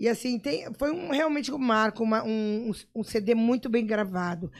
[0.00, 4.50] E assim, tem, foi um, realmente um marco, uma- um, um CD muito bem gravado.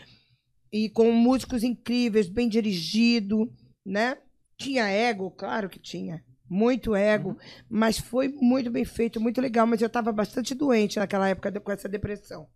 [0.72, 3.52] E com músicos incríveis, bem dirigido,
[3.84, 4.18] né?
[4.56, 6.24] Tinha ego, claro que tinha.
[6.50, 7.36] Muito ego,
[7.68, 9.66] mas foi muito bem feito, muito legal.
[9.66, 12.48] Mas eu estava bastante doente naquela época com essa depressão.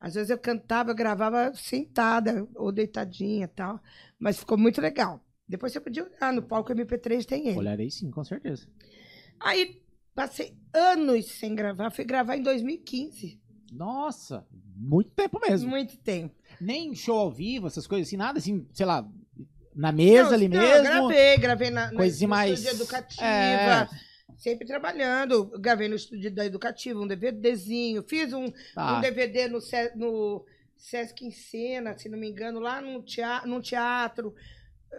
[0.00, 3.80] Às vezes eu cantava, eu gravava sentada ou deitadinha e tal.
[4.18, 5.22] Mas ficou muito legal.
[5.48, 7.58] Depois você podia olhar no palco MP3, tem ele.
[7.58, 8.66] Olharei sim, com certeza.
[9.40, 9.82] Aí
[10.14, 13.40] passei anos sem gravar, fui gravar em 2015.
[13.76, 15.68] Nossa, muito tempo mesmo.
[15.70, 16.34] Muito tempo.
[16.60, 19.06] Nem show ao vivo, essas coisas assim, nada assim, sei lá,
[19.74, 20.82] na mesa Não, ali não, mesmo.
[20.84, 23.22] gravei, gravei na, na Coisinha no mais- educativa.
[23.24, 23.88] É.
[24.36, 25.46] Sempre trabalhando.
[25.58, 28.02] Gravei no estúdio da educativa, um DVDzinho.
[28.06, 28.98] Fiz um, Tá.
[28.98, 29.58] um DVD no,
[29.96, 30.44] no
[30.76, 33.48] Sesc em Cena, se não me engano, lá no teatro.
[33.48, 34.34] Num teatro.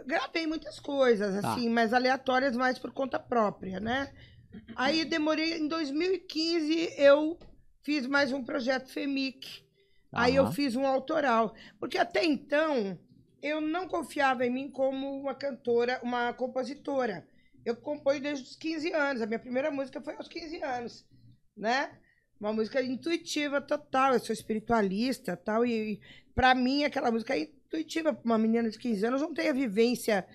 [0.05, 1.53] Gravei muitas coisas, Tá.
[1.53, 4.11] assim, mas aleatórias mais por conta própria, né?
[4.75, 7.37] Aí demorei, em 2015, eu
[7.87, 9.65] fiz mais um projeto FEMIC.
[10.11, 10.51] Aí eu Aham.
[10.51, 11.55] fiz um autoral.
[11.79, 12.99] Porque até então,
[13.41, 17.25] eu não confiava em mim como uma cantora, uma compositora.
[17.65, 19.21] Eu componho desde os 15 anos.
[19.21, 21.07] A minha primeira música foi aos 15 anos,
[21.55, 21.97] né?
[22.37, 24.15] Uma música intuitiva total.
[24.15, 25.65] Eu sou espiritualista tal.
[25.65, 26.01] E, e
[26.35, 28.13] para mim, aquela música é intuitiva.
[28.13, 30.27] Para uma menina de 15 anos, não tem a vivência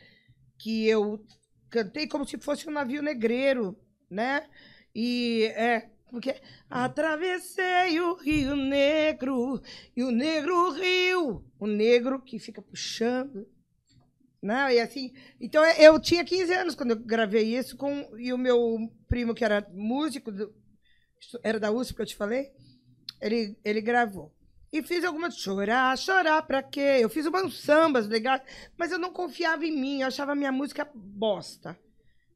[0.58, 1.22] que eu
[1.68, 3.78] cantei como se fosse um navio negreiro,
[4.10, 4.48] né?
[4.94, 5.91] E é.
[6.12, 9.62] Porque atravessei o Rio Negro
[9.96, 13.48] e o negro rio, o negro que fica puxando.
[14.42, 18.32] Não, e assim, então é, eu tinha 15 anos quando eu gravei isso com e
[18.32, 20.54] o meu primo que era músico do-
[21.44, 22.50] era da USP que eu te falei,
[23.20, 24.32] ele ele gravou.
[24.72, 26.98] E fiz algumas chorar, chorar pra quê?
[27.00, 28.42] Eu fiz umas sambas legais,
[28.76, 31.78] mas eu não confiava em mim, eu achava a minha música bosta.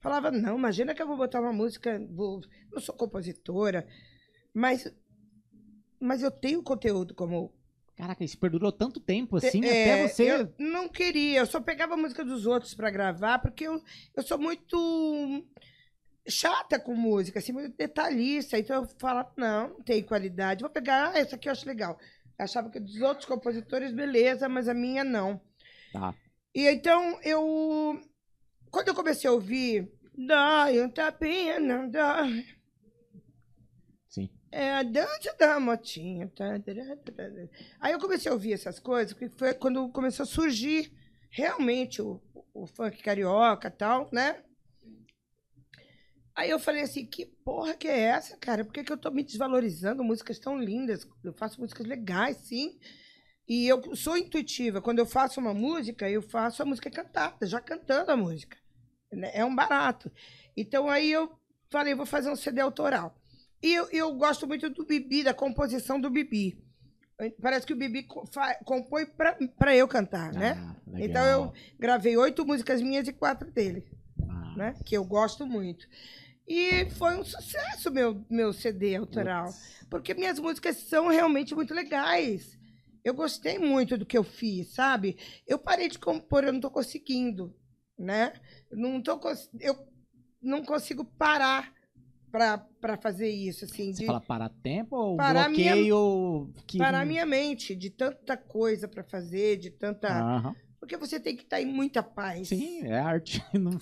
[0.07, 2.41] Falava, não, imagina que eu vou botar uma música, vou,
[2.73, 3.85] não sou compositora,
[4.55, 4.89] mas,
[5.99, 7.52] mas eu tenho conteúdo como
[7.97, 10.31] Caraca, isso perdurou tanto tempo assim, É, até você.
[10.31, 13.83] Eu não queria, eu só pegava a música dos outros pra gravar, porque eu,
[14.15, 15.44] eu sou muito
[16.28, 18.57] chata com música, assim, muito detalhista.
[18.57, 20.60] Então eu falava, não, não tem qualidade.
[20.60, 21.99] Vou pegar, ah, essa aqui eu acho legal.
[22.39, 25.41] Eu achava que dos outros compositores, beleza, mas a minha não.
[25.93, 26.15] Tá.
[26.55, 28.01] E então eu.
[28.70, 29.95] Quando eu comecei a ouvir.
[30.17, 32.47] Dói um tapinha, não dói.
[34.09, 34.31] Sim.
[34.51, 36.28] É a dança da motinha.
[36.35, 37.23] tá, tá, tá.
[37.81, 40.91] Aí eu comecei a ouvir essas coisas, que foi quando começou a surgir
[41.31, 42.23] realmente o,
[42.55, 44.43] o funk carioca e tal, né?
[46.35, 48.65] Aí eu falei assim, que porra que é essa, cara?
[48.65, 50.05] Por que, que eu tô me desvalorizando?
[50.05, 51.07] Músicas tão lindas.
[51.25, 52.78] Eu faço músicas legais, sim.
[53.49, 54.83] E eu sou intuitiva.
[54.83, 58.59] Quando eu faço uma música, eu faço a música cantada, já cantando a música.
[59.17, 59.31] Né?
[59.35, 60.11] É um barato.
[60.57, 61.31] Então aí eu
[61.70, 63.17] falei, vou fazer um CD autoral.
[63.62, 66.62] E eu, eu gosto muito do Bibi, da composição do Bibi.
[67.41, 68.07] Parece que o Bibi
[68.65, 69.07] compõe
[69.59, 70.57] pra eu cantar, né?
[70.59, 71.09] Ah, legal.
[71.09, 73.86] Então eu gravei oito músicas minhas e quatro dele,
[74.28, 74.75] Ah, né?
[74.85, 75.89] Que eu gosto muito.
[76.47, 79.53] E foi um sucesso meu, meu CD autoral.
[79.91, 82.57] Porque minhas músicas são realmente muito legais.
[83.03, 85.17] Eu gostei muito do que eu fiz, sabe?
[85.47, 87.55] Eu parei de compor, eu não tô conseguindo,
[87.99, 88.33] né?
[88.70, 89.18] Eu Não tô,
[89.60, 89.76] eu
[90.42, 91.73] não consigo parar
[92.31, 93.92] para fazer isso, assim.
[93.92, 96.76] Você de- fala parar tempo ou Parar minha- bloqueio que...
[96.78, 100.08] parar minha mente de tanta coisa para fazer, de tanta.
[100.08, 100.55] Aham.
[100.78, 102.49] Porque você tem que estar em muita paz.
[102.49, 103.42] Sim, é arte.
[103.55, 103.78] Não-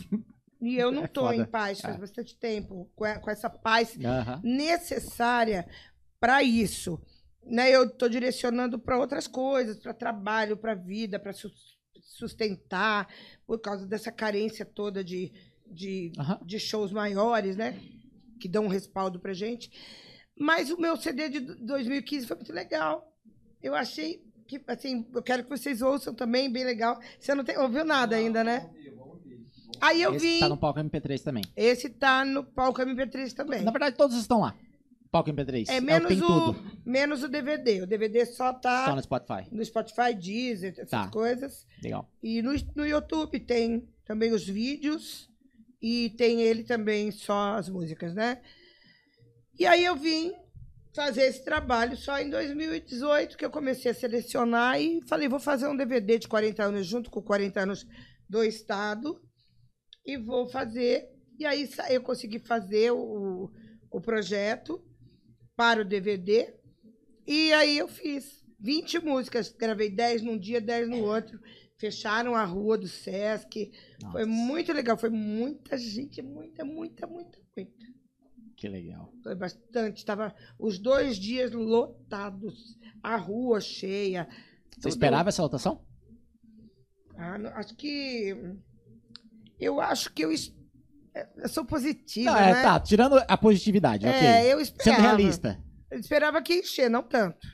[0.63, 1.37] E eu não É tô foda.
[1.37, 1.99] em paz faz É.
[1.99, 4.41] bastante tempo, com, essa paz Aham.
[4.45, 5.69] necessária
[6.21, 6.99] para isso.
[7.45, 7.71] Né?
[7.71, 11.33] Eu estou direcionando para outras coisas, para trabalho, para vida, para
[12.05, 13.09] sustentar,
[13.47, 15.33] por causa dessa carência toda de,
[15.67, 16.39] de, Aham.
[16.45, 17.79] de shows maiores, né?
[18.39, 19.71] Que dão um respaldo pra gente.
[20.39, 23.11] Mas o meu CD de 2015 foi muito legal.
[23.63, 27.01] Eu achei que, assim, eu quero que vocês ouçam também, bem legal.
[27.19, 28.71] Você não tem, ouviu nada ainda, né?
[29.81, 30.41] Aí eu Esse vi.
[30.41, 31.45] tá no palco MP3 também.
[31.57, 33.63] Esse tá no palco MP3 também.
[33.63, 34.55] Na verdade, todos estão lá.
[35.15, 35.67] Palco MP3.
[35.69, 36.81] É o menos tem o, tudo.
[36.85, 37.83] menos o DVD.
[37.83, 39.47] O DVD só tá Só no Spotify.
[39.53, 41.09] no Spotify, Deezer, essas Tá.
[41.09, 41.65] coisas.
[41.81, 42.11] Legal.
[42.21, 45.31] E no, no YouTube tem também os vídeos
[45.81, 48.43] e tem ele também só as músicas, né?
[49.57, 50.33] E aí eu vim
[50.93, 55.69] fazer esse trabalho só em 2018 que eu comecei a selecionar e falei, vou fazer
[55.69, 57.87] um DVD de 40 anos junto com 40 anos
[58.29, 59.23] do estado
[60.05, 61.09] e vou fazer.
[61.39, 63.49] E aí eu consegui fazer o,
[63.93, 64.83] o projeto
[65.57, 66.55] para o DVD
[67.27, 71.39] e aí eu fiz 20 músicas, gravei 10 num dia, 10 no outro.
[71.77, 73.71] Fecharam a rua do Sesc.
[74.13, 74.97] Foi Nossa, muito legal.
[74.97, 77.79] Foi muita gente, muita, muita, muita, muita.
[78.57, 79.13] Que legal.
[79.23, 79.99] Foi bastante.
[79.99, 82.79] Estava os dois dias lotados.
[83.03, 84.29] A rua cheia.
[84.71, 85.85] Você Tudo- esperava essa lotação?
[87.17, 88.35] Ah, não- acho que.
[89.59, 90.55] Eu acho que eu, es-
[91.37, 92.31] eu sou positiva.
[92.33, 92.63] Não, é, né?
[92.63, 94.53] tá, tirando a positividade, É, ok.
[94.53, 95.03] eu Sendo esperava.
[95.03, 95.65] realista.
[95.91, 97.47] Eu esperava que encher, não tanto.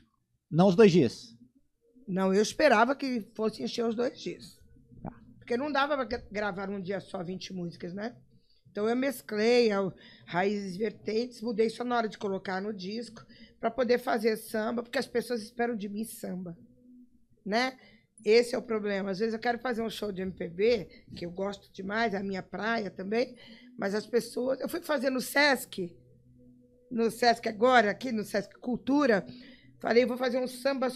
[0.51, 1.37] Não os dois dias.
[2.09, 4.59] Não, eu esperava que fosse encher os dois dias.
[5.03, 5.13] Tá.
[5.39, 8.17] Porque não dava para gravar um dia só 20 músicas, né?
[8.71, 9.93] Então eu mesclei a-
[10.27, 13.25] raízes vertentes, mudei só na hora de colocar no disco
[13.61, 16.57] para poder fazer samba, porque as pessoas esperam de mim samba,
[17.45, 17.77] né?
[18.25, 19.11] Esse é o problema.
[19.11, 22.23] Às vezes eu quero fazer um show de MPB, que eu gosto demais, é a
[22.23, 23.37] minha praia também,
[23.79, 25.97] mas as pessoas, eu fui fazer no SESC,
[26.91, 29.25] no SESC agora, aqui no SESC Cultura,
[29.81, 30.89] Falei, vou fazer um samba,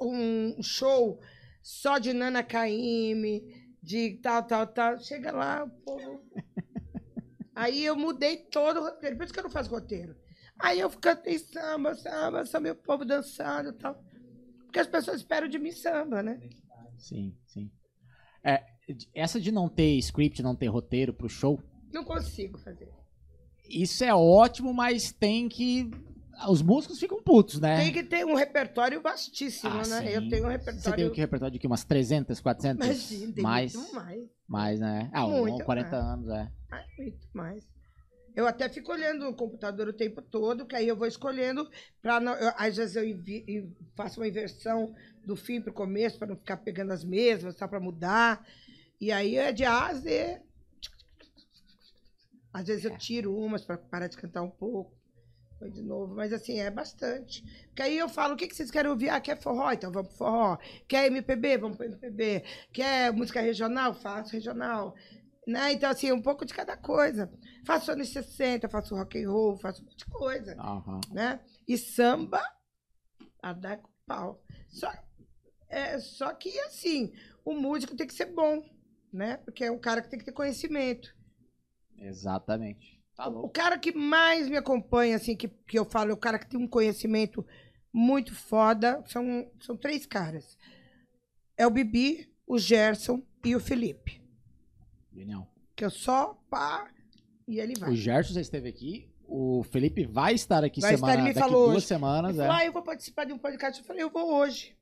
[0.00, 1.20] um show
[1.62, 4.98] só de Nana Caymmi, de tal, tal, tal.
[4.98, 6.24] Chega lá, o povo.
[7.54, 9.18] Aí eu mudei todo o roteiro.
[9.18, 10.16] Por isso que eu não faço roteiro.
[10.58, 14.02] Aí eu cantei samba, samba, samba, o povo dançando e tal.
[14.64, 16.40] Porque as pessoas esperam de mim samba, né?
[17.00, 17.70] Sim, sim.
[18.44, 18.64] É,
[19.14, 21.60] essa de não ter script, não ter roteiro pro show,
[21.92, 22.88] Não consigo fazer.
[23.68, 25.90] isso é ótimo, mas tem que.
[26.48, 27.76] Os músicos ficam putos, né?
[27.76, 30.00] Tem que ter um repertório vastíssimo, Ah, né?
[30.02, 30.06] sim.
[30.08, 30.96] Eu tenho um Você repertório.
[30.96, 31.66] tem o que repertório de que?
[31.66, 32.86] Umas 300, 400?
[32.86, 34.30] Imagina, tem mais, muito mais.
[34.48, 35.10] mais, né?
[35.12, 36.02] Ah, um, Muito 40 mais.
[36.06, 36.50] anos, é.
[36.70, 37.68] Ai, muito mais.
[38.40, 41.68] Eu até fico olhando no computador o tempo todo, que aí eu vou escolhendo
[42.00, 42.18] para
[42.56, 44.94] às vezes eu invi- in- faço uma inversão
[45.26, 48.46] do fim para o começo para não ficar pegando as mesmas, só para mudar.
[49.00, 50.40] E aí é de A a Z.
[52.52, 54.92] Às vezes eu tiro umas para parar de cantar um pouco.
[55.58, 57.42] Foi de novo, mas assim, é bastante.
[57.66, 59.10] Porque aí eu falo, o que, que vocês querem ouvir?
[59.10, 59.70] Ah, quer forró?
[59.70, 60.56] Então vamos pro forró.
[60.88, 61.58] Quer MPB?
[61.58, 62.42] Vamos pro MPB.
[62.72, 63.92] Quer música regional?
[63.92, 64.94] Faço regional.
[65.50, 65.72] Né?
[65.72, 67.28] Então, assim, um pouco de cada coisa.
[67.66, 71.00] Faço anos 60, faço rock and roll, faço um monte de coisa, Aham.
[71.10, 71.40] né?
[71.66, 72.40] E samba,
[73.42, 74.40] a dar com pau.
[74.68, 74.92] Só,
[75.68, 77.12] É, só que, assim,
[77.44, 78.62] o músico tem que ser bom,
[79.12, 79.38] né?
[79.38, 81.12] Porque é um cara que tem que ter conhecimento.
[81.98, 83.00] Exatamente.
[83.16, 83.50] Tá O louco.
[83.50, 86.60] cara que mais me acompanha, assim, que, que eu falo, é o cara que tem
[86.60, 87.44] um conhecimento
[87.92, 90.56] muito foda, são, são três caras.
[91.56, 94.19] É o Bibi, o Gerson e o Felipe.
[95.20, 95.46] Genial.
[95.76, 96.88] Que eu só pá,
[97.46, 97.90] e ele vai.
[97.90, 99.08] O Gerson já esteve aqui.
[99.26, 101.86] O Felipe vai estar aqui Vai semana, estar, ele me daqui falou duas hoje.
[101.86, 102.30] semanas.
[102.32, 102.46] Ele É.
[102.46, 103.78] falou, ah, eu vou participar de um podcast.
[103.80, 104.74] Eu falei, eu vou hoje.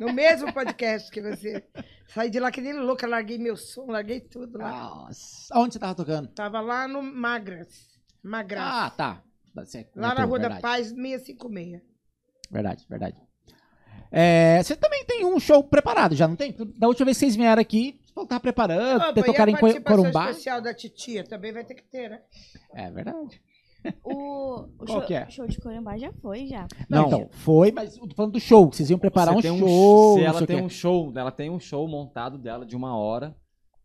[0.00, 1.62] No mesmo podcast que você.
[2.08, 4.70] Saí de lá que nem louca, larguei meu som, larguei tudo lá.
[4.70, 5.52] Nossa.
[5.54, 6.28] Aonde você tava tocando?
[6.28, 7.68] Tava lá no Magras.
[8.22, 8.62] Magras.
[8.64, 9.22] Ah, tá.
[9.54, 10.62] Você lá na Rua da verdade.
[10.62, 11.82] Paz, 656.
[12.50, 13.20] Verdade, verdade.
[14.10, 16.56] É, você também tem um show preparado, já não tem?
[16.78, 19.48] Da última vez que vocês vieram aqui, que tava preparando, Opa, ter e a tocar
[19.48, 20.30] em Corumbá.
[20.30, 22.22] especial da titia também vai ter que ter, né?
[22.74, 23.40] É verdade.
[24.04, 25.28] O, o Qual show, que é?
[25.30, 26.66] show de Corumbá já foi, já.
[26.88, 27.06] Não, Não.
[27.06, 30.18] então, foi, mas eu tô falando do show, vocês iam preparar Você um tem show.
[30.18, 33.36] ela o tem um show, ela tem um show montado dela de uma hora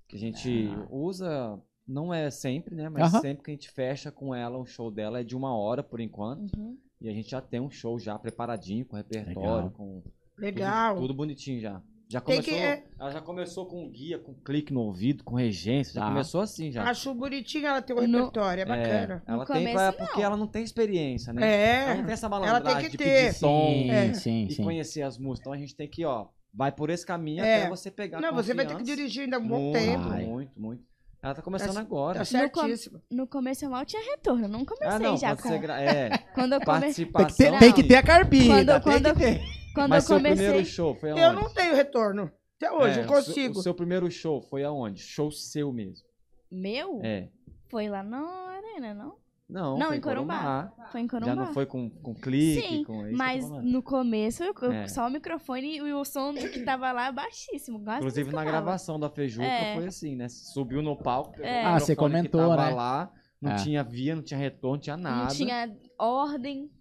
[0.08, 0.88] que a gente Ah.
[0.90, 2.90] usa, não é sempre, né?
[2.90, 3.22] Mas Aham.
[3.22, 6.00] sempre que a gente fecha com ela, o show dela é de uma hora por
[6.00, 6.56] enquanto.
[6.58, 6.78] Uhum.
[7.02, 9.72] E a gente já tem um show já preparadinho, com repertório, Legal.
[9.72, 10.96] com tudo- Legal.
[10.96, 11.82] Tudo, bonitinho já.
[12.14, 15.36] Já Tem começou, que- é- ela já começou com guia, com clique no ouvido, com
[15.36, 16.08] regência, já Tá.
[16.08, 16.84] começou assim já.
[16.84, 19.24] Acho bonitinho ela ter um No- repertório, é bacana.
[19.26, 19.94] É, ela No tem começo, pra, não.
[19.94, 21.42] porque ela não tem experiência, né?
[21.42, 22.04] Ela não É.
[22.06, 23.26] tem essa Ela malandragem tem que de ter.
[23.28, 24.14] pedir tom Sim, É.
[24.14, 24.64] sim, e sim.
[24.64, 25.40] conhecer as músicas.
[25.42, 27.62] Então a gente tem que, ó, vai por esse caminho É.
[27.62, 30.10] até você pegar Não, você vai ter que dirigir ainda um bom muito, tempo.
[30.10, 30.84] Muito, muito.
[31.20, 32.20] Ela tá começando Tá- agora.
[32.20, 33.02] Tá certíssimo.
[33.10, 35.58] No começo eu mal tinha retorno, não comecei ah, não, já com...
[35.60, 35.82] gra...
[35.82, 37.06] É, Quando eu comecei...
[37.06, 38.46] Tem que ter, tem que ter a carpida,
[38.82, 39.63] Quando- tem quando- que ter.
[39.74, 40.46] Quando Mas eu seu comecei...
[40.46, 41.22] primeiro show foi aonde?
[41.22, 42.32] Eu não tenho retorno.
[42.58, 43.60] Até hoje, É, não o seu- consigo.
[43.60, 45.02] O seu primeiro show foi aonde?
[45.02, 46.06] Show seu mesmo.
[46.52, 47.00] Meu?
[47.04, 47.30] É.
[47.70, 49.18] Foi lá na Arena, não?
[49.50, 50.74] Não, Não, foi em Corumbá.
[50.92, 51.28] Foi em Corumbá.
[51.28, 54.88] Já não foi com, com clique, Sim, com isso Mas no começo, eu, É.
[54.88, 57.84] só o microfone e o som que tava lá baixíssimo.
[57.98, 59.76] Inclusive na gravação da Feijuca É.
[59.76, 60.28] foi assim, né?
[60.30, 61.66] Subiu no palco, É.
[61.66, 62.76] Ah, você microfone que comentou, tava né?
[62.76, 63.12] lá,
[63.42, 63.56] não É.
[63.56, 65.24] tinha via, não tinha retorno, não tinha nada.
[65.26, 66.72] Não tinha ordem.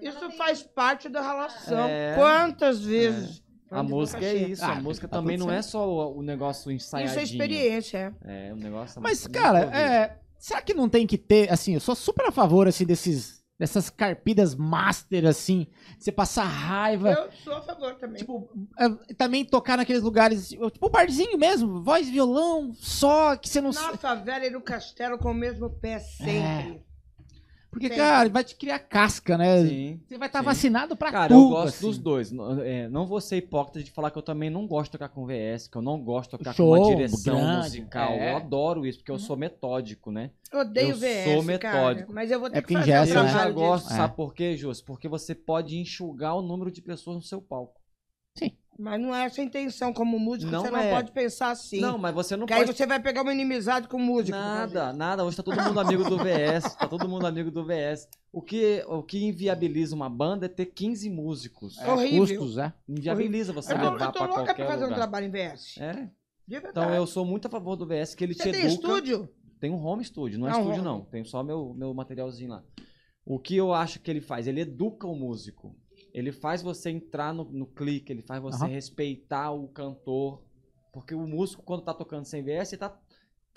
[0.00, 1.86] Isso faz parte da relação.
[1.86, 2.14] É.
[2.14, 3.42] Quantas vezes?
[3.70, 6.72] A Onde música é isso, Ah, a música também não é só o, o negócio
[6.72, 7.10] ensaiadinho.
[7.10, 8.48] Isso é experiência, é.
[8.48, 11.80] É, um negócio Mas, muito cara, é, será que não tem que ter, assim, eu
[11.80, 15.66] sou super a favor, assim, desses, dessas carpidas master, assim,
[15.98, 18.16] você passar raiva, Eu sou a favor também.
[18.16, 23.70] tipo, é, também tocar naqueles lugares, tipo, barzinho mesmo, voz, violão, só, que você não...
[23.70, 26.87] Na favela e no castelo com o mesmo pé sempre.
[27.70, 28.02] Porque, sempre.
[28.02, 29.66] cara, vai te criar casca, né?
[29.66, 30.00] Sim.
[30.08, 30.44] Você vai estar sim.
[30.46, 31.86] vacinado pra Cara, tudo, eu gosto assim.
[31.86, 32.32] dos dois.
[32.32, 35.10] N- é, não vou ser hipócrita de falar que eu também não gosto de tocar
[35.10, 38.12] com VS, que eu não gosto de tocar com Show, uma direção grande, musical.
[38.14, 38.32] é.
[38.32, 40.30] Eu adoro isso, porque eu sou metódico, né?
[40.50, 41.76] Eu odeio Eu VS, sou cara.
[41.78, 42.12] metódico.
[42.12, 43.28] Mas eu vou ter É que porque fazer ingessa, o eu né?
[43.32, 43.92] já gosto.
[43.92, 43.96] É.
[43.96, 44.80] sabe por quê, Jus?
[44.80, 47.78] Porque você pode enxugar o número de pessoas no seu palco.
[48.78, 49.92] Mas não é essa a intenção.
[49.92, 50.94] Como músico, Não você não é.
[50.94, 51.80] pode pensar assim.
[51.80, 52.76] Não, mas você não Porque aí pode...
[52.76, 54.38] você vai pegar uma inimizade com o músico.
[54.38, 55.24] Nada, nada.
[55.24, 56.76] Hoje tá todo mundo amigo do VS.
[56.76, 58.06] Tá todo mundo amigo do VS.
[58.32, 61.76] O que, o que inviabiliza uma banda é ter 15 músicos.
[61.78, 62.38] É horrível.
[62.38, 62.72] Custos, é.
[62.88, 64.96] Inviabiliza você Eu tô, levar eu tô pra louca pra qualquer fazer um lugar.
[64.98, 65.76] trabalho em VS.
[65.78, 66.08] É.
[66.48, 68.74] Então eu sou muito a favor do VS, que ele Você te tem educa.
[68.74, 69.28] estúdio?
[69.60, 70.84] Tem um home studio, não é um estúdio home.
[70.84, 71.00] não.
[71.04, 72.62] Tem só meu, meu materialzinho lá.
[73.26, 74.46] O que eu acho que ele faz?
[74.46, 75.74] Ele educa o músico.
[76.12, 78.72] Ele faz você entrar no, no clique, ele faz você Aham.
[78.72, 80.42] respeitar o cantor.
[80.92, 82.98] Porque o músico, quando tá tocando sem VS, ele tá,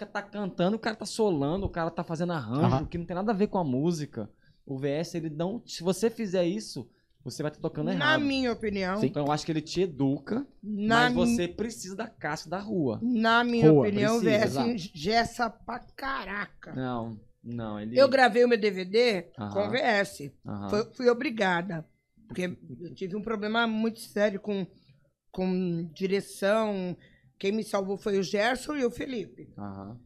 [0.05, 2.85] tá cantando, o cara tá solando, o cara tá fazendo arranjo, Aham.
[2.85, 4.29] que não tem nada a ver com a música.
[4.65, 5.61] O VS, ele não.
[5.65, 6.87] Se você fizer isso,
[7.23, 8.21] você vai estar tocando Na errado.
[8.21, 8.99] minha opinião.
[8.99, 9.07] Sim.
[9.07, 12.59] Então eu acho que ele te educa, Na, mas mi- você precisa da casca da
[12.59, 12.99] rua.
[13.01, 16.73] na minha Rua, opinião, o precisa, VS gessa pra caraca.
[16.73, 17.97] Não, não, ele.
[17.97, 19.51] Eu gravei o meu DVD Aham.
[19.53, 20.31] com VS.
[20.45, 20.69] Aham.
[20.69, 21.85] Foi- fui obrigada.
[22.33, 24.65] Porque eu tive um problema muito sério com,
[25.31, 26.95] com direção.
[27.37, 29.51] Quem me salvou foi o Gerson e o Felipe.
[29.57, 29.99] Aham.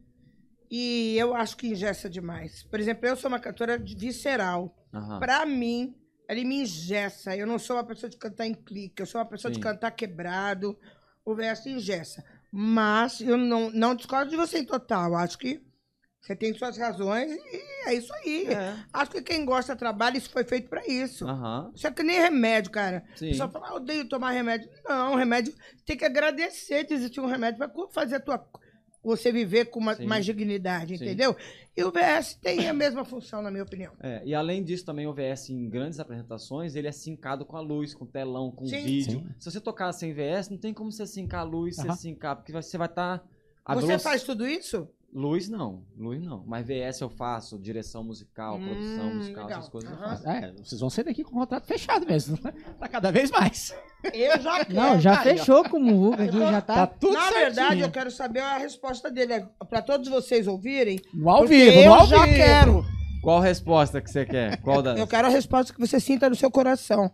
[0.70, 2.64] E eu acho que ingessa demais.
[2.64, 4.74] Por exemplo, eu sou uma cantora de- visceral.
[4.92, 5.20] Aham.
[5.20, 5.94] Pra mim,
[6.28, 7.36] ele me ingessa.
[7.36, 9.62] Eu não sou uma pessoa de cantar em clique, eu sou uma pessoa de Sim.
[9.62, 10.76] cantar quebrado.
[11.24, 12.24] O verso ingessa.
[12.52, 15.14] Mas eu não, não discordo de você em total.
[15.16, 15.60] Acho que
[16.26, 18.46] você tem suas razões e é isso aí.
[18.48, 18.74] É.
[18.92, 21.24] Acho que quem gosta trabalha, isso foi feito pra isso.
[21.26, 21.70] Aham.
[21.74, 23.04] Isso é que nem remédio, cara.
[23.14, 23.26] Sim.
[23.26, 24.68] O pessoal fala, ah, eu odeio tomar remédio.
[24.84, 28.44] Não, remédio tem que agradecer de existir um remédio para fazer a tua,
[29.04, 31.04] você viver com uma- mais dignidade, Sim.
[31.04, 31.36] entendeu?
[31.76, 33.92] E o VS tem a mesma função, na minha opinião.
[34.00, 37.60] É, e além disso, também o VS em grandes apresentações, ele é sincado com a
[37.60, 38.82] luz, com telão, com Sim.
[38.84, 39.20] vídeo.
[39.20, 39.28] Sim.
[39.38, 41.92] Se você tocar sem VS, não tem como você sincar a luz, Aham.
[41.94, 43.22] você sincar, porque você vai estar.
[43.74, 44.88] você faz tudo isso?
[45.18, 46.44] Luz não, luz não.
[46.46, 49.58] Mas VS eu faço, direção musical, produção Hum, musical, legal.
[49.60, 50.08] essas coisas eu Aham.
[50.10, 50.28] faço.
[50.28, 52.36] É, vocês vão sair daqui com o contrato fechado mesmo.
[52.36, 53.74] tá cada vez mais.
[54.12, 54.74] Eu já quero.
[54.78, 55.22] Não, já Aí, ó.
[55.22, 56.86] fechou com o Muvuca aqui, já Tá tá.
[56.86, 57.44] tudo Na certinho.
[57.46, 59.32] verdade, eu quero saber a resposta dele.
[59.32, 61.00] É pra todos vocês ouvirem.
[61.14, 62.36] No ao vivo, eu no ao já vivo.
[62.36, 62.84] quero.
[63.22, 64.60] Qual resposta que você quer?
[64.60, 64.98] Qual das?
[64.98, 67.10] Eu quero a resposta que você sinta no seu coração.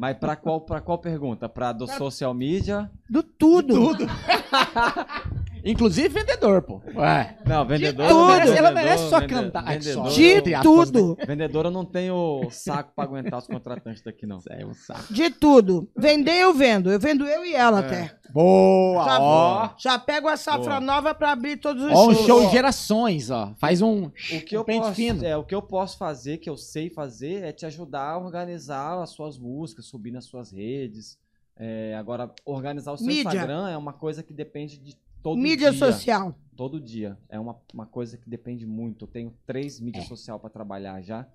[0.00, 1.50] Mas pra qual, pra qual pergunta?
[1.50, 2.90] Pra do social media?
[3.10, 3.74] Do tudo.
[3.74, 4.06] Tudo.
[5.64, 6.80] Inclusive vendedor, pô.
[6.96, 7.36] Ué.
[7.46, 8.08] Não, vendedor.
[8.08, 8.26] tudo.
[8.26, 9.64] vendedor, Ela merece, ela merece só cantar.
[9.64, 10.08] Vendedor.
[10.10, 11.18] De aspas, tudo.
[11.26, 14.38] vendedor eu não tenho saco pra aguentar os contratantes daqui, não.
[14.50, 15.12] É um saco.
[15.12, 15.88] De tudo.
[15.96, 16.90] Vender eu vendo.
[16.90, 17.86] Eu vendo eu e ela É.
[17.86, 18.22] até.
[18.32, 19.70] Boa, Já, ó.
[19.78, 20.80] já pego a safra Boa.
[20.80, 22.26] nova pra abrir todos os Ó, um shows.
[22.26, 23.52] show de gerações, ó.
[23.58, 25.22] Faz um, O que, eu um posso, fino.
[25.24, 29.02] é, o que eu posso fazer, que eu sei fazer, é te ajudar a organizar
[29.02, 31.18] as suas músicas, subir nas suas redes.
[31.58, 33.24] É, agora, organizar o seu Mídia.
[33.28, 35.78] Instagram é uma coisa que depende de todo Mídia dia.
[35.78, 36.34] social.
[36.56, 37.18] Todo dia.
[37.28, 39.04] É uma, uma coisa que depende muito.
[39.04, 41.26] Eu tenho três mídias sociais pra trabalhar já.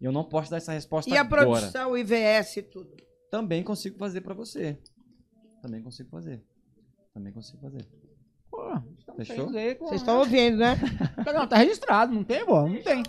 [0.00, 1.42] E eu não posso dar essa resposta E a agora.
[1.46, 2.90] produção, o IVS e tudo.
[3.30, 4.78] Também consigo fazer pra você.
[5.62, 6.42] Também consigo fazer.
[7.12, 7.86] Também consigo fazer.
[8.50, 8.80] Pô,
[9.16, 9.48] Fechou?
[9.50, 10.76] Vocês estão ouvindo, né?
[11.32, 12.68] Não, tá registrado, não tem, pô?
[12.68, 13.02] Não tem.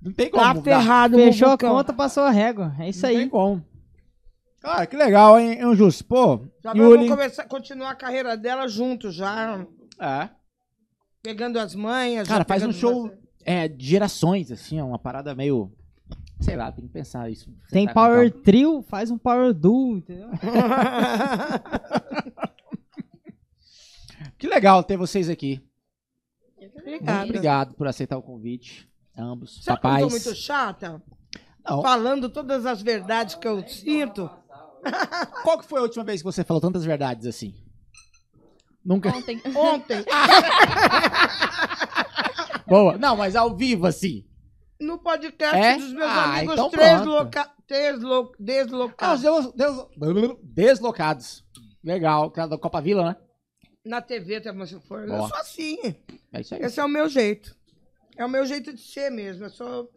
[0.00, 0.42] Não tem como.
[0.54, 2.74] Tá ferrado, Fechou a conta, passou a régua.
[2.78, 3.28] É isso Não tem aí.
[3.28, 3.64] como.
[4.60, 6.04] Cara, que legal, hein, Justo?
[6.04, 7.06] Pô, Já Yuli.
[7.06, 9.64] vamos começar, continuar a carreira dela juntos já.
[10.00, 10.28] É.
[11.22, 12.26] Pegando as manhas.
[12.28, 13.16] Cara, faz um show você.
[13.44, 15.72] é, de gerações, assim, é uma parada meio.
[16.40, 17.52] Sei lá, tem que pensar isso.
[17.70, 18.44] Tem com Power calma.
[18.44, 20.28] Trio, faz um Power Duo, entendeu?
[24.38, 25.60] Que legal ter vocês aqui.
[26.60, 27.24] Muito Obrigada.
[27.24, 28.88] obrigado por aceitar o convite.
[29.16, 29.64] Ambos.
[29.64, 30.04] Sabe que eu Papais.
[30.06, 31.02] tô muito chata?
[31.68, 31.82] Não.
[31.82, 34.30] Falando todas as verdades que eu sinto.
[35.42, 37.54] Qual que foi a última vez que você falou tantas verdades assim?
[38.84, 39.10] Nunca.
[39.10, 39.40] Ontem.
[39.54, 40.04] Ontem,
[42.66, 42.98] Boa.
[42.98, 44.24] Não, mas ao vivo, assim.
[44.80, 45.76] no podcast É?
[45.76, 47.50] dos meus Ah, amigos então desloca...
[47.66, 48.14] deslo...
[48.16, 49.22] Ah, os deslocados.
[49.22, 51.44] deus- deus- deslocados.
[51.82, 52.24] Legal.
[52.26, 53.16] Aquela da Copa Vila, né?
[53.84, 55.00] Na TV também, se for.
[55.02, 55.28] Eu Boa.
[55.28, 55.78] sou assim.
[56.32, 56.62] É isso aí.
[56.62, 57.56] Esse é o meu jeito.
[58.16, 59.44] É o meu jeito de ser mesmo.
[59.44, 59.90] Eu sou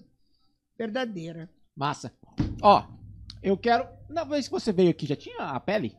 [0.77, 1.49] verdadeira.
[1.75, 2.13] Massa.
[2.61, 2.85] Ó,
[3.41, 3.87] eu quero.
[4.09, 5.95] Na vez que você veio aqui, já tinha a pele?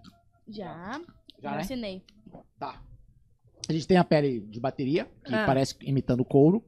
[0.48, 1.00] Já.
[1.40, 1.58] Já, né?
[1.58, 2.04] assinei.
[2.58, 2.80] Tá.
[3.68, 5.46] A gente tem a pele de bateria, que Ah.
[5.46, 6.64] parece imitando couro.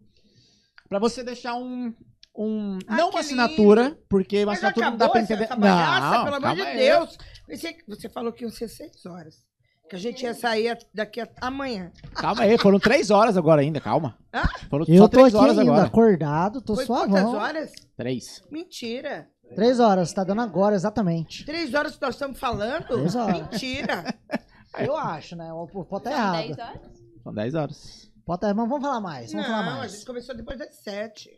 [0.89, 1.93] Pra você deixar um.
[2.37, 5.33] um Ah, não que uma assinatura, porque uma Mas assinatura não acabou dá pra essa,
[5.33, 5.45] entender.
[5.45, 6.77] essa bagaça, não, pelo amor calma de aí.
[6.79, 7.19] Deus.
[7.47, 9.45] Pensei que você falou que iam ser seis horas.
[9.89, 11.29] Que a gente ia sair daqui a...
[11.43, 11.93] amanhã.
[12.15, 14.17] Calma aí, foram três horas agora ainda, calma.
[14.33, 14.43] Hã?
[14.71, 15.87] Foram Eu só tô três aqui horas ainda, agora.
[15.87, 17.35] acordado, tô Foi quantas suavão.
[17.35, 17.71] horas?
[17.97, 18.43] Três.
[18.51, 19.29] Mentira.
[19.55, 21.45] Três horas, tá dando agora, exatamente.
[21.45, 22.87] Três horas que nós estamos falando?
[22.87, 23.43] Três horas.
[23.51, 24.05] Mentira.
[24.79, 25.53] Eu acho, né?
[25.53, 26.37] O pode tá São errado.
[26.47, 26.81] 10 horas?
[27.23, 28.13] São dez horas.
[28.27, 28.53] Pode tá...
[28.55, 29.93] Mas vamos falar mais, vamos falar Não, a mais.
[29.93, 31.31] gente começou depois das sete.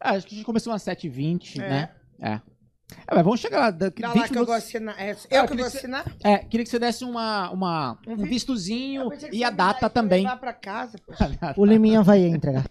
[0.00, 1.68] Ah, acho que a gente começou umas 7h20, É.
[1.68, 1.90] né?
[2.20, 2.32] É.
[3.08, 3.70] É, mas vamos chegar lá.
[3.70, 4.68] Daqui Dá 20 lá que eu vou minutos.
[4.68, 4.94] assinar.
[5.00, 6.04] É, Ah, eu eu que queria vou que você- assinar?
[6.22, 9.38] É, queria que você desse uma, uma, Um um vi- vistozinho Eu pensei que e
[9.40, 10.22] você a me data isso pra também.
[10.24, 11.24] levar pra casa, poxa.
[11.56, 12.64] O Liminha vai entregar.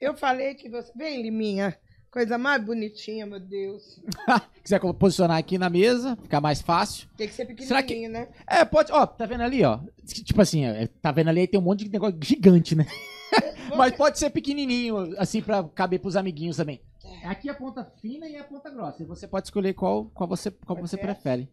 [0.00, 0.92] Eu falei que você.
[0.94, 1.76] Vem, Liminha.
[2.10, 4.00] Coisa mais bonitinha, meu Deus.
[4.64, 7.06] Quiser posicionar aqui na mesa, ficar mais fácil.
[7.16, 8.28] Tem que ser Será que- pequenininho, né?
[8.46, 8.90] É, pode.
[8.92, 9.80] Ó, tá vendo ali, ó?
[10.06, 12.86] Tipo assim, é, tá vendo ali, tem um monte de negócio gigante, né?
[13.76, 16.80] Mas pode ser pequenininho, assim, pra caber pros amiguinhos também.
[17.24, 19.02] Aqui é a ponta fina e a ponta grossa.
[19.02, 21.48] E você pode escolher qual, qual você, qual Pode você ser prefere.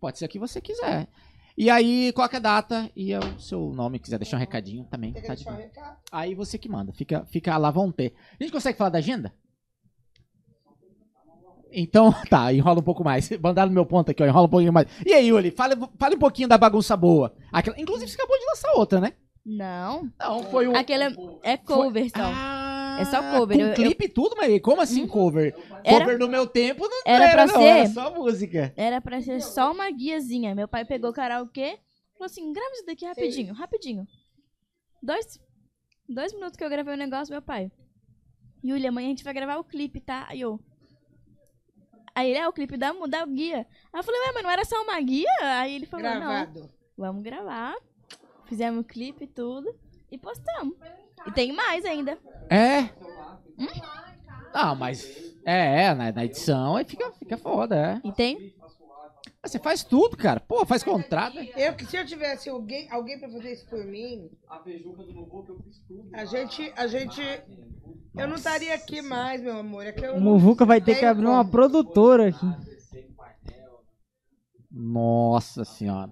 [0.00, 1.08] Pode ser a que você quiser.
[1.58, 5.12] E aí, coloca a data e é o seu nome, quiser deixar um recadinho também.
[5.14, 5.96] Tá de um recado.
[6.12, 6.92] Aí você que manda.
[6.92, 8.12] Fica, fica lá, vão ter.
[8.38, 9.32] A gente consegue falar da agenda?
[11.72, 13.28] Então, tá, enrola um pouco mais.
[13.40, 14.86] Mandaram no meu ponto aqui, ó, enrola um pouquinho mais.
[15.04, 17.34] E aí, Yuli, fala, fala um pouquinho da bagunça boa.
[17.52, 19.12] Aquela, inclusive, você acabou de lançar outra, né?
[19.44, 20.10] Não.
[20.18, 20.76] Não, foi o.
[20.76, 21.04] Aquele
[21.42, 22.16] é- cover só.
[22.22, 25.54] Ah, É só cover, Com eu- clipe e tudo, mas como assim cover?
[25.84, 28.72] Era- Cover no meu tempo não Era pra não, ser- Era só música.
[28.76, 30.54] Era pra ser só uma guiazinha.
[30.54, 31.78] Meu pai pegou o karaokê
[32.14, 34.06] falou assim: grava isso daqui rapidinho, rapidinho.
[35.02, 35.38] Dois,
[36.08, 37.70] dois minutos que eu gravei o negócio, meu pai.
[38.64, 40.26] Yuli, amanhã a gente vai gravar o clipe, tá?
[40.28, 40.58] Aí eu.
[42.16, 43.66] Aí ele é o clipe da, da guia.
[43.92, 45.28] Aí eu falei, ué, mas não era só uma guia?
[45.42, 46.70] Aí ele falou, não, Gravado.
[46.96, 47.76] vamos gravar.
[48.46, 49.74] Fizemos o clipe e tudo.
[50.10, 50.74] E postamos.
[51.26, 52.18] E tem mais ainda.
[52.48, 52.88] É.
[54.54, 55.36] Ah, mas.
[55.44, 58.08] É, é, na, na edição aí fica, fica foda, é.
[58.08, 58.54] E tem.
[59.42, 60.40] Ah, Você faz tudo, cara.
[60.40, 61.38] Pô, faz contrato.
[61.56, 64.30] Eu que se eu tivesse alguém, alguém pra fazer isso por mim,
[66.12, 67.20] a gente, a gente,
[68.16, 69.84] eu não estaria aqui mais, meu amor.
[69.86, 71.50] É que eu O Muvuca vai ter tenho que abrir uma como.
[71.50, 72.46] produtora aqui.
[74.70, 76.10] Nossa senhora.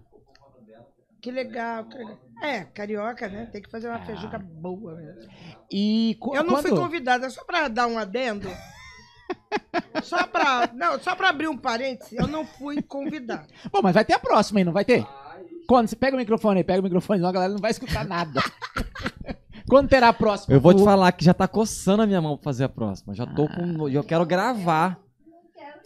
[1.21, 2.19] Que legal, que legal.
[2.43, 3.47] É, carioca, né?
[3.47, 5.31] Tem que fazer uma feijuca boa mesmo.
[5.71, 8.49] E co- Eu não fui quando- convidada, só pra dar um adendo.
[10.03, 10.71] Só pra.
[10.75, 13.47] Não, só pra abrir um parênteses, eu não fui convidada.
[13.73, 15.07] Bom, mas vai ter a próxima aí, não vai ter?
[15.67, 18.05] Quando você pega o microfone aí, pega o microfone, senão a galera não vai escutar
[18.05, 18.43] nada.
[19.69, 20.55] Quando terá a próxima?
[20.55, 23.15] Eu vou te falar que já tá coçando a minha mão pra fazer a próxima.
[23.15, 23.89] Já tô com.
[23.89, 24.99] Eu quero gravar.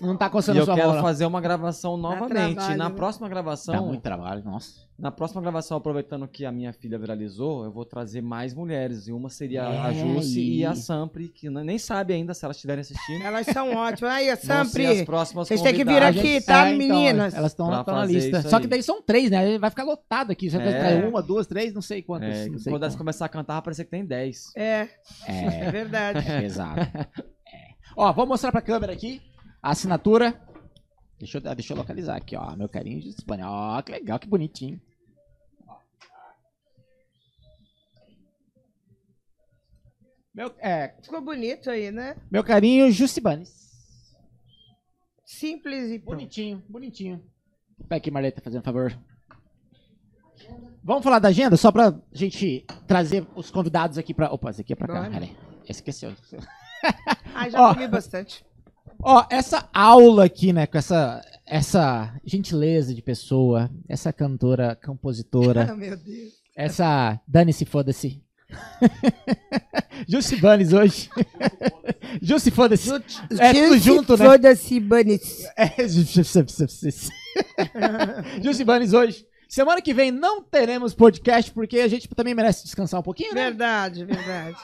[0.00, 1.02] Não tá E coçando a eu sua quero mão, não.
[1.02, 2.54] fazer uma gravação novamente.
[2.54, 2.94] trabalho, na né?
[2.94, 3.86] próxima Dá gravação.
[3.86, 4.86] muito trabalho, nossa.
[4.98, 9.06] Na próxima gravação, aproveitando que a minha filha viralizou, eu vou trazer mais mulheres.
[9.08, 12.44] E uma seria a É, Jussi e a e- Sampri, que nem sabe ainda se
[12.44, 13.24] elas estiverem assistindo.
[13.24, 14.12] Elas são ótimas.
[14.12, 15.04] Aí, a ser as Sampri.
[15.04, 17.34] próximas vocês têm que vir aqui, tá, É, então, meninas?
[17.34, 18.42] elas estão na lista.
[18.42, 19.58] Só que daí são três, né?
[19.58, 20.50] Vai ficar lotado aqui.
[20.50, 20.78] Você É.
[20.78, 22.36] trazer uma, duas, três, não sei quantas.
[22.36, 24.52] É, não sei quando elas começar a cantar, vai parecer que tem 10.
[24.56, 24.88] É,
[25.26, 26.18] É, é verdade.
[26.44, 26.80] exato.
[26.80, 27.06] É.
[27.96, 30.40] Ó, vou mostrar pra câmera aqui a assinatura.
[31.18, 32.54] Deixa eu, deixa eu localizar aqui, ó.
[32.56, 33.50] Meu carinho de espanhol.
[33.50, 34.80] Ó, que legal, que bonitinho.
[40.34, 42.16] Meu, é, Ficou bonito aí, né?
[42.30, 43.58] meu carinho, Jucibanes.
[45.24, 46.16] Simples e pronto.
[46.16, 47.24] Bonitinho, bonitinho.
[47.88, 48.96] Pega aqui, Marleta, fazendo um favor.
[50.82, 54.32] Vamos falar da agenda, só pra gente trazer os convidados aqui pra.
[54.32, 55.00] Opa, esse aqui é pra cá.
[55.00, 55.10] Bora.
[55.10, 55.36] Peraí.
[55.92, 56.14] Seu.
[57.34, 57.74] Ai, já Ó.
[57.74, 58.44] comi bastante.
[59.02, 65.74] Ó, essa aula aqui, né, com essa, essa gentileza de pessoa, essa cantora, compositora, Ah,
[65.76, 66.32] meu Deus.
[66.56, 68.22] essa dane-se, foda-se.
[70.08, 71.10] Jussi Banes hoje.
[72.22, 72.90] Jussi, foda-se.
[73.38, 74.24] É tudo junto, né?
[74.24, 75.44] Foda-se, Banis.
[75.56, 75.86] É,
[78.42, 79.26] Jussi Banes hoje.
[79.48, 83.44] Semana que vem não teremos podcast porque a gente também merece descansar um pouquinho, né?
[83.44, 84.56] Verdade, verdade.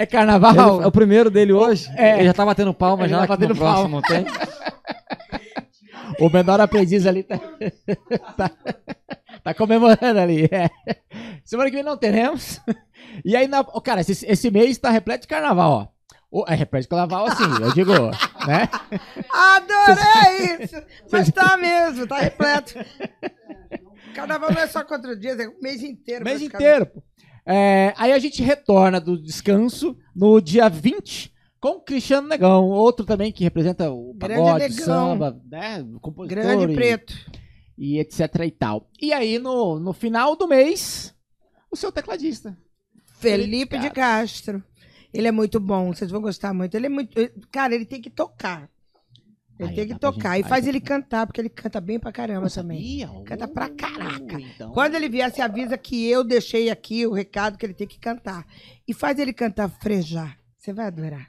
[0.00, 0.76] É carnaval.
[0.76, 1.90] Ele- é o primeiro dele hoje.
[1.96, 2.16] É.
[2.18, 3.20] Ele já tá batendo palma Ele já.
[3.20, 4.24] tá batendo no próximo tem.
[6.20, 7.38] O menor aprendiz ali tá,
[8.36, 8.50] tá,
[9.44, 10.46] tá comemorando ali.
[10.50, 10.68] é.
[11.44, 12.60] Semana que vem não teremos.
[13.24, 15.88] E aí, na, ó, cara, esse, esse mês tá repleto de carnaval, ó.
[16.40, 17.92] O- é repleto de carnaval, assim, eu digo,
[18.46, 18.68] né?
[19.32, 20.82] Adorei isso!
[21.12, 22.74] Mas tá mesmo, tá repleto.
[24.14, 26.24] Carnaval não é só quatro dias, é o mês inteiro.
[26.24, 27.02] Mês inteiro, pô.
[27.50, 33.06] É, aí a gente retorna do descanso no dia 20 com o Cristiano Negão, outro
[33.06, 34.84] também que representa o pagode, Negão.
[34.84, 35.82] samba, né?
[36.00, 37.14] Compositor Grande e- preto.
[37.78, 38.88] e etc e tal.
[39.00, 41.14] E aí, no, no final do mês,
[41.70, 42.56] o seu tecladista.
[43.18, 44.62] Felipe de Castro.
[45.12, 46.74] Ele é muito bom, vocês vão gostar muito.
[46.74, 47.14] Ele é muito.
[47.50, 48.68] Cara, ele tem que tocar.
[49.58, 50.36] Ele Aí, tem que tocar.
[50.36, 52.78] gente- E faz aí, ele cantar, porque ele canta bem pra caramba também.
[52.78, 53.24] sabia?
[53.24, 54.40] Canta pra caraca.
[54.40, 57.86] Então, Quando ele vier, se avisa que eu deixei aqui o recado que ele tem
[57.86, 58.46] que cantar.
[58.86, 60.38] E faz ele cantar frejar.
[60.56, 61.28] Você vai adorar.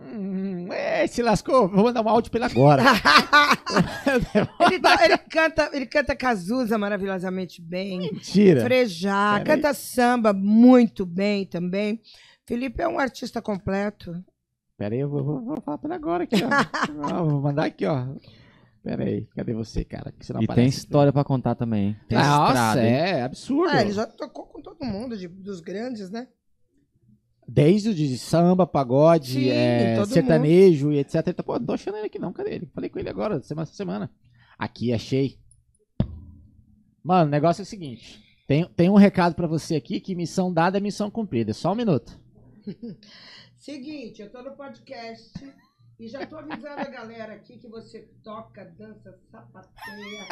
[0.00, 1.68] Hum, é, se lascou.
[1.68, 2.82] Vou mandar um áudio pra ele agora.
[4.66, 8.00] ele, tá- ele canta, ele canta Cazuza maravilhosamente bem.
[8.00, 8.62] Mentira.
[8.62, 9.60] Frejar, Pera aí.
[9.62, 12.00] canta samba muito bem também.
[12.46, 14.12] Felipe é um artista completo.
[14.76, 17.24] Pera aí, eu vou, vou- vou falar pra ele agora aqui, ó.
[17.24, 18.06] Vou mandar aqui, ó.
[18.82, 20.10] Pera aí, cadê você, cara?
[20.12, 20.78] Que você não E tem aparece.
[20.78, 21.88] história pra contar também.
[21.88, 21.96] hein?
[22.08, 22.92] Tem Nossa, estrada, hein?
[22.94, 23.70] é absurdo.
[23.70, 26.26] Ah, ele já tocou com todo mundo, de- dos grandes, né?
[27.46, 31.32] Desde o de samba, pagode, Sim, é, sertanejo e etc.
[31.34, 32.66] Tá- Pô, não tô achando ele aqui não, cadê ele?
[32.74, 34.10] Falei com ele agora, semana semana.
[34.58, 35.38] Aqui, achei.
[37.04, 38.22] Mano, o negócio é o seguinte.
[38.46, 41.52] Tem, tem um recado pra você aqui que missão dada é missão cumprida.
[41.52, 42.18] Só um minuto.
[43.62, 45.32] Seguinte, eu tô no podcast
[45.96, 50.26] e já tô avisando a galera aqui que você toca, dança, sapateia.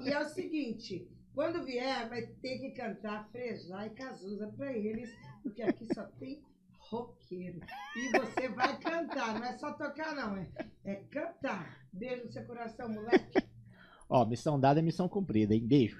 [0.00, 5.08] E é o seguinte, quando vier, vai ter que cantar Frejar e Cazuza pra eles,
[5.40, 6.42] porque aqui só tem
[6.90, 7.60] roqueiro.
[7.94, 10.48] E você vai cantar, não é só tocar não, é,
[10.84, 11.86] é cantar.
[11.92, 13.38] Beijo no seu coração, moleque.
[14.08, 15.64] Ó, missão dada é missão cumprida, hein?
[15.64, 15.96] Beijo.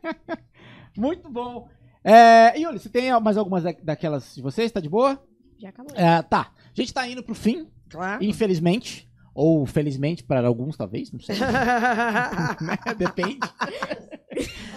[0.96, 1.68] Muito bom.
[2.02, 4.72] É, Yuli, você tem mais algumas da- daquelas de vocês?
[4.72, 5.22] Tá de boa?
[5.62, 5.92] Já acabou.
[5.96, 6.50] É, tá.
[6.50, 8.22] A gente tá indo pro fim, Claro.
[8.22, 9.08] infelizmente.
[9.34, 11.36] Ou felizmente para alguns, talvez, não sei.
[12.98, 13.38] Depende.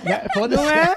[0.04, 0.22] Né?
[0.34, 0.62] Foda-se.
[0.64, 0.96] Não é?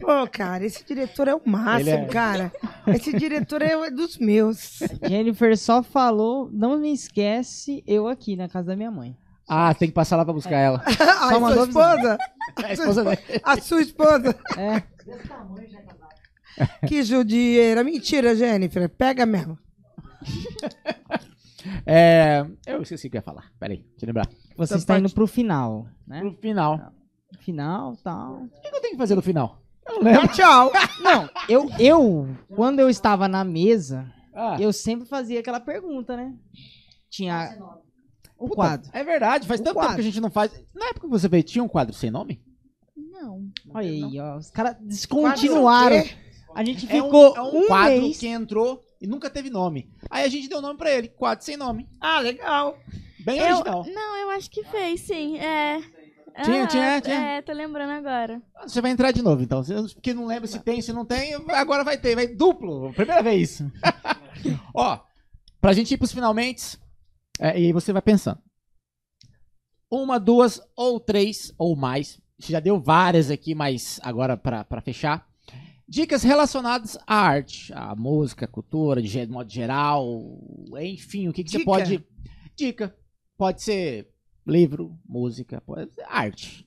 [0.00, 2.52] Pô, cara, esse diretor é o máximo, Ele é- cara.
[2.86, 4.78] Esse diretor é dos meus.
[5.06, 9.16] Jennifer só falou, não me esquece, eu aqui na casa da minha mãe.
[9.48, 10.82] Ah, tem que passar lá pra buscar ela.
[10.86, 12.18] A sua esposa?
[12.62, 13.18] É a esposa dele.
[13.42, 14.36] A sua esposa?
[14.56, 14.82] É,
[16.88, 17.82] Que judieira.
[17.84, 18.88] Mentira, Jennifer.
[18.88, 19.58] Pega mesmo.
[21.86, 23.50] É, eu esqueci o que eu ia falar.
[23.58, 24.26] Peraí, deixa eu lembrar.
[24.56, 26.22] você Então está pode- indo pro final, né?
[26.22, 26.92] No final.
[27.40, 28.42] Final, tal.
[28.42, 29.62] O que eu tenho que fazer no final?
[29.86, 30.28] Eu não lembro.
[30.28, 30.70] Tchau.
[31.02, 36.34] Não, eu, eu, quando eu estava na mesa, Ah, eu sempre fazia aquela pergunta, né?
[37.10, 37.56] Tinha
[38.38, 38.90] o puta, quadro.
[38.92, 39.94] É verdade, faz O tanto tempo quadro.
[39.96, 40.52] que a gente não faz.
[40.74, 42.42] Na época que você veio, tinha um quadro sem nome?
[43.72, 44.36] Olha aí, ó.
[44.36, 45.98] Os caras descontinuaram.
[45.98, 46.14] o quê?
[46.54, 48.18] A gente É um, ficou é um um, quadro mês.
[48.18, 49.90] que entrou e nunca teve nome.
[50.10, 51.88] Aí a gente deu nome pra ele, quadro sem nome.
[52.00, 52.78] Ah, legal.
[53.20, 53.84] Bem Eu, original.
[53.86, 55.38] não, eu acho que fez, sim.
[55.38, 55.80] É.
[56.44, 57.20] Tinha, Ah, tinha, tinha.
[57.20, 58.42] É, tô lembrando agora.
[58.66, 59.62] Você vai entrar de novo, então.
[59.94, 62.92] Porque não lembra se tem, se não tem, agora vai ter, vai duplo.
[62.92, 63.62] Primeira vez.
[64.74, 64.98] Ó,
[65.60, 66.76] pra gente ir pros finalmente,
[67.38, 68.38] é, e aí você vai pensando.
[69.90, 72.20] Uma, duas ou três ou mais.
[72.38, 75.24] Você já deu várias aqui, mas agora pra, pra fechar.
[75.86, 80.22] Dicas relacionadas à arte, à música, à cultura, de modo geral,
[80.80, 82.04] enfim, o que, que você pode.
[82.56, 82.96] Dica.
[83.36, 84.08] Pode ser
[84.46, 86.66] livro, música, pode ser arte.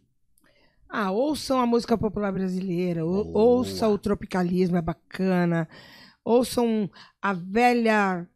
[0.89, 3.43] Ah, ouçam a música popular brasileira, ou- Boa.
[3.45, 5.67] ouçam o tropicalismo, é bacana.
[6.23, 6.89] Ouçam
[7.21, 8.27] a velha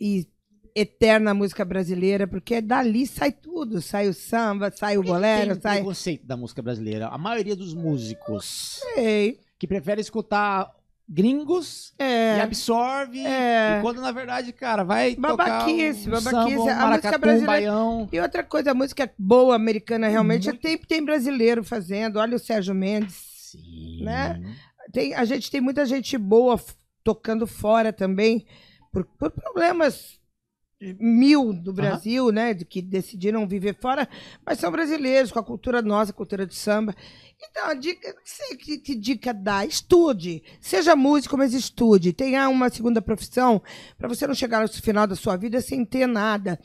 [0.00, 0.26] e
[0.74, 3.80] eterna música brasileira, porque dali sai tudo.
[3.80, 5.76] Sai o samba, sai o bolero, tem sai.
[5.78, 7.08] preconceito da música brasileira.
[7.08, 9.40] A maioria dos músicos Sei.
[9.58, 10.70] Que prefere escutar
[11.08, 12.40] gringos e É.
[12.40, 13.20] absorve.
[13.24, 13.78] É.
[13.78, 16.56] E quando na verdade, cara, vai Babaquice, tocar um babaquice.
[16.56, 18.08] samba, um A música brasileira- baião.
[18.12, 22.18] E outra coisa, a música boa americana realmente tem, tem brasileiro fazendo.
[22.18, 23.14] Olha o Sérgio Mendes.
[23.52, 24.02] Sim.
[24.02, 24.42] Né?
[24.92, 26.60] Tem, a gente tem muita gente boa
[27.04, 28.44] tocando fora também,
[28.92, 30.18] por, por problemas
[30.80, 32.52] mil do Brasil, né?
[32.52, 34.08] De que decidiram viver fora,
[34.44, 36.94] mas são brasileiros, com a cultura nossa, a cultura de samba.
[37.38, 39.64] Então, a dica, não sei que, que dica dá.
[39.64, 40.42] Estude.
[40.60, 42.12] Seja músico, mas estude.
[42.12, 43.62] Tenha uma segunda profissão
[43.96, 46.58] para você não chegar no final da sua vida sem ter nada.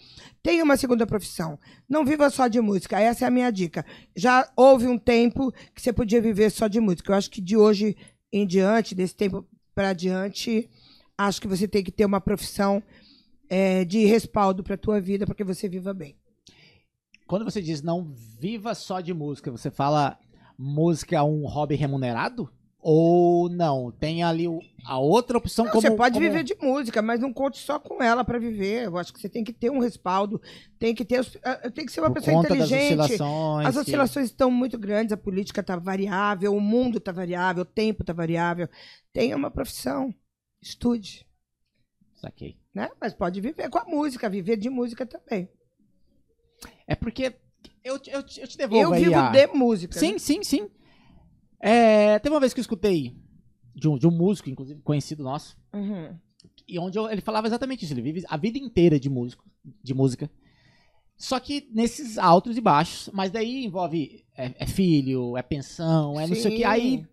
[0.43, 1.57] Tenha uma segunda profissão.
[1.87, 2.99] Não viva só de música.
[2.99, 3.85] Essa é a minha dica.
[4.15, 7.11] Já houve um tempo que você podia viver só de música.
[7.11, 7.95] Eu acho que de hoje
[8.31, 10.69] em diante, desse tempo para diante,
[11.17, 12.81] acho que você tem que ter uma profissão
[13.53, 16.15] eh, de respaldo para a tua vida para que você viva bem.
[17.27, 20.17] Quando você diz não viva só de música, você fala
[20.57, 22.49] música é um hobby remunerado?
[22.83, 23.91] Ou não?
[23.91, 24.45] Tem ali
[24.85, 25.81] a outra opção Não, como.
[25.83, 28.85] você pode como- viver de música, mas não conte só com ela para viver.
[28.85, 30.41] Eu acho que você tem que ter um respaldo,
[30.79, 32.99] tem que ter, ah, tem que ser uma por pessoa conta das inteligente.
[32.99, 33.67] oscilações.
[33.67, 37.65] As que- oscilações estão muito grandes, a política está variável, o mundo está variável, o
[37.65, 38.67] tempo está variável.
[39.13, 40.11] Tenha uma profissão,
[40.61, 41.27] estude,
[42.19, 42.57] Saquei.
[42.73, 42.89] Né?
[42.99, 45.49] Mas pode viver com a música, viver de música também.
[46.87, 47.33] É porque
[47.83, 49.97] eu, te- eu, eu te devolvo Eu aí vivo a- de música.
[49.99, 50.69] Sim, sim, sim.
[51.59, 53.15] É, teve uma vez que eu escutei
[53.75, 56.17] de um, de um músico, inclusive, conhecido nosso, Uhum.
[56.67, 57.93] e onde eu- ele falava exatamente isso.
[57.93, 59.43] Ele vive a vida inteira de, músico,
[59.83, 60.29] de música.
[61.17, 63.09] Só que nesses altos e baixos.
[63.13, 66.61] Mas daí envolve é, é filho, é pensão, é não sei o que.
[66.61, 66.63] Sim.
[66.65, 67.07] Aí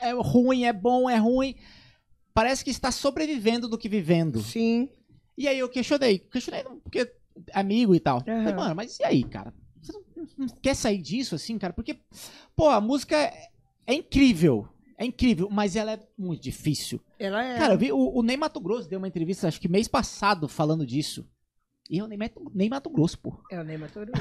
[0.00, 1.54] é ruim, é bom, é ruim.
[2.34, 4.40] Parece que está sobrevivendo do que vivendo.
[4.42, 4.88] Sim.
[5.36, 6.18] E aí eu questionei.
[6.18, 7.12] Questionei porque é
[7.52, 8.20] amigo e tal.
[8.20, 8.56] Falei, Aham.
[8.56, 9.52] mano, mas e aí, cara?
[9.80, 10.02] Você não,
[10.38, 11.72] não quer sair disso assim, cara?
[11.72, 11.98] Porque,
[12.54, 13.48] pô, a música é,
[13.86, 14.68] é incrível.
[14.98, 17.00] É incrível, mas ela é muito difícil.
[17.18, 17.58] Ela é.
[17.58, 20.46] Cara, eu vi o, o Ney Mato Grosso deu uma entrevista, acho que mês passado,
[20.46, 21.26] falando disso.
[21.90, 23.42] E eu nem Mato, Ney Mato Grosso, pô.
[23.50, 24.12] É o Ney Matoruso.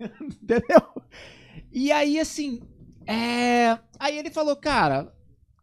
[0.20, 0.80] Entendeu?
[1.70, 2.62] E aí, assim.
[3.06, 5.14] é, Aí ele falou, cara.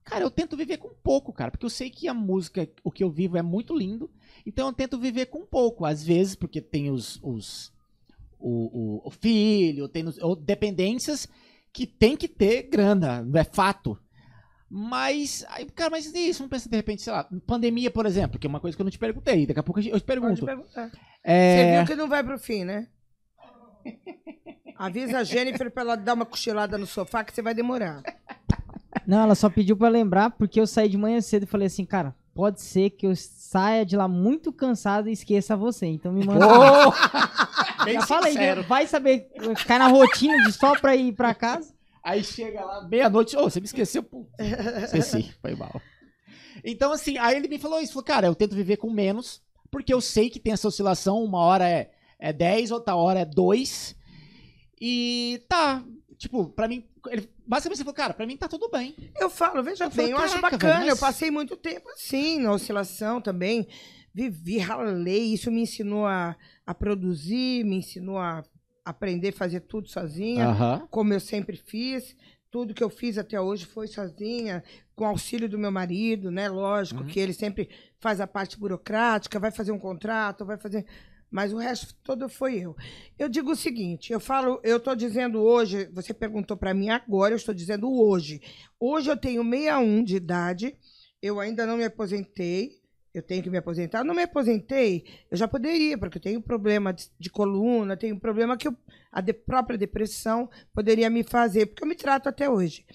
[0.04, 1.52] Cara, eu tento viver com pouco, cara.
[1.52, 4.10] Porque eu sei que a música, o que eu vivo é muito lindo.
[4.46, 5.86] Então eu tento viver com pouco.
[5.86, 7.20] Às vezes, porque tem os.
[7.22, 7.72] os
[8.40, 11.28] o, o, o filho, tem os, ou dependências
[11.74, 14.00] que tem que ter grana, é fato.
[14.70, 16.44] Mas, aí, cara, mas isso?
[16.44, 18.86] Não pensa de repente, sei lá, pandemia, por exemplo, que é uma coisa que eu
[18.86, 19.48] não te perguntei.
[19.48, 20.46] Daqui a pouco eu te pergunto.
[21.24, 22.88] É, Você viu que não vai pro fim, né?
[24.78, 28.02] Avisa a Jennifer pra ela dar uma cochilada no sofá que você vai demorar.
[29.06, 31.84] Não, ela só pediu pra lembrar porque eu saí de manhã cedo e falei assim,
[31.84, 35.88] cara, pode ser que eu saia de lá muito cansado e esqueça você.
[35.88, 36.46] Então me manda.
[37.84, 38.64] bem Já falei, sincero.
[38.64, 41.74] vai saber ficar na rotina de só pra ir pra casa.
[42.02, 44.26] Aí chega lá, meia-noite, ô, você me esqueceu, pô.
[44.86, 45.82] Esqueci, foi mal.
[46.64, 49.94] Então, assim, aí ele me falou isso, falou, cara, eu tento viver com menos, porque
[49.94, 53.98] eu sei que tem essa oscilação, uma hora é, é 10, outra hora é 2,
[54.80, 55.84] e tá,
[56.18, 58.96] tipo, pra mim, ele, basicamente falou, cara, pra mim tá tudo bem.
[59.20, 60.74] Eu falo, veja Eu bem, falo, eu acho "Caraca, bacana.
[60.74, 63.68] velho, mas- Eu passei muito tempo assim, na oscilação também.
[64.14, 65.34] Vivi, ralei.
[65.34, 68.44] Isso me ensinou a, a produzir, me ensinou a
[68.84, 70.88] aprender a fazer tudo sozinha, Aham.
[70.90, 72.16] como eu sempre fiz.
[72.52, 74.64] Tudo que eu fiz até hoje foi sozinha,
[74.96, 76.50] com auxílio do meu marido, né?
[76.50, 77.08] Lógico Uhum.
[77.08, 80.84] que ele sempre faz a parte burocrática, vai fazer um contrato, vai fazer.
[81.32, 82.76] Mas o resto todo foi eu.
[83.18, 87.34] Eu digo o seguinte, eu falo, eu estou dizendo hoje, você perguntou para mim agora,
[87.34, 88.42] eu estou dizendo hoje.
[88.80, 90.76] Hoje eu tenho 61 de idade,
[91.22, 92.80] eu ainda não me aposentei,
[93.14, 94.00] eu tenho que me aposentar.
[94.00, 98.20] Eu não me aposentei, eu já poderia, porque eu tenho problema de, de coluna, tenho
[98.20, 98.76] problema que eu-
[99.12, 102.86] a de- própria depressão poderia me fazer, porque eu me trato até hoje.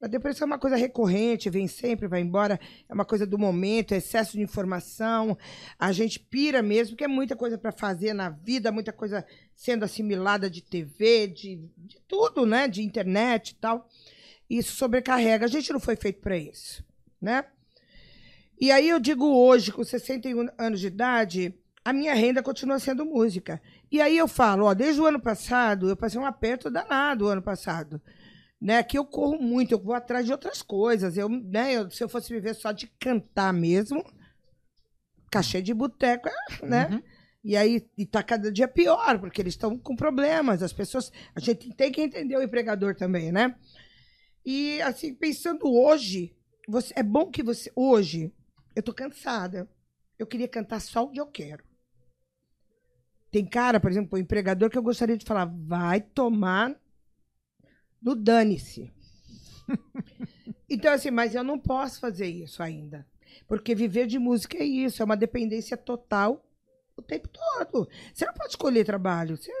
[0.00, 3.92] A depressão é uma coisa recorrente, vem sempre, vai embora, é uma coisa do momento,
[3.92, 5.36] é excesso de informação.
[5.78, 9.84] A gente pira mesmo, porque é muita coisa para fazer na vida, muita coisa sendo
[9.84, 12.66] assimilada de TV, de, de tudo, né?
[12.66, 13.86] De internet e tal.
[14.48, 15.44] Isso sobrecarrega.
[15.44, 16.82] A gente não foi feito para isso,
[17.20, 17.44] né?
[18.58, 21.54] E aí eu digo hoje, com 61 anos de idade,
[21.84, 23.60] a minha renda continua sendo música.
[23.92, 27.28] E aí eu falo, ó, desde o ano passado, eu passei um aperto danado o
[27.28, 28.00] ano passado
[28.60, 28.82] né?
[28.82, 31.16] Que eu corro muito, eu vou atrás de outras coisas.
[31.16, 34.04] Eu, né, eu, se eu fosse viver só de cantar mesmo,
[35.30, 36.88] cachê de boteco, é, né?
[36.90, 37.02] Uhum.
[37.42, 40.62] E aí e tá cada dia pior, porque eles estão com problemas.
[40.62, 41.10] As pessoas.
[41.34, 43.56] A gente tem que entender o empregador também, né?
[44.44, 46.36] E assim, pensando hoje,
[46.68, 47.72] você, é bom que você.
[47.74, 48.32] Hoje,
[48.76, 49.68] eu tô cansada.
[50.18, 51.64] Eu queria cantar só o que eu quero.
[53.30, 56.79] Tem cara, por exemplo, o empregador que eu gostaria de falar, vai tomar
[58.00, 58.92] no dane-se.
[60.68, 63.06] então, assim, mas eu não posso fazer isso ainda.
[63.46, 66.44] Porque viver de música é isso, é uma dependência total
[66.96, 67.88] o tempo todo.
[68.12, 69.36] Você não pode escolher trabalho.
[69.36, 69.52] Você,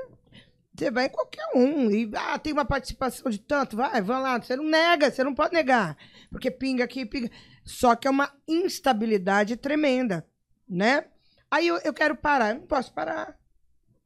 [0.74, 1.90] você vai em qualquer um.
[1.90, 4.40] E, ah, tem uma participação de tanto, vai, vai lá.
[4.40, 5.96] Você não nega, você não pode negar.
[6.30, 7.30] Porque pinga aqui, pinga.
[7.64, 10.26] Só que é uma instabilidade tremenda,
[10.68, 11.06] né?
[11.50, 13.38] Aí eu, eu quero parar, eu não posso parar.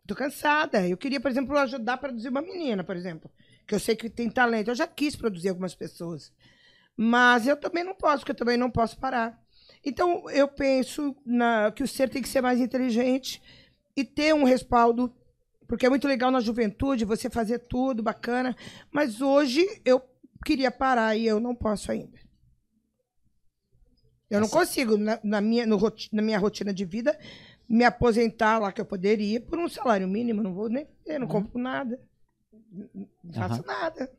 [0.06, 0.86] Tô cansada.
[0.86, 3.30] Eu queria, por exemplo, ajudar a produzir uma menina, por exemplo
[3.66, 4.68] que eu sei que tem talento.
[4.68, 6.32] Eu já quis produzir algumas pessoas.
[6.96, 9.42] Mas eu também não posso, porque eu também não posso parar.
[9.84, 13.42] Então, eu penso na, que o ser tem que ser mais inteligente
[13.96, 15.14] e ter um respaldo,
[15.66, 18.56] porque é muito legal na juventude você fazer tudo bacana,
[18.90, 20.02] mas hoje eu
[20.44, 22.18] queria parar e eu não posso ainda.
[24.30, 25.78] Eu não consigo, na, na minha, no,
[26.12, 27.16] na minha rotina de vida,
[27.68, 30.42] me aposentar lá que eu poderia por um salário mínimo.
[30.42, 30.88] Não vou nem.
[31.06, 32.00] Eu não compro nada
[33.22, 33.66] não faço Aham.
[33.66, 34.12] nada.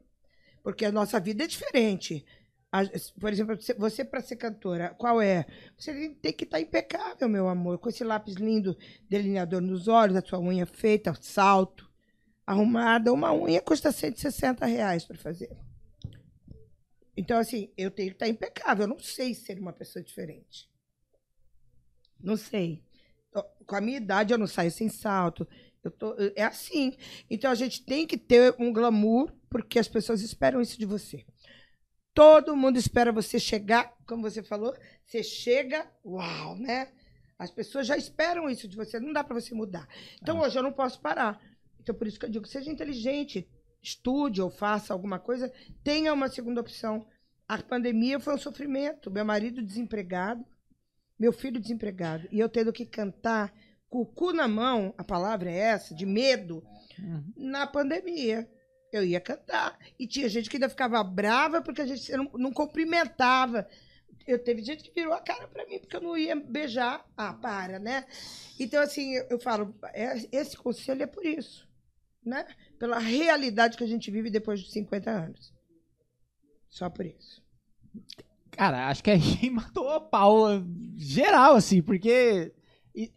[0.64, 2.26] Porque a nossa vida é diferente.
[3.20, 5.46] Por exemplo, você- para ser cantora, qual é?
[5.78, 8.78] Você tem que estar impecável, meu amor, com esse lápis lindo,
[9.10, 11.90] delineador nos olhos, a sua unha feita, salto,
[12.46, 13.14] arrumada.
[13.14, 15.56] Uma unha custa 160 reais para fazer.
[17.16, 18.84] Então, assim, eu tenho que estar impecável.
[18.84, 20.70] Eu não sei ser uma pessoa diferente.
[22.20, 22.84] Não sei.
[23.66, 25.48] Com a minha idade, eu não saio sem salto.
[25.86, 26.98] Eu tô, é assim.
[27.30, 31.24] Então a gente tem que ter um glamour, porque as pessoas esperam isso de você.
[32.12, 36.92] Todo mundo espera você chegar, como você falou, você chega, uau, né?
[37.38, 39.88] As pessoas já esperam isso de você, não dá para você mudar.
[40.22, 41.40] Então hoje eu não posso parar.
[41.80, 43.48] Então por isso que eu digo, seja inteligente,
[43.80, 47.06] estude ou faça alguma coisa, tenha uma segunda opção.
[47.48, 49.12] A pandemia foi um sofrimento.
[49.12, 50.44] Meu marido desempregado,
[51.20, 53.54] meu filho desempregado, e eu tendo que cantar
[53.96, 56.62] com o cu na mão, a palavra é essa, de medo,
[57.38, 58.50] na pandemia.
[58.92, 59.80] Eu ia cantar.
[59.98, 63.68] E tinha gente que ainda ficava brava porque a gente não, não cumprimentava.
[64.28, 67.06] Eu teve gente que virou a cara para mim porque eu não ia beijar.
[67.16, 68.06] Ah, para, né?
[68.60, 71.66] Então, assim, eu, eu falo, é- esse conselho é por isso,
[72.24, 72.46] né?
[72.78, 75.54] Pela realidade que a gente vive depois de 50 anos.
[76.70, 77.42] Só por isso.
[78.52, 80.48] Cara, acho que aí matou a pau
[80.98, 82.54] geral, assim, porque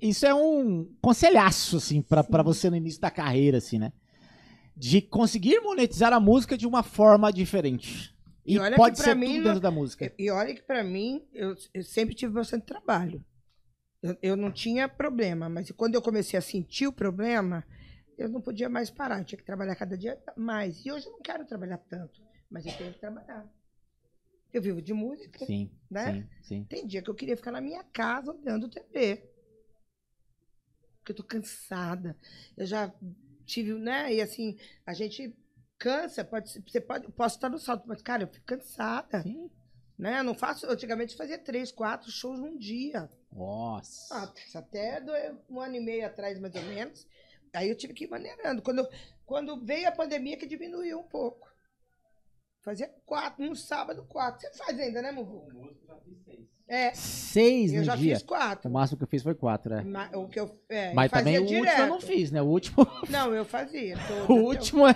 [0.00, 3.92] isso é um conselhaço, assim, pra você no início da carreira, assim, né?
[4.76, 8.14] De conseguir monetizar a música de uma forma diferente.
[8.44, 10.12] E, E olha pode ser mim tudo dentro da música.
[10.18, 13.24] E olha que para mim, eu, eu sempre tive bastante trabalho.
[14.02, 17.64] Eu, eu não tinha problema, mas quando eu comecei a sentir o problema,
[18.16, 19.18] eu não podia mais parar.
[19.18, 20.84] Eu tinha que trabalhar cada dia mais.
[20.84, 23.46] E hoje eu não quero trabalhar tanto, mas eu tenho que trabalhar.
[24.52, 25.44] Eu vivo de música.
[25.44, 26.12] Sim, né?
[26.12, 26.64] sim, sim.
[26.64, 29.27] Tem dia que eu queria ficar na minha casa olhando TV.
[31.08, 32.16] Porque eu tô cansada.
[32.56, 32.92] Eu já
[33.46, 34.12] tive, né?
[34.12, 35.34] E assim, a gente
[35.78, 39.22] cansa, pode, você pode, posso estar no salto, mas, cara, eu fico cansada.
[39.22, 39.50] Sim.
[39.98, 40.20] Né?
[40.20, 40.66] Eu não faço.
[40.70, 43.10] Antigamente fazia três, quatro shows num dia.
[43.32, 44.14] Nossa.
[44.14, 45.02] Ah, até
[45.48, 47.06] um ano e meio atrás, mais ou menos.
[47.54, 48.60] Aí eu tive que ir maneirando.
[48.60, 48.86] Quando,
[49.24, 51.47] quando veio a pandemia, que diminuiu um pouco.
[52.64, 54.40] Fazia quatro, um sábado, quatro.
[54.40, 55.46] Você faz ainda, né, Muvu?
[56.68, 58.14] É, Seis eu no já dia.
[58.16, 58.68] fiz quatro.
[58.68, 59.82] O máximo que eu fiz foi quatro, é.
[59.82, 61.64] Ma- O que eu, é, Mas eu fazia também o direto.
[61.66, 62.42] último eu não fiz, né?
[62.42, 63.96] O último, Não, eu fazia.
[64.06, 64.32] todo.
[64.34, 64.94] o último é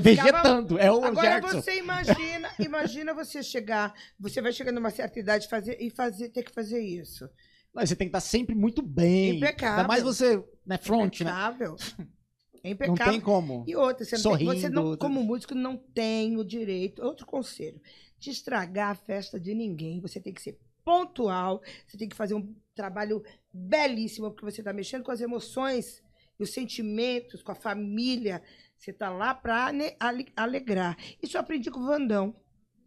[0.00, 0.78] vegetando.
[0.80, 1.60] É o Agora Gerson.
[1.62, 6.28] você imagina, imagina você chegar, você vai chegando numa certa idade e fazer, e fazer,
[6.30, 7.28] ter que fazer isso.
[7.72, 9.36] Mas Você tem que estar sempre muito bem.
[9.36, 9.76] Impecável.
[9.76, 11.30] Ainda mais você, né, front, né?
[12.70, 12.84] impecável.
[12.84, 13.12] É Não impecável.
[13.12, 13.64] tem como.
[13.66, 14.98] E outra, você, não tem- você não, Sorrindo.
[14.98, 17.02] como músico, não tem o direito.
[17.02, 17.80] Outro conselho:
[18.18, 20.00] de estragar a festa de ninguém.
[20.00, 24.72] Você tem que ser pontual, você tem que fazer um trabalho belíssimo, porque você está
[24.72, 26.02] mexendo com as emoções
[26.38, 28.42] e os sentimentos, com a família.
[28.76, 29.70] Você está lá para
[30.36, 30.96] alegrar.
[31.22, 32.34] Isso eu aprendi com o Vandão.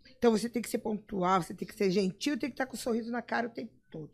[0.03, 2.65] Então, Então você tem que ser pontual, você tem que ser gentil, tem que estar
[2.65, 4.11] com um sorriso na cara o tempo todo.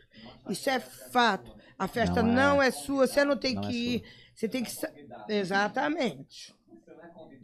[0.50, 1.56] Isso é fato.
[1.78, 4.04] A festa Não é- não é, sua, você não tem não é que ir.
[4.42, 4.72] Você tem que.
[5.30, 6.56] Exatamente.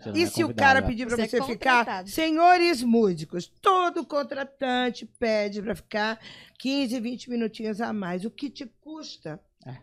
[0.04, 0.88] Não E é se o cara né?
[0.88, 6.20] pedir pra Você é você ficar, senhores músicos, todo contratante pede pra ficar
[6.58, 8.26] 15, 20 minutinhos a mais.
[8.26, 9.40] O que te custa?
[9.64, 9.78] É.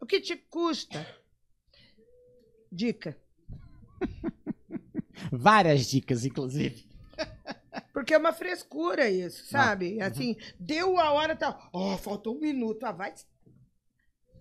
[0.00, 1.04] O que te custa?
[2.70, 3.16] Dica.
[5.32, 6.86] Várias dicas, inclusive.
[7.92, 9.96] Porque é uma frescura isso, Ah, sabe?
[9.96, 10.02] uhum.
[10.04, 11.68] Assim, deu a hora, tá.
[11.72, 12.84] Ó, faltou um minuto.
[12.84, 13.12] Ah, vai.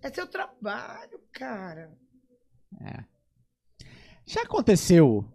[0.03, 1.91] É seu trabalho, cara.
[4.25, 5.25] Já aconteceu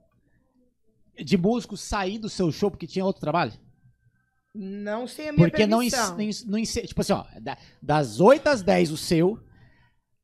[1.22, 3.52] de músico sair do seu show porque tinha outro trabalho?
[4.54, 6.20] Não sei a minha Porque não, permissão.
[6.20, 9.38] ens- não, ens- Tipo assim, ó, da- das 8 às 10 o seu.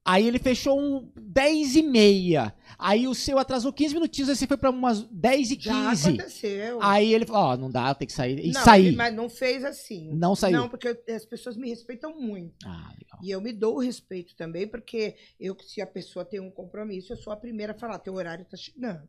[0.05, 2.52] Aí ele fechou um 10 e meia.
[2.76, 6.08] Aí o seu atrasou 15 minutinhos, aí você foi pra umas 10 e Já 15.
[6.08, 6.82] aconteceu.
[6.82, 8.44] Aí ele falou, ó, não dá, tem que sair.
[8.44, 8.86] E não, sair.
[8.89, 10.12] ele- mas não fez assim.
[10.14, 10.58] Não saiu.
[10.58, 12.55] Não, porque eu- as pessoas me respeitam muito.
[12.66, 13.20] Ah, legal.
[13.22, 17.12] E eu me dou o respeito também, porque eu, se a pessoa tem um compromisso,
[17.12, 19.02] eu sou a primeira a falar, teu horário tá chegando.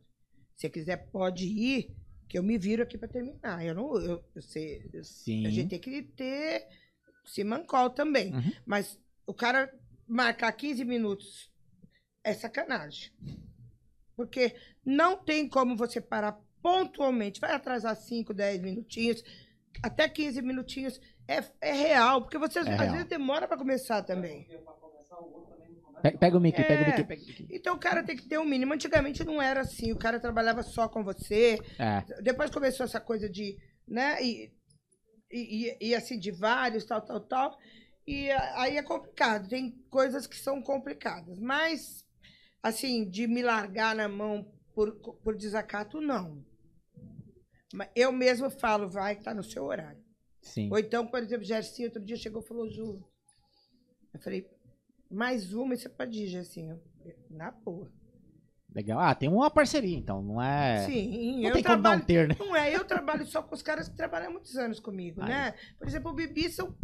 [0.56, 1.90] Se você quiser, pode ir,
[2.28, 3.66] que eu me viro aqui para terminar.
[3.66, 5.44] Eu não, eu, eu sei, Sim.
[5.44, 6.64] a gente tem que ter
[7.26, 8.32] se mancol também.
[8.32, 8.52] Uhum.
[8.64, 9.68] Mas o cara
[10.06, 11.50] marcar 15 minutos
[12.22, 13.12] é sacanagem.
[14.16, 17.40] Porque não tem como você parar pontualmente.
[17.40, 19.22] Vai atrasar 5, 10 minutinhos,
[19.82, 21.00] até 15 minutinhos.
[21.26, 22.90] É, é real, porque você às real.
[22.92, 24.46] vezes demora para começar também.
[26.02, 26.96] Pe- Pega o mic, pega o É.
[26.96, 27.46] mic, pega o mic.
[27.50, 28.74] Então o cara tem que ter um mínimo.
[28.74, 29.90] Antigamente não era assim.
[29.90, 31.58] O cara trabalhava só com você.
[31.78, 32.04] É.
[32.22, 33.56] Depois começou essa coisa de,
[33.88, 34.22] né?
[34.22, 34.52] E,
[35.32, 37.58] e, e- e, assim, de vários, tal, tal, tal.
[38.06, 39.48] E aí é complicado.
[39.48, 41.38] Tem coisas que são complicadas.
[41.38, 42.04] Mas,
[42.62, 44.92] assim, de me largar na mão por,
[45.22, 46.44] por desacato, não.
[47.94, 50.02] Eu mesmo falo, vai, tá no seu horário.
[50.40, 50.68] Sim.
[50.70, 53.02] Ou então, por exemplo, Gercinho outro dia chegou e falou, Ju.
[54.12, 54.48] Eu falei,
[55.10, 56.80] mais uma e você pode ir, Gercinho.
[57.30, 57.90] Na boa.
[58.74, 58.98] Legal.
[58.98, 60.20] Ah, tem uma parceria, então.
[60.20, 60.84] Não é.
[60.84, 61.98] Sim, não eu tem como trabalho.
[61.98, 62.36] não ter, né?
[62.38, 65.28] Não é, eu trabalho só com os caras que trabalham há muitos anos comigo, Aí.
[65.28, 65.54] né?
[65.78, 66.76] Por exemplo, o Bibi são.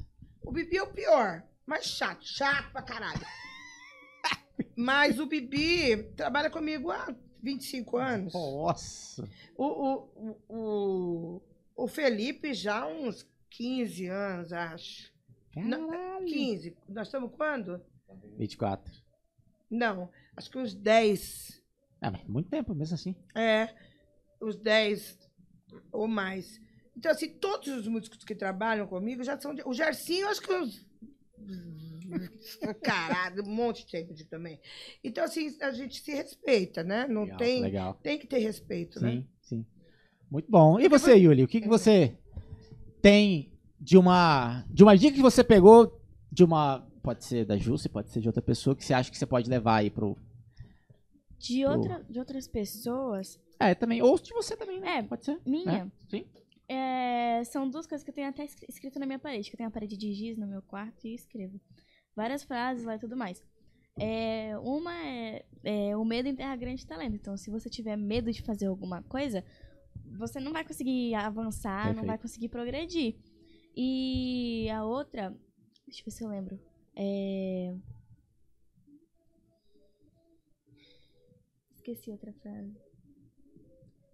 [0.42, 3.20] O Bibi é o pior, mas chato, chato pra caralho.
[4.76, 8.32] Mas o Bibi trabalha comigo há 25 anos.
[8.32, 9.28] Nossa.
[9.56, 11.42] O, o, o,
[11.76, 15.12] o, Felipe já há uns 15 anos, acho.
[15.56, 16.76] Não, 15.
[16.88, 17.82] Nós estamos quando?
[18.38, 18.92] 24.
[19.70, 21.62] Não, acho que uns 10.
[22.00, 23.14] Ah, mas muito tempo, mesmo assim.
[23.34, 23.74] É,
[24.40, 25.18] os 10
[25.92, 26.60] ou mais.
[26.96, 29.54] Então, assim, todos os músicos que trabalham comigo já são.
[29.54, 29.62] De...
[29.64, 30.86] O Gercinho, acho que uns.
[32.82, 34.60] Caralho, um monte de tempo de também.
[35.02, 37.06] Então, assim, a gente se respeita, né?
[37.08, 37.62] Não Legal, tem.
[37.62, 37.94] Legal.
[38.02, 39.12] Tem que ter respeito, né?
[39.12, 39.66] Sim, sim.
[40.30, 40.78] Muito bom.
[40.78, 42.16] E você, Yuli, o que, que você
[43.00, 47.88] tem de uma de uma dica que você pegou de uma pode ser da Jusce,
[47.88, 50.16] pode ser de outra pessoa que você acha que você pode levar aí pro
[51.38, 54.98] De, outra, de outras pessoas, É, também ou de você também, né?
[54.98, 55.40] É, pode ser.
[55.46, 56.26] minha, Sim.
[56.72, 59.58] É, são duas coisas que eu tenho até es- escrito na minha parede, que eu
[59.58, 61.60] tenho a parede de giz no meu quarto e escrevo.
[62.14, 63.42] Várias frases lá e tudo mais.
[63.98, 67.16] É, uma é, é, o medo enterra grande talento.
[67.16, 69.44] Então, se você tiver medo de fazer alguma coisa,
[70.16, 72.06] você não vai conseguir avançar, não Perfeito.
[72.06, 73.16] vai conseguir progredir.
[73.76, 75.30] E a outra,
[75.86, 76.60] deixa eu ver se eu lembro.
[76.94, 77.74] É...
[81.74, 82.89] Esqueci outra frase.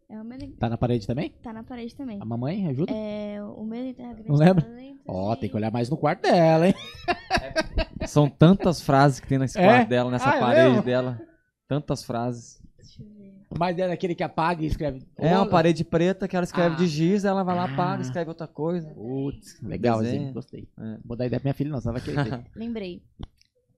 [0.08, 1.30] É o medo Tá na parede também?
[1.42, 2.18] tá na parede também.
[2.20, 2.92] A mamãe ajuda?
[2.92, 4.66] É, o enterra grande Não lembra?
[5.06, 6.74] Ó, e- tem que olhar mais no quarto dela, hein?
[8.06, 9.64] São tantas frases que tem nesse É?
[9.64, 10.82] quarto dela, nessa Ah, é parede mesmo?
[10.84, 11.20] dela.
[11.66, 12.62] Tantas frases.
[12.76, 13.34] Deixa eu ver.
[13.58, 15.02] Mas é daquele que apaga e escreve.
[15.16, 16.78] É uma parede preta que ela escreve Ah.
[16.78, 17.72] de giz, ela vai lá, Ah.
[17.72, 18.88] apaga, escreve outra coisa.
[18.94, 20.68] Putz, legalzinho, gostei.
[20.78, 20.98] É.
[21.04, 22.44] Vou dar ideia pra minha filha, não, só vai querer.
[22.54, 23.02] Lembrei.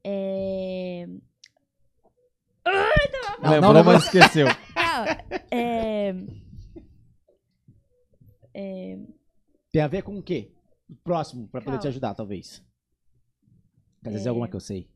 [0.05, 1.07] É...
[3.41, 4.47] Não, Lembrou, não, não, mas esqueceu.
[5.05, 6.15] Ah, é...
[8.55, 8.99] é...
[9.71, 10.53] Tem a ver com o quê?
[11.05, 11.83] Próximo, pra poder Calma.
[11.83, 12.63] te ajudar, talvez.
[14.03, 14.31] Quer dizer É.
[14.31, 14.89] alguma que eu sei.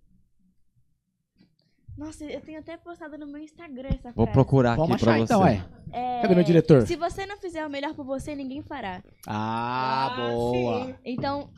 [1.97, 4.33] Nossa, eu tenho até postado no meu Instagram essa Vou frase.
[4.33, 5.35] procurar Vamos aqui pra achar você.
[5.35, 5.69] então, é.
[5.93, 6.87] É, Cadê meu diretor?
[6.87, 9.03] Se você não fizer o melhor por você, ninguém fará.
[9.27, 10.87] Ah, boa.
[10.87, 10.95] sim.
[11.05, 11.51] Então...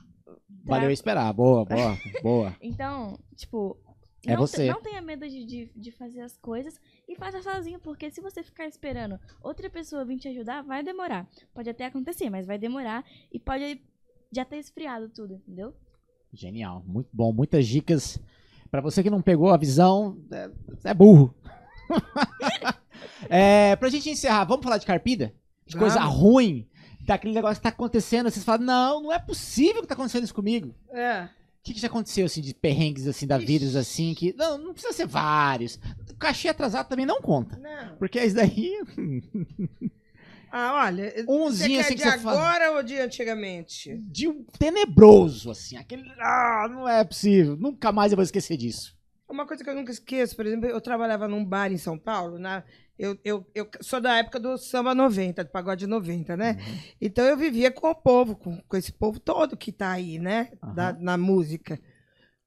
[0.64, 1.32] Valeu esperar.
[1.32, 2.56] Boa, boa, boa.
[2.60, 3.78] Então, tipo...
[4.26, 4.70] É não, você.
[4.70, 8.42] não tenha medo de, de, de fazer as coisas e faça sozinho, porque se você
[8.42, 11.28] ficar esperando outra pessoa vir te ajudar, vai demorar.
[11.52, 13.80] Pode até acontecer, mas vai demorar e pode
[14.32, 15.74] já ter esfriado tudo, entendeu?
[16.32, 18.18] Genial, muito bom, muitas dicas.
[18.70, 20.50] Pra você que não pegou a visão, é,
[20.84, 21.34] é burro.
[23.28, 25.32] é, pra gente encerrar, vamos falar de carpida?
[25.66, 26.16] De coisa Vamos.
[26.16, 26.68] ruim,
[27.06, 30.34] daquele negócio que tá acontecendo, vocês falam, não, não é possível que tá acontecendo isso
[30.34, 30.74] comigo.
[30.90, 31.28] É.
[31.64, 34.34] O que, que já aconteceu, assim, de perrengues, assim, da vida, assim, que...
[34.36, 35.80] Não, não precisa ser vários.
[36.18, 37.58] Cachê atrasado também não conta.
[37.58, 37.96] Não.
[37.96, 38.70] Porque isso daí...
[40.56, 41.12] Ah, olha.
[41.26, 42.40] Umzinho, você assim, quer que de você fala.
[42.40, 43.98] agora ou de antigamente?
[44.06, 45.76] De um tenebroso, assim.
[45.76, 46.08] Aquele...
[46.20, 47.56] Ah, não é possível.
[47.56, 48.96] Nunca mais eu vou esquecer disso.
[49.28, 52.38] Uma coisa que eu nunca esqueço, por exemplo, eu trabalhava num bar em São Paulo,
[52.38, 52.62] na,
[52.98, 56.56] eu, eu, eu sou da época do samba 90, do pagode 90, né?
[57.00, 60.50] Então eu vivia com o povo, com, com esse povo todo que tá aí, né?
[60.74, 60.98] Da- Aham.
[61.00, 61.78] na música.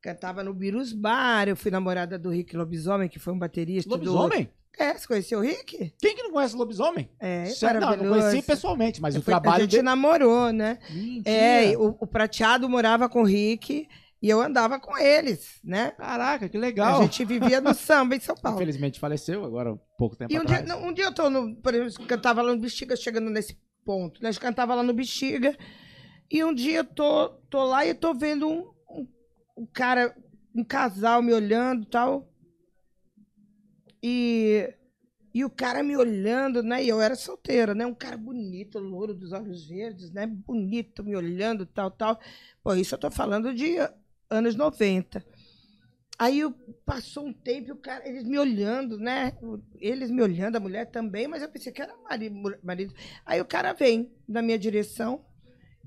[0.02, 4.44] Cantava no Birus Bar, eu fui namorada do Rick Lobisomem, que foi um baterista Lobisomem?
[4.46, 4.58] do...
[4.80, 5.92] É, você conheceu o Rick?
[6.00, 7.10] Quem que não conhece lobisomem?
[7.20, 8.30] É, Sério, não, eu não maravilhoso.
[8.30, 9.82] conheci pessoalmente, mas Eu o fui- trabalho A gente dele...
[9.82, 10.78] namorou, né?
[10.92, 11.30] Mentira.
[11.36, 13.88] É, o, o Prateado morava com o Rick
[14.22, 15.92] e eu andava com eles, né?
[15.92, 17.02] Caraca, que A legal.
[17.04, 18.58] gente vivia no samba em São Paulo.
[18.58, 20.68] Infelizmente faleceu agora há pouco tempo E um dia, atrás.
[20.82, 21.56] não, um dia eu tô no.
[21.58, 24.22] Por exemplo, cantava lá no Bexiga, chegando nesse ponto.
[24.22, 24.30] Né?
[24.30, 25.56] Eu cantava lá no Bexiga.
[26.32, 29.08] E um dia eu tô, tô lá e tô vendo um, um,
[29.60, 30.16] um cara,
[30.56, 32.28] um casal me olhando e tal.
[34.04, 34.74] E,
[35.34, 36.84] e o cara me olhando, né?
[36.84, 37.86] E eu era solteira, né?
[37.86, 40.28] Um cara bonito, louro dos olhos verdes, né?
[40.28, 42.20] Bonito, me olhando, tal, tal.
[42.64, 43.78] Pô, isso eu tô falando de
[44.30, 45.24] anos 90.
[46.20, 46.52] Aí eu-
[46.86, 49.34] passou um tempo o cara, eles me olhando, né?
[49.80, 52.94] Eles me olhando, a mulher também, mas eu pensei que era mari- mu- marido.
[53.26, 55.24] Aí o cara vem na minha direção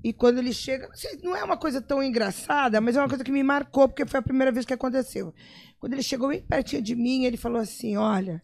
[0.03, 3.09] e quando ele chega, não sei, não é uma coisa tão engraçada, mas é uma
[3.09, 5.33] coisa que me marcou, porque foi a primeira vez que aconteceu.
[5.79, 8.41] Quando ele chegou bem pertinho de mim, ele falou assim: Olha.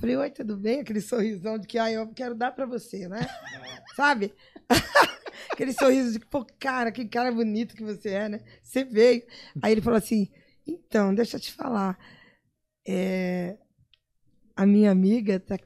[0.00, 0.80] Falei, oi, tudo bem?
[0.80, 3.28] Aquele sorrisão de que, ah, eu quero dar pra você, né?
[3.94, 4.32] Sabe?
[5.52, 8.40] Aquele sorriso de, pô, cara, que cara bonito que você é, né?
[8.62, 9.22] Você veio.
[9.60, 10.28] Aí ele falou assim:
[10.66, 11.98] então, deixa eu te falar.
[12.86, 13.58] É,
[14.56, 15.58] a minha amiga tá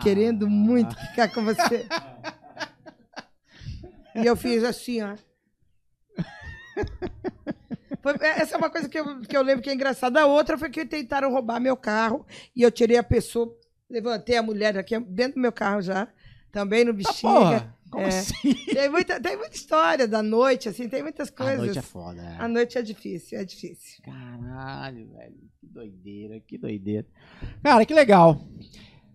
[0.00, 1.86] querendo muito ficar com você.
[4.14, 5.16] e eu fiz assim, ó.
[8.02, 10.20] Foi- essa é uma coisa que eu, que eu lembro que é engraçada.
[10.20, 13.56] A outra foi que tentaram roubar meu carro e eu tirei a pessoa,
[13.90, 16.08] levantei a mulher aqui dentro do meu carro já,
[16.52, 17.20] também no Ah, bexiga.
[17.28, 18.08] porra, como É.
[18.08, 18.54] assim?
[18.66, 21.58] Tem muita, tem muita história da noite, assim, tem muitas A coisas.
[21.58, 22.36] noite é foda.
[22.38, 24.02] A noite é difícil, é difícil.
[24.04, 25.34] Caralho, velho.
[25.60, 27.06] Que doideira, que doideira.
[27.62, 28.40] Cara, que legal.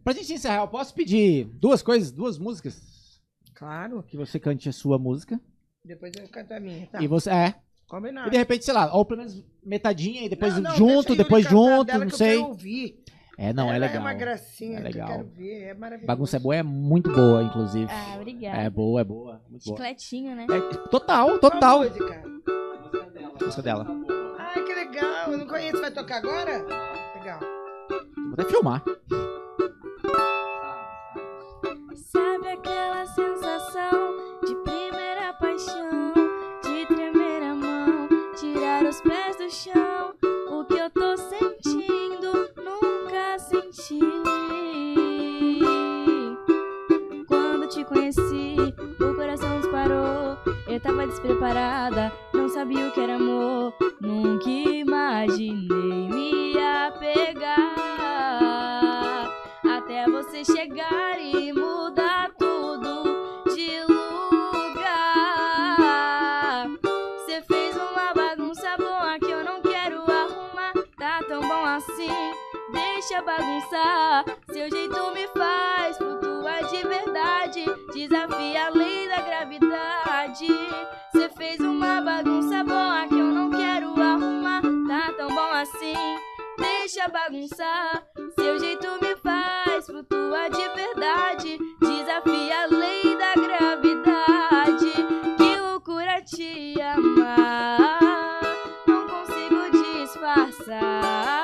[0.04, 3.20] Pra gente encerrar, eu posso pedir duas coisas, duas músicas?
[3.54, 4.04] Claro.
[4.04, 5.40] Que você cante a sua música.
[5.84, 7.02] Depois eu canto a minha, tá?
[7.02, 7.30] E você.
[7.30, 7.56] É.
[7.88, 8.28] Combinado.
[8.28, 11.16] E de repente, sei lá, ou pelo menos metadinha e depois Não, não, junto, a
[11.16, 12.30] depois junto, não eu sei.
[12.38, 13.04] quero ouvir.
[13.38, 13.98] É, não, é Ela legal.
[13.98, 15.10] É uma gracinha É que legal.
[15.10, 16.08] eu quero ver, é maravilhoso.
[16.08, 17.92] Bagunça é boa, é muito boa, inclusive.
[17.92, 18.58] Ah, obrigada.
[18.58, 19.42] É boa, é boa.
[19.50, 19.78] Muito boa.
[19.78, 20.46] Chicletinho, né?
[20.50, 21.80] É, total, Qual total.
[21.80, 22.24] música?
[23.42, 23.86] A música dela.
[24.40, 25.32] Ai, que legal.
[25.32, 25.82] Eu não conheço.
[25.82, 26.64] Vai tocar agora?
[27.20, 27.40] Legal.
[28.16, 28.82] Vou até filmar.
[31.96, 36.14] Sabe aquela sensação de primeira paixão,
[36.64, 38.08] de tremer a mão,
[38.38, 40.14] tirar os pés do chão?
[50.86, 53.74] Tava despreparada, não sabia o que era amor.
[54.00, 57.74] Nunca imaginei me apegar.
[59.64, 63.04] Até você chegar e mudar tudo
[63.56, 64.78] de lugar.
[67.18, 70.74] Você fez uma bagunça boa que eu não quero arrumar.
[71.00, 72.12] Tá tão bom assim,
[72.72, 74.24] deixa bagunçar.
[74.54, 77.66] Seu jeito me faz flutuar de verdade.
[77.92, 78.85] Desafia a lei
[80.38, 84.62] Você fez uma bagunça boa que eu não quero arrumar.
[84.86, 85.96] Tá tão bom assim,
[86.58, 88.04] deixa bagunçar.
[88.38, 91.58] Seu jeito me faz flutuar de verdade.
[91.80, 94.92] Desafia a lei da gravidade.
[95.38, 98.42] Que loucura te amar.
[98.86, 101.35] Não consigo disfarçar.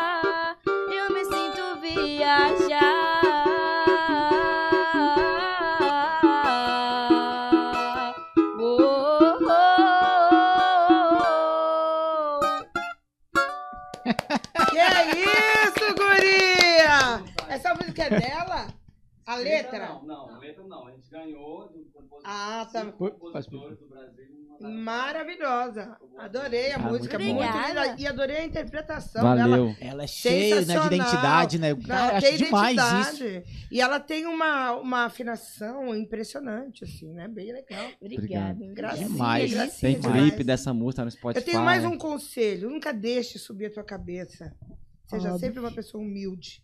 [18.20, 18.74] Dela?
[19.26, 19.88] A letra?
[20.04, 20.88] Não, não, letra não.
[20.88, 22.22] A gente ganhou do compositor.
[22.26, 22.92] Ah, tá.
[22.92, 24.42] compositores do Brasil.
[24.62, 25.98] Maravilhosa.
[26.18, 28.00] Adorei a Ah, música, muito muito.
[28.02, 29.48] E adorei a interpretação dela.
[29.48, 29.76] Valeu.
[29.80, 31.76] Ela é cheia né, de identidade, né?
[31.76, 33.24] Cara, tem acho demais isso.
[33.24, 33.68] identidade.
[33.72, 37.28] E ela tem uma, uma afinação impressionante, assim, né?
[37.28, 37.90] Bem legal.
[38.00, 38.66] Obrigada.
[38.74, 39.52] Gracinha, Demais.
[39.54, 40.22] gracinha Tem demais.
[40.30, 41.40] clipe dessa música no Spotify.
[41.40, 42.70] Eu tenho mais um conselho.
[42.70, 44.56] Nunca deixe subir a tua cabeça.
[45.08, 45.40] Seja Óbvio.
[45.40, 46.64] sempre uma pessoa humilde.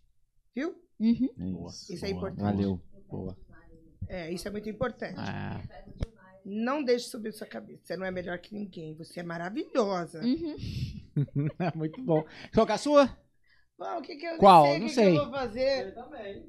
[0.55, 0.75] Viu?
[0.99, 1.29] Uhum.
[1.39, 1.93] É isso.
[1.93, 2.17] Isso é Boa.
[2.29, 2.41] importante.
[2.41, 2.81] Valeu.
[3.09, 3.37] Boa.
[4.09, 5.15] É, isso é muito importante.
[5.17, 5.61] Ah,
[6.45, 7.81] Não deixe subir sua cabeça.
[7.83, 8.95] Você não é melhor que ninguém.
[8.95, 10.21] Você é maravilhosa.
[10.23, 10.55] Uhum.
[11.75, 12.23] Muito bom.
[12.53, 13.17] Qual é a sua?
[13.77, 14.65] Bom, o que que eu Qual?
[14.65, 15.11] Sei, Não que sei.
[15.11, 15.95] Que eu vou fazer?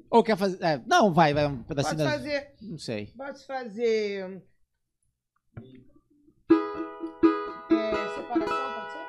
[0.09, 0.63] Ou quer fazer.
[0.63, 1.97] é, não, vai, vai um pedacinho.
[1.97, 2.53] Pode da- fazer.
[2.61, 3.07] Não sei.
[3.17, 4.41] Pode fazer.
[7.71, 9.05] É, separação, pode ser?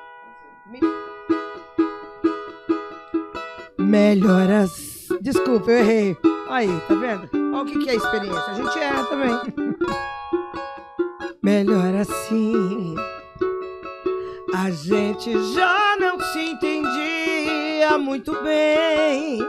[3.79, 4.90] Mi- Melhoras.
[5.21, 6.17] Desculpa, eu errei.
[6.49, 7.29] Aí, tá vendo?
[7.53, 8.51] Olha o que, que é experiência.
[8.51, 9.31] A gente erra também.
[11.43, 12.95] Melhor assim.
[14.53, 19.39] A gente já não se entendia muito bem.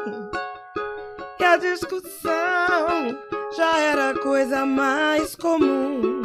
[1.41, 3.19] E a discussão
[3.57, 6.23] já era coisa mais comum.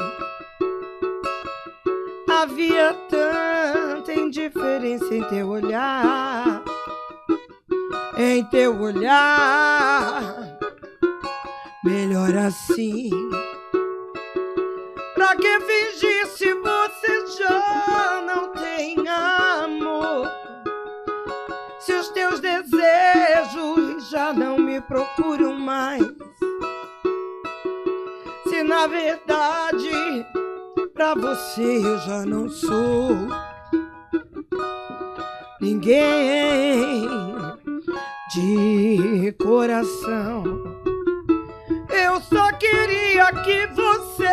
[2.30, 6.64] Havia tanta indiferença em teu olhar,
[8.17, 10.57] em teu olhar.
[11.83, 13.11] Melhor assim.
[15.13, 20.29] Pra que fingir se você já não tem amor?
[21.79, 26.03] Se os teus desejos já não me procuram mais.
[28.49, 30.25] Se na verdade
[30.93, 33.09] pra você eu já não sou
[35.61, 37.07] ninguém
[38.33, 40.43] de coração.
[41.89, 44.27] Eu só queria que você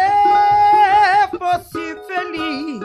[1.39, 2.81] fosse feliz.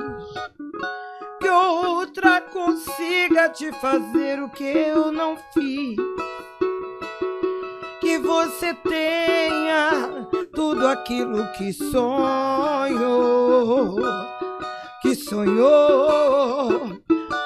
[1.39, 5.97] Que outra consiga te fazer o que eu não fiz.
[7.99, 12.79] Que você tenha tudo aquilo que sonhou.
[15.01, 17.01] Que sonhou.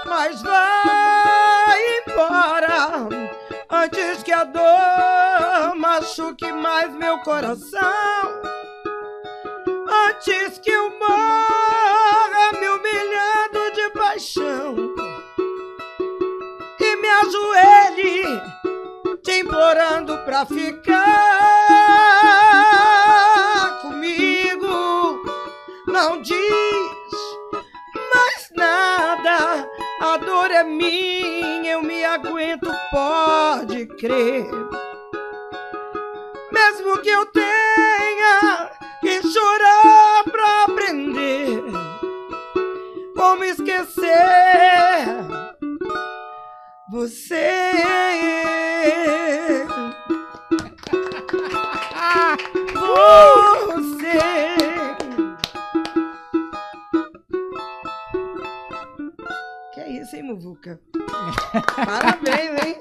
[0.06, 3.08] Mas vai embora
[3.74, 7.82] antes que a dor machuque mais meu coração.
[10.08, 14.76] Antes que eu morra me humilhando de paixão
[16.80, 18.42] e me ajoelhe
[19.24, 20.92] te implorando pra ficar
[23.82, 25.24] comigo.
[25.88, 26.35] Não diz
[28.14, 28.92] mais nada,
[30.03, 34.45] a dor é minha, eu me aguento, pode crer.
[36.51, 41.64] Mesmo que eu tenha que chorar pra aprender
[43.15, 44.11] como esquecer
[46.90, 47.64] você.
[53.73, 54.73] Você.
[60.24, 60.80] Hein, Muvuca?
[61.85, 62.76] Parabéns, hein?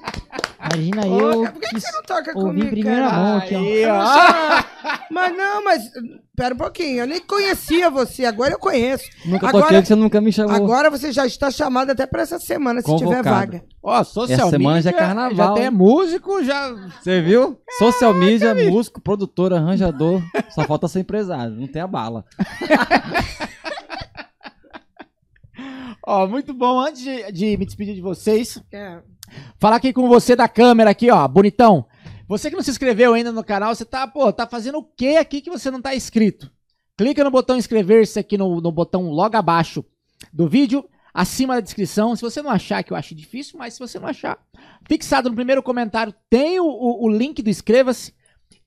[0.75, 3.17] Imagina Ô, eu por que, que você não toca ouvi comigo, primeira cara?
[3.19, 3.59] mão aqui, ó.
[3.59, 3.99] Aí, Eu ó.
[3.99, 5.03] não sei.
[5.11, 5.83] Mas não, mas
[6.37, 9.05] pera um pouquinho, eu nem conhecia você, agora eu conheço.
[9.27, 10.55] Nunca Agora- toquei que você nunca me chamou.
[10.55, 13.29] Agora você já está chamado até para essa semana, se tiver Convocado.
[13.29, 13.65] vaga.
[13.83, 16.71] Ó, social Essa semana já é media, carnaval, Já tem músico, já.
[17.03, 17.61] Você viu?
[17.79, 20.23] Social media, músico, produtor, arranjador.
[20.51, 22.25] Só falta ser empresário, não tem a bala.
[26.05, 26.79] Ó, muito bom.
[26.81, 29.01] Antes de, de me despedir de vocês, É.
[29.59, 31.87] falar aqui com você da câmera aqui, ó, bonitão.
[32.29, 35.17] Você que não se inscreveu ainda no canal, você tá, pô, tá fazendo o que
[35.17, 36.51] aqui que você não tá inscrito?
[36.97, 39.85] Clica no botão inscrever-se aqui no, no botão logo abaixo
[40.33, 42.15] do vídeo, acima da descrição.
[42.17, 44.39] Se você não achar, que eu acho difícil, mas se você não achar,
[44.89, 48.15] fixado no primeiro comentário tem o, o- o link do inscreva-se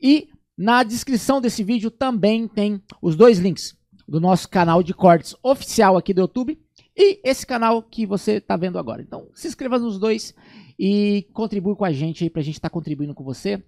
[0.01, 3.75] e na descrição desse vídeo também tem os dois links
[4.07, 6.59] do nosso canal de cortes oficial aqui do YouTube
[6.95, 9.01] e esse canal que você tá vendo agora.
[9.01, 10.33] Então, se inscreva nos dois
[10.79, 13.61] e contribui com a gente aí pra gente estar contribuindo com você,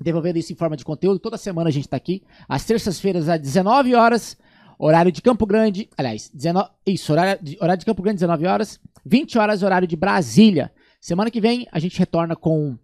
[0.00, 1.18] devolvendo isso em forma de conteúdo.
[1.18, 4.38] Toda semana a gente tá aqui, às terças-feiras, às 19 horas,
[4.78, 5.88] horário de Campo Grande.
[5.96, 9.96] Aliás, 19, isso, horário de, horário de Campo Grande, 19 horas, 20 horas, horário de
[9.96, 10.72] Brasília.
[11.00, 12.78] Semana que vem a gente retorna com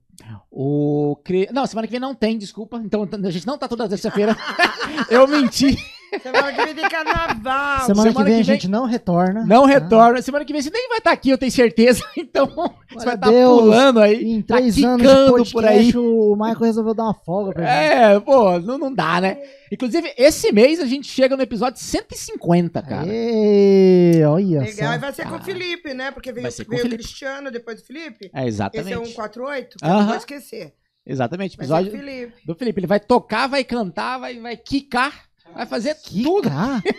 [0.50, 1.16] o.
[1.52, 2.80] Não, semana que vem não tem, desculpa.
[2.84, 4.36] Então a gente não tá toda terça-feira.
[5.08, 5.78] Eu menti.
[6.22, 7.86] Semana que vem tem carnaval.
[7.86, 9.44] Semana, semana que vem que a gente não retorna.
[9.44, 9.68] Não tá?
[9.68, 10.22] retorna.
[10.22, 12.02] Semana que vem você nem vai estar aqui, eu tenho certeza.
[12.16, 13.60] Então você vai estar Deus.
[13.60, 14.24] pulando aí.
[14.24, 15.92] Em tá três anos de podcast, por aí.
[15.96, 17.92] o Michael resolveu dar uma folga pra gente.
[17.94, 19.38] É, pô, não, não dá, né?
[19.72, 23.06] Inclusive, esse mês a gente chega no episódio 150, cara.
[23.08, 24.94] Ê, olha Legal, só.
[24.94, 26.10] e vai ser com o Felipe, né?
[26.10, 26.90] Porque veio, veio o.
[26.90, 28.30] Cristiano, depois o Felipe.
[28.32, 28.92] É, Esse exatamente.
[28.92, 29.94] é um 148, que Aham.
[29.94, 30.74] eu não vou esquecer.
[31.06, 32.34] Exatamente, Vai ser o episódio Felipe.
[32.44, 32.80] do Felipe.
[32.80, 35.27] Ele vai tocar, vai cantar, vai, vai quicar,
[35.58, 36.48] vai fazer tudo.
[36.50, 36.80] Ah,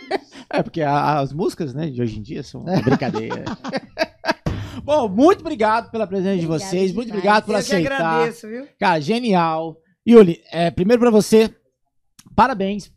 [0.52, 3.44] É, porque a- as músicas, né, de hoje em dia são uma brincadeira.
[4.82, 7.18] Bom, muito obrigado pela presença de Obrigada vocês, muito demais.
[7.24, 7.94] obrigado por Eu que aceitar.
[8.00, 8.66] agradeço, viu?
[8.78, 9.76] Cara, genial.
[10.08, 11.54] Yuli, é, primeiro pra você,
[12.34, 12.90] parabéns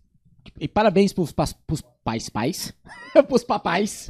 [0.59, 2.73] E parabéns pros, pros pais pais,
[3.27, 4.09] pros papais,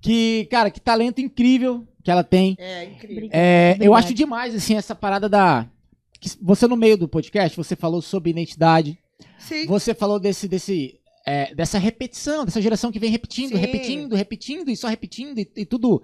[0.00, 2.54] que, cara, que talento incrível que ela tem.
[2.58, 3.28] É incrível.
[3.32, 5.66] É, eu acho demais, assim, essa parada da...
[6.20, 8.96] que você no meio do podcast, você falou sobre identidade,
[9.38, 9.66] Sim.
[9.66, 13.56] você falou desse, desse, é, dessa repetição, dessa geração que vem repetindo, Sim.
[13.60, 16.02] repetindo, repetindo e só repetindo e, e tudo,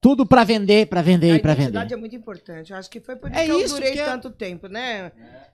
[0.00, 1.94] tudo para vender, para vender A e para identidade vender.
[1.94, 2.72] é muito importante.
[2.72, 4.66] Eu acho que foi por isso É que eu isso durei que é- tanto tempo,
[4.68, 5.10] né?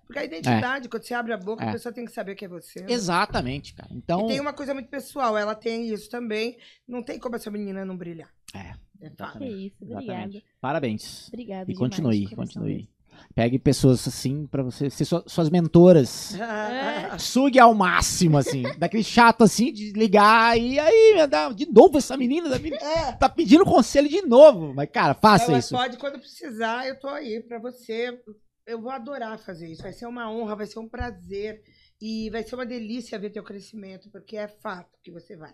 [0.07, 1.69] Porque a identidade, quando você abre a boca, É.
[1.69, 2.81] a pessoa tem que saber que é você.
[2.81, 2.86] né?
[2.91, 3.91] Exatamente, cara.
[3.93, 6.57] Então, E tem uma coisa muito pessoal, ela tem isso também.
[6.89, 8.28] Não tem como essa menina não brilhar.
[8.52, 9.10] É, É.
[9.39, 10.43] Que isso, obrigada.
[10.60, 11.28] Parabéns.
[11.28, 12.89] Obrigada E demais, continue, continue.
[13.34, 16.34] Pegue pessoas assim pra você ser sua- suas mentoras.
[16.34, 17.16] É.
[17.18, 18.62] Sugue ao máximo, assim.
[18.78, 21.15] daquele chato assim de ligar e aí,
[21.55, 22.81] de novo essa menina, da menina
[23.18, 24.73] tá pedindo conselho de novo.
[24.74, 25.74] Mas, cara, faça Ela isso.
[25.74, 28.18] pode, quando precisar, eu tô aí pra você.
[28.66, 29.82] Eu vou adorar fazer isso.
[29.82, 31.60] Vai ser uma honra, vai ser um prazer.
[32.02, 35.52] E vai ser uma delícia ver teu crescimento, porque é fato que você vai.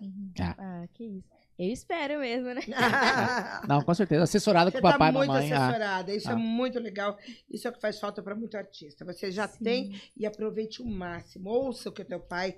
[0.58, 1.35] Ah, que isso.
[1.58, 2.60] Eu espero mesmo, né?
[3.68, 4.24] Não, com certeza.
[4.24, 5.52] Assessorada com o papai tá e muito mamãe.
[5.52, 5.66] ah.
[5.66, 6.14] assessorada.
[6.14, 6.32] Isso Ah.
[6.32, 7.16] é muito legal.
[7.50, 9.04] Isso é o que faz falta para muito artista.
[9.04, 9.64] Você já Sim.
[9.64, 11.48] tem e aproveite o máximo.
[11.50, 12.56] Ouça o que o teu pai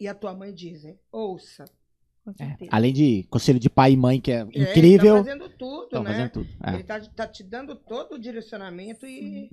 [0.00, 0.98] e a tua mãe dizem.
[1.12, 1.64] Ouça.
[2.24, 2.70] Com É, certeza.
[2.74, 5.16] Além de conselho de pai e mãe, que é É, incrível.
[5.18, 6.10] Ele tá fazendo tudo, Estão né?
[6.10, 6.48] fazendo tudo.
[6.64, 6.74] é.
[6.74, 9.48] Ele tá, tá te dando todo o direcionamento e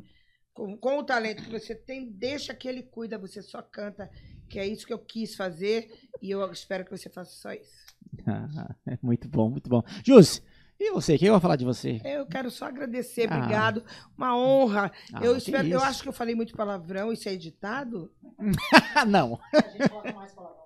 [0.54, 4.10] com, com o talento que você tem, deixa que ele cuida, você só canta,
[4.50, 5.90] que é isso que eu quis fazer
[6.22, 7.86] e eu espero que você faça só isso.
[8.26, 9.84] Ah, é muito bom, muito bom.
[10.06, 10.42] Jus,
[10.80, 11.16] e você?
[11.16, 12.00] O que eu vou falar de você?
[12.06, 13.36] Eu quero só agradecer, Ah.
[13.38, 13.84] obrigado,
[14.18, 14.92] uma honra.
[15.14, 18.12] Ah, eu espero, eu acho que eu falei muito palavrão, isso é editado?
[19.08, 19.40] Não.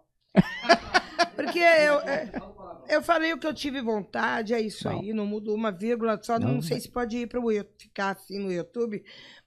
[1.35, 2.31] Porque eu, é,
[2.89, 4.99] eu falei o que eu tive vontade, é isso Não.
[4.99, 6.61] aí, não mudo uma vírgula, só não, Não.
[6.61, 9.03] sei se pode ir para o ficar assim no YouTube,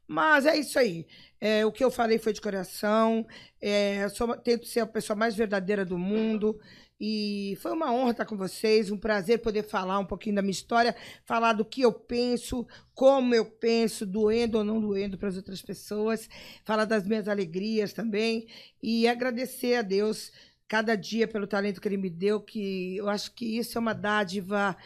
[0.07, 1.07] mas é isso aí.
[1.41, 3.26] É, o que eu falei foi de coração,
[3.60, 6.58] é, sou, tento ser a pessoa mais verdadeira do mundo.
[7.00, 10.52] E foi uma honra estar com vocês, um prazer poder falar um pouquinho da minha
[10.52, 15.36] história, falar do que eu penso, como eu penso, doendo ou não doendo para as
[15.36, 16.28] outras pessoas,
[16.65, 18.47] falar das minhas alegrias também
[18.83, 20.33] e agradecer a Deus
[20.68, 23.92] cada dia pelo talento que ele me deu, que eu acho que isso é uma
[23.92, 24.76] dádiva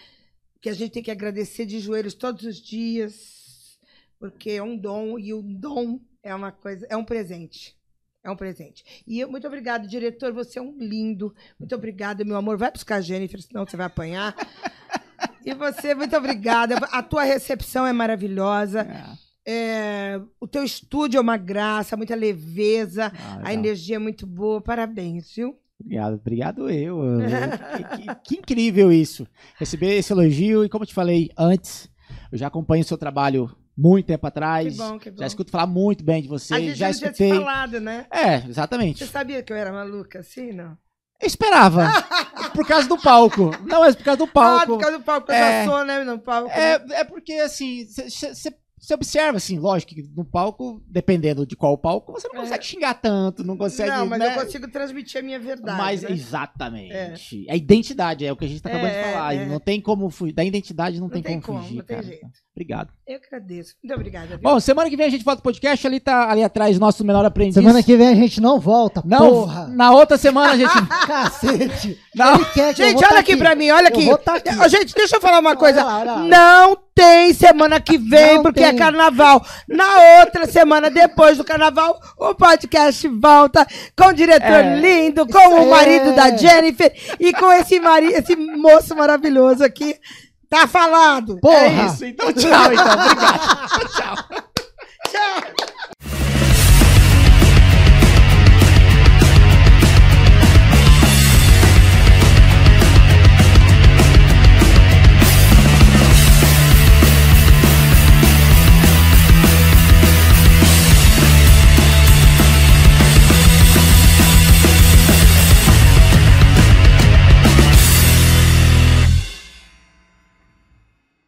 [0.60, 3.37] que a gente tem que agradecer de joelhos todos os dias,
[4.18, 7.76] porque é um dom e o dom é uma coisa, é um presente.
[8.24, 8.84] É um presente.
[9.06, 10.32] E eu, muito obrigado, diretor.
[10.32, 11.34] Você é um lindo.
[11.58, 12.58] Muito obrigada, meu amor.
[12.58, 14.34] Vai buscar a Jennifer, senão você vai apanhar.
[15.46, 16.76] E você, muito obrigada.
[16.90, 18.86] A tua recepção é maravilhosa.
[19.46, 23.10] É, o teu estúdio é uma graça, muita leveza.
[23.16, 24.60] Ah, A energia é muito boa.
[24.60, 25.56] Parabéns, viu?
[25.80, 27.02] Obrigado, obrigado eu.
[27.02, 27.20] Eu-
[27.96, 29.26] que, que- que incrível isso.
[29.56, 31.88] Receber esse elogio e como eu te falei antes,
[32.32, 33.48] eu já acompanho o seu trabalho
[33.80, 34.72] muito tempo atrás.
[34.74, 35.18] Que bom, que bom.
[35.20, 37.30] Já escuto falar muito bem de você, a gente já tinha escutei.
[37.30, 38.06] se falado, né?
[38.10, 39.06] É, Você exatamente.
[39.06, 40.76] sabia que eu era maluca assim, não?
[41.20, 41.86] Eu esperava.
[42.54, 43.50] por causa do palco.
[43.66, 44.66] Não, mas por causa do Ah, palco.
[44.74, 45.64] por causa do palco, eu É.
[45.64, 46.02] já sou, né?
[46.04, 46.50] No palco.
[46.50, 47.84] É, é porque, assim,
[48.80, 52.40] você observa, assim, lógico que no palco, dependendo de qual palco, você não É.
[52.42, 53.90] consegue xingar tanto, não consegue.
[53.90, 54.36] não, mas né?
[54.36, 55.76] eu consigo transmitir a minha verdade.
[55.76, 56.12] Mas, né?
[56.12, 57.46] exatamente.
[57.50, 59.34] A identidade é o que a gente tá acabando É, de falar.
[59.34, 59.46] é.
[59.46, 60.32] Não tem como fugir.
[60.32, 61.76] Da identidade não, Não tem, tem como, como, fugir.
[61.78, 62.06] não tem cara.
[62.08, 62.26] jeito.
[62.58, 62.88] Obrigado.
[63.06, 63.74] Eu agradeço.
[63.82, 64.26] Muito obrigada.
[64.26, 64.38] viu?
[64.40, 65.86] Bom, semana que vem a gente volta pro podcast.
[65.86, 67.54] Ali tá ali atrás nosso menor aprendiz.
[67.54, 69.68] Semana que vem a gente não volta, Não, porra.
[69.68, 70.72] na outra semana a gente.
[71.06, 71.96] Cacete.
[72.16, 72.36] Não.
[72.74, 74.06] Gente, vou tá olha aqui pra mim, olha Eu aqui.
[74.06, 74.68] vou tá aqui.
[74.70, 75.84] Gente, deixa eu falar uma coisa.
[75.84, 76.18] lá, olha lá.
[76.24, 78.70] Não tem semana que vem, Não porque tem.
[78.70, 79.40] é carnaval.
[79.68, 83.64] Na outra semana, depois do carnaval, o podcast volta
[83.96, 84.80] com o diretor É.
[84.80, 85.66] lindo, com Isso o é.
[85.66, 89.94] marido da Jennifer e com esse, mari esse moço maravilhoso aqui.
[90.48, 91.38] Tá falado.
[91.40, 91.56] Porra.
[91.58, 92.04] É isso.
[92.04, 92.92] Então, tchau, então.
[92.94, 93.88] Obrigado.
[93.94, 94.47] tchau.